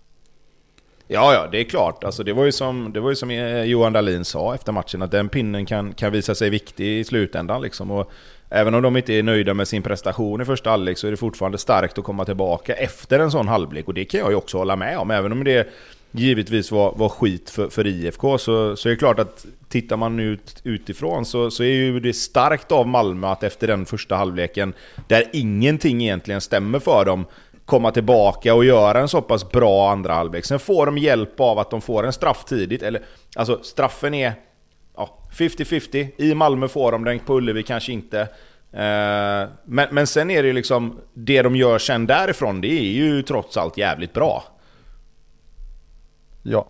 Ja, 1.09 1.35
ja, 1.35 1.49
det 1.53 1.61
är 1.61 1.65
klart. 1.65 2.05
Alltså, 2.05 2.23
det, 2.23 2.33
var 2.33 2.45
ju 2.45 2.53
som, 2.53 2.93
det 2.93 3.01
var 3.01 3.11
ju 3.11 3.17
som 3.17 3.31
Johan 3.67 3.93
Dahlin 3.93 4.25
sa 4.25 4.55
efter 4.55 4.73
matchen, 4.73 5.03
att 5.03 5.11
den 5.11 5.29
pinnen 5.29 5.67
kan, 5.67 5.95
kan 5.95 6.13
visa 6.13 6.35
sig 6.35 6.51
viktig 6.51 6.99
i 6.99 7.05
slutändan. 7.05 7.63
Liksom. 7.63 7.91
Och 7.91 8.11
Även 8.55 8.75
om 8.75 8.83
de 8.83 8.97
inte 8.97 9.13
är 9.13 9.23
nöjda 9.23 9.55
med 9.55 9.69
sin 9.69 9.83
prestation 9.83 10.41
i 10.41 10.45
första 10.45 10.71
halvlek 10.71 10.99
så 10.99 11.07
är 11.07 11.11
det 11.11 11.17
fortfarande 11.17 11.59
starkt 11.59 11.99
att 11.99 12.05
komma 12.05 12.25
tillbaka 12.25 12.75
efter 12.75 13.19
en 13.19 13.31
sån 13.31 13.49
halvlek. 13.49 13.89
Och 13.89 13.95
det 13.95 14.05
kan 14.05 14.21
jag 14.21 14.31
ju 14.31 14.37
också 14.37 14.59
hålla 14.59 14.77
med 14.77 14.99
om. 14.99 15.11
Även 15.11 15.33
om 15.33 15.45
det 15.45 15.69
givetvis 16.11 16.73
var, 16.73 16.93
var 16.97 17.09
skit 17.09 17.51
för, 17.51 17.69
för 17.69 17.87
IFK 17.87 18.39
så, 18.39 18.77
så 18.77 18.89
är 18.89 18.91
det 18.91 18.97
klart 18.97 19.19
att 19.19 19.47
tittar 19.69 19.97
man 19.97 20.21
ut 20.21 20.61
utifrån 20.65 21.25
så, 21.25 21.51
så 21.51 21.63
är 21.63 21.67
ju 21.67 22.01
det 22.01 22.13
starkt 22.13 22.73
av 22.73 22.87
Malmö 22.89 23.27
att 23.27 23.43
efter 23.43 23.67
den 23.67 23.87
första 23.87 24.17
halvleken, 24.17 24.73
där 25.07 25.25
ingenting 25.33 26.03
egentligen 26.03 26.41
stämmer 26.41 26.79
för 26.79 27.05
dem, 27.05 27.25
komma 27.65 27.91
tillbaka 27.91 28.55
och 28.55 28.65
göra 28.65 29.01
en 29.01 29.09
så 29.09 29.23
pass 29.23 29.51
bra 29.51 29.91
andra 29.91 30.15
halvlek. 30.15 30.45
Sen 30.45 30.59
får 30.59 30.87
de 30.87 30.99
hjälp 30.99 31.41
av 31.41 31.59
att 31.59 31.71
de 31.71 31.81
får 31.81 32.07
en 32.07 32.13
straff 32.13 32.45
tidigt. 32.45 32.83
Eller, 32.83 33.03
alltså 33.37 33.59
straffen 33.63 34.15
är 34.15 34.33
ja, 34.97 35.19
50-50. 35.33 36.11
I 36.17 36.35
Malmö 36.35 36.69
får 36.69 36.93
de 36.93 37.05
den, 37.05 37.19
på 37.19 37.37
Ullevi 37.37 37.63
kanske 37.63 37.93
inte. 37.93 38.21
Eh, 38.73 39.49
men, 39.65 39.89
men 39.91 40.07
sen 40.07 40.31
är 40.31 40.43
det 40.43 40.53
liksom, 40.53 41.01
det 41.15 41.43
de 41.43 41.57
gör 41.57 41.79
sen 41.79 42.07
därifrån, 42.07 42.61
det 42.61 42.73
är 42.73 42.93
ju 42.93 43.23
trots 43.23 43.57
allt 43.57 43.79
jävligt 43.79 44.13
bra. 44.13 44.45
Ja. 46.43 46.69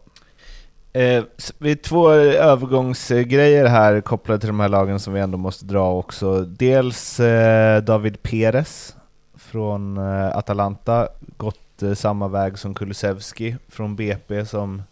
Eh, 0.93 1.25
vi 1.59 1.69
har 1.69 1.77
två 1.77 2.13
eh, 2.13 2.47
övergångsgrejer 2.47 3.67
här 3.67 4.01
kopplade 4.01 4.41
till 4.41 4.47
de 4.47 4.61
här 4.61 4.69
lagen 4.69 5.01
som 5.01 5.13
vi 5.13 5.21
ändå 5.21 5.39
måste 5.39 5.65
dra 5.65 5.93
också. 5.93 6.41
Dels 6.41 7.21
eh, 7.21 7.83
David 7.83 8.23
Perez 8.23 8.97
från 9.35 9.97
eh, 9.97 10.37
Atalanta, 10.37 11.09
gått 11.37 11.83
eh, 11.83 11.95
samma 11.95 12.29
väg 12.29 12.59
som 12.59 12.75
Kulusevski 12.75 13.57
från 13.69 13.97
BP 13.97 14.47
som 14.47 14.83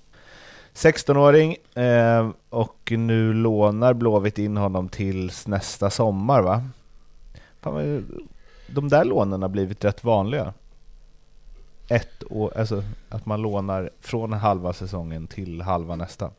16-åring 0.74 1.56
eh, 1.74 2.30
och 2.48 2.92
nu 2.96 3.32
lånar 3.32 3.94
Blåvitt 3.94 4.38
in 4.38 4.56
honom 4.56 4.88
tills 4.88 5.46
nästa 5.46 5.90
sommar 5.90 6.42
va? 6.42 6.64
Fan, 7.60 8.06
de 8.66 8.88
där 8.88 9.04
lånen 9.04 9.42
har 9.42 9.48
blivit 9.48 9.84
rätt 9.84 10.04
vanliga. 10.04 10.52
Ett 11.88 12.22
år, 12.30 12.52
alltså 12.58 12.82
att 13.08 13.26
man 13.26 13.42
lånar 13.42 13.90
från 14.00 14.32
halva 14.32 14.72
säsongen 14.72 15.26
till 15.26 15.60
halva 15.60 15.96
nästa. 15.96 16.30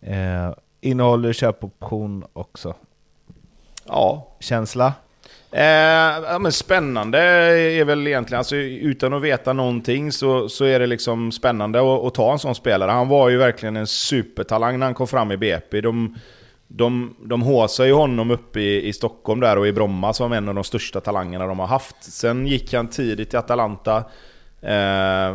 Eh, 0.00 0.52
innehåller 0.80 1.32
köpoption 1.32 2.24
också. 2.32 2.74
Ja. 3.86 4.28
Känsla? 4.40 4.94
Eh, 5.54 5.64
ja, 5.64 6.38
men 6.38 6.52
spännande 6.52 7.18
är 7.18 7.84
väl 7.84 8.06
egentligen, 8.06 8.38
alltså, 8.38 8.56
utan 8.56 9.14
att 9.14 9.22
veta 9.22 9.52
någonting 9.52 10.12
så, 10.12 10.48
så 10.48 10.64
är 10.64 10.78
det 10.78 10.86
liksom 10.86 11.32
spännande 11.32 11.80
att, 11.80 12.04
att, 12.04 12.14
ta 12.14 12.32
en 12.32 12.38
sån 12.38 12.54
spelare. 12.54 12.90
Han 12.90 13.08
var 13.08 13.28
ju 13.28 13.36
verkligen 13.36 13.76
en 13.76 13.86
supertalang 13.86 14.78
när 14.78 14.86
han 14.86 14.94
kom 14.94 15.08
fram 15.08 15.32
i 15.32 15.36
BP. 15.36 15.80
De, 15.80 16.14
de, 16.68 17.16
de 17.24 17.42
håsar 17.42 17.84
ju 17.84 17.92
honom 17.92 18.30
uppe 18.30 18.60
i, 18.60 18.88
i 18.88 18.92
Stockholm 18.92 19.40
där 19.40 19.58
och 19.58 19.66
i 19.66 19.72
Bromma 19.72 20.12
som 20.12 20.32
en 20.32 20.48
av 20.48 20.54
de 20.54 20.64
största 20.64 21.00
talangerna 21.00 21.46
de 21.46 21.58
har 21.58 21.66
haft. 21.66 21.96
Sen 22.00 22.46
gick 22.46 22.74
han 22.74 22.88
tidigt 22.88 23.30
till 23.30 23.38
Atalanta. 23.38 24.04
Eh, 24.62 25.34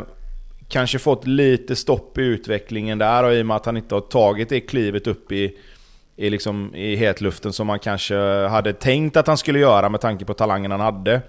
kanske 0.68 0.98
fått 0.98 1.26
lite 1.26 1.76
stopp 1.76 2.18
i 2.18 2.22
utvecklingen 2.22 2.98
där 2.98 3.24
och 3.24 3.34
i 3.34 3.42
och 3.42 3.46
med 3.46 3.56
att 3.56 3.66
han 3.66 3.76
inte 3.76 3.94
har 3.94 4.00
tagit 4.00 4.48
det 4.48 4.60
klivet 4.60 5.06
upp 5.06 5.32
i 5.32 5.56
i, 6.18 6.30
liksom, 6.30 6.74
i 6.74 6.96
hetluften 6.96 7.52
som 7.52 7.66
man 7.66 7.78
kanske 7.78 8.16
hade 8.48 8.72
tänkt 8.72 9.16
att 9.16 9.26
han 9.26 9.38
skulle 9.38 9.58
göra 9.58 9.88
med 9.88 10.00
tanke 10.00 10.24
på 10.24 10.34
talangen 10.34 10.70
han 10.70 10.80
hade. 10.80 11.20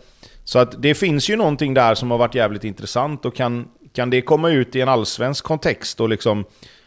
Så 0.44 0.60
att 0.60 0.82
det 0.82 0.96
finns 0.96 1.30
ju 1.30 1.36
någonting 1.36 1.74
där 1.74 1.96
som 1.96 2.12
har 2.12 2.18
varit 2.18 2.36
jävligt 2.36 2.64
intressant 2.64 3.26
och 3.26 3.36
kan, 3.36 3.68
kan 3.96 4.10
det 4.10 4.22
komma 4.22 4.50
ut 4.50 4.76
i 4.76 4.82
en 4.82 4.90
allsvensk 4.90 5.46
kontext 5.46 6.00
och 6.02 6.10
liksom 6.10 6.46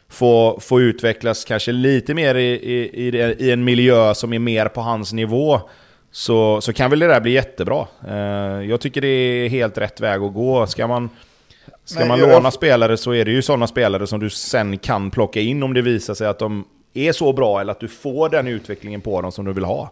få, 0.09 0.59
få 0.61 0.81
utvecklas 0.81 1.45
kanske 1.45 1.73
lite 1.73 2.15
mer 2.15 2.35
i, 2.35 2.53
i, 2.53 3.09
i, 3.39 3.51
en 3.51 3.65
miljö 3.65 4.15
som 4.15 4.33
är 4.33 4.39
mer 4.39 4.69
på 4.69 4.81
hans 4.81 5.13
nivå 5.13 5.61
så, 6.11 6.61
så 6.61 6.73
kan 6.73 6.91
väl 6.91 6.99
det 6.99 7.07
där 7.07 7.21
bli 7.21 7.33
jättebra. 7.33 7.87
Eh, 8.09 8.69
jag 8.71 8.81
tycker 8.81 9.01
det 9.01 9.09
är 9.09 9.49
helt 9.49 9.79
rätt 9.79 10.01
väg 10.01 10.23
att 10.23 10.35
gå. 10.35 10.67
Ska 10.67 10.87
man, 10.87 11.11
ska 11.85 12.05
man 12.05 12.21
låna 12.21 12.51
spelare 12.51 12.97
så 12.97 13.15
är 13.15 13.25
det 13.25 13.31
ju 13.31 13.43
sådana 13.43 13.67
spelare 13.67 14.07
som 14.07 14.21
du 14.21 14.31
sen 14.31 14.79
kan 14.79 15.11
plocka 15.11 15.41
in 15.41 15.63
om 15.63 15.75
det 15.75 15.83
visar 15.83 16.15
sig 16.15 16.29
att 16.29 16.39
de 16.39 16.65
är 16.95 17.13
så 17.13 17.33
bra 17.33 17.61
eller 17.61 17.73
att 17.73 17.81
du 17.81 17.89
får 17.89 18.29
den 18.29 18.47
utvecklingen 18.47 19.01
på 19.01 19.23
dem 19.23 19.33
som 19.33 19.45
du 19.45 19.53
vill 19.53 19.65
ha. 19.65 19.91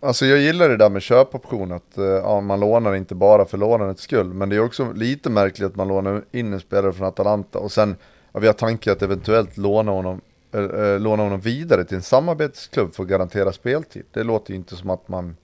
Alltså 0.00 0.26
jag 0.26 0.38
gillar 0.38 0.68
det 0.68 0.76
där 0.76 0.90
med 0.90 1.02
köpoption, 1.02 1.72
att 1.72 1.98
eh, 1.98 2.04
ja, 2.04 2.40
man 2.40 2.60
lånar 2.60 2.94
inte 2.94 3.14
bara 3.14 3.44
för 3.44 3.58
lånandets 3.58 4.02
skull. 4.02 4.34
Men 4.34 4.48
det 4.48 4.56
är 4.56 4.60
också 4.60 4.92
lite 4.92 5.30
märkligt 5.30 5.66
att 5.66 5.76
man 5.76 5.88
lånar 5.88 6.24
in 6.32 6.52
en 6.52 6.60
spelare 6.60 6.92
från 6.92 7.06
Atalanta 7.06 7.58
och 7.58 7.72
sen 7.72 7.96
ja, 8.32 8.40
vi 8.40 8.46
har 8.46 8.54
tanken 8.54 8.92
att 8.92 9.02
eventuellt 9.02 9.56
låna 9.56 9.92
honom, 9.92 10.20
äh, 10.54 11.00
låna 11.00 11.22
honom 11.22 11.40
vidare 11.40 11.84
till 11.84 11.96
en 11.96 12.02
samarbetsklubb 12.02 12.94
för 12.94 13.02
att 13.02 13.08
garantera 13.08 13.52
speltid. 13.52 14.02
Det 14.10 14.22
låter 14.22 14.50
ju 14.50 14.56
inte 14.56 14.76
som 14.76 14.90
att 14.90 15.08
man 15.08 15.36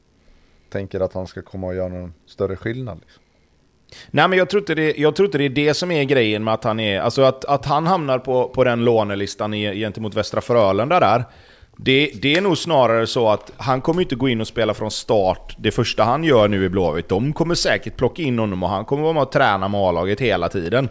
tänker 0.70 1.00
att 1.00 1.12
han 1.12 1.26
ska 1.26 1.42
komma 1.42 1.66
och 1.66 1.74
göra 1.74 1.88
någon 1.88 2.14
större 2.26 2.56
skillnad. 2.56 2.98
Liksom. 3.00 3.22
Nej 4.10 4.28
men 4.28 4.38
jag 4.38 4.50
tror, 4.50 4.60
inte 4.62 4.74
det, 4.74 4.98
jag 4.98 5.16
tror 5.16 5.26
inte 5.26 5.38
det 5.38 5.44
är 5.44 5.48
det 5.48 5.74
som 5.74 5.90
är 5.90 6.04
grejen 6.04 6.44
med 6.44 6.54
att 6.54 6.64
han 6.64 6.80
är... 6.80 7.00
Alltså 7.00 7.22
att, 7.22 7.44
att 7.44 7.64
han 7.64 7.86
hamnar 7.86 8.18
på, 8.18 8.48
på 8.48 8.64
den 8.64 8.84
lånelistan 8.84 9.54
i, 9.54 9.74
gentemot 9.74 10.14
Västra 10.14 10.40
Frölunda 10.40 11.00
där. 11.00 11.24
Det, 11.76 12.10
det 12.22 12.34
är 12.34 12.40
nog 12.40 12.58
snarare 12.58 13.06
så 13.06 13.28
att 13.28 13.52
han 13.56 13.80
kommer 13.80 14.02
inte 14.02 14.14
gå 14.14 14.28
in 14.28 14.40
och 14.40 14.46
spela 14.46 14.74
från 14.74 14.90
start 14.90 15.56
det 15.58 15.70
första 15.70 16.04
han 16.04 16.24
gör 16.24 16.48
nu 16.48 16.64
i 16.64 16.68
Blåvitt. 16.68 17.08
De 17.08 17.32
kommer 17.32 17.54
säkert 17.54 17.96
plocka 17.96 18.22
in 18.22 18.38
honom 18.38 18.62
och 18.62 18.68
han 18.68 18.84
kommer 18.84 19.02
vara 19.02 19.12
med 19.12 19.22
och 19.22 19.32
träna 19.32 19.68
med 19.68 19.80
A-laget 19.80 20.20
hela 20.20 20.48
tiden. 20.48 20.88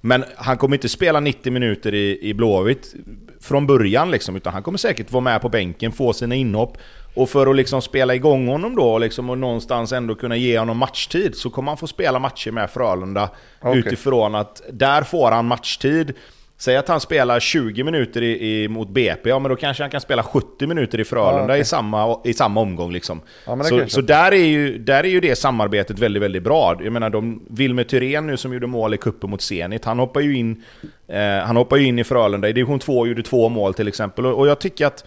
Men 0.00 0.24
han 0.36 0.56
kommer 0.58 0.76
inte 0.76 0.88
spela 0.88 1.20
90 1.20 1.52
minuter 1.52 1.94
i, 1.94 2.18
i 2.22 2.34
Blåvitt 2.34 2.94
från 3.40 3.66
början 3.66 4.10
liksom, 4.10 4.36
utan 4.36 4.52
han 4.52 4.62
kommer 4.62 4.78
säkert 4.78 5.12
vara 5.12 5.20
med 5.20 5.42
på 5.42 5.48
bänken, 5.48 5.92
få 5.92 6.12
sina 6.12 6.34
inhopp. 6.34 6.78
Och 7.14 7.30
för 7.30 7.46
att 7.46 7.56
liksom 7.56 7.82
spela 7.82 8.14
igång 8.14 8.48
honom 8.48 8.76
då 8.76 8.98
liksom, 8.98 9.30
och 9.30 9.38
någonstans 9.38 9.92
ändå 9.92 10.14
kunna 10.14 10.36
ge 10.36 10.58
honom 10.58 10.78
matchtid 10.78 11.36
så 11.36 11.50
kommer 11.50 11.70
han 11.70 11.78
få 11.78 11.86
spela 11.86 12.18
matcher 12.18 12.50
med 12.50 12.70
Frölunda 12.70 13.30
okay. 13.60 13.78
utifrån 13.78 14.34
att 14.34 14.62
där 14.70 15.02
får 15.02 15.30
han 15.30 15.46
matchtid. 15.46 16.14
Säg 16.62 16.76
att 16.76 16.88
han 16.88 17.00
spelar 17.00 17.40
20 17.40 17.84
minuter 17.84 18.22
i, 18.22 18.62
i, 18.62 18.68
mot 18.68 18.88
BP, 18.88 19.28
ja 19.28 19.38
men 19.38 19.48
då 19.48 19.56
kanske 19.56 19.82
han 19.82 19.90
kan 19.90 20.00
spela 20.00 20.22
70 20.22 20.66
minuter 20.66 21.00
i 21.00 21.04
Frölunda 21.04 21.38
ja, 21.38 21.44
okay. 21.44 21.60
i, 21.60 21.64
samma, 21.64 22.20
i 22.24 22.34
samma 22.34 22.60
omgång. 22.60 22.92
Liksom. 22.92 23.20
Ja, 23.46 23.64
så 23.64 23.88
så 23.88 24.00
där, 24.00 24.32
är 24.32 24.44
ju, 24.44 24.78
där 24.78 25.04
är 25.04 25.08
ju 25.08 25.20
det 25.20 25.36
samarbetet 25.36 25.98
väldigt, 25.98 26.22
väldigt 26.22 26.42
bra. 26.42 26.78
Jag 26.82 26.92
menar, 26.92 27.10
de, 27.10 27.42
Wilmer 27.50 27.84
Thyrén 27.84 28.26
nu 28.26 28.36
som 28.36 28.52
gjorde 28.52 28.66
mål 28.66 28.94
i 28.94 28.96
kuppen 28.96 29.30
mot 29.30 29.42
Zenit, 29.42 29.84
han 29.84 29.98
hoppar 29.98 30.20
ju 30.20 30.36
in, 30.36 30.62
eh, 31.08 31.20
han 31.20 31.56
hoppar 31.56 31.76
ju 31.76 31.86
in 31.86 31.98
i 31.98 32.04
Frölunda. 32.04 32.48
I 32.48 32.52
division 32.52 32.78
2 32.78 33.06
gjorde 33.06 33.22
två 33.22 33.48
mål 33.48 33.74
till 33.74 33.88
exempel. 33.88 34.26
Och, 34.26 34.38
och 34.38 34.48
jag 34.48 34.58
tycker 34.58 34.86
att 34.86 35.04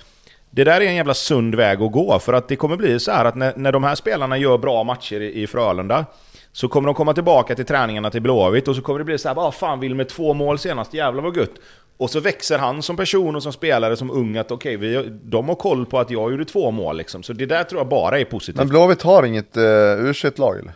det 0.55 0.63
där 0.63 0.81
är 0.81 0.85
en 0.85 0.95
jävla 0.95 1.13
sund 1.13 1.55
väg 1.55 1.81
att 1.81 1.91
gå, 1.91 2.19
för 2.19 2.33
att 2.33 2.47
det 2.47 2.55
kommer 2.55 2.77
bli 2.77 2.99
så 2.99 3.11
här 3.11 3.25
att 3.25 3.35
när, 3.35 3.53
när 3.55 3.71
de 3.71 3.83
här 3.83 3.95
spelarna 3.95 4.37
gör 4.37 4.57
bra 4.57 4.83
matcher 4.83 5.21
i, 5.21 5.41
i 5.41 5.47
Frölunda, 5.47 6.05
så 6.51 6.67
kommer 6.67 6.87
de 6.87 6.95
komma 6.95 7.13
tillbaka 7.13 7.55
till 7.55 7.65
träningarna 7.65 8.11
till 8.11 8.21
Blåvitt 8.21 8.67
och 8.67 8.75
så 8.75 8.81
kommer 8.81 8.99
det 8.99 9.05
bli 9.05 9.17
så 9.17 9.27
här, 9.27 9.35
bara 9.35 9.51
fan 9.51 9.79
vill 9.79 9.95
med 9.95 10.09
två 10.09 10.33
mål 10.33 10.59
senast, 10.59 10.93
jävlar 10.93 11.23
vad 11.23 11.37
gött. 11.37 11.51
Och 11.97 12.09
så 12.09 12.19
växer 12.19 12.57
han 12.57 12.81
som 12.81 12.97
person 12.97 13.35
och 13.35 13.43
som 13.43 13.53
spelare, 13.53 13.97
som 13.97 14.11
ung, 14.11 14.37
att 14.37 14.51
okej, 14.51 14.77
okay, 14.77 15.09
de 15.23 15.49
har 15.49 15.55
koll 15.55 15.85
på 15.85 15.99
att 15.99 16.11
jag 16.11 16.31
gjorde 16.31 16.45
två 16.45 16.71
mål 16.71 16.97
liksom. 16.97 17.23
Så 17.23 17.33
det 17.33 17.45
där 17.45 17.63
tror 17.63 17.79
jag 17.79 17.87
bara 17.87 18.19
är 18.19 18.25
positivt. 18.25 18.57
Men 18.57 18.67
Blåvitt 18.67 19.01
har 19.01 19.23
inget 19.23 19.57
eh, 19.57 19.63
uh, 19.63 20.25
u 20.25 20.31
lag 20.35 20.59
eller? 20.59 20.73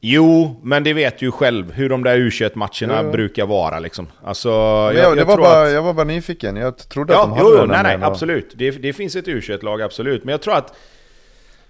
Jo, 0.00 0.60
men 0.62 0.84
det 0.84 0.92
vet 0.92 1.22
ju 1.22 1.30
själv 1.30 1.72
hur 1.72 1.88
de 1.88 2.04
där 2.04 2.16
U21-matcherna 2.16 3.02
ja. 3.04 3.10
brukar 3.12 3.46
vara 3.46 3.78
liksom. 3.78 4.06
Alltså, 4.24 4.48
jag, 4.48 4.94
jag, 4.94 5.18
jag, 5.18 5.24
var 5.24 5.36
bara, 5.36 5.62
att... 5.62 5.72
jag 5.72 5.82
var 5.82 5.92
bara 5.92 6.04
nyfiken, 6.04 6.56
jag 6.56 6.76
trodde 6.88 7.12
ja, 7.12 7.22
att 7.22 7.28
de 7.28 7.38
hade 7.38 7.60
jo, 7.60 7.66
nej, 7.66 7.82
nej, 7.82 7.98
absolut. 8.02 8.52
Det, 8.54 8.70
det 8.70 8.92
finns 8.92 9.16
ett 9.16 9.26
U21-lag, 9.26 9.82
absolut. 9.82 10.24
Men 10.24 10.32
jag 10.32 10.42
tror 10.42 10.54
att 10.54 10.74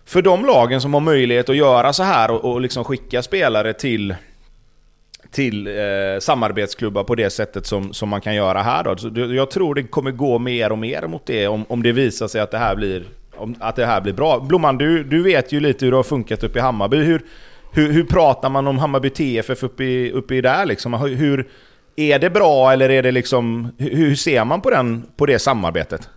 för 0.05 0.23
de 0.23 0.45
lagen 0.45 0.81
som 0.81 0.95
har 0.95 1.01
möjlighet 1.01 1.49
att 1.49 1.57
göra 1.57 1.93
så 1.93 2.03
här 2.03 2.31
och, 2.31 2.53
och 2.53 2.61
liksom 2.61 2.85
skicka 2.85 3.23
spelare 3.23 3.73
till 3.73 4.15
till 5.31 5.67
eh, 5.67 6.21
samarbetsklubbar 6.21 7.05
på 7.05 7.15
det 7.15 7.31
sättet 7.31 7.67
som, 7.67 7.93
som 7.93 8.09
man 8.09 8.21
kan 8.21 8.35
göra 8.35 8.63
här 8.63 8.85
då. 8.85 8.97
Så 8.97 9.11
jag 9.15 9.51
tror 9.51 9.75
det 9.75 9.83
kommer 9.83 10.11
gå 10.11 10.39
mer 10.39 10.73
och 10.73 10.79
mer 10.79 11.07
mot 11.07 11.27
det 11.27 11.49
om, 11.49 11.65
om 11.69 11.83
det 11.83 11.93
visar 11.93 12.29
sig 12.29 12.41
att 12.41 12.51
det 12.51 12.59
här 12.59 12.77
blir, 12.77 13.05
om, 13.37 13.55
att 13.61 13.77
det 13.77 13.87
här 13.87 14.01
blir 14.01 14.13
bra. 14.13 14.41
Blomman, 14.41 14.79
du, 14.79 15.05
du 15.05 15.23
vet 15.23 15.53
ju 15.53 15.61
lite 15.61 15.85
hur 15.85 15.93
det 15.93 15.99
har 15.99 16.03
funkat 16.03 16.45
uppe 16.45 16.59
i 16.59 16.63
Hammarby. 16.63 16.97
Hur, 16.97 17.23
hur, 17.73 17.93
hur 17.93 18.05
pratar 18.05 18.51
man 18.51 18.67
om 18.67 18.79
Hammarby 18.79 19.11
TFF 19.11 19.63
uppe 19.63 19.85
i, 19.85 20.13
uppe 20.13 20.35
i 20.35 20.41
där 20.41 20.67
liksom? 20.67 20.95
Hur, 20.95 21.49
är 21.99 22.19
det 22.19 22.31
bra 22.31 22.73
eller 22.73 22.91
är 22.91 23.03
det 23.03 23.13
liksom... 23.13 23.73
Hur, 23.79 23.97
hur 23.97 24.15
ser 24.15 24.45
man 24.45 24.61
på, 24.61 24.71
den, 24.71 25.07
på 25.17 25.27
det 25.27 25.39
samarbetet? 25.39 26.09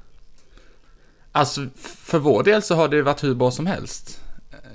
Alltså, 1.32 1.62
för 1.78 2.20
vår 2.20 2.44
del 2.44 2.62
så 2.62 2.76
har 2.76 2.88
det 2.88 3.02
varit 3.02 3.24
hur 3.24 3.36
bra 3.36 3.52
som 3.52 3.66
helst. 3.66 4.24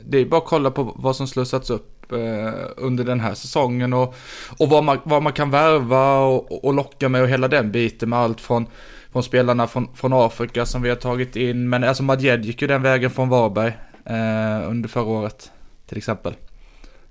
Det 0.04 0.18
är 0.18 0.24
bara 0.24 0.38
att 0.38 0.46
kolla 0.46 0.70
på 0.70 0.94
vad 0.96 1.16
som 1.16 1.26
slussats 1.26 1.70
upp 1.70 2.12
eh, 2.12 2.68
under 2.76 3.04
den 3.04 3.20
här 3.20 3.34
säsongen 3.34 3.92
och, 3.92 4.14
och 4.58 4.68
vad, 4.68 4.84
man, 4.84 4.98
vad 5.04 5.22
man 5.22 5.32
kan 5.32 5.50
värva 5.50 6.18
och, 6.18 6.64
och 6.64 6.74
locka 6.74 7.08
med 7.08 7.22
och 7.22 7.28
hela 7.28 7.48
den 7.48 7.72
biten 7.72 8.08
med 8.08 8.18
allt 8.18 8.40
från, 8.40 8.66
från 9.12 9.22
spelarna 9.22 9.66
från, 9.66 9.88
från 9.94 10.12
Afrika 10.12 10.66
som 10.66 10.82
vi 10.82 10.88
har 10.88 10.96
tagit 10.96 11.36
in. 11.36 11.68
Men 11.68 11.84
alltså 11.84 12.02
Madjed 12.02 12.44
gick 12.44 12.62
ju 12.62 12.68
den 12.68 12.82
vägen 12.82 13.10
från 13.10 13.28
Varberg 13.28 13.72
eh, 14.04 14.70
under 14.70 14.88
förra 14.88 15.04
året 15.04 15.50
till 15.88 15.98
exempel. 15.98 16.34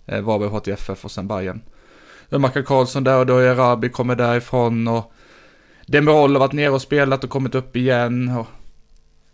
Eh, 0.06 0.22
Varberg, 0.22 0.50
HTFF 0.50 1.06
och 1.06 1.12
sen 1.12 1.28
Bayern. 1.28 1.62
Mackan 2.30 2.64
Karlsson 2.64 3.04
där 3.04 3.20
och 3.20 3.26
då 3.26 3.38
är 3.38 3.56
Rabi 3.56 3.90
kommer 3.90 4.16
därifrån 4.16 4.88
och 4.88 5.14
Demirol 5.88 6.32
har 6.32 6.40
varit 6.40 6.54
nere 6.54 6.70
och 6.70 6.82
spelat 6.82 7.24
och 7.24 7.30
kommit 7.30 7.56
upp 7.56 7.76
igen. 7.76 8.38
Och, 8.38 8.48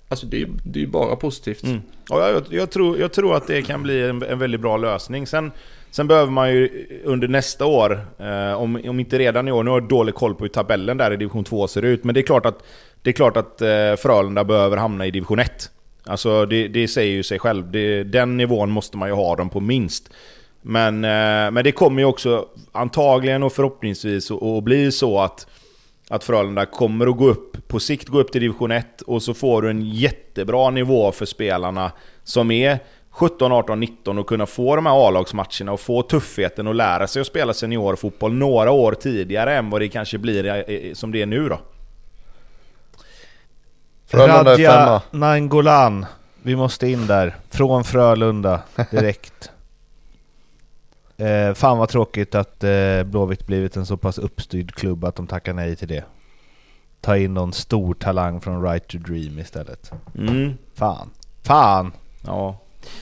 alltså 0.07 0.25
det 0.25 0.41
är 0.41 0.47
ju 0.73 0.87
bara 0.87 1.15
positivt. 1.15 1.63
Mm. 1.63 1.81
Och 2.09 2.19
jag, 2.19 2.43
jag, 2.49 2.71
tror, 2.71 2.97
jag 2.97 3.11
tror 3.13 3.35
att 3.35 3.47
det 3.47 3.61
kan 3.61 3.83
bli 3.83 4.01
en, 4.01 4.23
en 4.23 4.39
väldigt 4.39 4.61
bra 4.61 4.77
lösning. 4.77 5.27
Sen, 5.27 5.51
sen 5.91 6.07
behöver 6.07 6.31
man 6.31 6.53
ju 6.53 6.87
under 7.03 7.27
nästa 7.27 7.65
år, 7.65 8.05
eh, 8.19 8.53
om, 8.53 8.81
om 8.87 8.99
inte 8.99 9.19
redan 9.19 9.47
i 9.47 9.51
år, 9.51 9.63
nu 9.63 9.69
har 9.69 9.79
jag 9.79 9.89
dålig 9.89 10.15
koll 10.15 10.35
på 10.35 10.43
hur 10.43 10.49
tabellen 10.49 10.97
där 10.97 11.13
i 11.13 11.17
division 11.17 11.43
2 11.43 11.67
ser 11.67 11.81
ut, 11.81 12.03
men 12.03 12.13
det 12.15 12.21
är 12.21 12.25
klart 12.25 12.45
att, 12.45 12.63
det 13.01 13.09
är 13.09 13.13
klart 13.13 13.37
att 13.37 13.61
eh, 13.61 13.95
Frölunda 13.97 14.43
behöver 14.43 14.77
hamna 14.77 15.05
i 15.05 15.11
division 15.11 15.39
1. 15.39 15.71
Alltså 16.05 16.45
det, 16.45 16.67
det 16.67 16.87
säger 16.87 17.11
ju 17.11 17.23
sig 17.23 17.39
själv. 17.39 17.71
Det, 17.71 18.03
den 18.03 18.37
nivån 18.37 18.71
måste 18.71 18.97
man 18.97 19.09
ju 19.09 19.15
ha 19.15 19.35
dem 19.35 19.49
på 19.49 19.59
minst. 19.59 20.09
Men, 20.61 21.05
eh, 21.05 21.51
men 21.51 21.63
det 21.63 21.71
kommer 21.71 22.01
ju 22.01 22.05
också 22.05 22.45
antagligen 22.71 23.43
och 23.43 23.53
förhoppningsvis 23.53 24.31
att 24.31 24.63
bli 24.63 24.91
så 24.91 25.19
att, 25.19 25.47
att 26.09 26.23
Frölunda 26.23 26.65
kommer 26.65 27.07
att 27.07 27.17
gå 27.17 27.27
upp, 27.27 27.67
på 27.67 27.79
sikt 27.79 28.07
gå 28.07 28.19
upp 28.19 28.31
till 28.31 28.41
division 28.41 28.71
1 28.71 29.01
och 29.01 29.23
så 29.23 29.33
får 29.33 29.61
du 29.61 29.69
en 29.69 29.81
jättebra 29.81 30.69
nivå 30.69 31.11
för 31.11 31.25
spelarna 31.25 31.91
som 32.23 32.51
är 32.51 32.79
17, 33.09 33.51
18, 33.51 33.79
19 33.79 34.17
och 34.17 34.27
kunna 34.27 34.45
få 34.45 34.75
de 34.75 34.85
här 34.85 35.07
A-lagsmatcherna 35.07 35.71
och 35.71 35.79
få 35.79 36.01
tuffheten 36.01 36.67
och 36.67 36.75
lära 36.75 37.07
sig 37.07 37.19
att 37.19 37.27
spela 37.27 37.53
seniorfotboll 37.53 38.33
några 38.33 38.71
år 38.71 38.93
tidigare 38.93 39.55
än 39.55 39.69
vad 39.69 39.81
det 39.81 39.87
kanske 39.87 40.17
blir 40.17 40.93
som 40.93 41.11
det 41.11 41.21
är 41.21 41.25
nu 41.25 41.49
då. 41.49 41.59
Frölunda 44.07 44.53
är 44.53 44.69
femma. 44.69 45.01
Nangolan. 45.11 46.05
Vi 46.43 46.55
måste 46.55 46.87
in 46.87 47.07
där. 47.07 47.35
Från 47.49 47.83
Frölunda 47.83 48.61
direkt. 48.91 49.51
Eh, 51.21 51.53
fan 51.53 51.77
vad 51.77 51.89
tråkigt 51.89 52.35
att 52.35 52.63
eh, 52.63 53.03
Blåvitt 53.03 53.47
blivit 53.47 53.75
en 53.75 53.85
så 53.85 53.97
pass 53.97 54.17
uppstyrd 54.17 54.75
klubb 54.75 55.05
att 55.05 55.15
de 55.15 55.27
tackar 55.27 55.53
nej 55.53 55.75
till 55.75 55.87
det. 55.87 56.03
Ta 57.01 57.17
in 57.17 57.33
någon 57.33 57.53
stor 57.53 57.93
talang 57.93 58.41
från 58.41 58.63
Right 58.63 58.87
to 58.87 58.97
Dream 58.97 59.39
istället. 59.39 59.91
Mm. 60.17 60.53
Fan. 60.75 61.09
Fan! 61.43 61.91
Ja. 62.25 62.57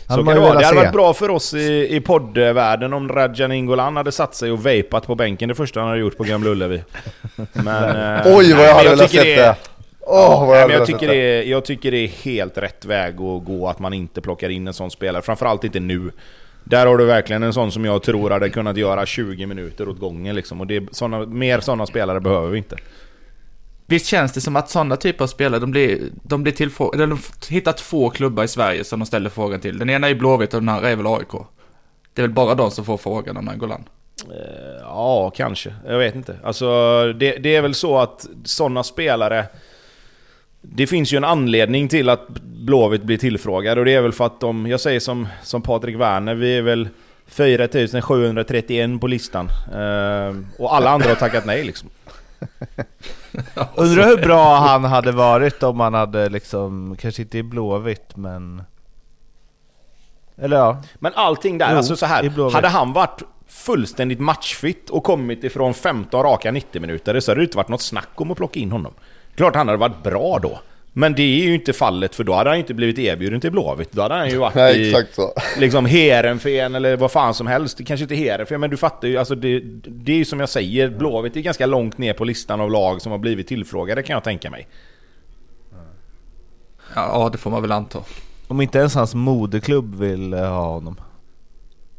Så 0.08 0.16
kan 0.16 0.26
det 0.26 0.40
vara. 0.40 0.60
Det 0.60 0.66
hade 0.66 0.78
varit 0.78 0.94
bra 0.94 1.14
för 1.14 1.30
oss 1.30 1.54
i, 1.54 1.96
i 1.96 2.02
poddvärlden 2.02 2.94
om 2.94 3.10
Rajan 3.10 3.52
Ingolan 3.52 3.96
hade 3.96 4.12
satt 4.12 4.36
sig 4.36 4.52
och 4.52 4.64
vapat 4.64 5.08
på 5.08 5.16
bänken 5.16 5.50
det 5.50 5.56
första 5.56 5.80
han 5.80 5.90
hade 5.90 6.02
gjort 6.02 6.18
på 6.18 6.24
Gamla 6.24 6.50
Ullevi. 6.50 6.84
Men, 7.54 8.18
eh, 8.18 8.38
Oj 8.38 8.54
vad 8.54 8.66
jag 8.66 8.76
hade 8.76 8.90
velat 8.90 9.12
sett 9.12 9.24
det! 9.24 9.56
Oh, 10.02 10.48
vad 10.48 10.62
jag, 10.62 10.68
men 10.68 10.78
jag, 10.78 10.88
tycker 10.88 11.08
det 11.08 11.16
är, 11.16 11.44
jag 11.44 11.66
tycker 11.66 11.92
det 11.92 11.98
är 11.98 12.08
helt 12.08 12.58
rätt 12.58 12.86
väg 12.86 13.14
att 13.14 13.46
gå 13.46 13.68
att 13.68 13.80
man 13.80 13.94
inte 13.94 14.22
plockar 14.22 14.50
in 14.50 14.68
en 14.68 14.74
sån 14.74 14.92
spelare. 14.92 15.22
Framförallt 15.22 15.64
inte 15.64 15.80
nu. 15.80 16.12
Där 16.70 16.86
har 16.86 16.98
du 16.98 17.06
verkligen 17.06 17.44
en 17.44 17.54
sån 17.54 17.72
som 17.72 17.86
jag 17.86 18.04
tror 18.04 18.30
hade 18.30 18.50
kunnat 18.50 18.78
göra 18.78 19.06
20 19.06 19.46
minuter 19.46 19.90
åt 19.90 20.00
gången 20.00 20.36
liksom. 20.36 20.62
Och 20.62 20.68
det 20.68 20.76
är 20.76 20.88
såna, 20.92 21.26
mer 21.26 21.60
sådana 21.60 21.86
spelare 21.86 22.20
behöver 22.20 22.48
vi 22.48 22.58
inte. 22.58 22.76
Visst 23.86 24.06
känns 24.06 24.32
det 24.32 24.42
som 24.42 24.56
att 24.56 24.70
sådana 24.70 24.96
typer 24.96 25.24
av 25.24 25.28
spelare, 25.28 25.60
de 25.60 25.72
blir, 25.72 26.00
de 26.24 26.44
blir 26.44 26.54
tillfrågade, 26.54 27.06
de 27.06 27.20
hittar 27.50 27.72
två 27.72 28.10
klubbar 28.10 28.44
i 28.44 28.48
Sverige 28.48 28.84
som 28.84 29.00
de 29.00 29.06
ställer 29.06 29.30
frågan 29.30 29.60
till. 29.60 29.78
Den 29.78 29.90
ena 29.90 30.10
är 30.10 30.16
Blåvitt 30.16 30.54
och 30.54 30.60
den 30.60 30.70
andra 30.70 30.90
är 30.90 30.96
väl 30.96 31.08
AIK. 31.08 31.32
Det 32.14 32.22
är 32.22 32.24
väl 32.24 32.36
bara 32.36 32.56
de 32.56 32.72
som 32.72 32.86
får 32.86 32.98
frågan 32.98 33.38
om 33.38 33.46
Nangolan? 33.46 33.84
Eh, 34.32 34.82
ja, 34.82 35.32
kanske. 35.36 35.74
Jag 35.88 35.98
vet 35.98 36.16
inte. 36.16 36.38
Alltså, 36.44 36.66
det, 37.14 37.38
det 37.38 37.56
är 37.56 37.62
väl 37.62 37.74
så 37.74 37.98
att 37.98 38.28
sådana 38.44 38.84
spelare 38.84 39.46
det 40.62 40.88
finns 40.88 41.14
ju 41.14 41.18
en 41.18 41.24
anledning 41.24 41.88
till 41.88 42.10
att 42.10 42.30
Blåvitt 42.44 43.04
blir 43.04 43.18
tillfrågade 43.18 43.82
och 43.82 43.86
det 43.86 43.94
är 43.94 44.02
väl 44.02 44.12
för 44.12 44.26
att 44.26 44.40
de, 44.40 44.68
jag 44.68 44.80
säger 44.80 45.00
som, 45.00 45.28
som 45.44 45.62
Patrik 45.62 45.96
Werner, 45.96 46.36
vi 46.36 46.58
är 46.58 46.62
väl 46.62 46.90
4731 47.28 49.02
på 49.02 49.08
listan. 49.08 49.50
Uh, 49.76 50.38
och 50.58 50.76
alla 50.76 50.90
andra 50.90 51.10
har 51.10 51.16
tackat 51.16 51.46
nej 51.46 51.64
liksom. 51.64 51.90
Undrar 53.76 54.06
hur 54.08 54.18
bra 54.18 54.56
han 54.56 54.84
hade 54.84 55.12
varit 55.12 55.64
om 55.64 55.80
han 55.80 55.94
hade 55.94 56.30
liksom, 56.30 56.96
kanske 57.00 57.22
inte 57.22 57.38
i 57.38 57.44
Blåvitt 57.44 58.16
men... 58.16 58.64
Eller 60.38 60.58
ja. 60.58 60.82
Men 60.96 61.14
allting 61.16 61.58
där, 61.58 61.72
jo, 61.72 61.78
alltså 61.78 61.96
så 61.96 62.06
här, 62.06 62.52
hade 62.52 62.68
han 62.68 62.94
varit 62.94 63.22
fullständigt 63.48 64.20
matchfit 64.20 64.90
och 64.90 65.04
kommit 65.04 65.44
ifrån 65.44 65.74
15 65.74 66.24
raka 66.24 66.52
90 66.52 66.82
minuter 66.82 67.20
så 67.20 67.32
hade 67.32 67.42
det 67.42 67.44
inte 67.44 67.58
varit 67.58 67.70
något 67.70 67.82
snack 67.82 68.10
om 68.16 68.32
att 68.32 68.38
plocka 68.38 68.60
in 68.60 68.72
honom. 68.72 68.94
Klart 69.40 69.56
han 69.56 69.68
hade 69.68 69.78
varit 69.78 70.04
bra 70.04 70.40
då. 70.40 70.60
Men 70.94 71.16
det 71.16 71.22
är 71.22 71.46
ju 71.46 71.56
inte 71.56 71.74
fallet 71.74 72.16
för 72.16 72.24
då 72.24 72.34
hade 72.34 72.50
han 72.50 72.60
inte 72.60 72.74
blivit 72.74 73.00
erbjuden 73.00 73.42
till 73.42 73.52
Blåvitt. 73.52 73.92
Då 73.92 74.02
hade 74.02 74.16
han 74.16 74.30
ju 74.30 74.38
varit 74.38 74.56
Nej, 74.56 74.82
i 74.82 74.90
exakt 74.90 75.16
så. 75.16 75.34
liksom 75.58 75.86
Heerenveen 75.86 76.76
eller 76.76 76.98
vad 76.98 77.12
fan 77.12 77.34
som 77.34 77.48
helst. 77.48 77.86
Kanske 77.86 78.04
inte 78.04 78.16
Heerenveen, 78.16 78.62
men 78.62 78.70
du 78.70 78.78
fattar 78.78 79.08
ju. 79.08 79.18
Alltså 79.18 79.36
det, 79.36 79.60
det 79.88 80.12
är 80.12 80.16
ju 80.16 80.26
som 80.26 80.40
jag 80.40 80.50
säger, 80.50 80.90
Blåvitt 80.90 81.36
är 81.36 81.42
ganska 81.42 81.66
långt 81.66 81.98
ner 81.98 82.14
på 82.14 82.24
listan 82.24 82.62
av 82.62 82.72
lag 82.72 83.02
som 83.02 83.12
har 83.12 83.20
blivit 83.20 83.48
tillfrågade 83.48 84.04
kan 84.04 84.14
jag 84.14 84.24
tänka 84.24 84.52
mig. 84.52 84.68
Ja, 86.96 87.30
det 87.32 87.38
får 87.38 87.52
man 87.52 87.62
väl 87.62 87.72
anta. 87.72 88.00
Om 88.48 88.62
inte 88.62 88.80
ens 88.80 88.96
hans 88.96 89.16
moderklubb 89.16 89.96
vill 89.96 90.34
eh, 90.34 90.40
ha 90.40 90.66
honom. 90.66 91.00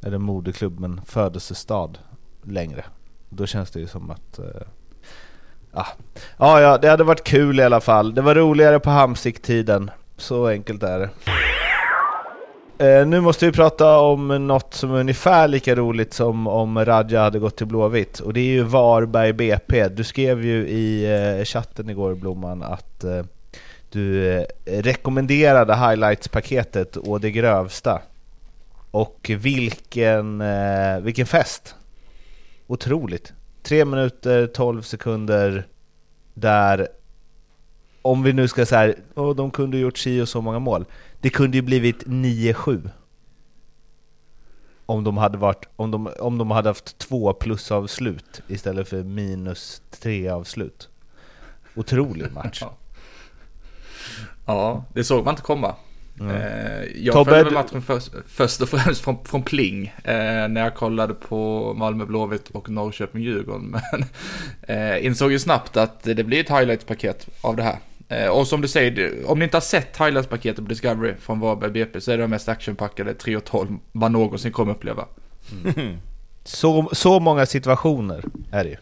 Eller 0.03 0.19
moderklubb, 0.19 0.81
men 0.81 1.01
födelsestad 1.07 1.99
längre. 2.43 2.85
Då 3.29 3.47
känns 3.47 3.71
det 3.71 3.81
ju 3.81 3.87
som 3.87 4.11
att... 4.11 4.39
Ah. 5.73 5.87
Ja, 5.87 5.87
ah. 6.37 6.53
ah, 6.55 6.61
ja, 6.61 6.79
det 6.79 6.89
hade 6.89 7.05
varit 7.05 7.25
kul 7.25 7.61
i 7.61 7.63
alla 7.63 7.81
fall. 7.81 8.15
Det 8.15 8.23
var 8.23 8.35
roligare 8.35 8.81
på 8.81 8.91
Hamsik-tiden. 8.91 9.91
Så 10.17 10.47
enkelt 10.47 10.83
är 10.83 10.99
det. 10.99 11.11
Eh, 12.81 13.07
nu 13.07 13.21
måste 13.21 13.47
vi 13.47 13.53
prata 13.53 13.99
om 13.99 14.47
något 14.47 14.75
som 14.75 14.95
är 14.95 15.01
ungefär 15.01 15.49
lika 15.49 15.75
roligt 15.75 16.15
som 16.15 16.47
om 16.47 16.85
Radja 16.85 17.23
hade 17.23 17.39
gått 17.39 17.57
till 17.57 17.67
Blåvitt. 17.67 18.21
Och 18.21 18.33
det 18.33 18.41
är 18.41 18.45
ju 18.45 18.63
Varberg 18.63 19.33
BP. 19.33 19.89
Du 19.89 20.05
skrev 20.05 20.45
ju 20.45 20.69
i 20.69 21.05
eh, 21.39 21.45
chatten 21.45 21.91
igår 21.91 22.15
Blomman 22.15 22.63
att 22.63 23.05
eh, 23.05 23.23
du 23.91 24.35
eh, 24.35 24.45
rekommenderade 24.65 25.75
highlights-paketet 25.75 26.97
å 26.97 27.19
det 27.19 27.31
grövsta. 27.31 28.03
Och 28.91 29.31
vilken, 29.39 30.41
eh, 30.41 31.01
vilken 31.01 31.27
fest! 31.27 31.75
Otroligt! 32.67 33.33
3 33.71 33.85
minuter 33.85 34.47
12 34.47 34.83
sekunder 34.83 35.67
där, 36.35 36.89
om 38.03 38.23
vi 38.23 38.33
nu 38.33 38.49
ska 38.49 38.67
säga 38.67 38.95
oh, 39.15 39.37
de 39.37 39.51
kunde 39.51 39.79
gjort 39.79 39.99
si 39.99 40.21
och 40.21 40.29
så 40.29 40.41
många 40.41 40.59
mål. 40.59 40.85
Det 41.21 41.31
kunde 41.31 41.57
ju 41.57 41.63
blivit 41.63 42.05
9-7. 42.07 42.91
Om 44.87 45.05
de 45.05 45.17
hade 45.17 45.39
varit, 45.39 45.69
om 45.77 45.91
de, 45.91 46.11
om 46.21 46.39
de 46.39 46.51
hade 46.51 46.69
haft 46.69 46.99
två 46.99 47.33
plus 47.33 47.71
avslut 47.71 48.43
istället 48.49 48.89
för 48.89 49.03
minus 49.03 49.83
tre 49.91 50.29
avslut. 50.29 50.89
Otrolig 51.75 52.33
match. 52.33 52.59
Ja. 52.61 52.77
Ja, 54.47 54.85
det 54.95 55.05
såg 55.05 55.25
man 55.25 55.33
inte 55.33 55.43
komma. 55.43 55.75
Eh, 56.21 57.05
jag 57.05 57.13
Tobbe, 57.13 57.31
följde 57.31 57.51
matchen 57.51 57.83
först, 57.83 58.13
först 58.27 58.61
och 58.61 58.69
främst 58.69 59.01
från, 59.01 59.25
från 59.25 59.43
Pling. 59.43 59.87
Eh, 60.05 60.49
när 60.49 60.61
jag 60.61 60.75
kollade 60.75 61.15
på 61.15 61.73
Malmö 61.77 62.05
Blåvitt 62.05 62.49
och 62.49 62.71
Norrköping 62.71 63.23
Djurgården. 63.23 63.71
Men 63.93 64.05
eh, 64.63 65.07
insåg 65.07 65.33
ju 65.33 65.39
snabbt 65.39 65.77
att 65.77 66.03
det 66.03 66.25
blir 66.25 66.41
ett 66.41 66.51
highlights-paket 66.51 67.29
av 67.41 67.57
det 67.57 67.63
här. 67.63 67.79
Eh, 68.09 68.29
och 68.29 68.47
som 68.47 68.61
du 68.61 68.69
säger, 68.69 69.13
om 69.27 69.39
ni 69.39 69.45
inte 69.45 69.57
har 69.57 69.63
sett 69.63 69.97
highlights-paketet 69.97 70.65
på 70.65 70.69
Discovery 70.69 71.15
från 71.21 71.41
Varberg 71.41 71.71
BP 71.71 72.01
så 72.01 72.13
är 72.13 72.17
det 72.17 72.25
de 72.25 72.31
mest 72.31 72.49
actionpackade 72.49 73.15
3 73.15 73.37
och 73.37 73.45
12 73.45 73.69
man 73.93 74.13
någonsin 74.13 74.53
kommer 74.53 74.73
uppleva. 74.73 75.05
Så, 76.45 76.91
så 76.93 77.21
många 77.21 77.47
situationer 77.47 78.25
är 78.51 78.65
det 78.65 78.71
ju. 78.71 78.77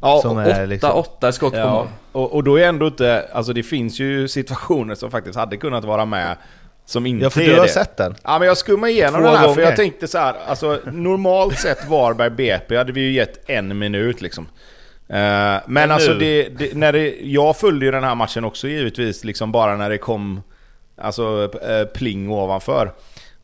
Ja, 0.00 0.20
Som 0.22 0.36
och, 0.36 0.42
är 0.42 0.66
liksom... 0.66 0.90
8-8 1.20 1.30
skott 1.32 1.52
på 1.54 1.68
mål. 1.68 1.86
och, 2.12 2.34
och 2.34 2.44
då 2.44 2.56
är 2.58 2.66
ändå 2.68 2.86
inte... 2.86 3.28
Alltså 3.32 3.52
det 3.52 3.62
finns 3.62 3.98
ju 4.00 4.28
situationer 4.28 4.94
som 4.94 5.10
faktiskt 5.10 5.38
hade 5.38 5.56
kunnat 5.56 5.84
vara 5.84 6.04
med 6.04 6.36
som 6.84 7.06
inte 7.06 7.24
Ja, 7.24 7.30
för 7.30 7.40
är 7.40 7.46
du 7.46 7.54
har 7.54 7.62
det. 7.62 7.68
sett 7.68 7.96
den. 7.96 8.14
Ja 8.24 8.38
men 8.38 8.48
jag 8.48 8.56
skummade 8.58 8.92
igenom 8.92 9.20
Två 9.20 9.26
den 9.26 9.36
här 9.36 9.42
för 9.42 9.54
gånger. 9.54 9.62
jag 9.62 9.76
tänkte 9.76 10.08
så 10.08 10.18
här, 10.18 10.34
alltså 10.46 10.78
normalt 10.92 11.58
sett 11.58 11.88
Varberg 11.88 12.30
BP 12.30 12.76
hade 12.76 12.92
vi 12.92 13.00
ju 13.00 13.12
gett 13.12 13.50
en 13.50 13.78
minut 13.78 14.20
liksom. 14.20 14.44
Eh, 15.08 15.16
men 15.16 15.60
Men 15.66 15.90
alltså 15.90 16.14
det, 16.14 16.48
det, 16.48 16.74
när 16.76 16.92
det, 16.92 17.14
jag 17.20 17.56
följde 17.56 17.86
ju 17.86 17.92
den 17.92 18.04
här 18.04 18.14
matchen 18.14 18.44
också 18.44 18.68
givetvis, 18.68 19.24
liksom 19.24 19.52
bara 19.52 19.76
när 19.76 19.90
det 19.90 19.98
kom 19.98 20.42
alltså, 21.02 21.50
eh, 21.68 21.84
pling 21.84 22.30
ovanför. 22.30 22.92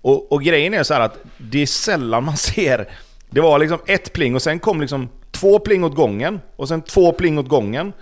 Och, 0.02 0.32
och 0.32 0.42
grejen 0.42 0.74
är 0.74 0.82
så 0.82 0.94
här 0.94 1.00
att 1.00 1.18
det 1.38 1.62
är 1.62 1.66
sällan 1.66 2.24
man 2.24 2.36
ser, 2.56 2.88
det 3.30 3.40
var 3.40 3.58
liksom 3.58 3.78
ett 3.86 4.12
pling 4.12 4.34
och 4.34 4.42
sen 4.42 4.58
kom 4.58 4.80
liksom 4.80 5.08
två 5.40 5.58
pling 5.58 5.84
åt 5.84 5.94
gången 5.94 6.40
och 6.56 6.68
sen 6.68 6.82
två 6.82 7.12
pling 7.12 7.38
åt 7.38 7.48
gången. 7.48 7.92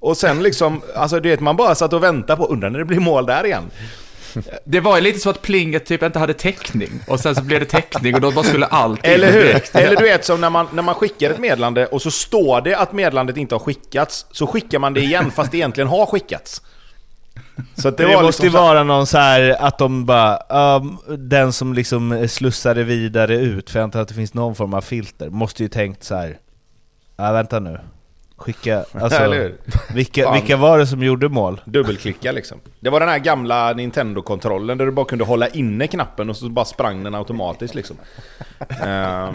Och 0.00 0.16
sen 0.16 0.42
liksom, 0.42 0.82
alltså 0.96 1.20
du 1.20 1.28
vet 1.28 1.40
man 1.40 1.56
bara 1.56 1.74
satt 1.74 1.92
och 1.92 2.02
väntade 2.02 2.36
på, 2.36 2.46
undrar 2.46 2.70
när 2.70 2.78
det 2.78 2.84
blir 2.84 3.00
mål 3.00 3.26
där 3.26 3.46
igen. 3.46 3.70
Det 4.64 4.80
var 4.80 4.96
ju 4.96 5.02
lite 5.02 5.18
så 5.18 5.30
att 5.30 5.42
plinget 5.42 5.86
typ 5.86 6.02
inte 6.02 6.18
hade 6.18 6.34
täckning. 6.34 6.90
Och 7.08 7.20
sen 7.20 7.34
så 7.34 7.42
blev 7.42 7.60
det 7.60 7.66
täckning 7.66 8.14
och 8.14 8.20
då 8.20 8.30
bara 8.30 8.44
skulle 8.44 8.66
allt 8.66 9.00
Eller 9.06 9.32
hur? 9.32 9.44
direkt. 9.44 9.74
Eller 9.76 9.96
du 9.96 10.02
vet 10.04 10.24
som 10.24 10.40
när 10.40 10.50
man, 10.50 10.66
när 10.72 10.82
man 10.82 10.94
skickar 10.94 11.30
ett 11.30 11.38
meddelande 11.38 11.86
och 11.86 12.02
så 12.02 12.10
står 12.10 12.60
det 12.60 12.74
att 12.74 12.92
meddelandet 12.92 13.36
inte 13.36 13.54
har 13.54 13.60
skickats, 13.60 14.26
så 14.32 14.46
skickar 14.46 14.78
man 14.78 14.94
det 14.94 15.00
igen 15.00 15.30
fast 15.30 15.50
det 15.50 15.56
egentligen 15.56 15.88
har 15.88 16.06
skickats. 16.06 16.62
Så 17.76 17.90
Det, 17.90 18.04
var 18.06 18.12
måste 18.12 18.26
liksom 18.26 18.44
ju 18.44 18.50
så- 18.50 18.58
vara 18.58 18.84
någon 18.84 19.06
så 19.06 19.18
här 19.18 19.56
att 19.60 19.78
de 19.78 20.04
bara, 20.06 20.38
um, 20.76 20.98
den 21.18 21.52
som 21.52 21.74
liksom 21.74 22.28
slussade 22.28 22.84
vidare 22.84 23.34
ut, 23.36 23.70
för 23.70 23.78
jag 23.78 23.84
antar 23.84 24.00
att 24.00 24.08
det 24.08 24.14
finns 24.14 24.34
någon 24.34 24.54
form 24.54 24.74
av 24.74 24.80
filter, 24.80 25.30
måste 25.30 25.62
ju 25.62 25.68
tänkt 25.68 26.04
så 26.04 26.14
här. 26.14 26.36
Ja 27.16 27.32
vänta 27.32 27.60
nu, 27.60 27.80
skicka, 28.36 28.84
alltså, 28.92 29.48
vilka, 29.94 30.32
vilka 30.32 30.56
var 30.56 30.78
det 30.78 30.86
som 30.86 31.02
gjorde 31.02 31.28
mål? 31.28 31.60
Dubbelklicka 31.64 32.32
liksom. 32.32 32.60
Det 32.80 32.90
var 32.90 33.00
den 33.00 33.08
här 33.08 33.18
gamla 33.18 33.72
Nintendo-kontrollen 33.72 34.78
där 34.78 34.86
du 34.86 34.92
bara 34.92 35.06
kunde 35.06 35.24
hålla 35.24 35.48
inne 35.48 35.86
knappen 35.86 36.30
och 36.30 36.36
så 36.36 36.48
bara 36.48 36.64
sprang 36.64 37.04
den 37.04 37.14
automatiskt 37.14 37.74
liksom. 37.74 37.96
Ehm, 38.82 39.34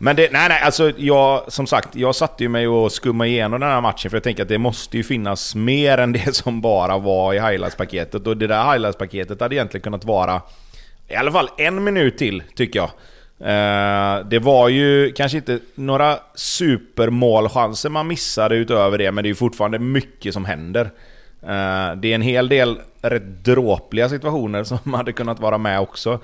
men 0.00 0.16
det, 0.16 0.32
nej 0.32 0.48
nej, 0.48 0.60
alltså 0.62 0.92
jag, 0.96 1.52
som 1.52 1.66
sagt, 1.66 1.96
jag 1.96 2.14
satte 2.14 2.42
ju 2.42 2.48
mig 2.48 2.68
och 2.68 2.92
skummade 2.92 3.30
igenom 3.30 3.60
den 3.60 3.70
här 3.70 3.80
matchen 3.80 4.10
för 4.10 4.16
jag 4.16 4.24
tänker 4.24 4.42
att 4.42 4.48
det 4.48 4.58
måste 4.58 4.96
ju 4.96 5.04
finnas 5.04 5.54
mer 5.54 5.98
än 5.98 6.12
det 6.12 6.36
som 6.36 6.60
bara 6.60 6.98
var 6.98 7.34
i 7.34 7.38
highlights-paketet. 7.38 8.26
Och 8.26 8.36
det 8.36 8.46
där 8.46 8.72
highlights-paketet 8.72 9.40
hade 9.40 9.54
egentligen 9.54 9.82
kunnat 9.82 10.04
vara 10.04 10.42
i 11.08 11.14
alla 11.14 11.32
fall 11.32 11.48
en 11.56 11.84
minut 11.84 12.18
till, 12.18 12.42
tycker 12.54 12.78
jag. 12.78 12.90
Eh, 13.40 14.26
det 14.26 14.38
var 14.38 14.68
ju 14.68 15.12
kanske 15.12 15.38
inte 15.38 15.58
några 15.74 16.18
supermålchanser 16.34 17.90
man 17.90 18.06
missade 18.06 18.56
utöver 18.56 18.98
det, 18.98 19.12
men 19.12 19.22
det 19.22 19.26
är 19.26 19.30
ju 19.30 19.34
fortfarande 19.34 19.78
mycket 19.78 20.34
som 20.34 20.44
händer. 20.44 20.90
Eh, 21.42 21.96
det 21.96 22.08
är 22.08 22.14
en 22.14 22.22
hel 22.22 22.48
del 22.48 22.78
rätt 23.02 23.44
dråpliga 23.44 24.08
situationer 24.08 24.64
som 24.64 24.78
hade 24.94 25.12
kunnat 25.12 25.40
vara 25.40 25.58
med 25.58 25.80
också. 25.80 26.20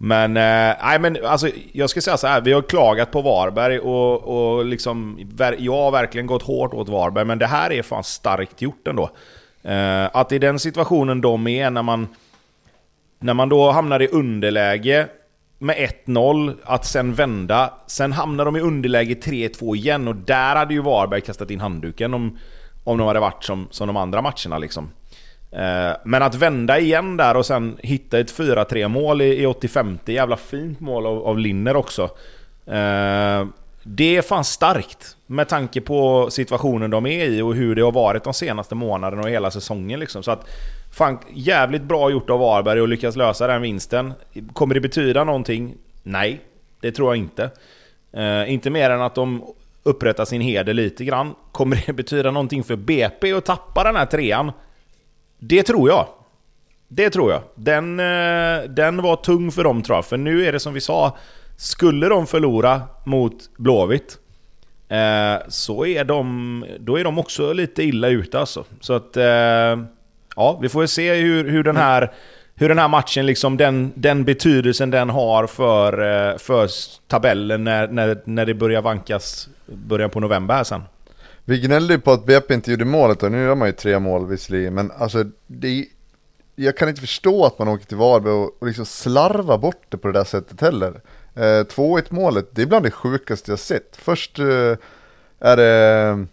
Men, 0.00 0.36
eh, 0.36 0.76
nej 0.82 0.98
men 1.00 1.24
alltså, 1.24 1.48
jag 1.72 1.90
ska 1.90 2.00
säga 2.00 2.16
så 2.16 2.26
här, 2.26 2.40
vi 2.40 2.52
har 2.52 2.62
klagat 2.62 3.10
på 3.10 3.22
Varberg 3.22 3.78
och, 3.78 4.58
och 4.58 4.64
liksom, 4.64 5.18
jag 5.58 5.72
har 5.72 5.90
verkligen 5.90 6.26
gått 6.26 6.42
hårt 6.42 6.74
åt 6.74 6.88
Varberg, 6.88 7.24
men 7.24 7.38
det 7.38 7.46
här 7.46 7.72
är 7.72 7.82
fan 7.82 8.04
starkt 8.04 8.62
gjort 8.62 8.88
ändå. 8.88 9.10
Eh, 9.62 10.16
att 10.16 10.32
i 10.32 10.38
den 10.38 10.58
situationen 10.58 11.20
de 11.20 11.46
är 11.46 11.70
när 11.70 11.82
man 11.82 12.08
när 13.20 13.34
man 13.34 13.48
då 13.48 13.70
hamnar 13.70 14.02
i 14.02 14.08
underläge 14.08 15.06
med 15.58 15.76
1-0, 16.06 16.56
att 16.64 16.84
sen 16.84 17.14
vända. 17.14 17.74
Sen 17.86 18.12
hamnar 18.12 18.44
de 18.44 18.56
i 18.56 18.60
underläge 18.60 19.14
3-2 19.14 19.76
igen 19.76 20.08
och 20.08 20.16
där 20.16 20.56
hade 20.56 20.74
ju 20.74 20.82
Varberg 20.82 21.20
kastat 21.20 21.50
in 21.50 21.60
handduken 21.60 22.14
om, 22.14 22.38
om 22.84 22.98
de 22.98 23.06
hade 23.06 23.20
varit 23.20 23.44
som, 23.44 23.68
som 23.70 23.86
de 23.86 23.96
andra 23.96 24.22
matcherna 24.22 24.58
liksom. 24.58 24.90
Eh, 25.52 25.96
Men 26.04 26.22
att 26.22 26.34
vända 26.34 26.78
igen 26.78 27.16
där 27.16 27.36
och 27.36 27.46
sen 27.46 27.76
hitta 27.82 28.18
ett 28.18 28.38
4-3 28.38 28.88
mål 28.88 29.22
i, 29.22 29.42
i 29.42 29.46
85 29.46 29.98
jävla 30.06 30.36
fint 30.36 30.80
mål 30.80 31.06
av, 31.06 31.26
av 31.26 31.38
Linner 31.38 31.76
också. 31.76 32.02
Eh, 32.66 33.46
Det 33.82 34.16
är 34.16 34.22
fan 34.22 34.44
starkt 34.44 35.16
med 35.26 35.48
tanke 35.48 35.80
på 35.80 36.28
situationen 36.30 36.90
de 36.90 37.06
är 37.06 37.24
i 37.24 37.42
och 37.42 37.54
hur 37.54 37.74
det 37.74 37.82
har 37.82 37.92
varit 37.92 38.24
de 38.24 38.34
senaste 38.34 38.74
månaderna 38.74 39.22
och 39.22 39.30
hela 39.30 39.50
säsongen 39.50 40.00
liksom. 40.00 40.22
Så 40.22 40.30
att 40.30 40.48
fan, 40.92 41.18
jävligt 41.30 41.82
bra 41.82 42.10
gjort 42.10 42.30
av 42.30 42.40
Varberg 42.40 42.80
att 42.80 42.88
lyckas 42.88 43.16
lösa 43.16 43.46
den 43.46 43.62
vinsten. 43.62 44.12
Kommer 44.52 44.74
det 44.74 44.80
betyda 44.80 45.24
någonting? 45.24 45.74
Nej, 46.02 46.40
det 46.80 46.92
tror 46.92 47.08
jag 47.08 47.16
inte. 47.16 47.50
Eh, 48.12 48.52
inte 48.52 48.70
mer 48.70 48.90
än 48.90 49.02
att 49.02 49.14
de 49.14 49.44
upprättar 49.82 50.24
sin 50.24 50.40
heder 50.40 50.74
lite 50.74 51.04
grann. 51.04 51.34
Kommer 51.52 51.84
det 51.86 51.92
betyda 51.96 52.30
någonting 52.30 52.64
för 52.64 52.76
BP 52.76 53.32
att 53.32 53.44
tappa 53.44 53.84
den 53.84 53.96
här 53.96 54.06
trean? 54.06 54.52
Det 55.38 55.62
tror 55.62 55.88
jag. 55.88 56.06
Det 56.88 57.10
tror 57.10 57.32
jag. 57.32 57.42
Den, 57.54 58.00
eh, 58.00 58.68
den 58.68 59.02
var 59.02 59.16
tung 59.16 59.52
för 59.52 59.64
dem 59.64 59.82
tror 59.82 59.96
jag. 59.96 60.04
För 60.04 60.16
nu 60.16 60.46
är 60.46 60.52
det 60.52 60.60
som 60.60 60.74
vi 60.74 60.80
sa, 60.80 61.16
skulle 61.56 62.08
de 62.08 62.26
förlora 62.26 62.82
mot 63.04 63.50
Blåvitt 63.56 64.18
eh, 64.88 65.48
så 65.48 65.86
är 65.86 66.04
de, 66.04 66.64
då 66.78 66.98
är 66.98 67.04
de 67.04 67.18
också 67.18 67.52
lite 67.52 67.82
illa 67.82 68.08
ute 68.08 68.40
alltså. 68.40 68.64
Så 68.80 68.92
att, 68.92 69.16
eh, 69.16 69.76
ja, 70.38 70.58
vi 70.62 70.68
får 70.68 70.82
ju 70.82 70.88
se 70.88 71.14
hur, 71.14 71.50
hur, 71.50 71.62
den, 71.62 71.76
här, 71.76 72.12
hur 72.54 72.68
den 72.68 72.78
här 72.78 72.88
matchen, 72.88 73.26
liksom 73.26 73.56
den, 73.56 73.92
den 73.94 74.24
betydelsen 74.24 74.90
den 74.90 75.10
har 75.10 75.46
för, 75.46 75.92
eh, 75.92 76.38
för 76.38 76.68
tabellen 77.08 77.64
när, 77.64 77.88
när, 77.88 78.18
när 78.24 78.46
det 78.46 78.54
börjar 78.54 78.82
vankas 78.82 79.48
början 79.66 80.10
på 80.10 80.20
november 80.20 80.54
här 80.54 80.64
sen. 80.64 80.82
Vi 81.44 81.60
gnällde 81.60 81.94
ju 81.94 82.00
på 82.00 82.12
att 82.12 82.26
BP 82.26 82.54
inte 82.54 82.70
gjorde 82.70 82.84
målet 82.84 83.22
och 83.22 83.32
nu 83.32 83.42
gör 83.42 83.54
man 83.54 83.68
ju 83.68 83.72
tre 83.72 83.98
mål 83.98 84.26
visserligen 84.26 84.74
men 84.74 84.90
alltså 84.98 85.24
det, 85.46 85.86
jag 86.56 86.76
kan 86.76 86.88
inte 86.88 87.00
förstå 87.00 87.46
att 87.46 87.58
man 87.58 87.68
åker 87.68 87.86
till 87.86 87.96
Varberg 87.96 88.32
och, 88.32 88.56
och 88.60 88.66
liksom 88.66 88.86
slarvar 88.86 89.58
bort 89.58 89.82
det 89.88 89.98
på 89.98 90.08
det 90.08 90.18
där 90.18 90.24
sättet 90.24 90.60
heller. 90.60 91.00
Eh, 91.34 91.40
2-1 91.40 92.04
målet, 92.10 92.48
det 92.52 92.62
är 92.62 92.66
bland 92.66 92.84
det 92.84 92.90
sjukaste 92.90 93.52
jag 93.52 93.58
sett. 93.58 93.96
Först 93.96 94.38
eh, 94.38 94.76
är 95.40 95.56
det 95.56 96.26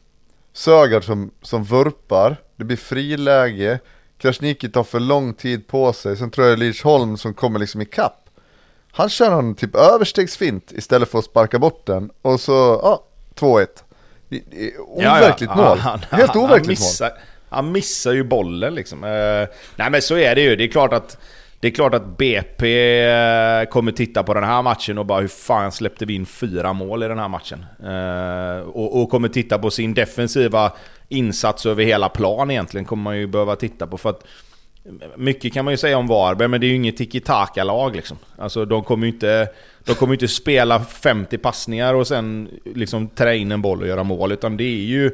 Sögaard 0.53 1.03
som, 1.03 1.31
som 1.41 1.63
vurpar, 1.63 2.37
det 2.55 2.63
blir 2.63 2.77
friläge, 2.77 3.79
Krasniqi 4.17 4.69
tar 4.69 4.83
för 4.83 4.99
lång 4.99 5.33
tid 5.33 5.67
på 5.67 5.93
sig, 5.93 6.17
sen 6.17 6.31
tror 6.31 6.47
jag 6.47 6.59
Lirs 6.59 6.83
Holm 6.83 7.17
som 7.17 7.33
kommer 7.33 7.59
liksom 7.59 7.81
i 7.81 7.85
kapp. 7.85 8.29
Han 8.91 9.09
kör 9.09 9.39
en 9.39 9.55
typ 9.55 9.75
överstegsfint 9.75 10.71
istället 10.71 11.09
för 11.11 11.19
att 11.19 11.25
sparka 11.25 11.59
bort 11.59 11.85
den 11.85 12.09
och 12.21 12.39
så, 12.41 12.51
ja, 12.83 13.03
2-1. 13.35 13.67
Det- 14.29 14.43
det 14.51 14.67
är 14.73 14.79
Overkligt 14.81 15.49
Ja, 15.55 15.61
ja. 15.63 15.69
mål. 15.69 15.77
Han- 15.79 15.99
Helt 16.11 16.31
han 16.33 16.43
overkligt 16.43 16.67
missar, 16.79 17.11
Han 17.49 17.71
missar 17.71 18.11
ju 18.13 18.23
bollen 18.23 18.75
liksom. 18.75 19.03
Eh, 19.03 19.09
nej 19.75 19.89
men 19.89 20.01
så 20.01 20.17
är 20.17 20.35
det 20.35 20.41
ju. 20.41 20.55
Det 20.55 20.63
är 20.63 20.67
klart 20.67 20.93
att 20.93 21.17
det 21.59 21.67
är 21.67 21.71
klart 21.71 21.93
att 21.93 22.17
BP 22.17 23.01
eh, 23.01 23.65
kommer 23.65 23.91
titta 23.91 24.23
på 24.23 24.33
den 24.33 24.43
här 24.43 24.61
matchen 24.61 24.97
och 24.97 25.05
bara 25.05 25.21
hur 25.21 25.27
fan 25.27 25.71
släppte 25.71 26.05
vi 26.05 26.13
in 26.13 26.25
fyra 26.25 26.73
mål 26.73 27.03
i 27.03 27.07
den 27.07 27.19
här 27.19 27.27
matchen? 27.27 27.65
Eh, 27.83 28.69
och, 28.69 29.01
och 29.01 29.09
kommer 29.09 29.27
titta 29.27 29.59
på 29.59 29.71
sin 29.71 29.93
defensiva 29.93 30.71
insats 31.09 31.65
över 31.65 31.83
hela 31.83 32.09
plan 32.09 32.51
egentligen, 32.51 32.85
kommer 32.85 33.03
man 33.03 33.17
ju 33.17 33.27
behöva 33.27 33.55
titta 33.55 33.87
på. 33.87 33.97
För 33.97 34.09
att 34.09 34.23
eh, 34.85 35.07
mycket 35.17 35.53
kan 35.53 35.65
man 35.65 35.73
ju 35.73 35.77
säga 35.77 35.97
om 35.97 36.07
Varberg, 36.07 36.47
men 36.47 36.61
det 36.61 36.67
är 36.67 36.69
ju 36.69 36.75
inget 36.75 36.97
tiki-taka-lag 36.97 37.95
liksom. 37.95 38.17
Alltså 38.37 38.65
de 38.65 38.83
kommer 38.83 39.07
ju 39.07 39.13
inte, 39.13 39.49
de 39.85 39.95
kommer 39.95 40.13
ju 40.13 40.15
inte 40.15 40.27
spela 40.27 40.79
50 40.83 41.37
passningar 41.37 41.93
och 41.93 42.07
sen 42.07 42.49
liksom 42.75 43.07
trä 43.07 43.37
in 43.37 43.51
en 43.51 43.61
boll 43.61 43.81
och 43.81 43.87
göra 43.87 44.03
mål, 44.03 44.31
utan 44.31 44.57
det 44.57 44.63
är 44.63 44.85
ju... 44.85 45.11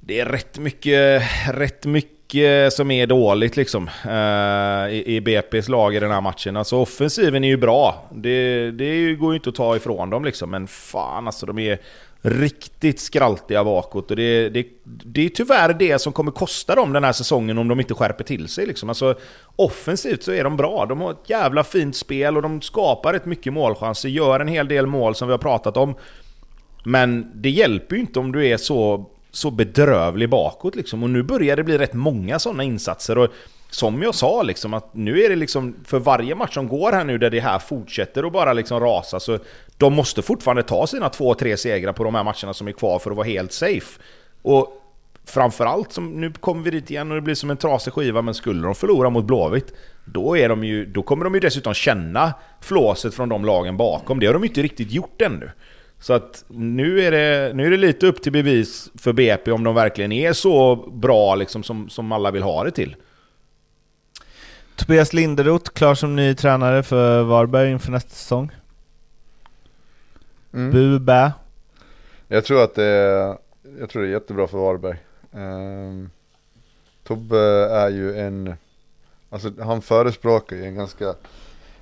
Det 0.00 0.20
är 0.20 0.26
rätt 0.26 0.58
mycket, 0.58 1.22
rätt 1.48 1.86
mycket 1.86 2.17
Eh, 2.34 2.68
som 2.68 2.90
är 2.90 3.06
dåligt 3.06 3.56
liksom 3.56 3.88
eh, 4.04 4.94
i, 4.94 5.02
i 5.06 5.20
BP's 5.20 5.70
lag 5.70 5.94
i 5.94 6.00
den 6.00 6.10
här 6.10 6.20
matchen. 6.20 6.56
Alltså 6.56 6.76
offensiven 6.76 7.44
är 7.44 7.48
ju 7.48 7.56
bra. 7.56 8.08
Det, 8.10 8.70
det 8.70 9.14
går 9.14 9.32
ju 9.32 9.36
inte 9.36 9.48
att 9.48 9.54
ta 9.54 9.76
ifrån 9.76 10.10
dem 10.10 10.24
liksom, 10.24 10.50
men 10.50 10.66
fan 10.66 11.26
alltså 11.26 11.46
de 11.46 11.58
är 11.58 11.78
riktigt 12.22 13.00
skraltiga 13.00 13.64
bakåt. 13.64 14.10
Och 14.10 14.16
det, 14.16 14.48
det, 14.48 14.66
det 14.84 15.24
är 15.24 15.28
tyvärr 15.28 15.74
det 15.74 15.98
som 15.98 16.12
kommer 16.12 16.30
kosta 16.30 16.74
dem 16.74 16.92
den 16.92 17.04
här 17.04 17.12
säsongen 17.12 17.58
om 17.58 17.68
de 17.68 17.80
inte 17.80 17.94
skärper 17.94 18.24
till 18.24 18.48
sig. 18.48 18.66
Liksom. 18.66 18.88
Alltså, 18.88 19.14
offensivt 19.56 20.22
så 20.22 20.32
är 20.32 20.44
de 20.44 20.56
bra. 20.56 20.86
De 20.86 21.00
har 21.00 21.10
ett 21.10 21.30
jävla 21.30 21.64
fint 21.64 21.96
spel 21.96 22.36
och 22.36 22.42
de 22.42 22.60
skapar 22.60 23.12
rätt 23.12 23.24
mycket 23.24 23.52
målchanser, 23.52 24.08
gör 24.08 24.40
en 24.40 24.48
hel 24.48 24.68
del 24.68 24.86
mål 24.86 25.14
som 25.14 25.28
vi 25.28 25.32
har 25.32 25.38
pratat 25.38 25.76
om. 25.76 25.94
Men 26.84 27.30
det 27.34 27.50
hjälper 27.50 27.96
ju 27.96 28.00
inte 28.00 28.18
om 28.18 28.32
du 28.32 28.46
är 28.46 28.56
så, 28.56 29.10
så 29.30 29.50
bedrövlig 29.50 30.30
bakåt 30.30 30.76
liksom. 30.76 31.02
Och 31.02 31.10
nu 31.10 31.22
börjar 31.22 31.56
det 31.56 31.64
bli 31.64 31.78
rätt 31.78 31.94
många 31.94 32.38
sådana 32.38 32.62
insatser. 32.62 33.18
Och 33.18 33.28
som 33.70 34.02
jag 34.02 34.14
sa, 34.14 34.42
liksom, 34.42 34.74
att 34.74 34.94
nu 34.94 35.22
är 35.22 35.28
det 35.28 35.36
liksom 35.36 35.74
för 35.84 35.98
varje 35.98 36.34
match 36.34 36.54
som 36.54 36.68
går 36.68 36.92
här 36.92 37.04
nu 37.04 37.18
där 37.18 37.30
det 37.30 37.40
här 37.40 37.58
fortsätter 37.58 38.24
att 38.24 38.32
bara 38.32 38.52
liksom 38.52 38.80
rasa, 38.80 39.20
så 39.20 39.38
de 39.76 39.94
måste 39.94 40.22
fortfarande 40.22 40.62
ta 40.62 40.86
sina 40.86 41.08
två, 41.08 41.34
tre 41.34 41.56
segrar 41.56 41.92
på 41.92 42.04
de 42.04 42.14
här 42.14 42.24
matcherna 42.24 42.54
som 42.54 42.68
är 42.68 42.72
kvar 42.72 42.98
för 42.98 43.10
att 43.10 43.16
vara 43.16 43.26
helt 43.26 43.52
safe. 43.52 44.00
Och 44.42 44.82
framförallt, 45.24 45.92
som, 45.92 46.20
nu 46.20 46.32
kommer 46.32 46.62
vi 46.62 46.70
dit 46.70 46.90
igen 46.90 47.10
och 47.10 47.14
det 47.14 47.22
blir 47.22 47.34
som 47.34 47.50
en 47.50 47.56
trasig 47.56 47.92
skiva, 47.92 48.22
men 48.22 48.34
skulle 48.34 48.62
de 48.62 48.74
förlora 48.74 49.10
mot 49.10 49.24
Blåvitt, 49.24 49.72
då, 50.04 50.36
är 50.36 50.48
de 50.48 50.64
ju, 50.64 50.86
då 50.86 51.02
kommer 51.02 51.24
de 51.24 51.34
ju 51.34 51.40
dessutom 51.40 51.74
känna 51.74 52.34
flåset 52.60 53.14
från 53.14 53.28
de 53.28 53.44
lagen 53.44 53.76
bakom. 53.76 54.20
Det 54.20 54.26
har 54.26 54.32
de 54.32 54.42
ju 54.42 54.48
inte 54.48 54.62
riktigt 54.62 54.92
gjort 54.92 55.22
ännu. 55.22 55.50
Så 56.00 56.12
att 56.12 56.44
nu 56.48 57.00
är, 57.00 57.10
det, 57.10 57.54
nu 57.54 57.66
är 57.66 57.70
det 57.70 57.76
lite 57.76 58.06
upp 58.06 58.22
till 58.22 58.32
bevis 58.32 58.90
för 58.98 59.12
BP 59.12 59.52
om 59.52 59.64
de 59.64 59.74
verkligen 59.74 60.12
är 60.12 60.32
så 60.32 60.76
bra 60.76 61.34
liksom 61.34 61.62
som, 61.62 61.88
som 61.88 62.12
alla 62.12 62.30
vill 62.30 62.42
ha 62.42 62.64
det 62.64 62.70
till. 62.70 62.96
Tobias 64.76 65.12
Linderoth 65.12 65.70
klar 65.70 65.94
som 65.94 66.16
ny 66.16 66.34
tränare 66.34 66.82
för 66.82 67.22
Varberg 67.22 67.70
inför 67.70 67.92
nästa 67.92 68.10
säsong. 68.10 68.50
Mm. 70.52 70.70
Bu, 70.70 70.98
bä. 70.98 71.32
Jag 72.28 72.44
tror 72.44 72.64
att 72.64 72.74
det 72.74 72.84
är, 72.84 73.38
jag 73.78 73.90
tror 73.90 74.02
det 74.02 74.08
är 74.08 74.12
jättebra 74.12 74.46
för 74.46 74.58
Varberg. 74.58 74.98
Um, 75.30 76.10
Tobbe 77.02 77.38
är 77.70 77.88
ju 77.88 78.18
en, 78.18 78.54
alltså 79.30 79.52
han 79.60 79.82
förespråkar 79.82 80.56
ju 80.56 80.64
en 80.64 80.74
ganska, 80.74 81.14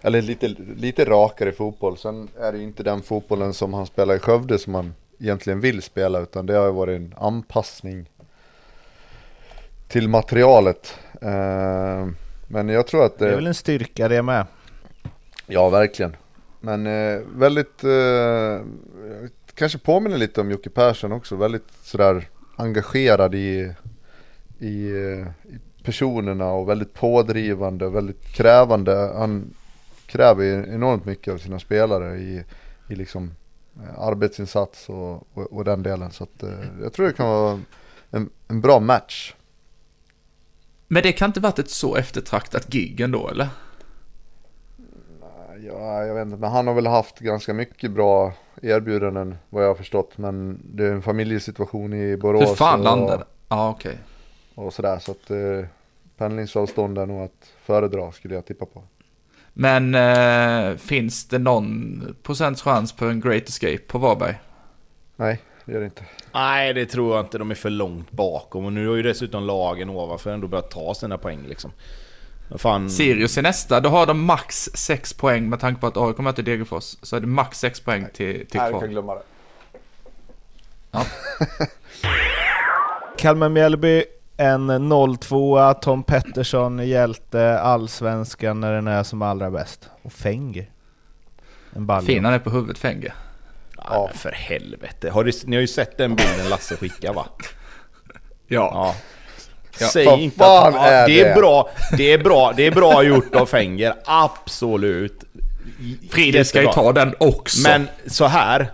eller 0.02 0.23
lite, 0.23 0.48
lite 0.77 1.05
rakare 1.05 1.52
fotboll. 1.52 1.97
Sen 1.98 2.28
är 2.40 2.52
det 2.52 2.62
inte 2.62 2.82
den 2.82 3.02
fotbollen 3.02 3.55
som 3.55 3.74
han 3.74 3.86
spelar 3.86 4.14
i 4.14 4.18
Skövde 4.18 4.59
som 4.59 4.74
han 4.74 4.94
egentligen 5.20 5.60
vill 5.60 5.82
spela, 5.82 6.20
utan 6.20 6.47
det 6.47 6.55
har 6.55 6.66
ju 6.66 6.73
varit 6.73 6.97
en 6.97 7.14
anpassning 7.16 8.10
till 9.89 10.09
materialet. 10.09 10.94
Ehm, 11.23 12.16
men 12.48 12.68
jag 12.68 12.86
tror 12.86 13.05
att 13.05 13.18
Det 13.18 13.28
är 13.28 13.35
väl 13.35 13.47
en 13.47 13.55
styrka 13.55 14.09
det 14.09 14.23
med. 14.23 14.47
Ja, 15.47 15.68
verkligen. 15.68 16.16
Men 16.60 16.86
eh, 16.86 17.20
väldigt, 17.36 17.85
eh, 17.85 18.66
kanske 19.55 19.78
påminner 19.78 20.18
lite 20.18 20.40
om 20.40 20.51
Jocke 20.51 20.70
Persson 20.70 21.12
också. 21.12 21.36
Väldigt 21.36 21.73
sådär 21.82 22.28
engagerad 22.56 23.35
i, 23.35 23.73
i, 24.59 24.90
eh, 24.90 25.27
i 25.55 25.59
personerna 25.85 26.52
och 26.52 26.68
väldigt 26.68 26.94
pådrivande 26.94 27.86
och 27.86 27.94
väldigt 27.94 28.32
krävande. 28.32 29.12
Han 29.16 29.55
kräver 30.07 30.45
ju 30.45 30.74
enormt 30.74 31.05
mycket 31.05 31.35
av 31.35 31.39
sina 31.39 31.59
spelare 31.59 32.16
i, 32.16 32.45
i 32.89 32.95
liksom 32.95 33.33
eh, 33.77 34.01
arbetsinsats 34.01 34.89
och, 34.89 35.15
och, 35.15 35.53
och 35.53 35.65
den 35.65 35.83
delen. 35.83 36.11
Så 36.11 36.24
att, 36.24 36.43
eh, 36.43 36.51
jag 36.83 36.93
tror 36.93 37.07
det 37.07 37.12
kan 37.12 37.27
vara 37.28 37.61
en, 38.11 38.31
en 38.49 38.61
bra 38.61 38.81
match. 38.81 39.35
Men 40.89 41.03
det 41.03 41.12
kan 41.12 41.31
inte 41.31 41.41
varit 41.41 41.59
ett 41.59 41.70
så 41.70 41.97
eftertraktat 41.97 42.66
gig 42.66 43.01
ändå, 43.01 43.28
eller? 43.28 43.49
Ja, 45.61 46.05
jag 46.05 46.15
vet 46.15 46.27
inte, 46.27 46.37
men 46.37 46.51
han 46.51 46.66
har 46.66 46.74
väl 46.74 46.87
haft 46.87 47.19
ganska 47.19 47.55
mycket 47.55 47.91
bra 47.91 48.33
erbjudanden 48.62 49.37
vad 49.51 49.65
jag 49.65 49.69
har 49.69 49.74
förstått. 49.74 50.19
Men 50.19 50.61
det 50.65 50.85
är 50.87 50.93
en 50.93 51.03
familjesituation 51.03 51.93
i 51.93 52.16
Borås 52.16 52.51
Hur 52.51 52.55
fan 52.55 52.83
landade 52.83 53.24
Ja, 53.49 53.70
okej. 53.70 53.99
och 54.55 54.74
sådär. 54.74 54.99
Så 54.99 55.12
att 55.12 55.31
eh, 55.31 55.69
pendlingsavstånd 56.16 56.99
är 56.99 57.07
nog 57.07 57.23
att 57.23 57.53
föredra 57.62 58.12
skulle 58.12 58.35
jag 58.35 58.47
tippa 58.47 58.66
på. 58.66 58.83
Men 59.59 59.95
eh, 59.95 60.77
finns 60.77 61.28
det 61.28 61.39
någon 61.39 62.16
procents 62.23 62.62
chans 62.62 62.93
på 62.93 63.05
en 63.05 63.20
Great 63.20 63.49
Escape 63.49 63.78
på 63.78 63.99
Varberg? 63.99 64.35
Nej, 65.16 65.43
det 65.65 65.73
gör 65.73 65.81
det 65.81 65.85
inte. 65.85 66.05
Nej, 66.35 66.74
det 66.74 66.87
tror 66.87 67.16
jag 67.16 67.24
inte. 67.24 67.39
De 67.39 67.51
är 67.51 67.55
för 67.55 67.70
långt 67.70 68.11
bakom. 68.11 68.65
Och 68.65 68.73
nu 68.73 68.89
har 68.89 68.97
ju 68.97 69.03
dessutom 69.03 69.45
lagen 69.45 69.91
ovanför 69.91 70.31
ändå 70.31 70.49
börjat 70.49 70.70
ta 70.70 70.95
sina 70.95 71.19
poäng 71.19 71.47
liksom. 71.47 71.73
Fan. 72.57 72.91
Sirius 72.91 73.39
är 73.39 73.43
nästa, 73.43 73.81
då 73.81 73.89
har 73.89 74.07
de 74.07 74.24
max 74.24 74.70
6 74.74 75.12
poäng 75.12 75.49
med 75.49 75.61
tanke 75.61 75.81
på 75.81 75.87
att 75.87 75.97
AIK 75.97 76.19
möter 76.19 76.43
Degerfors. 76.43 76.97
Så 77.03 77.16
är 77.16 77.20
det 77.20 77.27
max 77.27 77.59
6 77.59 77.81
poäng 77.81 78.07
till, 78.15 78.47
till 78.47 78.61
Nej, 78.61 78.66
du 78.66 78.70
kvar. 78.70 78.81
kan 78.81 78.91
glömma 78.91 79.15
det. 79.15 79.23
Kalmar-Mjällby, 83.19 84.05
en 84.37 84.71
0-2 84.71 85.75
Tom 85.75 86.03
Pettersson 86.03 86.89
hjälte 86.89 87.59
allsvenskan 87.61 88.61
när 88.61 88.73
den 88.73 88.87
är 88.89 89.03
som 89.03 89.23
allra 89.23 89.51
bäst. 89.51 89.91
Och 90.03 90.13
Fenger. 90.13 90.71
En 91.77 91.87
balja. 91.87 92.07
Fin 92.07 92.25
han 92.25 92.35
är 92.35 92.39
på 92.39 92.51
huvudet, 92.51 92.79
Fenge. 92.79 93.13
Ja, 93.77 94.11
för 94.15 94.33
helvete. 94.33 95.11
Har 95.11 95.25
du, 95.25 95.33
ni 95.45 95.57
har 95.57 95.61
ju 95.61 95.67
sett 95.67 95.99
den 95.99 96.17
bilden 96.17 96.49
Lasse 96.49 96.77
skickar 96.77 97.13
va? 97.13 97.27
Ja. 98.47 98.71
Ja. 98.75 98.95
Ja, 99.81 99.87
Säg 99.87 100.07
inte 100.07 100.45
att, 100.45 100.75
ja, 100.75 100.87
är 100.87 101.07
det 101.09 101.21
är 101.21 101.29
det? 101.29 101.35
bra. 101.35 101.71
Det 101.97 102.13
är 102.13 102.19
bra. 102.19 102.53
Det 102.57 102.67
är 102.67 102.71
bra 102.71 103.03
gjort 103.03 103.35
av 103.35 103.47
Fenger. 103.47 103.95
Absolut. 104.05 105.25
Friedel 106.11 106.45
ska 106.45 106.63
ju 106.63 106.69
ta 106.69 106.93
den 106.93 107.15
också. 107.21 107.69
Men 107.69 107.89
så 108.07 108.25
här. 108.25 108.73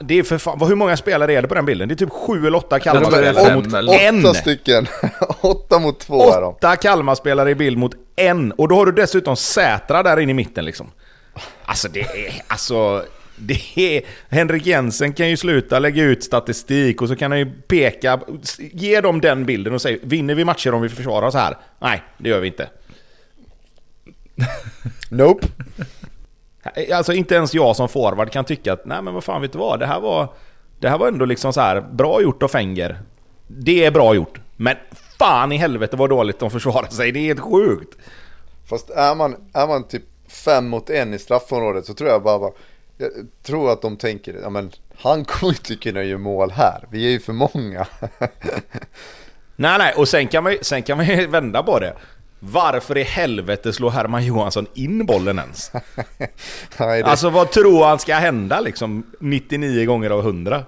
Det 0.00 0.18
är 0.18 0.22
för 0.22 0.38
fan, 0.38 0.58
vad- 0.58 0.68
hur 0.68 0.76
många 0.76 0.96
spelare 0.96 1.34
är 1.34 1.42
det 1.42 1.48
på 1.48 1.54
den 1.54 1.64
bilden? 1.64 1.88
Det 1.88 1.94
är 1.94 1.96
typ 1.96 2.10
sju 2.12 2.46
eller 2.46 2.58
åtta 2.58 2.78
Kalmar-spelare 2.80 3.34
fem 3.34 3.54
mot 3.54 3.74
en. 4.00 4.18
Åtta 4.26 4.34
stycken. 4.34 4.86
Åtta 5.40 5.78
mot 5.78 6.00
två 6.00 6.32
är 6.32 6.40
de. 6.40 6.54
Åtta 6.54 6.76
Kalmar-spelare 6.76 7.50
i 7.50 7.54
bild 7.54 7.78
mot 7.78 7.94
en. 8.16 8.52
Och 8.52 8.68
då 8.68 8.74
har 8.76 8.86
du 8.86 8.92
dessutom 8.92 9.36
Sätra 9.36 10.02
där 10.02 10.20
inne 10.20 10.30
i 10.30 10.34
mitten 10.34 10.64
liksom. 10.64 10.90
Alltså 11.64 11.88
det 11.88 12.00
är... 12.00 12.42
Alltså... 12.46 13.04
Det 13.38 13.60
är, 13.76 14.02
Henrik 14.28 14.66
Jensen 14.66 15.12
kan 15.12 15.28
ju 15.30 15.36
sluta 15.36 15.78
lägga 15.78 16.02
ut 16.04 16.24
statistik 16.24 17.02
och 17.02 17.08
så 17.08 17.16
kan 17.16 17.30
han 17.30 17.38
ju 17.38 17.46
peka, 17.68 18.20
ge 18.58 19.00
dem 19.00 19.20
den 19.20 19.46
bilden 19.46 19.74
och 19.74 19.82
säga 19.82 19.98
vinner 20.02 20.34
vi 20.34 20.44
matcher 20.44 20.74
om 20.74 20.82
vi 20.82 20.88
försvarar 20.88 21.26
oss 21.26 21.34
här? 21.34 21.56
Nej, 21.78 22.02
det 22.18 22.28
gör 22.28 22.40
vi 22.40 22.46
inte. 22.46 22.68
Nope. 25.10 25.46
Alltså 26.92 27.12
inte 27.12 27.34
ens 27.34 27.54
jag 27.54 27.76
som 27.76 27.88
forward 27.88 28.30
kan 28.30 28.44
tycka 28.44 28.72
att 28.72 28.84
nej 28.84 29.02
men 29.02 29.14
vad 29.14 29.24
fan 29.24 29.42
vet 29.42 29.52
du 29.52 29.58
vad, 29.58 29.80
det 29.80 29.86
här 29.86 30.00
var, 30.00 30.28
det 30.80 30.88
här 30.88 30.98
var 30.98 31.08
ändå 31.08 31.24
liksom 31.24 31.52
så 31.52 31.60
här 31.60 31.80
bra 31.80 32.22
gjort 32.22 32.42
av 32.42 32.48
Fenger. 32.48 33.00
Det 33.46 33.84
är 33.84 33.90
bra 33.90 34.14
gjort, 34.14 34.40
men 34.56 34.76
fan 35.18 35.52
i 35.52 35.56
helvete 35.56 35.96
vad 35.96 36.10
dåligt 36.10 36.38
de 36.38 36.50
försvarar 36.50 36.88
sig, 36.88 37.12
det 37.12 37.18
är 37.18 37.24
helt 37.24 37.40
sjukt. 37.40 37.98
Fast 38.66 38.90
är 38.90 39.14
man, 39.14 39.36
är 39.52 39.66
man 39.66 39.88
typ 39.88 40.02
fem 40.28 40.68
mot 40.68 40.90
en 40.90 41.14
i 41.14 41.18
straffområdet 41.18 41.86
så 41.86 41.94
tror 41.94 42.10
jag 42.10 42.22
bara, 42.22 42.38
bara 42.38 42.52
jag 42.98 43.10
tror 43.42 43.72
att 43.72 43.82
de 43.82 43.96
tänker, 43.96 44.38
ja 44.42 44.50
men 44.50 44.70
han 44.94 45.24
kommer 45.24 45.52
inte 45.52 45.76
kunna 45.76 46.02
göra 46.02 46.18
mål 46.18 46.50
här, 46.50 46.84
vi 46.90 47.06
är 47.06 47.10
ju 47.10 47.20
för 47.20 47.32
många. 47.32 47.86
Nej 49.56 49.78
nej, 49.78 49.94
och 49.96 50.08
sen 50.08 50.28
kan 50.28 50.44
man, 50.44 50.56
sen 50.62 50.82
kan 50.82 50.96
man 50.96 51.06
ju 51.06 51.26
vända 51.26 51.62
på 51.62 51.78
det. 51.78 51.96
Varför 52.50 52.98
i 52.98 53.02
helvete 53.02 53.72
slår 53.72 53.90
Herman 53.90 54.24
Johansson 54.24 54.66
in 54.74 55.06
bollen 55.06 55.38
ens? 55.38 55.72
Nej, 56.78 57.02
det, 57.02 57.04
Alltså 57.04 57.30
vad 57.30 57.50
tror 57.50 57.84
han 57.84 57.98
ska 57.98 58.14
hända 58.14 58.60
liksom 58.60 59.02
99 59.20 59.86
gånger 59.86 60.10
av 60.10 60.20
100? 60.20 60.64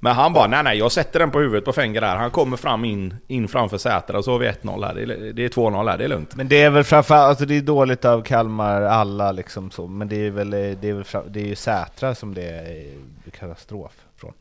Men 0.00 0.14
han 0.14 0.32
bara 0.32 0.46
nej 0.46 0.62
nej 0.62 0.78
jag 0.78 0.92
sätter 0.92 1.18
den 1.18 1.30
på 1.30 1.40
huvudet 1.40 1.64
på 1.64 1.72
Fenger 1.72 2.00
där. 2.00 2.16
Han 2.16 2.30
kommer 2.30 2.56
fram 2.56 2.84
in, 2.84 3.16
in 3.26 3.48
framför 3.48 3.78
Säter 3.78 4.16
och 4.16 4.24
så 4.24 4.32
har 4.32 4.38
vi 4.38 4.48
1-0 4.48 4.86
här. 4.86 4.94
Det 4.94 5.02
är, 5.02 5.32
det 5.32 5.44
är 5.44 5.48
2-0 5.48 5.90
här, 5.90 5.98
det 5.98 6.04
är 6.04 6.08
lugnt. 6.08 6.36
Men 6.36 6.48
det 6.48 6.62
är 6.62 6.70
väl 6.70 6.84
framförallt, 6.84 7.28
alltså 7.28 7.44
det 7.46 7.56
är 7.56 7.60
dåligt 7.60 8.04
av 8.04 8.22
Kalmar 8.22 8.82
alla 8.82 9.32
liksom 9.32 9.70
så, 9.70 9.86
men 9.86 10.08
det 10.08 10.26
är 10.26 10.30
väl, 10.30 10.50
det 10.50 10.84
är 10.84 10.92
väl 10.92 11.04
fram, 11.04 11.24
det 11.28 11.40
är 11.40 11.46
ju 11.46 11.54
Sätra 11.54 12.14
som 12.14 12.34
det 12.34 12.42
är 12.42 12.86
katastrof 13.30 13.92
från. 14.16 14.32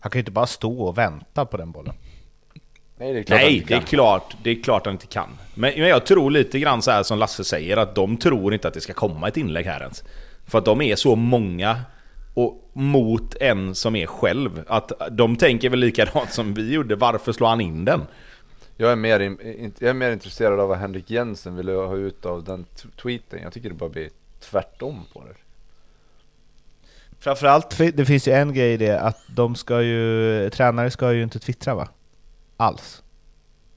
Han 0.00 0.10
kan 0.10 0.18
ju 0.18 0.20
inte 0.20 0.30
bara 0.30 0.46
stå 0.46 0.82
och 0.82 0.98
vänta 0.98 1.44
på 1.44 1.56
den 1.56 1.70
bollen. 1.72 1.94
Nej, 3.02 3.12
det 3.12 3.18
är 3.18 3.22
klart 3.22 3.40
han 3.40 3.46
Nej, 3.46 3.56
inte 3.56 3.68
det 3.68 3.74
är, 3.74 3.80
klart, 3.80 4.36
det 4.42 4.50
är 4.50 4.62
klart 4.62 4.86
han 4.86 4.94
inte 4.94 5.06
kan. 5.06 5.38
Men, 5.54 5.72
men 5.76 5.88
jag 5.88 6.06
tror 6.06 6.30
lite 6.30 6.58
grann 6.58 6.82
så 6.82 6.90
här 6.90 7.02
som 7.02 7.18
Lasse 7.18 7.44
säger, 7.44 7.76
att 7.76 7.94
de 7.94 8.16
tror 8.16 8.54
inte 8.54 8.68
att 8.68 8.74
det 8.74 8.80
ska 8.80 8.92
komma 8.92 9.28
ett 9.28 9.36
inlägg 9.36 9.66
här 9.66 9.80
ens. 9.80 10.04
För 10.46 10.58
att 10.58 10.64
de 10.64 10.80
är 10.80 10.96
så 10.96 11.16
många 11.16 11.80
och 12.34 12.70
mot 12.72 13.34
en 13.34 13.74
som 13.74 13.96
är 13.96 14.06
själv. 14.06 14.64
Att 14.66 14.92
de 15.10 15.36
tänker 15.36 15.70
väl 15.70 15.78
likadant 15.78 16.32
som 16.32 16.54
vi 16.54 16.72
gjorde, 16.72 16.96
varför 16.96 17.32
slår 17.32 17.48
han 17.48 17.60
in 17.60 17.84
den? 17.84 18.00
Jag 18.76 18.92
är, 18.92 18.96
mer 18.96 19.20
in, 19.20 19.72
jag 19.78 19.90
är 19.90 19.94
mer 19.94 20.12
intresserad 20.12 20.60
av 20.60 20.68
vad 20.68 20.78
Henrik 20.78 21.10
Jensen 21.10 21.56
ville 21.56 21.72
ha 21.72 21.96
ut 21.96 22.26
av 22.26 22.44
den 22.44 22.66
tweeten. 23.02 23.42
Jag 23.42 23.52
tycker 23.52 23.68
det 23.68 23.74
bara 23.74 23.90
blir 23.90 24.10
tvärtom 24.40 25.04
på 25.12 25.24
det. 25.24 25.34
Framförallt, 27.18 27.78
det 27.78 28.06
finns 28.06 28.28
ju 28.28 28.32
en 28.32 28.54
grej 28.54 28.72
i 28.72 28.76
det, 28.76 29.00
att 29.00 29.18
de 29.26 29.54
ska 29.54 29.82
ju, 29.82 30.50
tränare 30.50 30.90
ska 30.90 31.12
ju 31.12 31.22
inte 31.22 31.38
twittra 31.38 31.74
va? 31.74 31.88
Alls. 32.62 33.02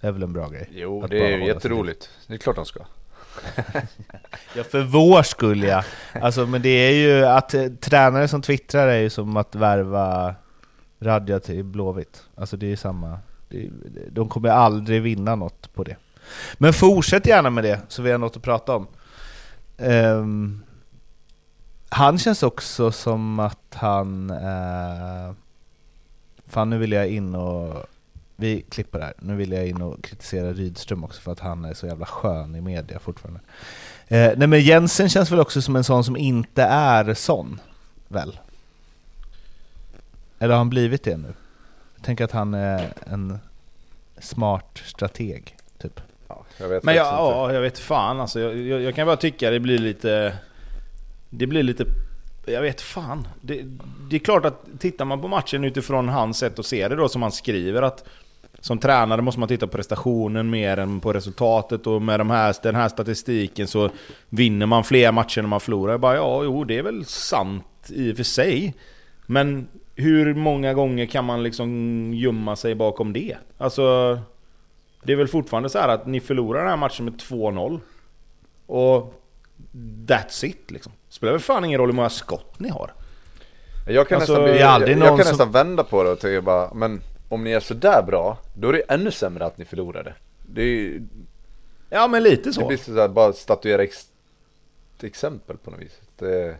Det 0.02 0.08
är 0.08 0.12
väl 0.12 0.24
en 0.24 0.34
bra 0.34 0.50
grej? 0.50 0.70
Jo, 0.72 1.08
det 1.08 1.34
är 1.34 1.38
ju 1.38 1.46
jätteroligt. 1.46 2.10
Det 2.28 2.34
är 2.34 2.38
klart 2.38 2.56
de 2.56 2.66
ska. 2.66 2.80
Ja, 4.56 4.64
för 4.64 4.82
vår 4.82 5.24
skull 5.24 5.64
ja. 5.64 5.84
Alltså, 6.22 6.46
men 6.46 6.62
det 6.62 6.70
är 6.70 6.92
ju 6.92 7.26
att 7.26 7.54
eh, 7.54 7.68
tränare 7.68 8.28
som 8.28 8.42
twittrar 8.42 8.88
är 8.88 9.00
ju 9.00 9.10
som 9.10 9.38
att 9.38 9.56
värva 9.56 10.36
Radja 11.00 11.40
till 11.40 11.64
Blåvitt. 11.64 12.24
Alltså 12.36 12.58
det 12.58 12.66
är 12.66 12.70
ju 12.70 12.78
samma. 12.78 13.20
De 14.10 14.30
kommer 14.30 14.50
aldrig 14.50 15.02
vinna 15.02 15.36
något 15.36 15.74
på 15.74 15.84
det. 15.84 15.96
Men 16.58 16.74
fortsätt 16.74 17.28
gärna 17.28 17.50
med 17.50 17.64
det, 17.64 17.80
så 17.88 18.02
vi 18.02 18.12
har 18.12 18.18
något 18.18 18.38
att 18.38 18.44
prata 18.44 18.76
om. 18.76 18.88
Ehm, 19.78 20.64
han 21.90 22.18
känns 22.18 22.44
också 22.44 22.92
som 22.92 23.40
att 23.40 23.74
han... 23.74 24.32
Uh, 24.32 25.34
fan, 26.48 26.70
nu 26.70 26.78
vill 26.78 26.92
jag 26.92 27.08
in 27.08 27.36
och... 27.36 27.86
Vi 28.36 28.62
klipper 28.62 29.00
här. 29.00 29.14
Nu 29.20 29.36
vill 29.36 29.52
jag 29.52 29.68
in 29.68 29.82
och 29.82 30.04
kritisera 30.04 30.54
Rydström 30.54 31.04
också 31.04 31.22
för 31.22 31.32
att 31.32 31.40
han 31.40 31.66
är 31.66 31.74
så 31.74 31.88
jävla 31.88 32.06
skön 32.06 32.56
i 32.56 32.62
media 32.62 33.00
fortfarande. 33.00 33.40
Eh, 34.08 34.32
nej 34.38 34.48
men 34.48 34.62
Jensen 34.62 35.10
känns 35.10 35.32
väl 35.32 35.40
också 35.40 35.62
som 35.62 35.76
en 35.76 35.84
sån 35.84 36.04
som 36.04 36.18
inte 36.18 36.64
är 36.64 37.14
sån, 37.14 37.60
väl? 38.08 38.40
Eller 40.40 40.54
har 40.54 40.58
han 40.58 40.70
blivit 40.70 41.04
det 41.04 41.18
nu? 41.18 41.34
Jag 41.96 42.04
tänker 42.06 42.24
att 42.24 42.32
han 42.32 42.54
är 42.54 42.94
en 43.06 43.40
smart 44.18 44.82
strateg, 44.86 45.58
typ. 45.78 46.02
Ja, 46.28 46.46
jag 46.58 46.70
vet 46.70 46.84
Men 46.84 46.96
jag, 46.96 47.06
ja, 47.06 47.54
jag 47.54 47.62
vet 47.62 47.80
fan 47.80 48.20
alltså. 48.20 48.40
Jag, 48.40 48.58
jag, 48.58 48.82
jag 48.82 48.96
kan 48.96 49.06
bara 49.06 49.18
tycka 49.18 49.50
det 49.50 49.60
blir 49.60 49.78
lite... 49.78 50.38
Det 51.30 51.48
blir 51.48 51.64
lite... 51.64 51.86
Jag 52.46 52.62
vet 52.62 52.82
fan. 52.82 53.28
Det, 53.42 53.66
det 54.10 54.16
är 54.16 54.20
klart 54.20 54.46
att 54.46 54.66
tittar 54.80 55.06
man 55.06 55.22
på 55.22 55.28
matchen 55.28 55.64
utifrån 55.64 56.10
hans 56.10 56.38
sätt 56.38 56.60
att 56.60 56.66
se 56.66 56.88
det 56.88 56.96
då 56.96 57.10
som 57.10 57.22
han 57.22 57.32
skriver 57.32 57.82
att 57.82 58.04
som 58.66 58.78
tränare 58.80 59.22
måste 59.22 59.40
man 59.40 59.50
titta 59.50 59.68
på 59.68 59.72
prestationen 59.78 60.50
mer 60.50 60.78
än 60.78 61.00
på 61.00 61.14
resultatet 61.14 61.88
och 61.88 62.02
med 62.02 62.20
de 62.20 62.30
här, 62.30 62.56
den 62.64 62.76
här 62.76 62.90
statistiken 62.90 63.68
så 63.68 63.90
vinner 64.30 64.66
man 64.66 64.84
fler 64.84 65.12
matcher 65.12 65.40
än 65.40 65.50
man 65.50 65.60
förlorar. 65.60 65.94
Jag 65.94 66.00
bara 66.00 66.16
ja, 66.16 66.44
jo 66.44 66.64
det 66.64 66.78
är 66.78 66.84
väl 66.84 67.06
sant 67.06 67.66
i 67.90 68.12
och 68.12 68.16
för 68.16 68.24
sig. 68.24 68.74
Men 69.26 69.68
hur 69.96 70.34
många 70.34 70.74
gånger 70.74 71.06
kan 71.06 71.26
man 71.26 71.44
liksom 71.44 72.12
gömma 72.14 72.56
sig 72.56 72.76
bakom 72.76 73.14
det? 73.14 73.38
Alltså... 73.58 74.20
Det 75.04 75.12
är 75.14 75.18
väl 75.18 75.28
fortfarande 75.28 75.70
så 75.70 75.80
här 75.80 75.90
att 75.90 76.06
ni 76.08 76.20
förlorar 76.20 76.60
den 76.60 76.70
här 76.70 76.78
matchen 76.78 77.06
med 77.06 77.14
2-0. 77.14 77.80
Och 78.66 79.14
that's 80.08 80.46
it 80.46 80.72
liksom. 80.72 80.92
Spelar 81.10 81.34
väl 81.34 81.42
fan 81.42 81.66
ingen 81.66 81.80
roll 81.80 81.90
hur 81.90 81.96
många 81.96 82.10
skott 82.10 82.60
ni 82.60 82.70
har. 82.70 82.94
Jag 83.88 84.08
kan, 84.10 84.16
Alltså, 84.18 84.34
nästan, 84.34 84.44
bli, 84.44 84.60
jag, 84.60 84.82
jag 84.90 85.00
kan 85.18 85.18
som- 85.18 85.18
nästan 85.18 85.52
vända 85.52 85.84
på 85.84 86.04
det 86.04 86.10
och 86.10 86.20
tänka 86.20 86.42
bara, 86.42 86.74
men 86.74 87.02
om 87.36 87.44
ni 87.44 87.52
är 87.52 87.60
sådär 87.60 88.02
bra, 88.02 88.38
då 88.54 88.70
är 88.70 88.74
det 88.74 88.80
ännu 88.90 89.12
sämre 89.12 89.46
att 89.46 89.58
ni 89.58 89.66
förlorade. 89.66 90.14
Det, 90.46 90.62
är, 90.62 90.66
ju- 90.66 91.02
Ja 91.90 92.08
men 92.08 92.24
lite 92.24 92.50
det 92.50 92.54
så. 92.54 92.68
blir 92.68 92.78
sådär, 92.78 93.08
bara 93.08 93.34
statuera 93.34 93.84
ex, 93.84 94.06
exempel 95.02 95.58
på 95.58 95.72
något 95.72 95.80
vis. 95.80 96.00
Det, 96.20 96.56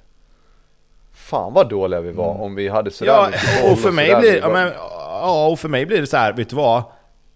fan 1.14 1.54
vad 1.54 1.70
dåliga 1.70 2.02
vi 2.02 2.12
var 2.12 2.42
om 2.42 2.56
vi 2.56 2.68
hade 2.68 2.92
sådär 2.92 3.12
Ja, 3.12 3.28
mycket 3.32 3.62
boll 3.62 3.72
och 3.72 3.80
för 3.80 3.92
mig 3.92 4.08
sådär. 4.10 4.20
blir, 4.22 4.38
ja, 4.38 4.50
men, 4.50 4.72
ja, 4.98 5.48
och 5.48 5.60
för 5.60 5.70
mig 5.70 5.86
blir 5.86 6.02
det 6.02 6.08
så 6.08 6.18
här, 6.18 6.34
vet 6.34 6.50
du 6.50 6.56
vad? 6.56 6.84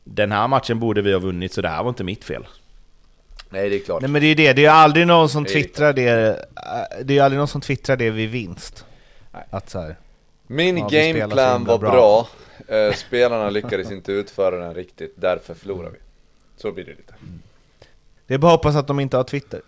Den 0.03 0.32
här 0.32 0.48
matchen 0.48 0.80
borde 0.80 1.02
vi 1.02 1.11
ha 1.14 1.20
vunnit 1.20 1.53
så 1.53 1.61
det 1.61 1.70
här 1.70 1.84
var 1.84 1.90
inte 1.90 2.03
mitt 2.03 2.24
fel. 2.24 2.48
Nej 3.49 3.70
det 3.70 3.76
är 3.76 3.80
klart. 3.80 4.02
Nej 4.02 4.10
men 4.11 4.22
det 4.22 4.28
är 4.28 4.30
ju 4.30 4.36
det, 4.36 4.53
det 4.53 4.66
är 4.66 4.70
aldrig 4.72 5.07
någon 5.07 5.30
som 5.30 5.44
Det 5.44 5.49
är 5.49 5.53
twittrar 5.53 5.94
det, 5.94 6.45
det 7.03 7.14
är 7.14 7.16
ju 7.16 7.20
aldrig 7.20 7.38
någon 7.38 7.48
som 7.48 7.61
twittrar 7.61 7.95
det 7.98 8.10
vid 8.10 8.30
vinst. 8.30 8.86
Nej. 9.32 9.44
Att 9.49 9.70
så 9.70 9.80
här. 9.80 9.95
Min 10.48 10.78
Ja, 10.78 10.88
gameplan 10.91 11.66
var 11.66 11.78
bra. 11.78 11.91
bra, 11.91 12.28
Eh, 12.70 12.94
spelarna 12.94 13.50
lyckades 13.50 13.91
inte 13.91 14.12
utföra 14.12 14.58
den 14.58 14.74
riktigt, 14.74 15.14
därför 15.16 15.54
förlorar 15.54 15.90
vi. 15.90 15.98
Så 16.58 16.72
blir 16.72 16.86
det 16.86 16.96
lite. 16.96 17.14
Det 18.28 18.34
är 18.34 18.38
bara 18.38 18.54
att 18.54 18.60
hoppas 18.60 18.76
att 18.76 18.88
de 18.88 19.00
inte 19.00 19.18
har 19.18 19.24
Twitter. 19.24 19.62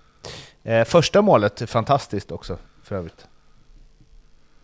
Eh, 0.64 0.86
första 0.86 1.22
målet 1.22 1.62
är 1.62 1.66
fantastiskt 1.66 2.32
också, 2.32 2.58
för 2.84 2.96
övrigt. 2.96 3.28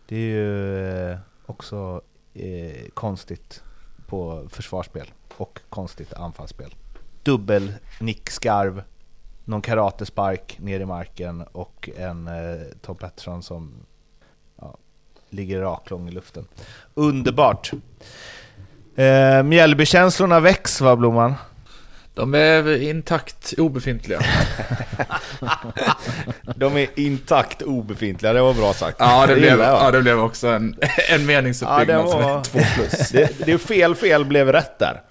Det 0.06 0.16
är 0.16 0.20
ju 0.20 1.10
eh, 1.10 1.18
också 1.46 2.02
eh, 2.34 2.88
konstigt 2.94 3.62
på 4.06 4.48
försvarsspel 4.48 5.12
och 5.36 5.60
konstigt 5.68 6.12
anfallsspel. 6.12 6.74
Dubbel 7.22 7.72
nickskarv, 8.00 8.82
någon 9.44 9.62
karatespark 9.62 10.58
ner 10.58 10.80
i 10.80 10.84
marken 10.84 11.42
och 11.42 11.90
en 11.96 12.28
eh, 12.28 12.66
Tom 12.80 12.96
Pettersson 12.96 13.42
som 13.42 13.72
ligger 15.30 15.60
raklång 15.60 16.08
i 16.08 16.10
luften. 16.12 16.46
Underbart! 16.94 17.70
Eh, 18.96 19.42
Mjällbykänslorna 19.42 20.40
väcks 20.40 20.80
va 20.80 20.96
Blomman? 20.96 21.34
De 22.14 22.34
är 22.34 22.82
intakt 22.82 23.54
obefintliga. 23.58 24.20
De 26.56 26.76
är 26.76 26.88
intakt 26.94 27.62
obefintliga, 27.62 28.32
det 28.32 28.40
var 28.42 28.54
bra 28.54 28.72
sagt. 28.72 28.96
Ja, 29.00 29.26
det, 29.26 29.34
blev, 29.36 29.50
gillar 29.50 29.64
ja, 29.84 29.90
det 29.90 30.00
blev 30.02 30.20
också 30.20 30.48
en, 30.48 30.76
en 31.10 31.20
Ja, 31.20 31.26
meningsuppbyggnad 31.26 32.04
det 32.04 32.10
som 32.10 32.22
var- 32.22 32.38
är 32.38 32.42
två 32.44 32.58
plus. 32.74 33.08
Det, 33.12 33.30
det 33.46 33.52
är 33.52 33.58
fel, 33.58 33.94
fel 33.94 34.24
blev 34.24 34.52
rätt 34.52 34.78
där. 34.78 35.02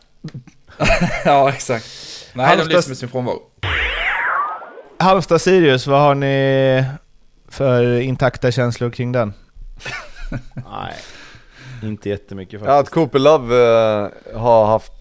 ja, 1.25 1.49
exakt. 1.49 1.85
Nej, 2.33 2.45
Halmstad- 2.45 2.67
de 2.69 2.75
lyser 2.75 2.89
med 2.89 2.97
sin 2.97 3.09
frånvaro. 3.09 3.39
Halmstad-Sirius, 4.99 5.87
vad 5.87 6.01
har 6.01 6.15
ni 6.15 6.85
för 7.49 7.99
intakta 7.99 8.51
känslor 8.51 8.89
kring 8.89 9.11
den? 9.11 9.33
Nej, 10.69 10.93
inte 11.83 12.09
jättemycket 12.09 12.61
Ja, 12.61 12.71
att 12.71 12.77
faktiskt. 12.77 12.93
Cooper 12.93 13.19
Love 13.19 13.55
eh, 13.55 14.39
har 14.39 14.65
haft 14.65 14.91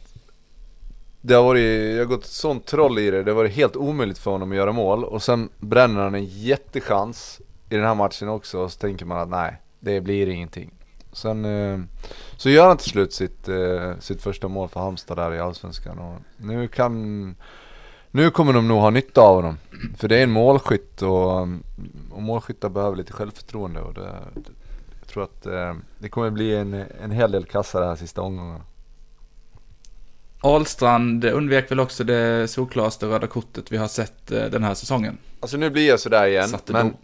Det 1.21 1.35
har 1.35 1.43
varit, 1.43 1.93
jag 1.93 1.99
har 1.99 2.05
gått 2.05 2.25
sånt 2.25 2.67
troll 2.67 2.99
i 2.99 3.11
det, 3.11 3.23
det 3.23 3.31
har 3.31 3.37
varit 3.37 3.53
helt 3.53 3.77
omöjligt 3.77 4.19
för 4.19 4.31
honom 4.31 4.51
att 4.51 4.57
göra 4.57 4.73
mål 4.73 5.05
och 5.05 5.23
sen 5.23 5.49
bränner 5.59 6.01
han 6.01 6.15
en 6.15 6.25
jättechans 6.25 7.41
i 7.71 7.77
den 7.77 7.85
här 7.85 7.95
matchen 7.95 8.29
också 8.29 8.59
och 8.59 8.73
så 8.73 8.79
tänker 8.79 9.05
man 9.05 9.19
att 9.19 9.29
nej, 9.29 9.57
det 9.81 10.01
blir 10.01 10.29
ingenting. 10.29 10.71
Sen 11.13 11.45
eh, 11.45 11.81
så 12.37 12.51
gör 12.51 12.69
han 12.69 12.77
till 12.77 12.91
slut 12.91 13.13
sitt, 13.13 13.49
eh, 13.49 13.99
sitt 14.01 14.23
första 14.23 14.49
mål 14.49 14.69
för 14.69 14.81
Halmstad 14.81 15.17
där 15.17 15.35
i 15.35 15.39
Allsvenskan 15.39 15.99
och 15.99 16.19
nu 16.37 16.69
kan 16.69 17.35
Nu 18.11 18.31
kommer 18.31 18.53
de 18.53 18.69
nog 18.69 18.81
ha 18.81 18.91
nytta 18.91 19.21
av 19.21 19.35
honom. 19.35 19.59
För 19.97 20.09
det 20.09 20.19
är 20.19 20.23
en 20.23 20.31
målskytt 20.31 21.03
och, 21.03 21.41
och 22.11 22.23
målskyttar 22.23 22.69
behöver 22.69 22.97
lite 22.97 23.13
självförtroende 23.13 23.81
och 23.81 23.95
det, 23.95 24.13
tror 25.17 25.25
att 25.25 25.47
eh, 25.47 25.75
det 25.99 26.09
kommer 26.09 26.31
bli 26.31 26.57
en, 26.57 26.75
en 27.03 27.11
hel 27.11 27.33
del 27.33 27.45
kassa 27.45 27.81
det 27.81 27.87
här 27.87 27.97
sista 27.97 28.23
omgången. 28.23 28.63
Ahlstrand 30.41 31.25
undvek 31.25 31.71
väl 31.71 31.81
också 31.81 32.05
det 32.05 32.49
solklaraste 32.49 33.07
röda 33.07 33.27
kortet 33.27 33.73
vi 33.73 33.77
har 33.77 33.89
sett 33.89 34.33
eh, 34.33 34.45
den 34.45 34.65
här 34.65 34.75
säsongen. 34.75 35.19
Alltså 35.41 35.57
nu 35.57 35.71
blir 35.71 35.89
jag 35.89 36.01
sådär 36.01 36.27
igen, 36.27 36.49
Satte 36.49 36.73
men 36.73 36.89
dom. 36.89 36.97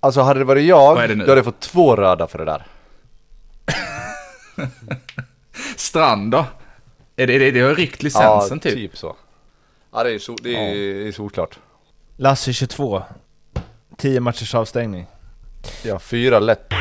Alltså 0.00 0.20
hade 0.20 0.40
det 0.40 0.44
varit 0.44 0.64
jag, 0.64 0.94
Vad 0.94 1.04
är 1.04 1.08
det 1.08 1.14
nu? 1.14 1.24
då 1.24 1.30
hade 1.30 1.38
jag 1.38 1.44
fått 1.44 1.60
två 1.60 1.96
röda 1.96 2.26
för 2.26 2.38
det 2.38 2.44
där. 2.44 2.66
Strand 5.76 6.32
då? 6.32 6.46
Är 7.16 7.26
det, 7.26 7.38
det, 7.38 7.50
det 7.50 7.60
har 7.60 7.74
ryckt 7.74 8.02
licensen 8.02 8.60
ja, 8.64 8.70
typ? 8.70 8.96
så. 8.96 9.16
Ja 9.92 10.04
det 10.04 10.14
är, 10.14 10.18
so, 10.18 10.36
det 10.42 10.56
är, 10.56 10.74
det 10.74 11.08
är 11.08 11.12
solklart. 11.12 11.58
Lasse 12.16 12.52
22, 12.52 13.02
10 13.96 14.20
matchers 14.20 14.54
avstängning. 14.54 15.06
Ja, 15.84 15.98
fyra 15.98 16.38
lätt. 16.38 16.72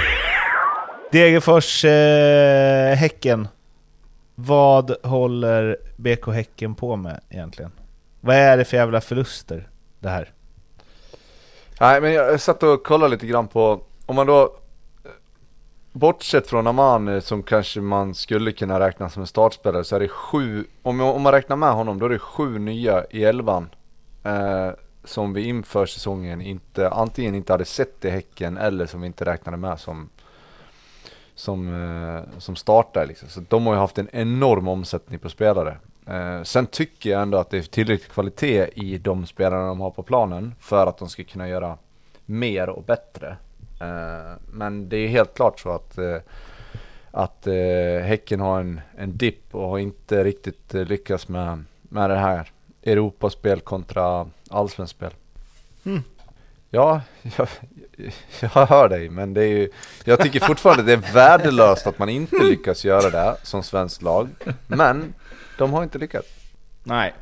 Degerfors, 1.11 1.85
eh, 1.85 2.95
Häcken. 2.95 3.47
Vad 4.35 4.95
håller 5.03 5.77
BK 5.97 6.27
Häcken 6.27 6.75
på 6.75 6.95
med 6.95 7.19
egentligen? 7.29 7.71
Vad 8.21 8.35
är 8.35 8.57
det 8.57 8.65
för 8.65 8.77
jävla 8.77 9.01
förluster 9.01 9.67
det 9.99 10.09
här? 10.09 10.31
Nej 11.79 12.01
men 12.01 12.13
jag 12.13 12.41
satt 12.41 12.63
och 12.63 12.83
kollade 12.83 13.11
lite 13.11 13.27
grann 13.27 13.47
på, 13.47 13.81
om 14.05 14.15
man 14.15 14.27
då 14.27 14.55
bortsett 15.91 16.47
från 16.47 16.67
Aman 16.67 17.07
eh, 17.07 17.19
som 17.19 17.43
kanske 17.43 17.81
man 17.81 18.15
skulle 18.15 18.51
kunna 18.51 18.79
räkna 18.79 19.09
som 19.09 19.21
en 19.21 19.27
startspelare 19.27 19.83
så 19.83 19.95
är 19.95 19.99
det 19.99 20.07
sju, 20.07 20.65
om, 20.81 21.01
om 21.01 21.21
man 21.21 21.33
räknar 21.33 21.55
med 21.55 21.73
honom 21.73 21.99
då 21.99 22.05
är 22.05 22.09
det 22.09 22.19
sju 22.19 22.59
nya 22.59 23.05
i 23.09 23.23
elvan. 23.23 23.69
Eh, 24.23 24.69
som 25.03 25.33
vi 25.33 25.43
inför 25.43 25.85
säsongen 25.85 26.41
inte, 26.41 26.89
antingen 26.89 27.35
inte 27.35 27.53
hade 27.53 27.65
sett 27.65 28.05
i 28.05 28.09
Häcken 28.09 28.57
eller 28.57 28.85
som 28.85 29.01
vi 29.01 29.07
inte 29.07 29.25
räknade 29.25 29.57
med 29.57 29.79
som 29.79 30.09
som, 31.39 31.73
eh, 31.73 32.39
som 32.39 32.55
startar 32.55 33.05
liksom. 33.05 33.29
Så 33.29 33.41
de 33.49 33.65
har 33.65 33.73
ju 33.73 33.79
haft 33.79 33.97
en 33.97 34.09
enorm 34.11 34.67
omsättning 34.67 35.19
på 35.19 35.29
spelare. 35.29 35.77
Eh, 36.05 36.43
sen 36.43 36.67
tycker 36.67 37.09
jag 37.09 37.21
ändå 37.21 37.37
att 37.37 37.49
det 37.49 37.57
är 37.57 37.61
tillräcklig 37.61 38.11
kvalitet 38.11 38.67
i 38.73 38.97
de 38.97 39.25
spelarna 39.25 39.67
de 39.67 39.79
har 39.79 39.91
på 39.91 40.03
planen 40.03 40.55
för 40.59 40.87
att 40.87 40.97
de 40.97 41.09
ska 41.09 41.23
kunna 41.23 41.49
göra 41.49 41.77
mer 42.25 42.69
och 42.69 42.83
bättre. 42.83 43.37
Eh, 43.81 44.37
men 44.51 44.89
det 44.89 44.97
är 44.97 45.07
helt 45.07 45.35
klart 45.35 45.59
så 45.59 45.69
att, 45.69 45.97
eh, 45.97 46.17
att 47.11 47.47
eh, 47.47 48.03
Häcken 48.03 48.39
har 48.39 48.59
en, 48.59 48.81
en 48.97 49.17
dipp 49.17 49.55
och 49.55 49.69
har 49.69 49.77
inte 49.77 50.23
riktigt 50.23 50.75
eh, 50.75 50.85
lyckats 50.85 51.27
med, 51.27 51.63
med 51.81 52.09
det 52.09 52.17
här 52.17 52.51
Europaspel 52.83 53.59
kontra 53.59 54.29
allsvenskt 54.49 54.95
spel. 54.95 55.11
Mm. 55.85 56.03
Ja, 56.69 57.01
jag, 57.37 57.47
jag 58.39 58.65
hör 58.65 58.89
dig, 58.89 59.09
men 59.09 59.33
det 59.33 59.43
är 59.43 59.47
ju, 59.47 59.69
jag 60.03 60.19
tycker 60.19 60.39
fortfarande 60.39 60.83
det 60.83 60.93
är 60.93 61.13
värdelöst 61.13 61.87
att 61.87 61.99
man 61.99 62.09
inte 62.09 62.43
lyckas 62.43 62.85
göra 62.85 63.09
det 63.09 63.37
som 63.43 63.63
svenskt 63.63 64.01
lag. 64.01 64.29
Men 64.67 65.13
de 65.57 65.73
har 65.73 65.83
inte 65.83 65.97
lyckats. 65.97 66.27
Nej, 66.83 67.13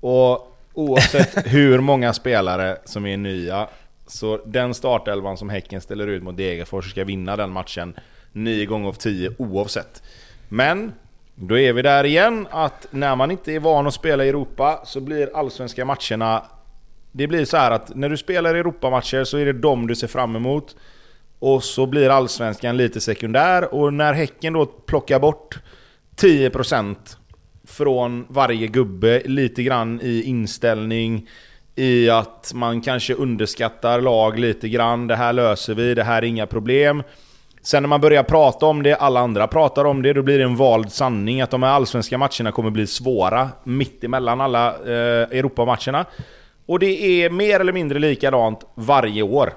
och 0.00 0.56
oavsett 0.72 1.46
hur 1.46 1.80
många 1.80 2.12
spelare 2.12 2.78
som 2.84 3.06
är 3.06 3.16
nya, 3.16 3.68
så 4.06 4.40
den 4.46 4.74
startelvan 4.74 5.36
som 5.36 5.48
Häcken 5.48 5.80
ställer 5.80 6.06
ut 6.06 6.22
mot 6.22 6.36
Degerfors 6.36 6.90
ska 6.90 7.04
vinna 7.04 7.36
den 7.36 7.50
matchen 7.50 7.94
9 8.32 8.66
gånger 8.66 8.88
av 8.88 8.92
10 8.92 9.34
oavsett. 9.38 10.02
Men 10.48 10.92
då 11.34 11.58
är 11.58 11.72
vi 11.72 11.82
där 11.82 12.04
igen, 12.04 12.46
att 12.50 12.86
när 12.90 13.16
man 13.16 13.30
inte 13.30 13.52
är 13.52 13.60
van 13.60 13.86
att 13.86 13.94
spela 13.94 14.24
i 14.24 14.28
Europa 14.28 14.82
så 14.84 15.00
blir 15.00 15.36
allsvenska 15.36 15.84
matcherna... 15.84 16.42
Det 17.12 17.26
blir 17.26 17.44
så 17.44 17.56
här 17.56 17.70
att 17.70 17.96
när 17.96 18.08
du 18.08 18.16
spelar 18.16 18.54
Europamatcher 18.54 19.24
så 19.24 19.38
är 19.38 19.44
det 19.44 19.52
dem 19.52 19.86
du 19.86 19.94
ser 19.94 20.06
fram 20.06 20.36
emot. 20.36 20.76
Och 21.38 21.64
så 21.64 21.86
blir 21.86 22.10
allsvenskan 22.10 22.76
lite 22.76 23.00
sekundär 23.00 23.74
och 23.74 23.94
när 23.94 24.12
Häcken 24.12 24.52
då 24.52 24.66
plockar 24.66 25.18
bort 25.18 25.58
10% 26.16 26.96
från 27.64 28.26
varje 28.28 28.66
gubbe, 28.66 29.22
lite 29.24 29.62
grann 29.62 30.00
i 30.02 30.22
inställning, 30.22 31.28
i 31.76 32.10
att 32.10 32.52
man 32.54 32.80
kanske 32.80 33.14
underskattar 33.14 34.00
lag 34.00 34.38
lite 34.38 34.68
grann. 34.68 35.06
Det 35.06 35.16
här 35.16 35.32
löser 35.32 35.74
vi, 35.74 35.94
det 35.94 36.04
här 36.04 36.22
är 36.22 36.26
inga 36.26 36.46
problem. 36.46 37.02
Sen 37.62 37.82
när 37.82 37.88
man 37.88 38.00
börjar 38.00 38.22
prata 38.22 38.66
om 38.66 38.82
det, 38.82 38.94
alla 38.94 39.20
andra 39.20 39.46
pratar 39.46 39.84
om 39.84 40.02
det, 40.02 40.12
då 40.12 40.22
blir 40.22 40.38
det 40.38 40.44
en 40.44 40.56
vald 40.56 40.92
sanning 40.92 41.40
att 41.40 41.50
de 41.50 41.62
här 41.62 41.70
allsvenska 41.70 42.18
matcherna 42.18 42.52
kommer 42.52 42.70
bli 42.70 42.86
svåra 42.86 43.48
mitt 43.64 44.04
emellan 44.04 44.40
alla 44.40 44.68
eh, 44.68 45.38
Europamatcherna. 45.38 46.06
Och 46.66 46.78
det 46.78 47.22
är 47.24 47.30
mer 47.30 47.60
eller 47.60 47.72
mindre 47.72 47.98
likadant 47.98 48.64
varje 48.74 49.22
år. 49.22 49.52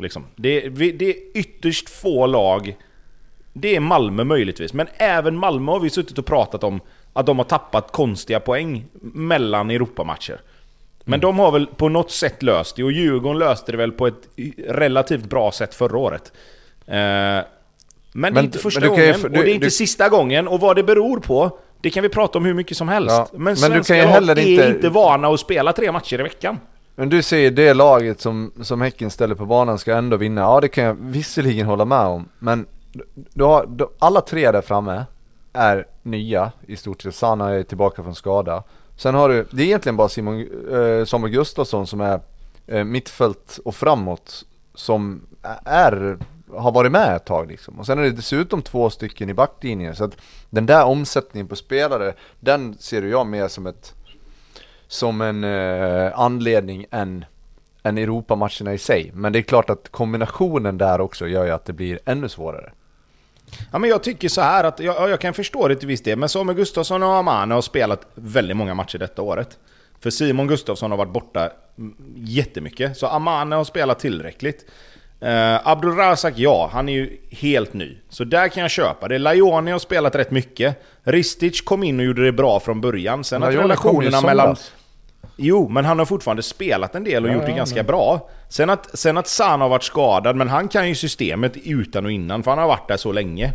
Liksom. 0.00 0.24
Det, 0.36 0.60
det 0.68 1.04
är 1.10 1.14
ytterst 1.34 1.88
få 1.90 2.26
lag 2.26 2.76
det 3.52 3.76
är 3.76 3.80
Malmö 3.80 4.24
möjligtvis, 4.24 4.72
men 4.72 4.86
även 4.96 5.36
Malmö 5.36 5.72
har 5.72 5.80
vi 5.80 5.90
suttit 5.90 6.18
och 6.18 6.26
pratat 6.26 6.64
om 6.64 6.80
att 7.12 7.26
de 7.26 7.38
har 7.38 7.44
tappat 7.44 7.92
konstiga 7.92 8.40
poäng 8.40 8.84
mellan 9.00 9.70
Europamatcher. 9.70 10.40
Men 11.04 11.20
de 11.20 11.38
har 11.38 11.52
väl 11.52 11.66
på 11.66 11.88
något 11.88 12.10
sätt 12.10 12.42
löst 12.42 12.76
det, 12.76 12.84
och 12.84 12.92
Djurgården 12.92 13.38
löste 13.38 13.72
det 13.72 13.78
väl 13.78 13.92
på 13.92 14.06
ett 14.06 14.28
relativt 14.68 15.24
bra 15.24 15.52
sätt 15.52 15.74
förra 15.74 15.98
året. 15.98 16.32
Eh, 16.86 16.94
men, 16.94 17.44
det 18.12 18.26
är 18.28 18.30
Men- 18.30 18.44
inte 18.44 18.58
första 18.58 18.80
men 18.80 18.88
kan 18.88 18.98
ju- 18.98 19.12
gången, 19.12 19.32
du- 19.32 19.38
och 19.38 19.44
det 19.44 19.50
är 19.50 19.54
inte 19.54 19.66
du- 19.66 19.70
sista 19.70 20.08
gången, 20.08 20.48
och 20.48 20.60
vad 20.60 20.76
det 20.76 20.82
beror 20.82 21.20
på, 21.20 21.58
det 21.80 21.90
kan 21.90 22.02
vi 22.02 22.08
prata 22.08 22.38
om 22.38 22.44
hur 22.44 22.54
mycket 22.54 22.76
som 22.76 22.88
helst. 22.88 23.10
Ja, 23.16 23.28
men 23.32 23.42
men 23.42 23.54
du 23.54 23.56
svenska 23.60 23.94
kan 23.94 23.96
ju 23.98 24.02
lag 24.04 24.10
heller 24.12 24.38
är 24.38 24.46
inte- 24.48 24.68
inte 24.68 24.88
vana 24.88 25.28
att 25.28 25.40
spela 25.40 25.72
tre 25.72 25.92
matcher 25.92 26.20
i 26.20 26.22
veckan. 26.22 26.58
Men 26.94 27.08
du 27.08 27.22
säger 27.22 27.50
det 27.50 27.74
laget 27.74 28.20
som, 28.20 28.52
som 28.62 28.80
Häcken 28.80 29.10
ställer 29.10 29.34
på 29.34 29.46
banan 29.46 29.78
ska 29.78 29.94
ändå 29.96 30.16
vinna. 30.16 30.40
Ja 30.40 30.60
det 30.60 30.68
kan 30.68 30.84
jag 30.84 30.96
visserligen 31.00 31.66
hålla 31.66 31.84
med 31.84 32.00
om. 32.06 32.28
Men 32.38 32.66
du 33.34 33.44
har, 33.44 33.66
du, 33.66 33.86
alla 33.98 34.20
tre 34.20 34.50
där 34.50 34.60
framme 34.62 35.04
är 35.52 35.86
nya 36.02 36.52
i 36.66 36.76
stort 36.76 37.02
sett. 37.02 37.14
Sanna 37.14 37.50
är 37.54 37.62
tillbaka 37.62 38.02
från 38.02 38.14
skada. 38.14 38.62
Sen 38.96 39.14
har 39.14 39.28
du, 39.28 39.46
det 39.50 39.62
är 39.62 39.66
egentligen 39.66 39.96
bara 39.96 40.08
Simon, 40.08 40.40
eh, 40.72 41.04
Samuel 41.04 41.32
Gustafsson 41.32 41.86
som 41.86 42.00
är 42.00 42.20
eh, 42.66 42.84
mittfält 42.84 43.58
och 43.64 43.74
framåt 43.74 44.44
som 44.74 45.20
är, 45.64 46.18
har 46.56 46.72
varit 46.72 46.92
med 46.92 47.16
ett 47.16 47.24
tag 47.24 47.48
liksom. 47.48 47.78
Och 47.78 47.86
sen 47.86 47.98
är 47.98 48.02
det 48.02 48.10
dessutom 48.10 48.62
två 48.62 48.90
stycken 48.90 49.30
i 49.30 49.34
backlinjen. 49.34 49.96
Så 49.96 50.04
att 50.04 50.16
den 50.50 50.66
där 50.66 50.84
omsättningen 50.84 51.48
på 51.48 51.56
spelare, 51.56 52.14
den 52.40 52.78
ser 52.78 53.02
jag 53.02 53.26
mer 53.26 53.48
som 53.48 53.66
ett 53.66 53.94
som 54.88 55.20
en 55.20 55.44
eh, 55.44 56.18
anledning 56.18 56.86
än, 56.90 57.24
än 57.82 57.98
Europamatcherna 57.98 58.74
i 58.74 58.78
sig. 58.78 59.10
Men 59.14 59.32
det 59.32 59.38
är 59.38 59.42
klart 59.42 59.70
att 59.70 59.88
kombinationen 59.88 60.78
där 60.78 61.00
också 61.00 61.26
gör 61.26 61.44
ju 61.44 61.50
att 61.50 61.64
det 61.64 61.72
blir 61.72 61.98
ännu 62.04 62.28
svårare. 62.28 62.72
Ja, 63.72 63.78
men 63.78 63.90
jag 63.90 64.02
tycker 64.02 64.28
så 64.28 64.40
här 64.40 64.64
att 64.64 64.80
jag, 64.80 64.96
ja, 64.96 65.08
jag 65.08 65.20
kan 65.20 65.34
förstå 65.34 65.68
det 65.68 65.76
till 65.76 65.88
viss 65.88 66.02
del, 66.02 66.18
men 66.18 66.28
Samuel 66.28 66.56
Gustafsson 66.56 67.02
och 67.02 67.14
Amane 67.14 67.54
har 67.54 67.62
spelat 67.62 68.06
väldigt 68.14 68.56
många 68.56 68.74
matcher 68.74 68.98
detta 68.98 69.22
året. 69.22 69.58
För 70.00 70.10
Simon 70.10 70.46
Gustafsson 70.46 70.90
har 70.90 70.98
varit 70.98 71.12
borta 71.12 71.50
mm, 71.78 71.96
jättemycket, 72.16 72.98
så 72.98 73.06
Amane 73.06 73.56
har 73.56 73.64
spelat 73.64 73.98
tillräckligt. 73.98 74.66
Uh, 75.22 75.68
Abdulrazak, 75.68 76.34
ja, 76.36 76.70
han 76.72 76.88
är 76.88 76.92
ju 76.92 77.16
helt 77.30 77.72
ny. 77.72 77.96
Så 78.08 78.24
där 78.24 78.48
kan 78.48 78.60
jag 78.62 78.70
köpa 78.70 79.08
det. 79.08 79.18
Lajoni 79.18 79.70
har 79.70 79.78
spelat 79.78 80.14
rätt 80.14 80.30
mycket. 80.30 80.82
Ristic 81.02 81.60
kom 81.60 81.82
in 81.82 82.00
och 82.00 82.06
gjorde 82.06 82.24
det 82.24 82.32
bra 82.32 82.60
från 82.60 82.80
början. 82.80 83.24
Sen 83.24 83.42
att 83.42 83.48
Lajoni 83.48 83.64
relationerna 83.64 84.20
mellan... 84.20 84.56
Jo, 85.36 85.68
men 85.68 85.84
han 85.84 85.98
har 85.98 86.06
fortfarande 86.06 86.42
spelat 86.42 86.94
en 86.94 87.04
del 87.04 87.24
och 87.24 87.30
Ja, 87.30 87.34
gjort 87.34 87.44
det 87.44 87.50
ja, 87.50 87.56
ganska 87.56 87.76
men- 87.76 87.86
bra. 87.86 88.28
Sen 88.48 88.70
att, 88.70 88.98
sen 88.98 89.16
att 89.18 89.28
Sana 89.28 89.64
har 89.64 89.68
varit 89.68 89.82
skadad, 89.82 90.36
men 90.36 90.48
han 90.48 90.68
kan 90.68 90.88
ju 90.88 90.94
systemet 90.94 91.56
utan 91.56 92.04
och 92.04 92.12
innan, 92.12 92.42
för 92.42 92.50
han 92.50 92.58
har 92.58 92.68
varit 92.68 92.88
där 92.88 92.96
så 92.96 93.12
länge. 93.12 93.52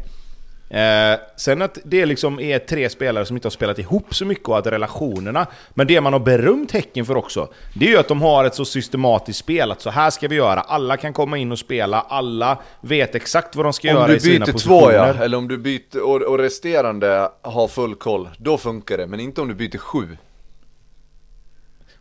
Eh, 0.73 1.19
sen 1.35 1.61
att 1.61 1.77
det 1.83 2.05
liksom 2.05 2.39
är 2.39 2.59
tre 2.59 2.89
spelare 2.89 3.25
som 3.25 3.37
inte 3.37 3.45
har 3.45 3.51
spelat 3.51 3.79
ihop 3.79 4.15
så 4.15 4.25
mycket 4.25 4.47
och 4.47 4.57
att 4.57 4.67
relationerna... 4.67 5.47
Men 5.73 5.87
det 5.87 6.01
man 6.01 6.13
har 6.13 6.19
berömt 6.19 6.71
Häcken 6.71 7.05
för 7.05 7.17
också, 7.17 7.47
det 7.75 7.85
är 7.85 7.89
ju 7.89 7.97
att 7.97 8.07
de 8.07 8.21
har 8.21 8.45
ett 8.45 8.55
så 8.55 8.65
systematiskt 8.65 9.39
spel 9.39 9.71
att 9.71 9.81
så 9.81 9.89
här 9.89 10.09
ska 10.09 10.27
vi 10.27 10.35
göra. 10.35 10.59
Alla 10.59 10.97
kan 10.97 11.13
komma 11.13 11.37
in 11.37 11.51
och 11.51 11.59
spela, 11.59 12.01
alla 12.01 12.57
vet 12.81 13.15
exakt 13.15 13.55
vad 13.55 13.65
de 13.65 13.73
ska 13.73 13.89
Om 13.89 13.95
göra 13.95 14.07
du 14.07 14.15
i 14.15 14.19
sina 14.19 14.45
byter 14.45 14.51
positioner. 14.51 14.79
två 14.79 14.91
ja, 14.91 15.23
eller 15.23 15.37
om 15.37 15.47
du 15.47 15.57
byter 15.57 16.01
och, 16.01 16.21
och 16.21 16.37
resterande 16.37 17.29
har 17.41 17.67
full 17.67 17.95
koll, 17.95 18.29
då 18.37 18.57
funkar 18.57 18.97
det. 18.97 19.07
Men 19.07 19.19
inte 19.19 19.41
om 19.41 19.47
du 19.47 19.55
byter 19.55 19.77
sju. 19.77 20.17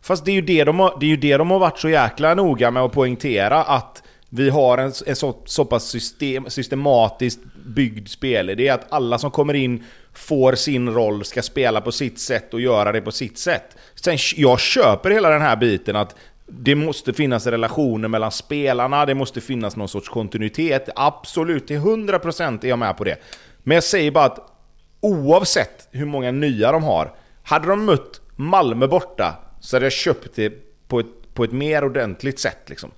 Fast 0.01 0.25
det 0.25 0.31
är 0.31 0.35
ju 0.35 0.41
det 0.41 0.63
de 0.63 0.79
har, 0.79 0.97
det 0.99 1.05
är 1.05 1.09
ju 1.09 1.17
det 1.17 1.37
de 1.37 1.51
har 1.51 1.59
varit 1.59 1.79
så 1.79 1.89
jäkla 1.89 2.33
noga 2.33 2.71
med 2.71 2.83
att 2.83 2.91
poängtera 2.91 3.63
att 3.63 4.02
vi 4.35 4.49
har 4.49 4.77
en, 4.77 4.91
en 5.05 5.15
så, 5.15 5.35
så 5.45 5.65
pass 5.65 5.83
system, 5.83 6.49
systematiskt 6.49 7.39
byggd 7.65 8.07
spelidé 8.07 8.69
att 8.69 8.85
alla 8.89 9.17
som 9.17 9.31
kommer 9.31 9.53
in 9.53 9.83
får 10.13 10.55
sin 10.55 10.89
roll, 10.93 11.25
ska 11.25 11.41
spela 11.41 11.81
på 11.81 11.91
sitt 11.91 12.19
sätt 12.19 12.53
och 12.53 12.61
göra 12.61 12.91
det 12.91 13.01
på 13.01 13.11
sitt 13.11 13.37
sätt. 13.37 13.77
Sen, 13.95 14.17
jag 14.35 14.59
köper 14.59 15.09
hela 15.09 15.29
den 15.29 15.41
här 15.41 15.55
biten 15.55 15.95
att 15.95 16.15
det 16.47 16.75
måste 16.75 17.13
finnas 17.13 17.47
relationer 17.47 18.07
mellan 18.07 18.31
spelarna, 18.31 19.05
det 19.05 19.15
måste 19.15 19.41
finnas 19.41 19.75
någon 19.75 19.89
sorts 19.89 20.09
kontinuitet. 20.09 20.89
Absolut, 20.95 21.67
till 21.67 21.79
100% 21.79 22.65
är 22.65 22.69
jag 22.69 22.79
med 22.79 22.97
på 22.97 23.03
det. 23.03 23.15
Men 23.63 23.75
jag 23.75 23.83
säger 23.83 24.11
bara 24.11 24.25
att 24.25 24.51
oavsett 24.99 25.87
hur 25.91 26.05
många 26.05 26.31
nya 26.31 26.71
de 26.71 26.83
har, 26.83 27.13
hade 27.43 27.67
de 27.67 27.85
mött 27.85 28.21
Malmö 28.35 28.87
borta 28.87 29.35
så 29.59 29.75
hade 29.75 29.85
jag 29.85 29.93
köpt 29.93 30.35
det 30.35 30.53
på 30.87 30.99
ett, 30.99 31.33
på 31.33 31.43
ett 31.43 31.51
mer 31.51 31.83
ordentligt 31.83 32.39
sätt. 32.39 32.69
Liksom. 32.69 32.91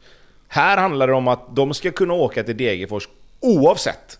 Här 0.55 0.77
handlar 0.77 1.07
det 1.07 1.13
om 1.13 1.27
att 1.27 1.55
de 1.55 1.73
ska 1.73 1.91
kunna 1.91 2.13
åka 2.13 2.43
till 2.43 2.57
Degerfors 2.57 3.09
oavsett 3.39 4.19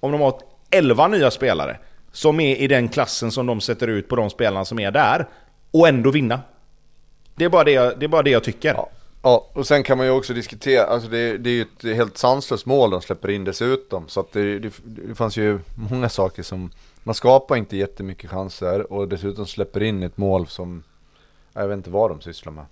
om 0.00 0.12
de 0.12 0.20
har 0.20 0.40
11 0.70 1.08
nya 1.08 1.30
spelare 1.30 1.78
som 2.12 2.40
är 2.40 2.56
i 2.56 2.66
den 2.66 2.88
klassen 2.88 3.30
som 3.30 3.46
de 3.46 3.60
sätter 3.60 3.88
ut 3.88 4.08
på 4.08 4.16
de 4.16 4.30
spelarna 4.30 4.64
som 4.64 4.78
är 4.78 4.90
där 4.90 5.28
och 5.70 5.88
ändå 5.88 6.10
vinna. 6.10 6.40
Det 7.34 7.44
är 7.44 7.48
bara 7.48 7.64
det 7.64 7.70
jag, 7.70 7.98
det 7.98 8.06
är 8.06 8.08
bara 8.08 8.22
det 8.22 8.30
jag 8.30 8.44
tycker. 8.44 8.74
Ja. 8.74 8.90
Ja, 9.22 9.48
och 9.52 9.66
sen 9.66 9.82
kan 9.82 9.98
man 9.98 10.06
ju 10.06 10.12
också 10.12 10.34
diskutera, 10.34 10.84
alltså 10.84 11.08
det, 11.08 11.38
det 11.38 11.50
är 11.50 11.54
ju 11.54 11.62
ett 11.62 11.96
helt 11.96 12.18
sanslöst 12.18 12.66
mål 12.66 12.90
de 12.90 13.02
släpper 13.02 13.30
in 13.30 13.44
dessutom. 13.44 14.08
Så 14.08 14.20
att 14.20 14.32
det, 14.32 14.58
det, 14.58 14.72
det 14.84 15.14
fanns 15.14 15.36
ju 15.36 15.58
många 15.90 16.08
saker 16.08 16.42
som, 16.42 16.70
man 17.02 17.14
skapar 17.14 17.56
inte 17.56 17.76
jättemycket 17.76 18.30
chanser 18.30 18.92
och 18.92 19.08
dessutom 19.08 19.46
släpper 19.46 19.82
in 19.82 20.02
ett 20.02 20.16
mål 20.16 20.46
som, 20.46 20.82
jag 21.52 21.68
vet 21.68 21.76
inte 21.76 21.90
vad 21.90 22.10
de 22.10 22.20
sysslar 22.20 22.52
med. 22.52 22.64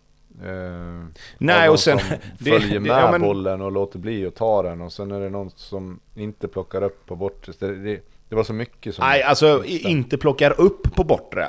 Eh, 0.45 1.07
Nej, 1.39 1.69
och 1.69 1.81
sen- 1.81 1.99
följer 2.45 2.69
det- 2.75 2.81
med 2.81 2.91
ja, 2.91 3.11
men- 3.11 3.21
bollen 3.21 3.61
och 3.63 3.73
låter 3.73 3.99
bli 3.99 4.27
att 4.27 4.35
ta 4.35 4.63
den 4.63 4.81
och 4.81 4.93
sen 4.93 5.11
är 5.11 5.21
det 5.21 5.31
någon 5.31 5.51
som 5.57 6.01
inte 6.15 6.49
plockar 6.49 6.83
upp 6.83 7.07
på 7.07 7.17
bortre. 7.17 7.53
Det, 7.59 7.75
det, 7.85 8.01
det 8.29 8.35
var 8.37 8.45
så 8.45 8.53
mycket 8.53 8.95
som... 8.95 9.05
Nej, 9.07 9.23
alltså 9.23 9.65
inte 9.65 10.19
plockar 10.19 10.61
upp 10.61 10.95
på 10.95 11.05
bortre. 11.05 11.49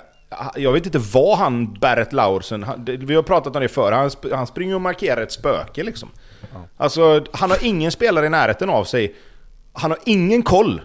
Jag 0.56 0.72
vet 0.72 0.86
inte 0.86 1.00
vad 1.14 1.38
han, 1.38 1.74
Barrett 1.74 2.14
Laursen, 2.14 2.64
han, 2.64 2.86
vi 2.86 3.16
har 3.16 3.24
pratat 3.24 3.56
om 3.56 3.62
det 3.62 3.68
förr, 3.68 3.92
han, 3.92 4.10
han 4.34 4.48
springer 4.48 4.76
och 4.76 4.82
markerar 4.82 5.22
ett 5.22 5.32
spöke 5.32 5.84
liksom. 5.84 6.10
Alltså, 6.78 7.26
han 7.34 7.50
har 7.52 7.58
ingen 7.66 7.92
spelare 7.92 8.26
i 8.26 8.30
närheten 8.30 8.70
av 8.70 8.84
sig. 8.84 9.16
han 9.74 9.92
har 9.92 10.00
ingen 10.06 10.44
koll 10.44 10.82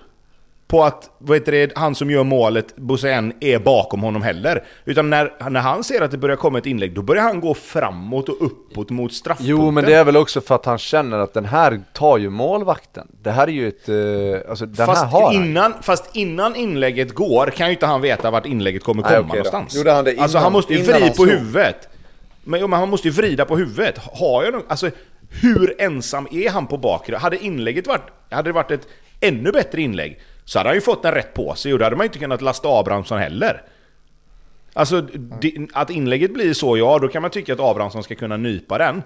på 0.69 0.85
att 0.85 1.11
vad 1.19 1.37
heter 1.37 1.53
det, 1.53 1.73
han 1.77 1.95
som 1.95 2.11
gör 2.11 2.25
målet, 2.25 2.77
Bosen, 2.77 3.33
är 3.41 3.59
bakom 3.59 4.01
honom 4.03 4.23
heller. 4.23 4.65
Utan 4.85 5.11
när, 5.11 5.51
när 5.51 5.61
han 5.61 5.85
ser 5.85 6.01
att 6.01 6.11
det 6.11 6.19
börjar 6.19 6.37
komma 6.37 6.59
ett 6.59 6.67
inlägg, 6.67 6.95
då 6.95 7.03
börjar 7.03 7.23
han 7.23 7.41
gå 7.41 7.55
framåt 7.55 8.29
och 8.29 8.47
uppåt 8.47 8.91
mot 8.91 9.13
straffpunkten. 9.13 9.57
Jo 9.57 9.71
men 9.71 9.85
det 9.85 9.95
är 9.95 10.05
väl 10.05 10.17
också 10.17 10.41
för 10.41 10.55
att 10.55 10.65
han 10.65 10.79
känner 10.79 11.19
att 11.19 11.35
den 11.35 11.45
här 11.45 11.81
tar 11.93 12.19
ju 12.19 12.31
målvakten. 12.31 13.09
Det 13.23 13.31
här 13.31 13.47
är 13.47 13.53
ju 13.53 13.69
ett, 13.69 13.89
eh, 13.89 14.51
alltså 14.51 14.67
den 14.67 14.87
fast 14.87 15.03
här 15.03 15.11
har 15.11 15.25
han. 15.35 15.35
innan, 15.35 15.75
fast 15.83 16.17
innan 16.17 16.57
inlägget 16.57 17.15
går 17.15 17.47
kan 17.47 17.67
ju 17.67 17.73
inte 17.73 17.87
han 17.87 18.01
veta 18.01 18.31
vart 18.31 18.47
inlägget 18.47 18.85
kommer 18.85 19.03
Nej, 19.03 19.11
komma 19.11 19.29
okej 19.29 19.43
då. 19.45 19.51
någonstans. 19.51 19.77
Gjorde 19.77 19.93
han 19.93 20.05
det 20.05 20.11
alltså 20.19 20.37
innan- 20.37 20.43
han 20.43 20.53
måste 20.53 20.75
ju 20.75 20.83
vrida 20.83 20.99
han 21.01 21.13
på 21.17 21.25
huvudet. 21.27 21.89
Men, 22.45 22.61
jo, 22.61 22.67
men 22.67 22.79
han 22.79 22.89
måste 22.91 23.09
ju 23.09 23.15
vrida 23.15 23.45
på 23.45 23.57
huvudet. 23.57 23.99
Har 23.99 24.45
jag 24.45 24.53
någon, 24.53 24.63
alltså 24.69 24.91
hur 25.43 25.75
ensam 25.79 26.29
är 26.31 26.51
han 26.51 26.67
på 26.67 26.77
bakre? 26.77 27.17
Hade 27.17 27.45
inlägget 27.45 27.87
varit, 27.87 28.03
hade 28.31 28.49
det 28.49 28.53
varit 28.55 28.71
ett 28.71 28.87
ännu 29.21 29.53
bättre 29.53 29.81
inlägg 29.83 30.19
så 30.49 30.59
hade 30.59 30.69
han 30.69 30.77
ju 30.77 30.81
fått 30.81 31.03
den 31.03 31.15
rätt 31.15 31.35
på 31.35 31.55
sig 31.55 31.73
och 31.73 31.79
då 31.79 31.85
hade 31.85 31.97
man 31.97 32.07
inte 32.07 32.19
kunnat 32.19 32.43
lasta 32.43 32.69
Abrahamsson 32.69 33.19
heller. 33.19 33.63
Alltså 34.73 35.01
det, 35.41 35.69
att 35.73 35.91
inlägget 35.91 36.35
blir 36.35 36.55
så, 36.55 36.77
ja 36.77 36.99
då 36.99 37.09
kan 37.09 37.23
man 37.23 37.31
tycka 37.31 37.53
att 37.53 37.61
Abrahamsson 37.61 38.03
ska 38.03 38.15
kunna 38.15 38.37
nypa 38.37 38.79
den. 38.79 39.03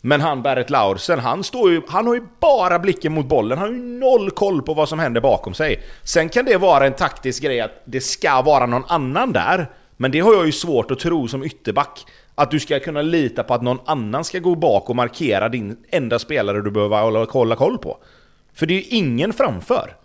Men 0.00 0.20
han 0.20 0.42
Berit 0.42 0.70
Laursen, 0.70 1.18
han, 1.18 1.44
står 1.44 1.70
ju, 1.70 1.82
han 1.88 2.06
har 2.06 2.14
ju 2.14 2.22
bara 2.40 2.78
blicken 2.78 3.12
mot 3.12 3.26
bollen, 3.26 3.58
han 3.58 3.68
har 3.68 3.74
ju 3.74 3.82
noll 3.82 4.30
koll 4.30 4.62
på 4.62 4.74
vad 4.74 4.88
som 4.88 4.98
händer 4.98 5.20
bakom 5.20 5.54
sig. 5.54 5.82
Sen 6.02 6.28
kan 6.28 6.44
det 6.44 6.56
vara 6.56 6.86
en 6.86 6.92
taktisk 6.92 7.42
grej 7.42 7.60
att 7.60 7.82
det 7.84 8.00
ska 8.00 8.42
vara 8.42 8.66
någon 8.66 8.84
annan 8.88 9.32
där. 9.32 9.70
Men 9.96 10.10
det 10.10 10.20
har 10.20 10.34
jag 10.34 10.46
ju 10.46 10.52
svårt 10.52 10.90
att 10.90 10.98
tro 10.98 11.28
som 11.28 11.44
ytterback. 11.44 12.06
Att 12.34 12.50
du 12.50 12.60
ska 12.60 12.80
kunna 12.80 13.02
lita 13.02 13.42
på 13.42 13.54
att 13.54 13.62
någon 13.62 13.80
annan 13.86 14.24
ska 14.24 14.38
gå 14.38 14.54
bak 14.54 14.90
och 14.90 14.96
markera 14.96 15.48
din 15.48 15.76
enda 15.90 16.18
spelare 16.18 16.62
du 16.62 16.70
behöver 16.70 17.26
hålla 17.32 17.56
koll 17.56 17.78
på. 17.78 17.98
För 18.54 18.66
det 18.66 18.74
är 18.74 18.76
ju 18.76 18.98
ingen 18.98 19.32
framför. 19.32 19.96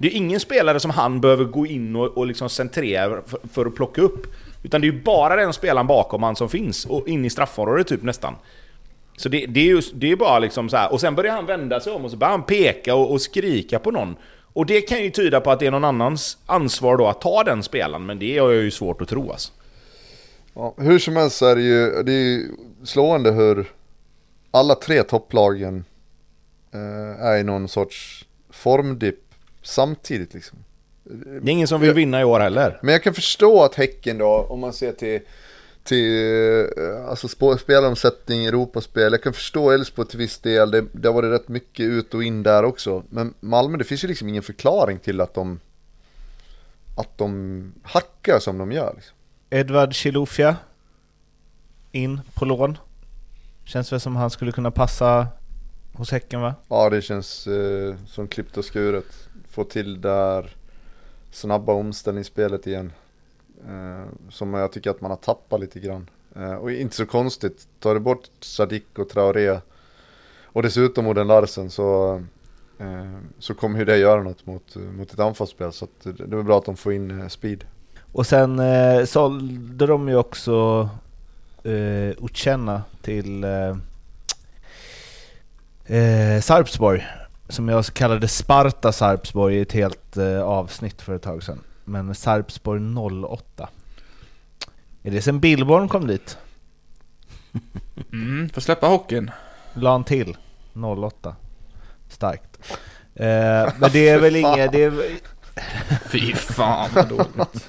Det 0.00 0.08
är 0.08 0.16
ingen 0.16 0.40
spelare 0.40 0.80
som 0.80 0.90
han 0.90 1.20
behöver 1.20 1.44
gå 1.44 1.66
in 1.66 1.96
och, 1.96 2.18
och 2.18 2.26
liksom 2.26 2.48
centrera 2.48 3.22
för, 3.26 3.40
för 3.52 3.66
att 3.66 3.74
plocka 3.74 4.02
upp. 4.02 4.26
Utan 4.62 4.80
det 4.80 4.86
är 4.86 4.92
ju 4.92 5.02
bara 5.02 5.36
den 5.36 5.52
spelaren 5.52 5.86
bakom 5.86 6.22
han 6.22 6.36
som 6.36 6.48
finns, 6.48 6.86
och 6.86 7.08
in 7.08 7.24
i 7.24 7.30
straffområdet 7.30 7.86
typ 7.86 8.02
nästan. 8.02 8.34
Så 9.16 9.28
det, 9.28 9.46
det 9.46 9.60
är 9.60 9.64
ju 9.64 9.82
det 9.94 10.12
är 10.12 10.16
bara 10.16 10.38
liksom 10.38 10.68
så 10.68 10.76
här. 10.76 10.92
och 10.92 11.00
sen 11.00 11.14
börjar 11.14 11.34
han 11.34 11.46
vända 11.46 11.80
sig 11.80 11.92
om 11.92 12.04
och 12.04 12.10
så 12.10 12.16
börjar 12.16 12.30
han 12.30 12.42
peka 12.42 12.94
och, 12.94 13.12
och 13.12 13.20
skrika 13.20 13.78
på 13.78 13.90
någon. 13.90 14.16
Och 14.52 14.66
det 14.66 14.80
kan 14.80 15.02
ju 15.02 15.10
tyda 15.10 15.40
på 15.40 15.50
att 15.50 15.58
det 15.60 15.66
är 15.66 15.70
någon 15.70 15.84
annans 15.84 16.38
ansvar 16.46 16.96
då 16.96 17.06
att 17.06 17.20
ta 17.20 17.44
den 17.44 17.62
spelaren, 17.62 18.06
men 18.06 18.18
det 18.18 18.38
har 18.38 18.50
jag 18.50 18.62
ju 18.62 18.70
svårt 18.70 19.02
att 19.02 19.08
tro 19.08 19.30
alltså. 19.30 19.52
Ja, 20.54 20.74
hur 20.78 20.98
som 20.98 21.16
helst 21.16 21.36
så 21.36 21.46
är 21.46 21.56
det 21.56 21.62
ju, 21.62 22.02
det 22.02 22.12
är 22.12 22.24
ju 22.24 22.48
slående 22.84 23.30
hur 23.32 23.72
alla 24.50 24.74
tre 24.74 25.02
topplagen 25.02 25.84
eh, 26.72 27.24
är 27.24 27.38
i 27.38 27.42
någon 27.42 27.68
sorts 27.68 28.26
formdipp 28.50 29.29
samtidigt 29.62 30.34
liksom. 30.34 30.58
Det 31.04 31.50
är 31.50 31.52
ingen 31.52 31.68
som 31.68 31.80
vill 31.80 31.92
vinna 31.92 32.20
i 32.20 32.24
år 32.24 32.40
heller. 32.40 32.78
Men 32.82 32.92
jag 32.92 33.02
kan 33.02 33.14
förstå 33.14 33.62
att 33.62 33.74
Häcken 33.74 34.18
då, 34.18 34.46
om 34.48 34.60
man 34.60 34.72
ser 34.72 34.92
till, 34.92 35.20
till 35.84 36.68
eh, 36.78 37.08
alltså 37.08 37.28
spelaromsättning, 37.58 38.46
Europaspel. 38.46 39.12
Jag 39.12 39.22
kan 39.22 39.32
förstå 39.32 39.70
Elfsborg 39.70 40.08
till 40.08 40.18
viss 40.18 40.38
del, 40.38 40.70
det, 40.70 40.84
det 40.92 41.08
har 41.08 41.14
varit 41.14 41.32
rätt 41.32 41.48
mycket 41.48 41.84
ut 41.84 42.14
och 42.14 42.24
in 42.24 42.42
där 42.42 42.64
också. 42.64 43.04
Men 43.08 43.34
Malmö, 43.40 43.78
det 43.78 43.84
finns 43.84 44.04
ju 44.04 44.08
liksom 44.08 44.28
ingen 44.28 44.42
förklaring 44.42 44.98
till 44.98 45.20
att 45.20 45.34
de, 45.34 45.60
att 46.96 47.18
de 47.18 47.72
hackar 47.82 48.38
som 48.38 48.58
de 48.58 48.72
gör. 48.72 48.92
Liksom. 48.94 49.16
Edvard 49.50 49.94
Chilufya 49.94 50.56
in 51.92 52.20
på 52.34 52.44
lån. 52.44 52.78
Känns 53.64 53.92
väl 53.92 54.00
som 54.00 54.16
han 54.16 54.30
skulle 54.30 54.52
kunna 54.52 54.70
passa 54.70 55.26
hos 55.92 56.10
Häcken 56.10 56.40
va? 56.40 56.54
Ja, 56.68 56.90
det 56.90 57.02
känns 57.02 57.46
eh, 57.46 57.94
som 58.06 58.28
klippt 58.28 58.56
och 58.56 58.64
skuret. 58.64 59.28
Få 59.50 59.64
till 59.64 60.00
där 60.00 60.56
snabba 61.30 61.72
omställningsspelet 61.72 62.66
igen. 62.66 62.92
Eh, 63.68 64.30
som 64.30 64.54
jag 64.54 64.72
tycker 64.72 64.90
att 64.90 65.00
man 65.00 65.10
har 65.10 65.18
tappat 65.18 65.60
lite 65.60 65.80
grann. 65.80 66.10
Eh, 66.36 66.54
och 66.54 66.70
inte 66.70 66.96
så 66.96 67.06
konstigt, 67.06 67.68
tar 67.80 67.94
du 67.94 68.00
bort 68.00 68.28
Sadik 68.40 68.98
och 68.98 69.08
Traoré 69.08 69.60
och 70.52 70.62
dessutom 70.62 71.06
Oden 71.06 71.26
Larsen 71.26 71.70
så, 71.70 72.14
eh, 72.78 73.18
så 73.38 73.54
kommer 73.54 73.78
ju 73.78 73.84
det 73.84 73.96
göra 73.96 74.22
något 74.22 74.46
mot, 74.46 74.76
mot 74.76 75.12
ett 75.12 75.20
anfallsspel. 75.20 75.72
Så 75.72 75.84
att 75.84 76.16
det, 76.18 76.36
är 76.36 76.42
bra 76.42 76.58
att 76.58 76.64
de 76.64 76.76
får 76.76 76.92
in 76.92 77.20
eh, 77.20 77.28
speed. 77.28 77.64
Och 78.12 78.26
sen 78.26 78.58
eh, 78.58 79.04
sålde 79.04 79.86
de 79.86 80.08
ju 80.08 80.16
också 80.16 80.88
eh, 81.62 82.24
Uchenna 82.24 82.82
till 83.02 83.44
eh, 83.44 83.76
eh, 85.96 86.40
Sarpsborg. 86.40 87.06
Som 87.50 87.68
jag 87.68 87.84
kallade 87.84 88.28
Sparta 88.28 88.92
Sarpsborg 88.92 89.56
i 89.56 89.60
ett 89.60 89.72
helt 89.72 90.16
eh, 90.16 90.42
avsnitt 90.42 91.02
för 91.02 91.14
ett 91.14 91.22
tag 91.22 91.42
sedan. 91.42 91.60
Men 91.84 92.14
Sarpsborg 92.14 92.82
08. 93.26 93.68
Är 95.02 95.10
det 95.10 95.22
sen 95.22 95.40
Billborn 95.40 95.88
kom 95.88 96.06
dit? 96.06 96.38
Mm, 98.12 98.48
får 98.48 98.60
släppa 98.60 98.86
hockeyn. 98.86 99.30
La 99.74 99.92
han 99.92 100.04
till 100.04 100.36
08. 100.96 101.36
Starkt. 102.08 102.58
Eh, 103.14 103.72
men 103.78 103.90
det 103.92 104.08
är 104.08 104.18
väl 104.18 104.36
inget... 104.44 104.72
Det 104.72 104.84
är, 104.84 104.92
Fy 106.08 106.34
fan 106.34 106.90
vad 106.94 107.08
dåligt. 107.08 107.68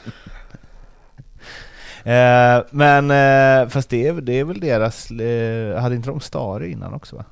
Eh, 2.04 2.64
men 2.72 3.12
eh, 3.12 3.70
fast 3.70 3.90
det 3.90 4.08
är, 4.08 4.14
det 4.14 4.40
är 4.40 4.44
väl 4.44 4.60
deras... 4.60 5.12
Eh, 5.12 5.82
hade 5.82 5.96
inte 5.96 6.10
de 6.10 6.20
Stare 6.20 6.70
innan 6.70 6.94
också 6.94 7.16
va? 7.16 7.26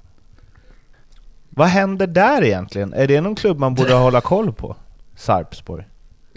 Vad 1.60 1.68
händer 1.68 2.07
där 2.07 2.44
egentligen? 2.44 2.94
Är 2.94 3.07
det 3.07 3.22
någon 3.22 3.36
klubb 3.36 3.60
man 3.60 3.76
borde 3.76 3.94
hålla 4.06 4.22
koll 4.22 4.53
på? 4.53 4.76
Sarpsborg? 5.15 5.84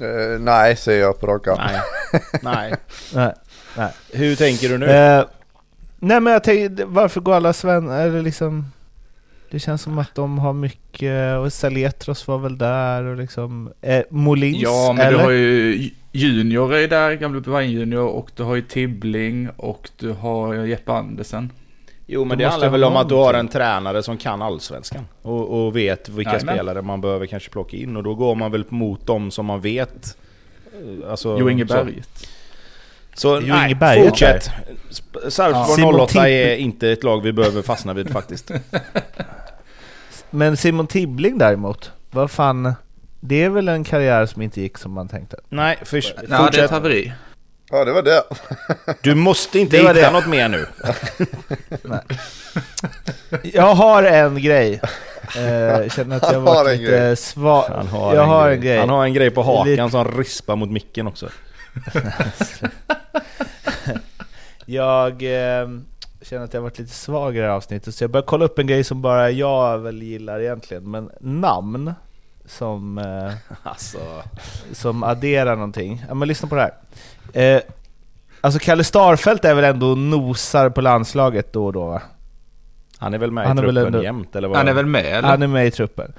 Eh, 0.01 0.41
nej, 0.41 0.77
säger 0.77 1.01
jag 1.01 1.21
på 1.21 1.27
rak. 1.27 1.47
Nej. 1.47 1.81
Nej. 2.43 2.75
Nej. 3.15 3.33
nej. 3.77 3.93
Hur 4.13 4.37
tänker 4.37 4.69
du 4.69 4.79
nu? 4.79 4.87
Eh, 4.87 5.25
nej 5.99 6.21
men 6.21 6.33
jag 6.33 6.45
tänkte, 6.45 6.85
varför 6.85 7.21
går 7.21 7.35
alla 7.35 7.53
sven... 7.53 7.91
Eller 7.91 8.23
liksom... 8.23 8.67
Det 9.51 9.59
känns 9.59 9.83
som 9.83 9.99
att 9.99 10.15
de 10.15 10.39
har 10.39 10.53
mycket... 10.53 11.39
Och 11.39 11.53
Saletros 11.53 12.27
var 12.29 12.39
väl 12.39 12.59
där 12.59 13.05
och 13.05 13.17
liksom... 13.17 13.73
Eh, 13.81 14.03
Molins, 14.11 14.63
Ja, 14.63 14.93
men 14.97 15.07
eller? 15.07 15.19
du 15.19 15.25
har 15.25 15.31
ju 15.31 15.91
Junior 16.13 16.75
är 16.75 16.89
där, 16.89 17.15
gamla 17.15 17.41
Bayern 17.41 17.71
Junior 17.71 18.07
och 18.07 18.31
du 18.37 18.43
har 18.43 18.55
ju 18.55 18.63
Tibbling 18.63 19.49
och 19.57 19.91
du 19.97 20.13
har 20.13 20.55
Jeppe 20.55 20.93
Andersen. 20.93 21.51
Jo 22.13 22.25
men 22.25 22.39
det 22.39 22.45
handlar 22.49 22.69
väl 22.69 22.85
om 22.85 22.97
att 22.97 23.09
du 23.09 23.15
har 23.15 23.35
en 23.35 23.49
tränare 23.49 24.03
som 24.03 24.17
kan 24.17 24.43
allsvenskan. 24.43 25.07
Och, 25.23 25.65
och 25.67 25.77
vet 25.77 26.09
vilka 26.09 26.33
Jajamän. 26.33 26.55
spelare 26.55 26.83
man 26.83 27.01
behöver 27.01 27.27
kanske 27.27 27.51
plocka 27.51 27.77
in. 27.77 27.97
Och 27.97 28.03
då 28.03 28.15
går 28.15 28.35
man 28.35 28.53
väl 28.53 28.65
mot 28.69 29.07
dem 29.07 29.31
som 29.31 29.47
man 29.47 29.61
vet. 29.61 30.17
eh, 31.05 31.11
Alltså, 31.11 31.37
Jo 31.41 31.51
Inge. 31.51 31.65
Berget. 31.65 32.09
Så 33.15 33.41
Jo 33.43 33.55
nej, 33.55 33.65
Inge 33.67 33.75
Berget 33.75 34.09
fortsätt. 34.09 34.51
Sarpsborg 35.29 35.77
Simon 35.77 35.95
08 36.01 36.07
Tipp- 36.13 36.23
är 36.23 36.57
inte 36.57 36.89
ett 36.91 37.05
lag 37.05 37.23
vi 37.23 37.33
behöver 37.33 37.63
fastna 37.63 37.93
vid 37.95 38.11
faktiskt. 38.11 38.51
Men 40.31 40.57
Simon 40.57 40.87
Tibbling 40.87 41.39
däremot, 41.39 41.91
vad 42.11 42.31
fan... 42.31 42.75
Det 43.25 43.43
är 43.43 43.49
väl 43.49 43.69
en 43.69 43.85
karriär 43.85 44.27
som 44.27 44.43
inte 44.43 44.61
gick 44.61 44.79
som 44.79 44.93
man 44.93 45.09
tänkte? 45.09 45.37
Nej, 45.49 45.79
för, 45.83 45.97
Nej, 45.97 46.15
det 46.29 46.35
är 46.35 46.39
ett 46.39 46.45
fortsätt. 46.47 46.71
haveri. 46.71 47.13
Ja, 47.75 47.85
det 47.85 47.93
var 47.93 48.03
det. 48.03 48.23
Du 49.03 49.15
måste 49.15 49.59
inte 49.59 49.77
Det 49.77 49.81
hitta 49.83 49.93
det. 49.93 50.11
något 50.11 50.27
mer 50.27 50.49
nu. 50.49 50.67
Jag 53.43 53.75
har 53.75 54.03
en 54.03 54.43
grej. 54.43 54.81
Eh, 55.37 55.89
känner 55.91 56.17
att 56.17 56.23
jag 56.23 56.33
Han 56.33 56.35
har 56.35 56.41
varit 56.55 56.73
en 56.73 56.79
lite 56.79 56.91
grej. 56.93 57.17
svag. 57.17 57.65
Han 57.69 57.87
har, 57.89 58.15
jag 58.15 58.23
en, 58.25 58.29
har 58.31 58.47
grej. 58.47 58.55
en 58.57 58.61
grej. 58.63 58.79
Han 58.79 58.89
har 58.89 59.05
en 59.05 59.15
grej 59.15 59.31
på 59.31 59.43
hakan 59.43 59.67
Lite- 59.69 59.91
som 59.91 60.05
rispar 60.19 60.57
mot 60.57 60.71
micken 60.71 61.07
också. 61.07 61.29
Jag 64.67 65.13
eh, 65.23 65.69
känner 66.23 66.45
att 66.45 66.53
jag 66.55 66.61
har 66.61 66.63
varit 66.63 66.79
lite 66.79 66.93
svag 66.93 67.37
i 67.37 67.41
det 67.41 67.45
här 67.47 67.53
avsnittet, 67.53 67.95
så 67.95 68.05
jag 68.05 68.11
börjar 68.11 68.25
kolla 68.27 68.45
upp 68.45 68.59
en 68.59 68.67
grej 68.67 68.85
som 68.85 69.03
bara 69.03 69.31
jag 69.31 69.79
väl 69.79 70.03
gillar 70.03 70.41
egentligen. 70.41 70.91
Men 70.91 71.11
namn 71.21 71.95
som, 72.47 72.99
eh, 72.99 73.33
Alltså. 73.63 73.99
som 74.73 75.03
adderar 75.03 75.55
någonting. 75.57 76.05
Ja 76.09 76.15
men 76.15 76.29
lyssna 76.29 76.49
på 76.49 76.55
det 76.55 76.61
här. 76.61 76.75
Eh, 77.33 77.61
alltså 78.41 78.61
Kalle 78.61 78.85
Starfelt 78.85 79.45
är 79.45 79.55
väl 79.55 79.65
ändå 79.65 79.95
nosar 79.95 80.71
på 80.71 80.81
landslaget 80.81 81.53
då 81.53 81.67
och 81.67 81.73
då 81.73 81.87
va? 81.87 82.03
Han 82.99 83.15
är 83.15 83.19
väl 83.19 83.31
med 83.31 83.47
Han 83.47 83.59
i 83.59 83.63
truppen 83.63 83.87
ändå- 83.87 84.03
jämt 84.03 84.37
eller 84.37 84.49
vad? 84.49 84.57
Han 84.59 84.69
är 84.69 84.73
väl 84.73 84.87
med 84.87 85.05
eller? 85.07 85.29
Han 85.29 85.43
är 85.43 85.47
med 85.47 85.67
i 85.67 85.71
truppen. 85.71 86.13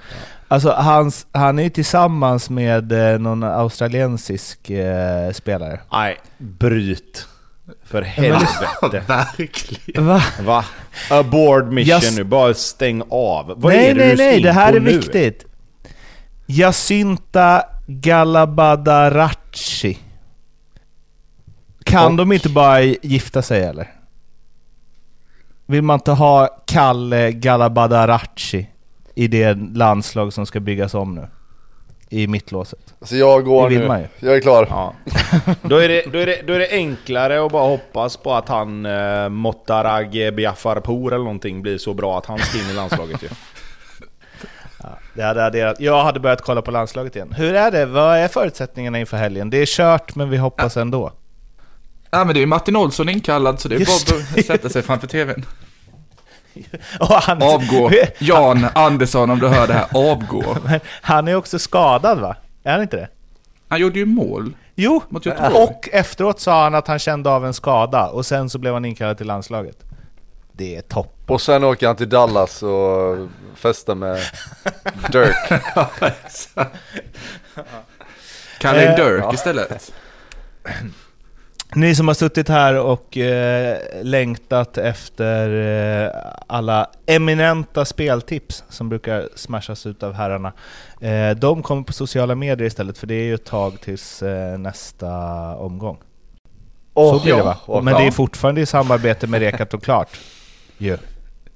Alltså 0.48 0.70
hans, 0.72 1.28
han 1.32 1.60
är 1.60 1.64
ju 1.64 1.70
tillsammans 1.70 2.50
med 2.50 2.92
eh, 3.14 3.20
någon 3.20 3.44
australiensisk 3.44 4.70
eh, 4.70 5.32
spelare. 5.32 5.80
Nej, 5.92 6.18
bryt. 6.38 7.28
För 7.84 8.02
helvete. 8.02 8.68
Verkligen. 9.08 10.08
Va? 10.08 10.22
Va? 10.42 10.66
Abort 11.10 11.66
mission 11.66 12.00
Jag- 12.04 12.16
nu, 12.16 12.24
bara 12.24 12.54
stäng 12.54 13.02
av. 13.10 13.54
Vad 13.58 13.74
nej, 13.74 13.90
är 13.90 13.94
det 13.96 14.06
nej, 14.06 14.10
du 14.10 14.16
nej, 14.24 14.42
det 14.42 14.52
här 14.52 14.74
är 14.74 14.80
nu? 14.80 14.92
viktigt. 14.98 15.46
Jacinta 16.46 17.64
Galabadarachi. 17.88 19.98
Kan 21.84 22.12
Och- 22.12 22.18
de 22.18 22.32
inte 22.32 22.50
bara 22.50 22.82
gifta 22.82 23.42
sig 23.42 23.64
eller? 23.64 23.88
Vill 25.66 25.82
man 25.82 25.94
inte 25.94 26.12
ha 26.12 26.48
Kalle 26.66 27.32
Galabadarachi? 27.32 28.68
i 29.16 29.28
det 29.28 29.54
landslag 29.76 30.34
som 30.34 30.46
ska 30.46 30.60
byggas 30.60 30.94
om 30.94 31.16
nu? 31.16 31.28
I 32.10 32.28
mittlåset. 32.28 32.94
Så 33.02 33.16
jag 33.16 33.46
går 33.46 33.70
nu, 33.70 33.76
ju. 33.76 34.28
jag 34.28 34.36
är 34.36 34.42
klar. 34.42 34.68
Ja. 34.70 34.94
Då, 35.62 35.78
är 35.78 35.88
det, 35.88 36.04
då, 36.12 36.20
är 36.20 36.26
det, 36.26 36.42
då 36.48 36.54
är 36.54 36.60
det 36.60 36.70
enklare 36.72 37.46
att 37.46 37.52
bara 37.52 37.68
hoppas 37.68 38.18
på 38.18 38.34
att 38.34 38.50
han 38.50 38.86
eh, 38.86 39.30
Mottarag 39.30 40.10
Biafarpour 40.12 41.14
eller 41.14 41.24
någonting 41.24 41.62
blir 41.62 41.78
så 41.78 41.94
bra 41.94 42.18
att 42.18 42.26
han 42.26 42.40
ska 42.40 42.58
in 42.58 42.70
i 42.70 42.74
landslaget 42.74 43.24
ju. 43.24 43.28
Det 45.14 45.24
hade 45.24 45.46
adderat. 45.46 45.80
Jag 45.80 46.04
hade 46.04 46.20
börjat 46.20 46.42
kolla 46.42 46.62
på 46.62 46.72
landslaget 46.72 47.16
igen. 47.16 47.34
Hur 47.38 47.56
är 47.56 47.72
det? 47.72 47.86
Vad 47.86 48.18
är 48.18 48.28
förutsättningarna 48.28 49.00
inför 49.00 49.18
helgen? 49.18 49.50
Det 49.50 49.58
är 49.58 49.66
kört 49.66 50.16
men 50.16 50.30
vi 50.30 50.38
hoppas 50.38 50.78
ändå. 50.78 51.12
Ja 52.14 52.24
men 52.24 52.34
det 52.34 52.40
är 52.40 52.42
ju 52.42 52.48
Martin 52.48 52.76
Olsson 52.76 53.10
inkallad 53.10 53.60
så 53.60 53.68
det 53.68 53.76
är 53.76 53.80
Just 53.80 54.10
bara 54.12 54.20
att 54.40 54.46
sätta 54.46 54.70
sig 54.70 54.82
framför 54.82 55.08
tvn. 55.08 55.46
Och 57.00 57.08
han, 57.08 57.42
Avgå. 57.42 57.92
Jan 58.20 58.68
Andersson 58.76 59.30
om 59.30 59.40
du 59.40 59.48
hör 59.48 59.68
det 59.68 59.74
här, 59.74 59.88
avgå. 59.94 60.58
Men 60.66 60.80
han 61.02 61.28
är 61.28 61.36
också 61.36 61.60
skadad 61.60 62.20
va? 62.20 62.36
Är 62.64 62.72
han 62.72 62.82
inte 62.82 62.96
det? 62.98 63.08
Han 63.68 63.80
gjorde 63.80 64.00
ju 64.00 64.06
mål 64.06 64.54
Jo, 64.76 65.02
och 65.54 65.90
efteråt 65.92 66.40
sa 66.40 66.64
han 66.64 66.76
att 66.76 66.88
han 66.88 67.00
kände 67.00 67.30
av 67.30 67.46
en 67.46 67.54
skada 67.54 68.08
och 68.08 68.26
sen 68.26 68.50
så 68.50 68.60
blev 68.60 68.74
han 68.74 68.86
inkallad 68.86 69.18
till 69.18 69.28
landslaget. 69.28 69.78
Det 70.52 70.76
är 70.76 70.82
topp. 70.82 71.24
Och 71.28 71.42
sen 71.42 71.64
åker 71.64 71.88
han 71.88 71.96
till 71.96 72.10
Dallas 72.10 72.64
och 72.64 73.18
festar 73.56 73.96
med 73.96 74.20
Dirk. 75.12 75.36
Kalla 78.60 78.84
in 78.84 78.90
Eh, 78.90 78.96
Dirk 78.96 79.34
istället. 79.34 79.92
Ni 81.76 81.96
som 81.96 82.08
har 82.08 82.16
suttit 82.16 82.50
här 82.50 82.80
och 82.80 83.18
eh, 83.18 83.78
längtat 84.02 84.78
efter 84.78 85.50
eh, 86.06 86.32
alla 86.48 86.90
eminenta 87.06 87.86
speltips 87.86 88.64
som 88.70 88.90
brukar 88.90 89.30
smashas 89.36 89.86
ut 89.86 90.04
av 90.04 90.14
herrarna. 90.14 90.54
Eh, 91.02 91.32
de 91.32 91.64
kommer 91.64 91.84
på 91.84 91.94
sociala 91.94 92.36
medier 92.36 92.68
istället 92.68 92.98
för 92.98 93.08
det 93.08 93.16
är 93.16 93.24
ju 93.24 93.34
ett 93.34 93.46
tag 93.46 93.82
tills 93.82 94.24
eh, 94.24 94.58
nästa 94.58 95.10
omgång. 95.56 95.98
Åh, 96.94 97.18
Så 97.18 97.24
blir 97.24 97.34
det 97.34 97.40
ja, 97.40 97.46
va? 97.46 97.58
vad 97.66 97.84
Men 97.84 97.94
det 97.94 98.08
är 98.08 98.12
fortfarande 98.12 98.62
i 98.62 98.66
samarbete 98.66 99.28
med 99.28 99.40
Rekat 99.40 99.74
och 99.74 99.84
Klart. 99.84 100.18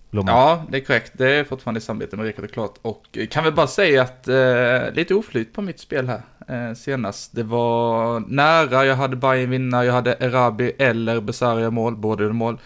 Blomman. 0.09 0.35
Ja, 0.35 0.63
det 0.69 0.77
är 0.77 0.81
korrekt. 0.81 1.11
Det 1.13 1.31
är 1.31 1.43
fortfarande 1.43 1.77
i 1.77 1.81
samarbete 1.81 2.15
med 2.15 2.25
Rickard 2.25 2.45
och 2.45 2.51
Klart. 2.51 2.75
Och 2.81 3.05
eh, 3.11 3.27
kan 3.27 3.43
väl 3.43 3.53
bara 3.53 3.67
säga 3.67 4.01
att 4.01 4.27
eh, 4.27 4.93
lite 4.93 5.15
oflyt 5.15 5.53
på 5.53 5.61
mitt 5.61 5.79
spel 5.79 6.07
här 6.07 6.21
eh, 6.47 6.73
senast. 6.73 7.35
Det 7.35 7.43
var 7.43 8.19
nära, 8.19 8.85
jag 8.85 8.95
hade 8.95 9.15
Bayern 9.15 9.49
vinna, 9.49 9.85
jag 9.85 9.93
hade 9.93 10.15
Erabi 10.19 10.71
eller 10.77 11.21
Besaria 11.21 11.71
mål, 11.71 11.95
båda 11.95 12.23
gjorde 12.23 12.35
mål. 12.35 12.57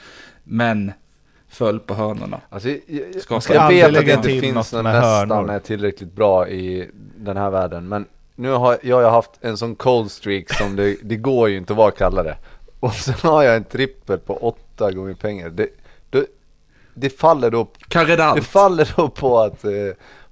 Men 0.44 0.92
föll 1.50 1.80
på 1.80 1.94
hörnorna. 1.94 2.42
Alltså, 2.50 2.70
jag, 2.70 2.80
jag, 3.30 3.42
jag, 3.50 3.70
vet 3.70 3.98
att 3.98 4.06
det 4.06 4.14
inte 4.14 4.30
finns 4.30 4.74
någon 4.74 4.84
nästan 4.84 5.32
hörnor. 5.32 5.52
är 5.52 5.60
tillräckligt 5.60 6.14
bra 6.14 6.48
i 6.48 6.90
den 7.18 7.38
här 7.38 7.50
världen. 7.50 7.88
Men 7.88 8.06
nu 8.36 8.50
har 8.50 8.78
jag 8.82 9.02
har 9.02 9.12
haft 9.12 9.32
en 9.42 9.58
sån 9.58 9.76
cold 9.76 10.12
streak 10.12 10.54
som 10.54 10.76
det, 10.76 10.96
det 11.04 11.16
går 11.16 11.50
ju 11.50 11.58
inte 11.58 11.74
att 11.74 11.78
vara 11.78 11.92
kallare. 11.92 12.38
Och 12.80 12.94
sen 12.94 13.16
har 13.22 13.44
jag 13.44 13.56
en 13.56 13.64
trippel 13.64 14.18
på 14.18 14.38
åtta 14.38 14.92
gånger 14.92 15.14
pengar. 15.14 15.50
Det, 15.50 15.68
det, 16.10 16.26
det 16.94 17.10
faller 17.10 17.52
då 17.52 17.68
det 18.36 18.42
faller 18.42 18.94
då 18.96 19.10
på 19.10 19.40
att, 19.40 19.64
eh, 19.64 19.72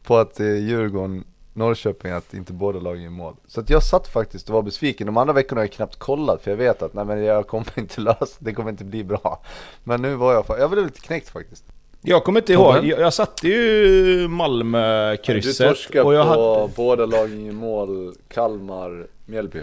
på 0.03 0.17
att 0.17 0.39
eh, 0.39 0.55
Djurgården, 0.55 1.23
Norrköping, 1.60 2.11
att 2.11 2.34
inte 2.34 2.53
båda 2.53 2.80
lagen 2.80 3.03
gör 3.03 3.10
mål. 3.10 3.36
Så 3.48 3.60
att 3.60 3.69
jag 3.69 3.84
satt 3.84 4.07
faktiskt 4.07 4.48
och 4.49 4.53
var 4.56 4.61
besviken. 4.61 5.06
De 5.07 5.18
andra 5.18 5.34
veckorna 5.34 5.60
har 5.61 5.65
jag 5.65 5.72
knappt 5.72 5.95
kollat 5.95 6.41
för 6.44 6.52
jag 6.52 6.57
vet 6.57 6.81
att 6.81 6.94
nej 6.94 7.06
men 7.06 7.23
jag 7.23 7.48
kommer 7.48 7.80
inte 7.80 8.02
lösa 8.02 8.26
det 8.40 8.53
kommer 8.53 8.69
inte 8.69 8.84
bli 8.84 9.03
bra. 9.03 9.41
Men 9.84 10.02
nu 10.02 10.15
var 10.15 10.34
jag, 10.34 10.45
jag 10.60 10.72
blev 10.72 10.86
lite 10.86 11.02
knäckt 11.02 11.30
faktiskt. 11.30 11.64
Jag 12.02 12.23
kommer 12.23 12.40
inte 12.40 12.53
ihåg, 12.53 12.76
jag, 12.76 12.86
jag 12.99 13.14
satte 13.14 13.48
ju 13.48 14.27
Malmö-krysset. 14.27 15.77
och 16.03 16.14
jag 16.14 16.23
hade, 16.26 16.69
båda 16.76 17.06
lagen 17.06 17.45
i 17.48 17.52
mål, 17.52 18.14
Kalmar, 18.27 19.07
Mjällby. 19.26 19.61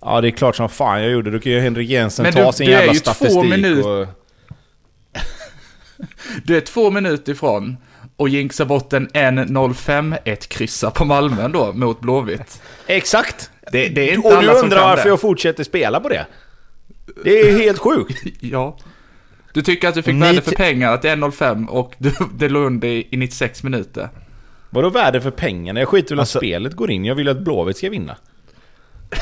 ja 0.00 0.20
det 0.20 0.28
är 0.28 0.30
klart 0.30 0.56
som 0.56 0.68
fan 0.68 1.02
jag 1.02 1.10
gjorde. 1.12 1.30
Då 1.30 1.38
kan 1.38 1.52
ju 1.52 1.60
Henrik 1.60 1.90
Jensen 1.90 2.22
Men 2.22 2.32
ta 2.32 2.46
du- 2.46 2.52
sin 2.52 2.66
du 2.66 2.72
är 2.72 2.78
jävla 2.78 2.92
ju 2.92 2.98
två 3.00 3.12
statistik 3.14 3.50
minut- 3.50 3.84
och... 3.86 4.06
Du 6.44 6.56
är 6.56 6.60
två 6.60 6.90
minuter 6.90 7.32
ifrån 7.32 7.76
och 8.16 8.28
jinxa 8.28 8.64
bort 8.64 8.92
en 8.92 9.08
1-0-5 9.08 10.18
1 10.24 10.48
kryssa 10.48 10.90
på 10.90 11.04
Malmö 11.04 11.48
då 11.48 11.72
mot 11.72 12.00
Blåvitt. 12.00 12.62
Exakt! 12.86 13.50
Det, 13.72 13.88
det 13.88 14.10
är 14.10 14.14
inte 14.14 14.28
Och 14.28 14.34
alla 14.34 14.52
du 14.52 14.58
undrar 14.58 14.80
varför 14.82 15.02
det. 15.02 15.08
jag 15.08 15.20
fortsätter 15.20 15.64
spela 15.64 16.00
på 16.00 16.08
det? 16.08 16.26
Det 17.24 17.40
är 17.40 17.58
helt 17.58 17.78
sjukt. 17.78 18.22
Ja. 18.40 18.76
Du 19.52 19.62
tycker 19.62 19.88
att 19.88 19.94
du 19.94 20.02
fick 20.02 20.14
Ni 20.14 20.20
värde 20.20 20.40
för 20.40 20.50
pengar, 20.52 20.92
att 20.92 21.02
det 21.02 21.10
är 21.10 21.16
1-0-5 21.16 21.66
och 21.66 21.94
du, 21.98 22.12
det 22.34 22.48
låg 22.48 22.64
under 22.66 22.88
i 22.88 23.08
i 23.10 23.16
96 23.16 23.62
minuter. 23.62 24.08
Vadå 24.70 24.90
värde 24.90 25.20
för 25.20 25.30
pengarna? 25.30 25.80
Jag 25.80 25.88
skiter 25.88 26.08
väl 26.10 26.20
Alltså- 26.20 26.38
att 26.38 26.42
spelet 26.44 26.72
går 26.74 26.90
in. 26.90 27.04
Jag 27.04 27.14
vill 27.14 27.28
att 27.28 27.38
Blåvitt 27.40 27.76
ska 27.76 27.90
vinna. 27.90 28.16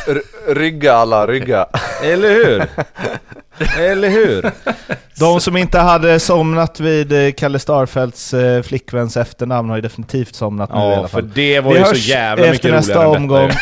R- 0.09 0.23
rygga 0.55 0.93
alla, 0.95 1.27
rygga. 1.27 1.67
Eller 2.03 2.31
hur? 2.35 2.59
Eller 3.79 4.09
hur? 4.09 4.51
De 5.21 5.41
som 5.41 5.57
inte 5.57 5.79
hade 5.79 6.21
somnat 6.21 6.81
vid 6.81 7.13
eh, 7.27 7.33
Kalle 7.33 7.59
Starfelts 7.59 8.35
eh, 8.35 8.63
flickväns 8.63 9.17
efternamn 9.17 9.69
har 9.69 9.77
ju 9.77 9.83
definitivt 9.83 10.35
somnat 10.35 10.71
nu 10.75 10.77
i 10.77 10.83
Ja, 10.83 10.97
alla 10.97 11.09
för 11.09 11.21
fall. 11.21 11.31
det 11.35 11.61
var 11.61 11.73
Vi 11.73 11.79
ju 11.79 11.85
så 11.85 11.95
jävla 11.95 12.47
mycket 12.51 12.55
efter 12.65 12.69
roligare 12.69 12.81
nästa 12.81 12.93
än 12.93 12.99
detta 13.13 13.19
omgång. 13.19 13.51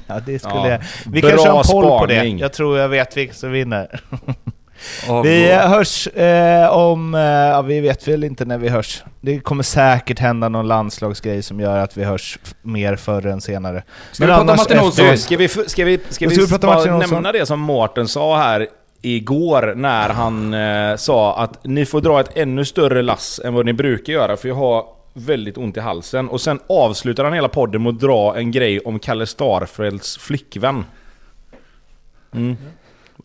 ja, 0.06 0.20
det 0.26 0.38
skulle 0.38 0.54
Ja. 0.54 0.68
jag. 0.70 0.80
Vi 1.06 1.20
kanske 1.22 1.48
har 1.48 1.58
en 1.58 1.64
poll 1.64 1.98
på 1.98 2.06
det. 2.06 2.24
Jag 2.24 2.52
tror 2.52 2.78
jag 2.78 2.88
vet 2.88 3.16
vilka 3.16 3.34
som 3.34 3.52
vinner. 3.52 4.00
Avgå. 5.08 5.22
Vi 5.22 5.52
hörs 5.52 6.06
eh, 6.06 6.68
om... 6.68 7.14
Eh, 7.14 7.20
ja, 7.20 7.62
vi 7.62 7.80
vet 7.80 8.08
väl 8.08 8.24
inte 8.24 8.44
när 8.44 8.58
vi 8.58 8.68
hörs. 8.68 9.02
Det 9.20 9.40
kommer 9.40 9.62
säkert 9.62 10.18
hända 10.18 10.48
någon 10.48 10.68
landslagsgrej 10.68 11.42
som 11.42 11.60
gör 11.60 11.78
att 11.78 11.96
vi 11.96 12.04
hörs 12.04 12.38
mer 12.62 12.96
förr 12.96 13.26
än 13.26 13.40
senare. 13.40 13.82
Ska 14.12 14.24
vi 14.24 14.28
prata 14.28 14.40
om 14.40 14.46
Martin 14.46 14.78
Olsson? 14.78 15.18
Ska 15.18 15.36
vi, 15.36 15.48
ska 15.48 15.64
vi, 15.66 15.68
ska 15.68 15.84
vi, 15.84 16.00
Ska 16.08 16.28
vi 16.28 16.48
prata 16.48 16.66
bara 16.66 16.76
Martin 16.76 16.92
Olsson? 16.92 17.10
nämna 17.10 17.32
det 17.32 17.46
som 17.46 17.60
Mårten 17.60 18.08
sa 18.08 18.38
här 18.38 18.66
igår 19.02 19.72
när 19.76 20.08
han 20.08 20.54
eh, 20.54 20.96
sa 20.96 21.36
att 21.36 21.64
ni 21.64 21.86
får 21.86 22.00
dra 22.00 22.20
ett 22.20 22.36
ännu 22.36 22.64
större 22.64 23.02
lass 23.02 23.40
än 23.44 23.54
vad 23.54 23.66
ni 23.66 23.72
brukar 23.72 24.12
göra 24.12 24.36
för 24.36 24.48
jag 24.48 24.54
har 24.54 24.84
väldigt 25.12 25.58
ont 25.58 25.76
i 25.76 25.80
halsen. 25.80 26.28
Och 26.28 26.40
sen 26.40 26.60
avslutar 26.68 27.24
han 27.24 27.32
hela 27.32 27.48
podden 27.48 27.82
med 27.82 27.90
att 27.90 28.00
dra 28.00 28.36
en 28.36 28.50
grej 28.50 28.80
om 28.80 28.98
Kalle 28.98 29.26
Starfeldts 29.26 30.18
flickvän. 30.18 30.84
Mm. 32.34 32.56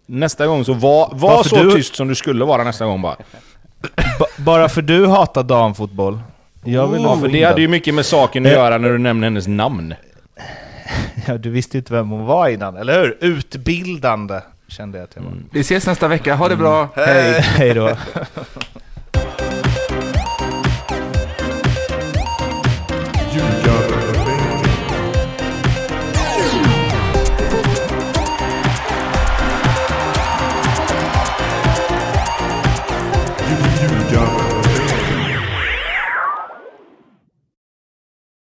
Nästa 0.05 0.47
gång 0.47 0.65
så 0.65 0.73
var, 0.73 1.09
var 1.13 1.43
så 1.43 1.63
du- 1.63 1.71
tyst 1.71 1.95
som 1.95 2.07
du 2.07 2.15
skulle 2.15 2.45
vara 2.45 2.63
nästa 2.63 2.85
gång 2.85 3.01
bara. 3.01 3.15
Ba- 4.19 4.25
bara 4.37 4.69
för 4.69 4.81
du 4.81 5.07
hatar 5.07 5.43
damfotboll. 5.43 6.19
Jag 6.63 6.87
vill 6.87 7.01
nog 7.01 7.19
för 7.21 7.27
det 7.27 7.43
hade 7.43 7.61
ju 7.61 7.67
mycket 7.67 7.93
med 7.93 8.05
saken 8.05 8.45
att 8.45 8.51
Eh. 8.51 8.57
göra 8.57 8.77
när 8.77 8.89
du 8.89 8.97
nämner 8.97 9.27
hennes 9.27 9.47
namn. 9.47 9.93
Ja, 11.27 11.37
du 11.37 11.49
visste 11.49 11.77
inte 11.77 11.93
vem 11.93 12.09
hon 12.09 12.25
var 12.25 12.49
innan, 12.49 12.77
eller 12.77 13.01
hur? 13.01 13.17
Utbildande, 13.21 14.39
kände 14.67 14.97
jag 14.97 15.03
att 15.05 15.15
jag 15.15 15.21
var. 15.23 15.31
Vi 15.51 15.59
ses 15.59 15.87
nästa 15.87 16.07
vecka, 16.07 16.35
ha 16.35 16.47
det 16.49 16.55
bra. 16.55 16.87
Hej, 16.95 17.41
hej 17.41 17.73
då. 17.73 17.89